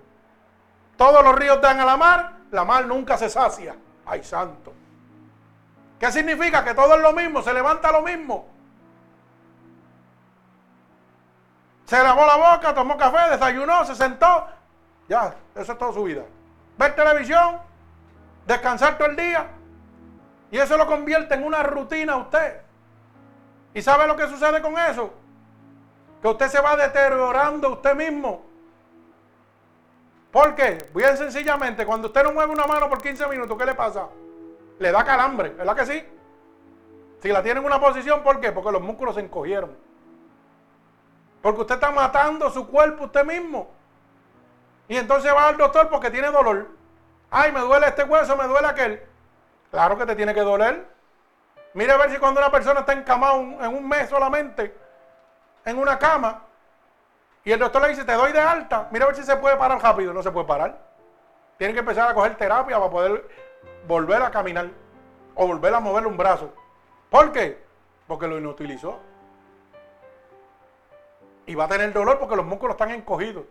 Todos 0.97 1.25
los 1.25 1.35
ríos 1.35 1.61
dan 1.61 1.81
a 1.81 1.85
la 1.85 1.97
mar, 1.97 2.37
la 2.51 2.65
mar 2.65 2.87
nunca 2.87 3.17
se 3.17 3.29
sacia. 3.31 3.75
Ay, 4.05 4.23
santo. 4.23 4.73
¿Qué 5.99 6.11
significa? 6.13 6.65
Que 6.65 6.75
todo 6.75 6.95
es 6.95 7.01
lo 7.03 7.13
mismo, 7.13 7.43
se 7.43 7.53
levanta 7.53 7.93
lo 7.93 8.03
mismo. 8.03 8.49
Se 11.91 12.01
lavó 12.01 12.25
la 12.25 12.37
boca, 12.37 12.73
tomó 12.73 12.97
café, 12.97 13.33
desayunó, 13.33 13.85
se 13.85 13.97
sentó. 13.97 14.47
Ya, 15.09 15.35
eso 15.57 15.73
es 15.73 15.77
toda 15.77 15.93
su 15.93 16.05
vida. 16.05 16.23
Ver 16.79 16.95
televisión, 16.95 17.59
descansar 18.47 18.97
todo 18.97 19.09
el 19.09 19.17
día. 19.17 19.49
Y 20.53 20.59
eso 20.59 20.77
lo 20.77 20.87
convierte 20.87 21.35
en 21.35 21.43
una 21.43 21.65
rutina 21.65 22.13
a 22.13 22.19
usted. 22.19 22.61
¿Y 23.75 23.83
sabe 23.83 24.07
lo 24.07 24.15
que 24.15 24.29
sucede 24.29 24.63
con 24.63 24.79
eso? 24.79 25.13
Que 26.23 26.29
usted 26.29 26.47
se 26.47 26.61
va 26.61 26.77
deteriorando 26.77 27.71
usted 27.73 27.97
mismo. 27.97 28.47
¿Por 30.31 30.55
qué? 30.55 30.79
Bien 30.95 31.17
sencillamente, 31.17 31.85
cuando 31.85 32.07
usted 32.07 32.23
no 32.23 32.33
mueve 32.33 32.53
una 32.53 32.69
mano 32.69 32.89
por 32.89 33.03
15 33.03 33.27
minutos, 33.27 33.59
¿qué 33.59 33.67
le 33.67 33.75
pasa? 33.75 34.07
Le 34.79 34.93
da 34.93 35.03
calambre, 35.03 35.49
¿verdad 35.49 35.75
que 35.75 35.87
sí? 35.87 36.05
Si 37.21 37.31
la 37.31 37.43
tiene 37.43 37.59
en 37.59 37.67
una 37.67 37.81
posición, 37.81 38.23
¿por 38.23 38.39
qué? 38.39 38.53
Porque 38.53 38.71
los 38.71 38.81
músculos 38.81 39.17
se 39.17 39.23
encogieron. 39.23 39.90
Porque 41.43 41.61
usted 41.63 41.77
está 41.77 41.91
matando 41.91 42.51
su 42.51 42.67
cuerpo 42.69 43.05
usted 43.05 43.25
mismo. 43.25 43.71
Y 44.89 44.97
entonces 44.97 45.33
va 45.33 45.49
al 45.49 45.57
doctor 45.57 45.89
porque 45.89 46.11
tiene 46.11 46.31
dolor. 46.31 46.69
Ay, 47.31 47.53
me 47.53 47.61
duele 47.61 47.87
este 47.87 48.05
hueso, 48.05 48.37
me 48.37 48.47
duele 48.47 48.67
aquel. 48.67 49.03
Claro 49.71 49.97
que 49.97 50.05
te 50.05 50.17
tiene 50.17 50.35
que 50.35 50.41
doler. 50.41 50.87
Mire 51.75 51.93
a 51.93 51.97
ver 51.97 52.11
si 52.11 52.19
cuando 52.19 52.41
una 52.41 52.51
persona 52.51 52.81
está 52.81 52.93
encamada 52.93 53.37
en 53.37 53.75
un 53.75 53.89
mes 53.89 54.09
solamente, 54.09 54.75
en 55.65 55.79
una 55.79 55.99
cama, 55.99 56.43
y 57.45 57.53
el 57.53 57.59
doctor 57.59 57.83
le 57.83 57.89
dice, 57.89 58.05
te 58.05 58.13
doy 58.13 58.33
de 58.33 58.41
alta, 58.41 58.89
mira 58.91 59.05
a 59.05 59.09
ver 59.09 59.17
si 59.17 59.23
se 59.23 59.37
puede 59.37 59.57
parar 59.57 59.81
rápido. 59.81 60.13
No 60.13 60.23
se 60.23 60.31
puede 60.31 60.47
parar. 60.47 60.79
Tiene 61.57 61.73
que 61.73 61.81
empezar 61.81 62.09
a 62.09 62.15
coger 62.15 62.37
terapia 62.37 62.79
para 62.79 62.91
poder 62.91 63.29
volver 63.87 64.23
a 64.23 64.31
caminar 64.31 64.69
o 65.35 65.47
volver 65.47 65.75
a 65.75 65.81
mover 65.81 66.07
un 66.07 66.17
brazo. 66.17 66.53
¿Por 67.09 67.33
qué? 67.33 67.63
Porque 68.07 68.27
lo 68.27 68.39
inutilizó. 68.39 68.99
Y 71.51 71.57
va 71.57 71.65
a 71.65 71.69
tener 71.69 71.93
dolor 71.93 72.17
porque 72.21 72.37
los 72.37 72.47
músculos 72.47 72.75
están 72.75 72.93
encogidos. 72.93 73.43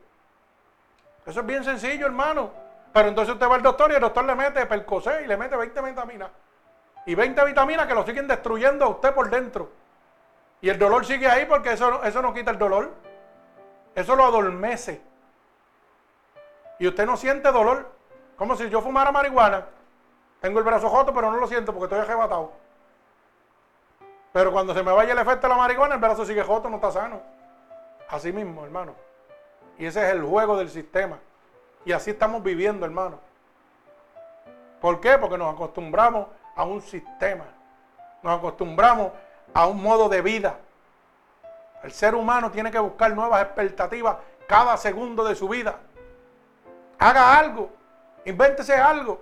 Eso 1.26 1.41
es 1.41 1.45
bien 1.45 1.65
sencillo, 1.65 2.05
hermano. 2.05 2.49
Pero 2.93 3.09
entonces 3.09 3.34
usted 3.34 3.45
va 3.45 3.55
al 3.55 3.61
doctor 3.61 3.91
y 3.91 3.95
el 3.95 3.99
doctor 3.99 4.23
le 4.23 4.35
mete 4.35 4.65
percocé 4.67 5.23
y 5.23 5.27
le 5.27 5.35
mete 5.35 5.57
20 5.57 5.81
vitaminas. 5.81 6.30
Y 7.05 7.13
20 7.13 7.43
vitaminas 7.43 7.88
que 7.88 7.93
lo 7.93 8.05
siguen 8.05 8.26
destruyendo 8.26 8.85
a 8.85 8.88
usted 8.88 9.13
por 9.13 9.30
dentro. 9.30 9.69
Y 10.61 10.69
el 10.69 10.80
dolor 10.80 11.05
sigue 11.05 11.27
ahí 11.27 11.45
porque 11.45 11.73
eso, 11.73 12.01
eso 12.05 12.21
no 12.21 12.34
quita 12.34 12.51
el 12.51 12.57
dolor. 12.57 12.89
Eso 13.95 14.15
lo 14.15 14.23
adormece. 14.23 15.01
Y 16.80 16.88
usted 16.88 17.05
no 17.05 17.17
siente 17.17 17.51
dolor. 17.51 17.85
Como 18.38 18.55
si 18.55 18.69
yo 18.69 18.80
fumara 18.81 19.11
marihuana. 19.11 19.65
Tengo 20.39 20.59
el 20.59 20.63
brazo 20.63 20.88
joto, 20.88 21.13
pero 21.13 21.30
no 21.30 21.38
lo 21.38 21.47
siento 21.47 21.73
porque 21.73 21.93
estoy 21.93 21.99
arrebatado. 21.99 22.53
Pero 24.31 24.53
cuando 24.53 24.73
se 24.73 24.84
me 24.84 24.93
vaya 24.93 25.11
el 25.11 25.19
efecto 25.19 25.47
de 25.47 25.53
la 25.53 25.57
marihuana, 25.57 25.95
el 25.95 25.99
brazo 25.99 26.23
sigue 26.23 26.43
joto, 26.43 26.69
no 26.69 26.77
está 26.77 26.93
sano. 26.93 27.39
Así 28.10 28.31
mismo, 28.31 28.65
hermano. 28.65 28.95
Y 29.77 29.86
ese 29.86 30.06
es 30.06 30.14
el 30.14 30.23
juego 30.23 30.57
del 30.57 30.69
sistema. 30.69 31.19
Y 31.86 31.91
así 31.91 32.11
estamos 32.11 32.44
viviendo, 32.44 32.86
hermano. 32.86 33.19
¿Por 34.81 34.99
qué? 34.99 35.18
Porque 35.18 35.38
nos 35.38 35.53
acostumbramos 35.53 36.27
a 36.56 36.64
un 36.64 36.81
sistema. 36.81 37.45
Nos 38.23 38.40
acostumbramos 38.40 39.11
a 39.53 39.68
un 39.68 39.81
modo 39.81 40.10
de 40.10 40.22
vida. 40.22 40.57
El 41.84 41.91
ser 41.91 42.15
humano 42.15 42.52
tiene 42.52 42.72
que 42.72 42.80
buscar 42.80 43.14
nuevas 43.15 43.41
expectativas 43.44 44.18
cada 44.48 44.76
segundo 44.77 45.23
de 45.23 45.36
su 45.36 45.48
vida. 45.48 45.77
Haga 46.98 47.38
algo, 47.38 47.69
invéntese 48.26 48.76
algo. 48.76 49.22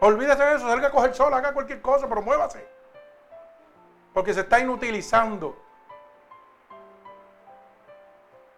Olvídese 0.00 0.44
de 0.44 0.56
eso, 0.56 0.68
salga 0.68 0.88
a 0.88 0.90
coger 0.90 1.14
sol, 1.14 1.32
haga 1.32 1.52
cualquier 1.52 1.80
cosa, 1.80 2.08
pero 2.08 2.22
muévase. 2.22 2.66
Porque 4.12 4.34
se 4.34 4.40
está 4.40 4.58
inutilizando. 4.58 5.65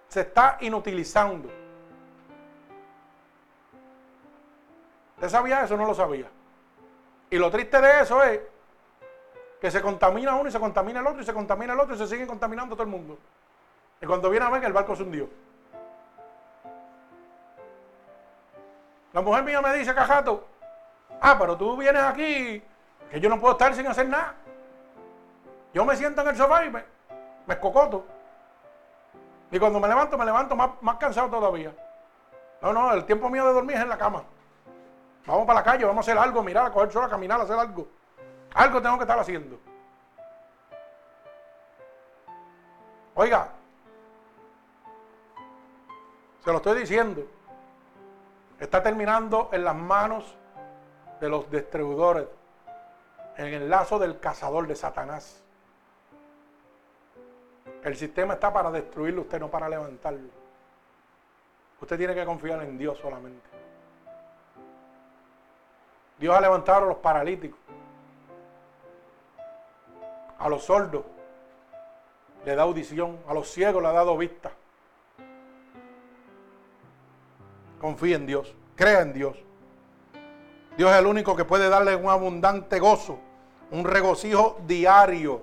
Se 0.09 0.21
está 0.21 0.59
inutilizando. 0.61 1.49
¿Usted 5.17 5.29
sabía 5.29 5.65
eso? 5.65 5.77
No 5.77 5.87
lo 5.87 5.95
sabía. 5.95 6.29
Y 7.31 7.37
lo 7.37 7.51
triste 7.51 7.81
de 7.81 8.01
eso 8.01 8.23
es 8.23 8.41
que 9.61 9.71
se 9.71 9.83
contamina 9.83 10.35
uno 10.35 10.49
y 10.49 10.53
se 10.53 10.61
contamina 10.61 11.01
el 11.01 11.07
otro 11.07 11.21
y 11.21 11.25
se 11.25 11.35
contamina 11.35 11.73
el 11.73 11.81
otro 11.81 11.95
y 11.95 11.99
se 11.99 12.07
sigue 12.07 12.27
contaminando 12.27 12.75
todo 12.75 12.85
el 12.85 12.89
mundo. 12.89 13.19
Y 14.01 14.07
cuando 14.07 14.31
viene 14.31 14.47
a 14.47 14.51
ver, 14.51 14.65
el 14.65 14.73
barco 14.73 14.95
se 14.95 15.03
hundió. 15.03 15.29
La 19.13 19.21
mujer 19.21 19.43
mía 19.43 19.61
me 19.61 19.75
dice, 19.75 19.95
Cajato, 19.95 20.47
ah, 21.21 21.37
pero 21.39 21.57
tú 21.57 21.77
vienes 21.77 22.03
aquí, 22.03 22.63
que 23.11 23.21
yo 23.21 23.29
no 23.29 23.41
puedo 23.41 23.53
estar 23.53 23.75
sin 23.75 23.87
hacer 23.87 24.09
nada. 24.09 24.35
Yo 25.75 25.85
me 25.85 25.97
siento 25.97 26.23
en 26.23 26.29
el 26.29 26.37
sofá 26.37 26.65
y 26.65 26.71
me, 26.71 26.85
me 27.47 27.55
escocoto. 27.55 28.05
Y 29.51 29.59
cuando 29.59 29.81
me 29.81 29.89
levanto, 29.89 30.19
me 30.19 30.25
levanto 30.25 30.55
más, 30.55 30.71
más 30.81 30.97
cansado 30.97 31.29
todavía. 31.29 31.73
No, 32.61 32.73
no, 32.73 32.93
el 32.93 33.05
tiempo 33.05 33.31
mío 33.31 33.47
de 33.47 33.53
dormir 33.53 33.77
es 33.77 33.83
en 33.83 33.89
la 33.89 33.99
cama. 33.99 34.23
Vamos 35.27 35.47
para 35.47 35.61
la 35.61 35.65
calle, 35.65 35.85
vamos 35.85 36.07
a 36.07 36.11
hacer 36.11 36.23
algo, 36.23 36.43
mirar, 36.43 36.67
a 36.67 36.73
coger 36.73 36.91
sol, 36.91 37.05
a 37.05 37.09
caminar, 37.09 37.41
a 37.41 37.45
hacer 37.45 37.59
algo. 37.59 37.87
Algo 38.55 38.83
tengo 38.83 38.97
que 38.97 39.05
estar 39.05 39.19
haciendo. 39.19 39.59
Oiga, 43.15 43.49
se 46.45 46.51
lo 46.51 46.57
estoy 46.59 46.81
diciendo. 46.81 47.27
Está 48.59 48.83
terminando 48.83 49.51
en 49.53 49.65
las 49.65 49.75
manos 49.75 50.37
de 51.21 51.29
los 51.29 51.51
distribuidores, 51.51 52.27
en 53.37 53.55
el 53.55 53.69
lazo 53.69 53.99
del 53.99 54.19
cazador 54.19 54.67
de 54.67 54.75
Satanás. 54.75 55.43
El 57.85 57.97
sistema 57.97 58.35
está 58.35 58.53
para 58.53 58.71
destruirlo, 58.71 59.23
usted 59.23 59.39
no 59.39 59.51
para 59.51 59.69
levantarlo. 59.69 60.31
Usted 61.81 61.97
tiene 61.97 62.15
que 62.15 62.25
confiar 62.25 62.63
en 62.63 62.77
Dios 62.77 62.99
solamente. 62.99 63.49
Dios 66.19 66.35
ha 66.35 66.41
levantado 66.41 66.85
a 66.85 66.89
los 66.89 66.97
paralíticos 66.97 67.59
a 70.39 70.49
los 70.49 70.65
sordos 70.65 71.05
le 72.45 72.55
da 72.55 72.63
audición, 72.63 73.19
a 73.29 73.35
los 73.35 73.51
ciegos 73.51 73.83
le 73.83 73.89
ha 73.89 73.93
dado 73.93 74.17
vista. 74.17 74.53
Confía 77.81 78.17
en 78.17 78.27
Dios, 78.27 78.55
crea 78.75 79.03
en 79.03 79.13
Dios. 79.13 79.37
Dios 80.77 80.91
es 80.91 80.97
el 80.97 81.07
único 81.07 81.37
que 81.37 81.45
puede 81.45 81.69
darle 81.69 81.97
un 81.97 82.09
abundante 82.09 82.79
gozo, 82.79 83.19
un 83.71 83.85
regocijo 83.85 84.59
diario. 84.67 85.43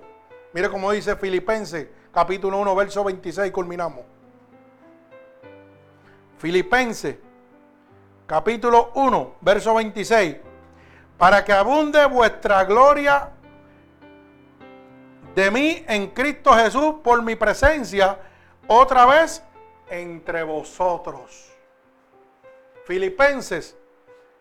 Mire 0.52 0.70
como 0.70 0.90
dice 0.90 1.16
Filipenses, 1.16 1.88
capítulo 2.16 2.56
1, 2.60 2.74
verso 2.74 3.04
26, 3.04 3.52
culminamos. 3.52 4.02
Filipenses, 6.38 7.18
capítulo 8.26 8.90
1, 8.94 9.34
verso 9.42 9.74
26. 9.74 10.36
Para 11.18 11.44
que 11.44 11.52
abunde 11.52 12.06
vuestra 12.06 12.64
gloria 12.64 13.32
de 15.34 15.50
mí 15.50 15.84
en 15.86 16.06
Cristo 16.06 16.54
Jesús 16.54 16.94
por 17.04 17.20
mi 17.20 17.36
presencia 17.36 18.18
otra 18.66 19.04
vez 19.04 19.42
entre 19.90 20.42
vosotros. 20.42 21.52
Filipenses 22.86 23.76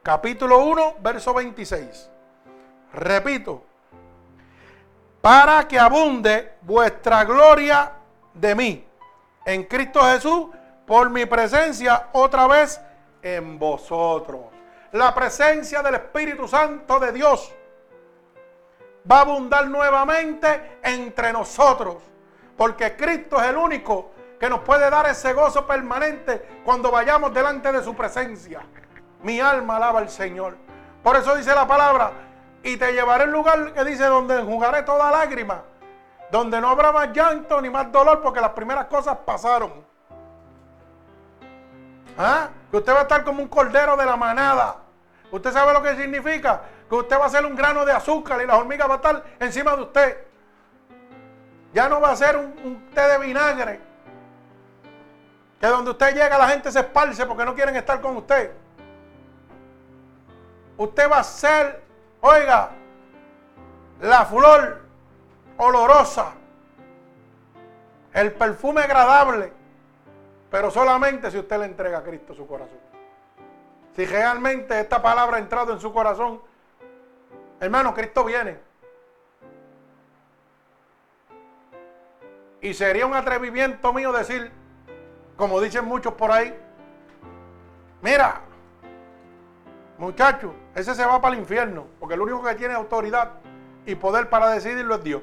capítulo 0.01 0.59
1, 0.59 0.95
verso 1.01 1.33
26. 1.33 2.09
Repito, 2.93 3.65
para 5.25 5.67
que 5.67 5.79
abunde 5.79 6.53
vuestra 6.61 7.23
gloria 7.23 7.93
de 8.31 8.53
mí 8.53 8.87
en 9.43 9.63
Cristo 9.63 10.01
Jesús 10.01 10.49
por 10.85 11.09
mi 11.09 11.25
presencia 11.25 12.09
otra 12.11 12.45
vez 12.45 12.79
en 13.23 13.57
vosotros. 13.57 14.41
La 14.91 15.15
presencia 15.15 15.81
del 15.81 15.95
Espíritu 15.95 16.47
Santo 16.47 16.99
de 16.99 17.11
Dios 17.11 17.51
va 19.11 19.17
a 19.17 19.21
abundar 19.21 19.67
nuevamente 19.67 20.77
entre 20.83 21.33
nosotros. 21.33 21.95
Porque 22.55 22.95
Cristo 22.95 23.41
es 23.41 23.47
el 23.47 23.57
único 23.57 24.11
que 24.39 24.47
nos 24.47 24.59
puede 24.59 24.91
dar 24.91 25.07
ese 25.07 25.33
gozo 25.33 25.65
permanente 25.65 26.59
cuando 26.63 26.91
vayamos 26.91 27.33
delante 27.33 27.71
de 27.71 27.83
su 27.83 27.95
presencia. 27.95 28.61
Mi 29.23 29.39
alma 29.39 29.77
alaba 29.77 29.97
al 29.97 30.09
Señor. 30.09 30.55
Por 31.01 31.15
eso 31.15 31.35
dice 31.35 31.55
la 31.55 31.67
palabra, 31.67 32.11
y 32.65 32.77
te 32.77 32.91
llevaré 32.93 33.25
al 33.25 33.31
lugar 33.31 33.73
que 33.73 33.85
dice 33.85 34.05
donde 34.05 34.39
enjugaré 34.39 34.81
toda 34.81 35.11
lágrima, 35.11 35.61
donde 36.31 36.59
no 36.59 36.69
habrá 36.69 36.91
más 36.91 37.13
llanto 37.13 37.61
ni 37.61 37.69
más 37.69 37.91
dolor, 37.91 38.21
porque 38.21 38.41
las 38.41 38.49
primeras 38.51 38.85
cosas 38.85 39.17
pasaron. 39.23 39.85
¿Ah? 42.17 42.49
Que 42.71 42.77
usted 42.77 42.91
va 42.91 42.99
a 42.99 43.03
estar 43.03 43.23
como 43.23 43.43
un 43.43 43.47
cordero 43.47 43.95
de 43.95 44.05
la 44.05 44.17
manada. 44.17 44.77
¿Usted 45.31 45.51
sabe 45.51 45.73
lo 45.73 45.83
que 45.83 45.95
significa? 45.95 46.61
Que 46.89 46.95
usted 46.95 47.19
va 47.19 47.25
a 47.25 47.29
ser 47.29 47.45
un 47.45 47.55
grano 47.55 47.85
de 47.85 47.91
azúcar 47.91 48.41
y 48.41 48.47
las 48.47 48.57
hormigas 48.57 48.89
va 48.89 48.93
a 48.93 48.97
estar 48.97 49.23
encima 49.39 49.75
de 49.75 49.81
usted. 49.83 50.17
Ya 51.71 51.87
no 51.87 52.01
va 52.01 52.11
a 52.11 52.15
ser 52.15 52.35
un, 52.35 52.89
té 52.95 53.01
de 53.01 53.19
vinagre. 53.19 53.79
Que 55.59 55.67
donde 55.67 55.91
usted 55.91 56.15
llega 56.15 56.35
la 56.35 56.47
gente 56.47 56.71
se 56.71 56.79
esparce 56.79 57.27
porque 57.27 57.45
no 57.45 57.53
quieren 57.53 57.75
estar 57.75 58.01
con 58.01 58.17
usted. 58.17 58.51
Usted 60.77 61.11
va 61.11 61.19
a 61.19 61.23
ser, 61.23 61.84
oiga, 62.25 62.71
la 64.01 64.25
flor 64.25 64.81
olorosa, 65.57 66.33
el 68.13 68.33
perfume 68.33 68.81
agradable, 68.81 69.53
pero 70.49 70.71
solamente 70.71 71.29
si 71.29 71.37
usted 71.37 71.59
le 71.59 71.65
entrega 71.65 71.99
a 71.99 72.03
Cristo 72.03 72.33
su 72.33 72.47
corazón. 72.47 72.79
Si 73.95 74.05
realmente 74.05 74.79
esta 74.79 75.01
palabra 75.01 75.37
ha 75.37 75.39
entrado 75.39 75.71
en 75.71 75.79
su 75.79 75.93
corazón, 75.93 76.41
hermano, 77.59 77.93
Cristo 77.93 78.25
viene. 78.25 78.59
Y 82.61 82.73
sería 82.73 83.05
un 83.05 83.13
atrevimiento 83.13 83.93
mío 83.93 84.11
decir, 84.11 84.51
como 85.37 85.61
dicen 85.61 85.85
muchos 85.85 86.13
por 86.15 86.31
ahí, 86.31 86.57
mira, 88.01 88.41
muchacho, 89.97 90.53
ese 90.75 90.95
se 90.95 91.05
va 91.05 91.21
para 91.21 91.35
el 91.35 91.41
infierno, 91.41 91.87
porque 91.99 92.15
el 92.15 92.21
único 92.21 92.43
que 92.43 92.55
tiene 92.55 92.73
autoridad 92.73 93.31
y 93.85 93.95
poder 93.95 94.29
para 94.29 94.49
decidirlo 94.49 94.95
es 94.95 95.03
Dios. 95.03 95.21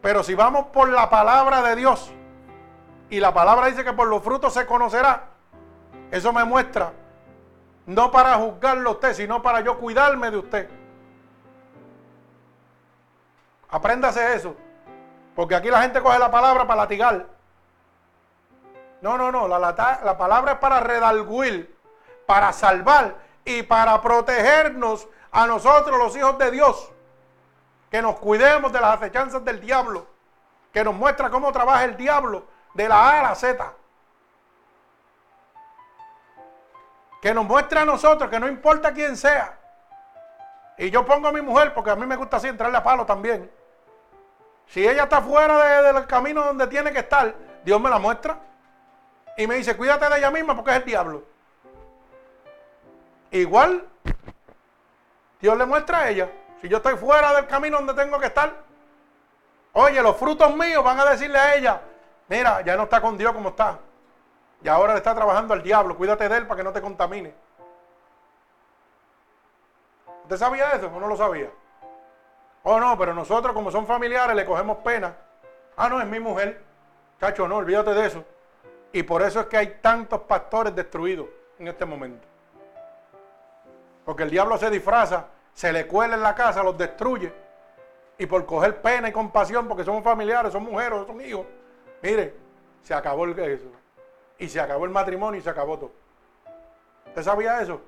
Pero 0.00 0.22
si 0.22 0.34
vamos 0.34 0.66
por 0.66 0.88
la 0.88 1.10
palabra 1.10 1.62
de 1.62 1.76
Dios, 1.76 2.12
y 3.10 3.20
la 3.20 3.32
palabra 3.32 3.66
dice 3.66 3.84
que 3.84 3.92
por 3.92 4.08
los 4.08 4.22
frutos 4.22 4.52
se 4.52 4.66
conocerá. 4.66 5.28
Eso 6.10 6.32
me 6.32 6.44
muestra, 6.44 6.92
no 7.86 8.10
para 8.10 8.34
juzgarlo 8.34 8.90
a 8.90 8.92
usted, 8.92 9.14
sino 9.14 9.42
para 9.42 9.60
yo 9.60 9.78
cuidarme 9.78 10.30
de 10.30 10.38
usted. 10.38 10.68
Apréndase 13.70 14.34
eso. 14.34 14.54
Porque 15.34 15.54
aquí 15.54 15.68
la 15.68 15.82
gente 15.82 16.00
coge 16.00 16.18
la 16.18 16.30
palabra 16.30 16.66
para 16.66 16.82
latigar. 16.82 17.26
No, 19.00 19.16
no, 19.16 19.30
no. 19.30 19.46
La, 19.48 19.58
la 19.58 20.18
palabra 20.18 20.52
es 20.52 20.58
para 20.58 20.80
redalguir, 20.80 21.76
para 22.26 22.52
salvar 22.52 23.16
y 23.44 23.62
para 23.62 24.00
protegernos 24.00 25.08
a 25.30 25.46
nosotros, 25.46 25.98
los 25.98 26.16
hijos 26.16 26.38
de 26.38 26.50
Dios. 26.50 26.90
Que 27.90 28.02
nos 28.02 28.16
cuidemos 28.18 28.72
de 28.72 28.80
las 28.80 28.96
acechanzas 28.96 29.44
del 29.44 29.60
diablo. 29.60 30.06
Que 30.72 30.84
nos 30.84 30.94
muestra 30.94 31.30
cómo 31.30 31.52
trabaja 31.52 31.84
el 31.84 31.96
diablo 31.96 32.44
de 32.74 32.88
la 32.88 32.96
A 32.96 33.20
a 33.20 33.22
la 33.22 33.34
Z. 33.34 33.72
Que 37.22 37.34
nos 37.34 37.44
muestre 37.44 37.80
a 37.80 37.84
nosotros 37.84 38.30
que 38.30 38.38
no 38.38 38.48
importa 38.48 38.92
quién 38.92 39.16
sea. 39.16 39.58
Y 40.76 40.90
yo 40.90 41.04
pongo 41.04 41.28
a 41.28 41.32
mi 41.32 41.40
mujer, 41.40 41.74
porque 41.74 41.90
a 41.90 41.96
mí 41.96 42.06
me 42.06 42.14
gusta 42.14 42.36
así 42.36 42.46
entrarle 42.46 42.78
a 42.78 42.84
palo 42.84 43.04
también. 43.04 43.50
Si 44.66 44.86
ella 44.86 45.04
está 45.04 45.20
fuera 45.20 45.82
del 45.82 46.06
camino 46.06 46.44
donde 46.44 46.66
tiene 46.68 46.92
que 46.92 47.00
estar, 47.00 47.34
Dios 47.64 47.80
me 47.80 47.90
la 47.90 47.98
muestra. 47.98 48.38
Y 49.38 49.46
me 49.46 49.54
dice, 49.54 49.74
cuídate 49.74 50.06
de 50.10 50.18
ella 50.18 50.30
misma 50.30 50.54
porque 50.54 50.72
es 50.72 50.76
el 50.76 50.84
diablo. 50.84 51.22
Igual, 53.30 53.88
Dios 55.40 55.56
le 55.56 55.64
muestra 55.64 56.00
a 56.00 56.10
ella. 56.10 56.30
Si 56.60 56.68
yo 56.68 56.76
estoy 56.76 56.96
fuera 56.96 57.32
del 57.32 57.46
camino 57.46 57.78
donde 57.78 57.94
tengo 57.94 58.18
que 58.18 58.26
estar, 58.26 58.52
oye, 59.72 60.02
los 60.02 60.16
frutos 60.16 60.54
míos 60.54 60.84
van 60.84 61.00
a 61.00 61.06
decirle 61.06 61.38
a 61.38 61.54
ella, 61.54 61.80
Mira, 62.28 62.60
ya 62.60 62.76
no 62.76 62.84
está 62.84 63.00
con 63.00 63.16
Dios 63.16 63.32
como 63.32 63.50
está. 63.50 63.78
Y 64.62 64.68
ahora 64.68 64.92
le 64.92 64.98
está 64.98 65.14
trabajando 65.14 65.54
al 65.54 65.62
diablo. 65.62 65.96
Cuídate 65.96 66.28
de 66.28 66.36
él 66.36 66.46
para 66.46 66.58
que 66.58 66.64
no 66.64 66.72
te 66.72 66.82
contamine. 66.82 67.34
¿Usted 70.24 70.36
sabía 70.36 70.72
eso 70.72 70.90
o 70.94 71.00
no 71.00 71.08
lo 71.08 71.16
sabía? 71.16 71.50
Oh, 72.64 72.78
no, 72.78 72.98
pero 72.98 73.14
nosotros 73.14 73.54
como 73.54 73.70
son 73.70 73.86
familiares 73.86 74.36
le 74.36 74.44
cogemos 74.44 74.78
pena. 74.78 75.16
Ah, 75.76 75.88
no, 75.88 76.00
es 76.00 76.06
mi 76.06 76.20
mujer. 76.20 76.62
Cacho, 77.18 77.48
no, 77.48 77.56
olvídate 77.56 77.94
de 77.94 78.06
eso. 78.06 78.24
Y 78.98 79.04
por 79.04 79.22
eso 79.22 79.38
es 79.38 79.46
que 79.46 79.56
hay 79.56 79.78
tantos 79.80 80.22
pastores 80.22 80.74
destruidos 80.74 81.28
en 81.60 81.68
este 81.68 81.84
momento. 81.84 82.26
Porque 84.04 84.24
el 84.24 84.30
diablo 84.30 84.58
se 84.58 84.68
disfraza, 84.70 85.26
se 85.54 85.72
le 85.72 85.86
cuela 85.86 86.16
en 86.16 86.22
la 86.22 86.34
casa, 86.34 86.64
los 86.64 86.76
destruye. 86.76 87.32
Y 88.18 88.26
por 88.26 88.44
coger 88.44 88.82
pena 88.82 89.08
y 89.08 89.12
compasión, 89.12 89.68
porque 89.68 89.84
son 89.84 90.02
familiares, 90.02 90.52
son 90.52 90.64
mujeres, 90.64 91.06
son 91.06 91.20
hijos, 91.20 91.46
Mire, 92.02 92.34
se 92.82 92.92
acabó 92.92 93.24
eso. 93.28 93.70
Y 94.36 94.48
se 94.48 94.58
acabó 94.58 94.84
el 94.84 94.90
matrimonio 94.90 95.38
y 95.38 95.44
se 95.44 95.50
acabó 95.50 95.78
todo. 95.78 95.92
¿Usted 97.06 97.22
sabía 97.22 97.62
eso? 97.62 97.80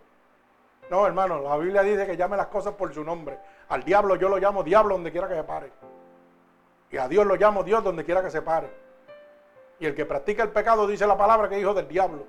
No, 0.90 1.04
hermano, 1.08 1.40
la 1.40 1.56
Biblia 1.56 1.82
dice 1.82 2.06
que 2.06 2.16
llame 2.16 2.36
las 2.36 2.46
cosas 2.46 2.74
por 2.74 2.94
su 2.94 3.02
nombre. 3.02 3.36
Al 3.68 3.82
diablo 3.82 4.14
yo 4.14 4.28
lo 4.28 4.38
llamo 4.38 4.62
diablo 4.62 4.94
donde 4.94 5.10
quiera 5.10 5.26
que 5.26 5.34
se 5.34 5.42
pare. 5.42 5.72
Y 6.92 6.98
a 6.98 7.08
Dios 7.08 7.26
lo 7.26 7.34
llamo 7.34 7.64
Dios 7.64 7.82
donde 7.82 8.04
quiera 8.04 8.22
que 8.22 8.30
se 8.30 8.42
pare. 8.42 8.89
Y 9.80 9.86
el 9.86 9.94
que 9.94 10.04
practica 10.04 10.42
el 10.42 10.50
pecado 10.50 10.86
dice 10.86 11.06
la 11.06 11.16
palabra 11.16 11.48
que 11.48 11.56
es 11.56 11.62
hijo 11.62 11.72
del 11.74 11.88
diablo. 11.88 12.26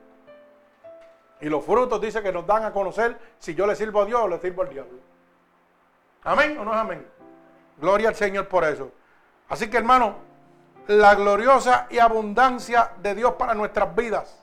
Y 1.42 1.50
los 1.50 1.64
frutos 1.66 2.00
dice 2.00 2.24
que 2.24 2.32
nos 2.32 2.48
dan 2.48 2.64
a 2.64 2.72
conocer 2.72 3.18
si 3.40 3.54
yo 3.54 3.68
le 3.68 3.76
sirvo 3.76 4.02
a 4.02 4.06
Dios 4.06 4.22
o 4.22 4.28
le 4.28 4.40
sirvo 4.40 4.62
al 4.62 4.70
diablo. 4.70 5.00
Amén 6.24 6.58
o 6.58 6.64
no 6.64 6.72
es 6.72 6.78
amén. 6.78 7.06
Gloria 7.78 8.10
al 8.10 8.16
Señor 8.16 8.48
por 8.48 8.64
eso. 8.64 8.92
Así 9.50 9.70
que 9.70 9.78
hermano, 9.78 10.16
la 10.88 11.14
gloriosa 11.16 11.88
y 11.90 12.00
abundancia 12.00 12.92
de 12.98 13.16
Dios 13.16 13.34
para 13.34 13.54
nuestras 13.54 13.94
vidas. 13.96 14.38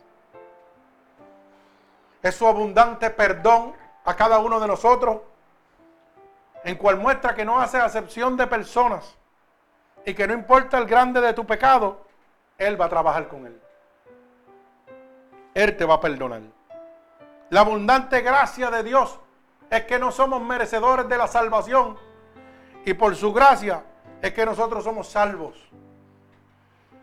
Es 2.22 2.34
su 2.34 2.46
abundante 2.46 3.08
perdón 3.10 3.72
a 4.04 4.14
cada 4.16 4.38
uno 4.38 4.60
de 4.60 4.66
nosotros, 4.66 5.20
en 6.64 6.76
cual 6.76 6.96
muestra 6.96 7.34
que 7.34 7.44
no 7.44 7.58
hace 7.60 7.78
acepción 7.78 8.36
de 8.36 8.46
personas 8.46 9.16
y 10.04 10.14
que 10.14 10.26
no 10.26 10.34
importa 10.34 10.76
el 10.78 10.86
grande 10.86 11.20
de 11.20 11.32
tu 11.32 11.46
pecado, 11.46 12.07
Él 12.58 12.80
va 12.80 12.86
a 12.86 12.88
trabajar 12.88 13.28
con 13.28 13.46
él. 13.46 13.60
Él 15.54 15.76
te 15.76 15.84
va 15.84 15.94
a 15.94 16.00
perdonar. 16.00 16.42
La 17.50 17.60
abundante 17.60 18.20
gracia 18.20 18.70
de 18.70 18.82
Dios 18.82 19.18
es 19.70 19.84
que 19.84 19.98
no 19.98 20.10
somos 20.10 20.42
merecedores 20.42 21.08
de 21.08 21.16
la 21.16 21.28
salvación 21.28 21.96
y 22.84 22.94
por 22.94 23.14
su 23.16 23.32
gracia 23.32 23.84
es 24.20 24.32
que 24.32 24.44
nosotros 24.44 24.84
somos 24.84 25.08
salvos. 25.08 25.56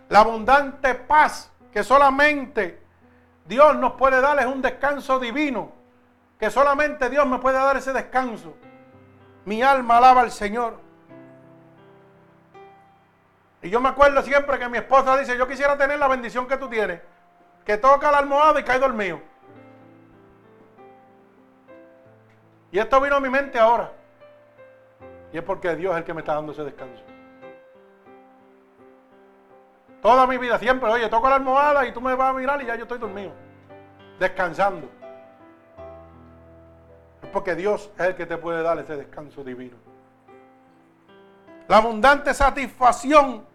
La 0.09 0.19
abundante 0.19 0.93
paz 0.93 1.51
que 1.71 1.83
solamente 1.83 2.83
Dios 3.45 3.75
nos 3.77 3.93
puede 3.93 4.21
dar 4.21 4.37
es 4.39 4.45
un 4.45 4.61
descanso 4.61 5.19
divino. 5.19 5.71
Que 6.39 6.49
solamente 6.49 7.09
Dios 7.09 7.25
me 7.25 7.39
puede 7.39 7.57
dar 7.57 7.77
ese 7.77 7.93
descanso. 7.93 8.55
Mi 9.45 9.63
alma 9.63 9.97
alaba 9.97 10.21
al 10.21 10.31
Señor. 10.31 10.84
Y 13.65 13.71
yo 13.71 13.81
me 13.81 13.89
acuerdo 13.89 14.21
siempre 14.21 14.59
que 14.59 14.69
mi 14.69 14.77
esposa 14.77 15.17
dice, 15.17 15.35
yo 15.35 15.47
quisiera 15.47 15.75
tener 15.75 15.97
la 15.97 16.07
bendición 16.07 16.47
que 16.47 16.55
tú 16.55 16.69
tienes. 16.69 17.01
Que 17.65 17.77
toca 17.77 18.11
la 18.11 18.19
almohada 18.19 18.59
y 18.59 18.63
cae 18.63 18.77
dormido. 18.77 19.19
Y 22.71 22.77
esto 22.77 23.01
vino 23.01 23.15
a 23.15 23.19
mi 23.19 23.27
mente 23.27 23.57
ahora. 23.57 23.91
Y 25.33 25.37
es 25.39 25.43
porque 25.43 25.75
Dios 25.75 25.93
es 25.93 25.97
el 25.97 26.03
que 26.03 26.13
me 26.13 26.19
está 26.19 26.35
dando 26.35 26.51
ese 26.51 26.63
descanso. 26.63 27.01
Toda 29.99 30.27
mi 30.27 30.37
vida, 30.37 30.59
siempre, 30.59 30.87
oye, 30.87 31.09
toco 31.09 31.27
la 31.27 31.37
almohada 31.37 31.87
y 31.87 31.91
tú 31.91 32.01
me 32.01 32.13
vas 32.13 32.29
a 32.29 32.33
mirar 32.33 32.61
y 32.61 32.67
ya 32.67 32.75
yo 32.75 32.83
estoy 32.83 32.99
dormido, 32.99 33.31
descansando. 34.19 34.87
Es 37.23 37.29
porque 37.29 37.55
Dios 37.55 37.89
es 37.97 38.05
el 38.05 38.15
que 38.15 38.27
te 38.27 38.37
puede 38.37 38.61
dar 38.61 38.77
ese 38.77 38.95
descanso 38.95 39.43
divino. 39.43 39.77
La 41.67 41.77
abundante 41.77 42.31
satisfacción, 42.31 43.54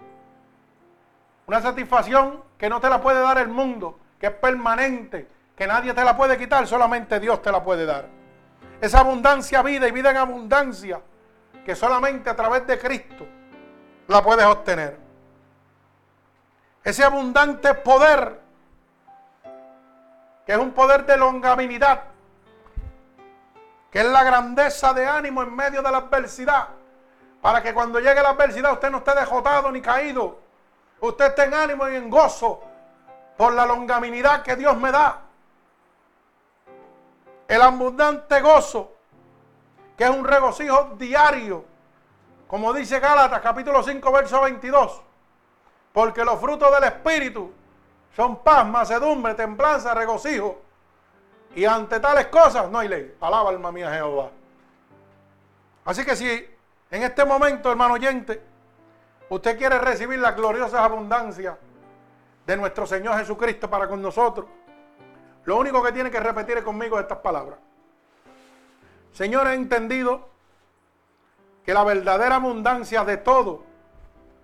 una 1.51 1.61
satisfacción 1.61 2.45
que 2.57 2.69
no 2.69 2.81
te 2.81 2.89
la 2.89 3.01
puede 3.01 3.21
dar 3.21 3.37
el 3.39 3.49
mundo, 3.49 3.99
que 4.21 4.29
es 4.29 4.33
permanente, 4.35 5.27
que 5.57 5.67
nadie 5.67 5.93
te 5.93 6.05
la 6.05 6.17
puede 6.17 6.39
quitar, 6.39 6.65
solamente 6.65 7.19
Dios 7.19 7.43
te 7.43 7.51
la 7.51 7.65
puede 7.65 7.85
dar. 7.85 8.07
Esa 8.81 9.01
abundancia 9.01 9.61
vida 9.61 9.89
y 9.89 9.91
vida 9.91 10.13
en 10.13 10.19
abundancia, 10.19 11.01
que 11.65 11.75
solamente 11.75 12.31
a 12.31 12.37
través 12.37 12.65
de 12.69 12.79
Cristo 12.79 13.27
la 14.07 14.23
puedes 14.23 14.47
obtener 14.47 14.97
ese 16.85 17.03
abundante 17.03 17.75
poder, 17.75 18.41
que 20.47 20.53
es 20.53 20.59
un 20.59 20.71
poder 20.71 21.05
de 21.05 21.17
longaminidad, 21.17 22.05
que 23.91 23.99
es 23.99 24.07
la 24.07 24.23
grandeza 24.23 24.95
de 24.95 25.05
ánimo 25.05 25.43
en 25.43 25.57
medio 25.57 25.83
de 25.83 25.91
la 25.91 25.99
adversidad, 25.99 26.69
para 27.43 27.61
que 27.61 27.75
cuando 27.75 27.99
llegue 27.99 28.23
la 28.23 28.29
adversidad 28.31 28.73
usted 28.73 28.89
no 28.93 28.99
esté 28.99 29.17
dejotado 29.17 29.73
ni 29.73 29.81
caído, 29.81 30.49
usted 31.01 31.27
esté 31.27 31.45
en 31.45 31.55
ánimo 31.55 31.89
y 31.89 31.97
en 31.97 32.11
gozo 32.11 32.63
por 33.37 33.53
la 33.53 33.67
longaminidad 33.67 34.43
que 34.43 34.57
Dios 34.57 34.77
me 34.77 34.93
da. 34.93 35.21
El 37.49 37.63
abundante 37.63 38.41
gozo, 38.41 38.93
que 39.97 40.05
es 40.05 40.11
un 40.11 40.25
regocijo 40.25 40.95
diario, 40.97 41.65
como 42.47 42.73
dice 42.73 43.01
Gálatas 43.01 43.41
capítulo 43.41 43.83
5, 43.83 44.13
verso 44.13 44.41
22, 44.43 45.03
porque 45.93 46.25
los 46.25 46.39
frutos 46.41 46.73
del 46.73 46.85
Espíritu 46.85 47.53
son 48.15 48.43
paz, 48.43 48.67
macedumbre, 48.67 49.35
templanza, 49.35 49.95
regocijo. 49.95 50.61
Y 51.55 51.65
ante 51.65 51.99
tales 51.99 52.27
cosas 52.27 52.71
no 52.71 52.79
hay 52.79 52.89
ley. 52.89 53.17
Alaba 53.21 53.51
alma 53.51 53.73
mía 53.73 53.93
Jehová. 53.93 54.31
Así 55.85 56.05
que 56.05 56.15
si 56.15 56.29
en 56.91 57.03
este 57.03 57.25
momento, 57.25 57.71
hermano 57.71 57.95
oyente, 57.95 58.43
usted 59.31 59.57
quiere 59.57 59.79
recibir 59.79 60.19
la 60.19 60.33
gloriosa 60.33 60.85
abundancia 60.85 61.59
de 62.47 62.57
nuestro 62.57 62.87
Señor 62.87 63.17
Jesucristo 63.19 63.71
para 63.71 63.89
con 63.89 64.03
nosotros, 64.03 64.47
lo 65.45 65.57
único 65.57 65.83
que 65.83 65.93
tiene 65.93 66.11
que 66.11 66.21
repetir 66.21 66.63
conmigo 66.63 66.99
estas 66.99 67.19
palabras. 67.19 67.59
Señor, 69.13 69.47
he 69.47 69.55
entendido 69.55 70.29
que 71.65 71.73
la 71.73 71.85
verdadera 71.85 72.37
abundancia 72.37 73.05
de 73.05 73.17
todo 73.17 73.65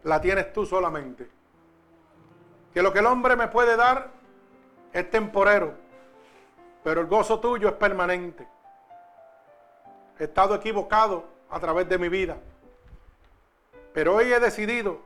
la 0.05 0.21
tienes 0.21 0.53
tú 0.53 0.65
solamente. 0.65 1.29
Que 2.73 2.83
lo 2.83 2.93
que 2.93 3.01
el 3.01 3.07
hombre 3.07 3.37
me 3.37 3.49
puede 3.49 3.77
dar 3.77 4.11
es 4.93 5.11
temporero, 5.11 5.75
pero 6.85 7.01
el 7.01 7.07
gozo 7.07 7.41
tuyo 7.41 7.69
es 7.69 7.75
permanente. 7.75 8.47
He 10.19 10.25
estado 10.25 10.55
equivocado 10.55 11.25
a 11.51 11.59
través 11.61 11.89
de 11.89 11.99
mi 11.99 12.09
vida, 12.09 12.37
pero 13.97 14.15
hoy 14.15 14.31
he 14.31 14.39
decidido 14.39 15.01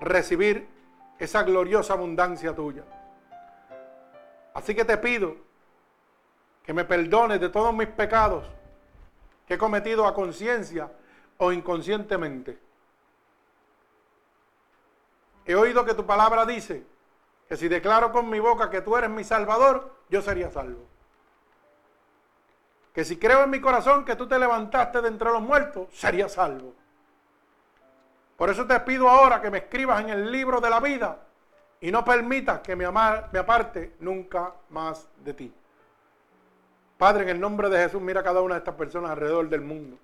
recibir 0.00 0.66
esa 1.20 1.44
gloriosa 1.44 1.92
abundancia 1.92 2.52
tuya. 2.52 2.82
Así 4.52 4.74
que 4.74 4.84
te 4.84 4.96
pido 4.96 5.36
que 6.64 6.72
me 6.72 6.84
perdones 6.84 7.40
de 7.40 7.48
todos 7.48 7.72
mis 7.72 7.86
pecados 7.86 8.44
que 9.46 9.54
he 9.54 9.56
cometido 9.56 10.04
a 10.04 10.14
conciencia 10.14 10.90
o 11.36 11.52
inconscientemente. 11.52 12.58
He 15.44 15.54
oído 15.54 15.84
que 15.84 15.94
tu 15.94 16.04
palabra 16.04 16.44
dice 16.44 16.84
que 17.48 17.56
si 17.56 17.68
declaro 17.68 18.10
con 18.10 18.28
mi 18.28 18.40
boca 18.40 18.68
que 18.68 18.80
tú 18.80 18.96
eres 18.96 19.10
mi 19.10 19.22
salvador, 19.22 19.94
yo 20.08 20.22
sería 20.22 20.50
salvo. 20.50 20.84
Que 22.92 23.04
si 23.04 23.16
creo 23.16 23.44
en 23.44 23.50
mi 23.50 23.60
corazón 23.60 24.04
que 24.04 24.16
tú 24.16 24.26
te 24.26 24.40
levantaste 24.40 25.00
de 25.02 25.06
entre 25.06 25.30
los 25.30 25.40
muertos, 25.40 25.86
sería 25.92 26.28
salvo. 26.28 26.74
Por 28.36 28.50
eso 28.50 28.66
te 28.66 28.78
pido 28.80 29.08
ahora 29.08 29.40
que 29.40 29.50
me 29.50 29.58
escribas 29.58 30.02
en 30.02 30.10
el 30.10 30.30
libro 30.30 30.60
de 30.60 30.70
la 30.70 30.80
vida 30.80 31.18
y 31.80 31.90
no 31.90 32.04
permitas 32.04 32.60
que 32.60 32.76
me, 32.76 32.84
me 32.84 33.38
aparte 33.38 33.94
nunca 34.00 34.52
más 34.70 35.08
de 35.24 35.34
ti. 35.34 35.52
Padre, 36.98 37.24
en 37.24 37.28
el 37.30 37.40
nombre 37.40 37.68
de 37.68 37.78
Jesús, 37.78 38.00
mira 38.00 38.20
a 38.20 38.24
cada 38.24 38.40
una 38.40 38.54
de 38.54 38.58
estas 38.58 38.74
personas 38.74 39.10
alrededor 39.10 39.48
del 39.48 39.60
mundo 39.60 39.98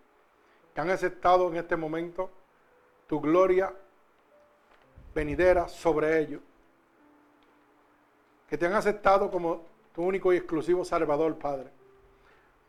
que 0.74 0.80
han 0.80 0.90
aceptado 0.90 1.48
en 1.48 1.56
este 1.56 1.76
momento 1.76 2.30
tu 3.06 3.20
gloria 3.20 3.72
venidera 5.14 5.68
sobre 5.68 6.18
ellos. 6.18 6.40
Que 8.48 8.56
te 8.56 8.66
han 8.66 8.74
aceptado 8.74 9.30
como 9.30 9.64
tu 9.94 10.02
único 10.02 10.32
y 10.32 10.36
exclusivo 10.36 10.84
Salvador, 10.84 11.36
Padre. 11.38 11.68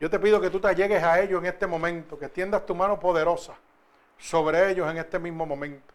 Yo 0.00 0.10
te 0.10 0.18
pido 0.18 0.40
que 0.40 0.50
tú 0.50 0.60
te 0.60 0.74
llegues 0.74 1.02
a 1.02 1.20
ellos 1.20 1.40
en 1.40 1.46
este 1.46 1.66
momento, 1.66 2.18
que 2.18 2.26
extiendas 2.26 2.66
tu 2.66 2.74
mano 2.74 2.98
poderosa 2.98 3.54
sobre 4.18 4.70
ellos 4.70 4.90
en 4.90 4.98
este 4.98 5.18
mismo 5.18 5.46
momento. 5.46 5.92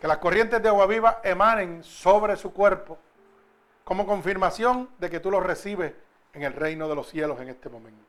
Que 0.00 0.08
las 0.08 0.18
corrientes 0.18 0.62
de 0.62 0.68
agua 0.68 0.86
viva 0.86 1.20
emanen 1.24 1.82
sobre 1.82 2.36
su 2.36 2.52
cuerpo 2.52 2.98
como 3.84 4.06
confirmación 4.06 4.90
de 4.98 5.08
que 5.08 5.20
tú 5.20 5.30
los 5.30 5.44
recibes 5.44 5.94
en 6.32 6.42
el 6.42 6.52
reino 6.52 6.88
de 6.88 6.94
los 6.94 7.08
cielos 7.08 7.40
en 7.40 7.48
este 7.48 7.68
momento. 7.68 8.04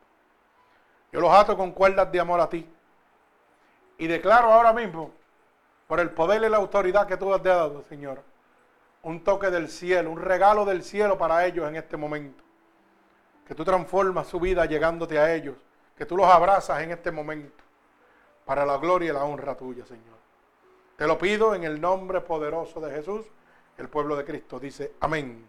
Yo 1.11 1.21
los 1.21 1.31
ato 1.31 1.55
con 1.55 1.71
cuerdas 1.71 2.11
de 2.11 2.19
amor 2.19 2.41
a 2.41 2.49
ti. 2.49 2.67
Y 3.97 4.07
declaro 4.07 4.51
ahora 4.51 4.73
mismo, 4.73 5.11
por 5.87 5.99
el 5.99 6.09
poder 6.11 6.43
y 6.43 6.49
la 6.49 6.57
autoridad 6.57 7.07
que 7.07 7.17
tú 7.17 7.33
has 7.33 7.41
dado, 7.41 7.83
Señor, 7.83 8.21
un 9.03 9.23
toque 9.23 9.49
del 9.49 9.69
cielo, 9.69 10.11
un 10.11 10.21
regalo 10.21 10.65
del 10.65 10.83
cielo 10.83 11.17
para 11.17 11.45
ellos 11.45 11.67
en 11.67 11.75
este 11.75 11.95
momento. 11.95 12.43
Que 13.47 13.55
tú 13.55 13.63
transformas 13.63 14.27
su 14.27 14.39
vida 14.39 14.65
llegándote 14.65 15.17
a 15.17 15.33
ellos. 15.33 15.55
Que 15.97 16.05
tú 16.05 16.17
los 16.17 16.27
abrazas 16.27 16.81
en 16.81 16.91
este 16.91 17.11
momento. 17.11 17.63
Para 18.47 18.65
la 18.65 18.77
gloria 18.77 19.09
y 19.09 19.13
la 19.13 19.25
honra 19.25 19.55
tuya, 19.55 19.85
Señor. 19.85 20.15
Te 20.95 21.05
lo 21.05 21.17
pido 21.17 21.53
en 21.53 21.65
el 21.65 21.81
nombre 21.81 22.21
poderoso 22.21 22.79
de 22.79 22.91
Jesús. 22.91 23.25
El 23.77 23.89
pueblo 23.89 24.15
de 24.15 24.23
Cristo 24.23 24.57
dice 24.57 24.93
amén. 25.01 25.45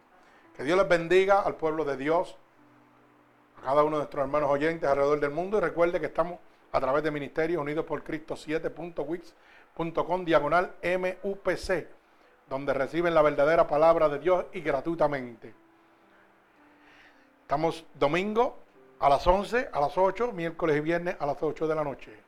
Que 0.56 0.64
Dios 0.64 0.76
les 0.76 0.88
bendiga 0.88 1.40
al 1.42 1.54
pueblo 1.54 1.84
de 1.84 1.96
Dios, 1.96 2.36
a 3.56 3.64
cada 3.64 3.84
uno 3.84 3.98
de 3.98 4.00
nuestros 4.00 4.24
hermanos 4.24 4.50
oyentes 4.50 4.90
alrededor 4.90 5.20
del 5.20 5.30
mundo 5.30 5.58
y 5.58 5.60
recuerde 5.60 6.00
que 6.00 6.06
estamos 6.06 6.40
a 6.72 6.80
través 6.80 7.04
de 7.04 7.12
Ministerio 7.12 7.60
Unidos 7.60 7.84
por 7.84 8.02
Cristo 8.02 8.34
7.wix.com 8.34 10.24
diagonal 10.24 10.74
MUPC, 10.82 11.86
donde 12.48 12.74
reciben 12.74 13.14
la 13.14 13.22
verdadera 13.22 13.68
palabra 13.68 14.08
de 14.08 14.18
Dios 14.18 14.46
y 14.52 14.60
gratuitamente. 14.60 15.54
Estamos 17.42 17.86
domingo 17.94 18.58
a 18.98 19.08
las 19.08 19.24
11, 19.24 19.68
a 19.72 19.80
las 19.80 19.96
8, 19.96 20.32
miércoles 20.32 20.76
y 20.76 20.80
viernes 20.80 21.16
a 21.20 21.26
las 21.26 21.40
8 21.40 21.68
de 21.68 21.74
la 21.76 21.84
noche. 21.84 22.27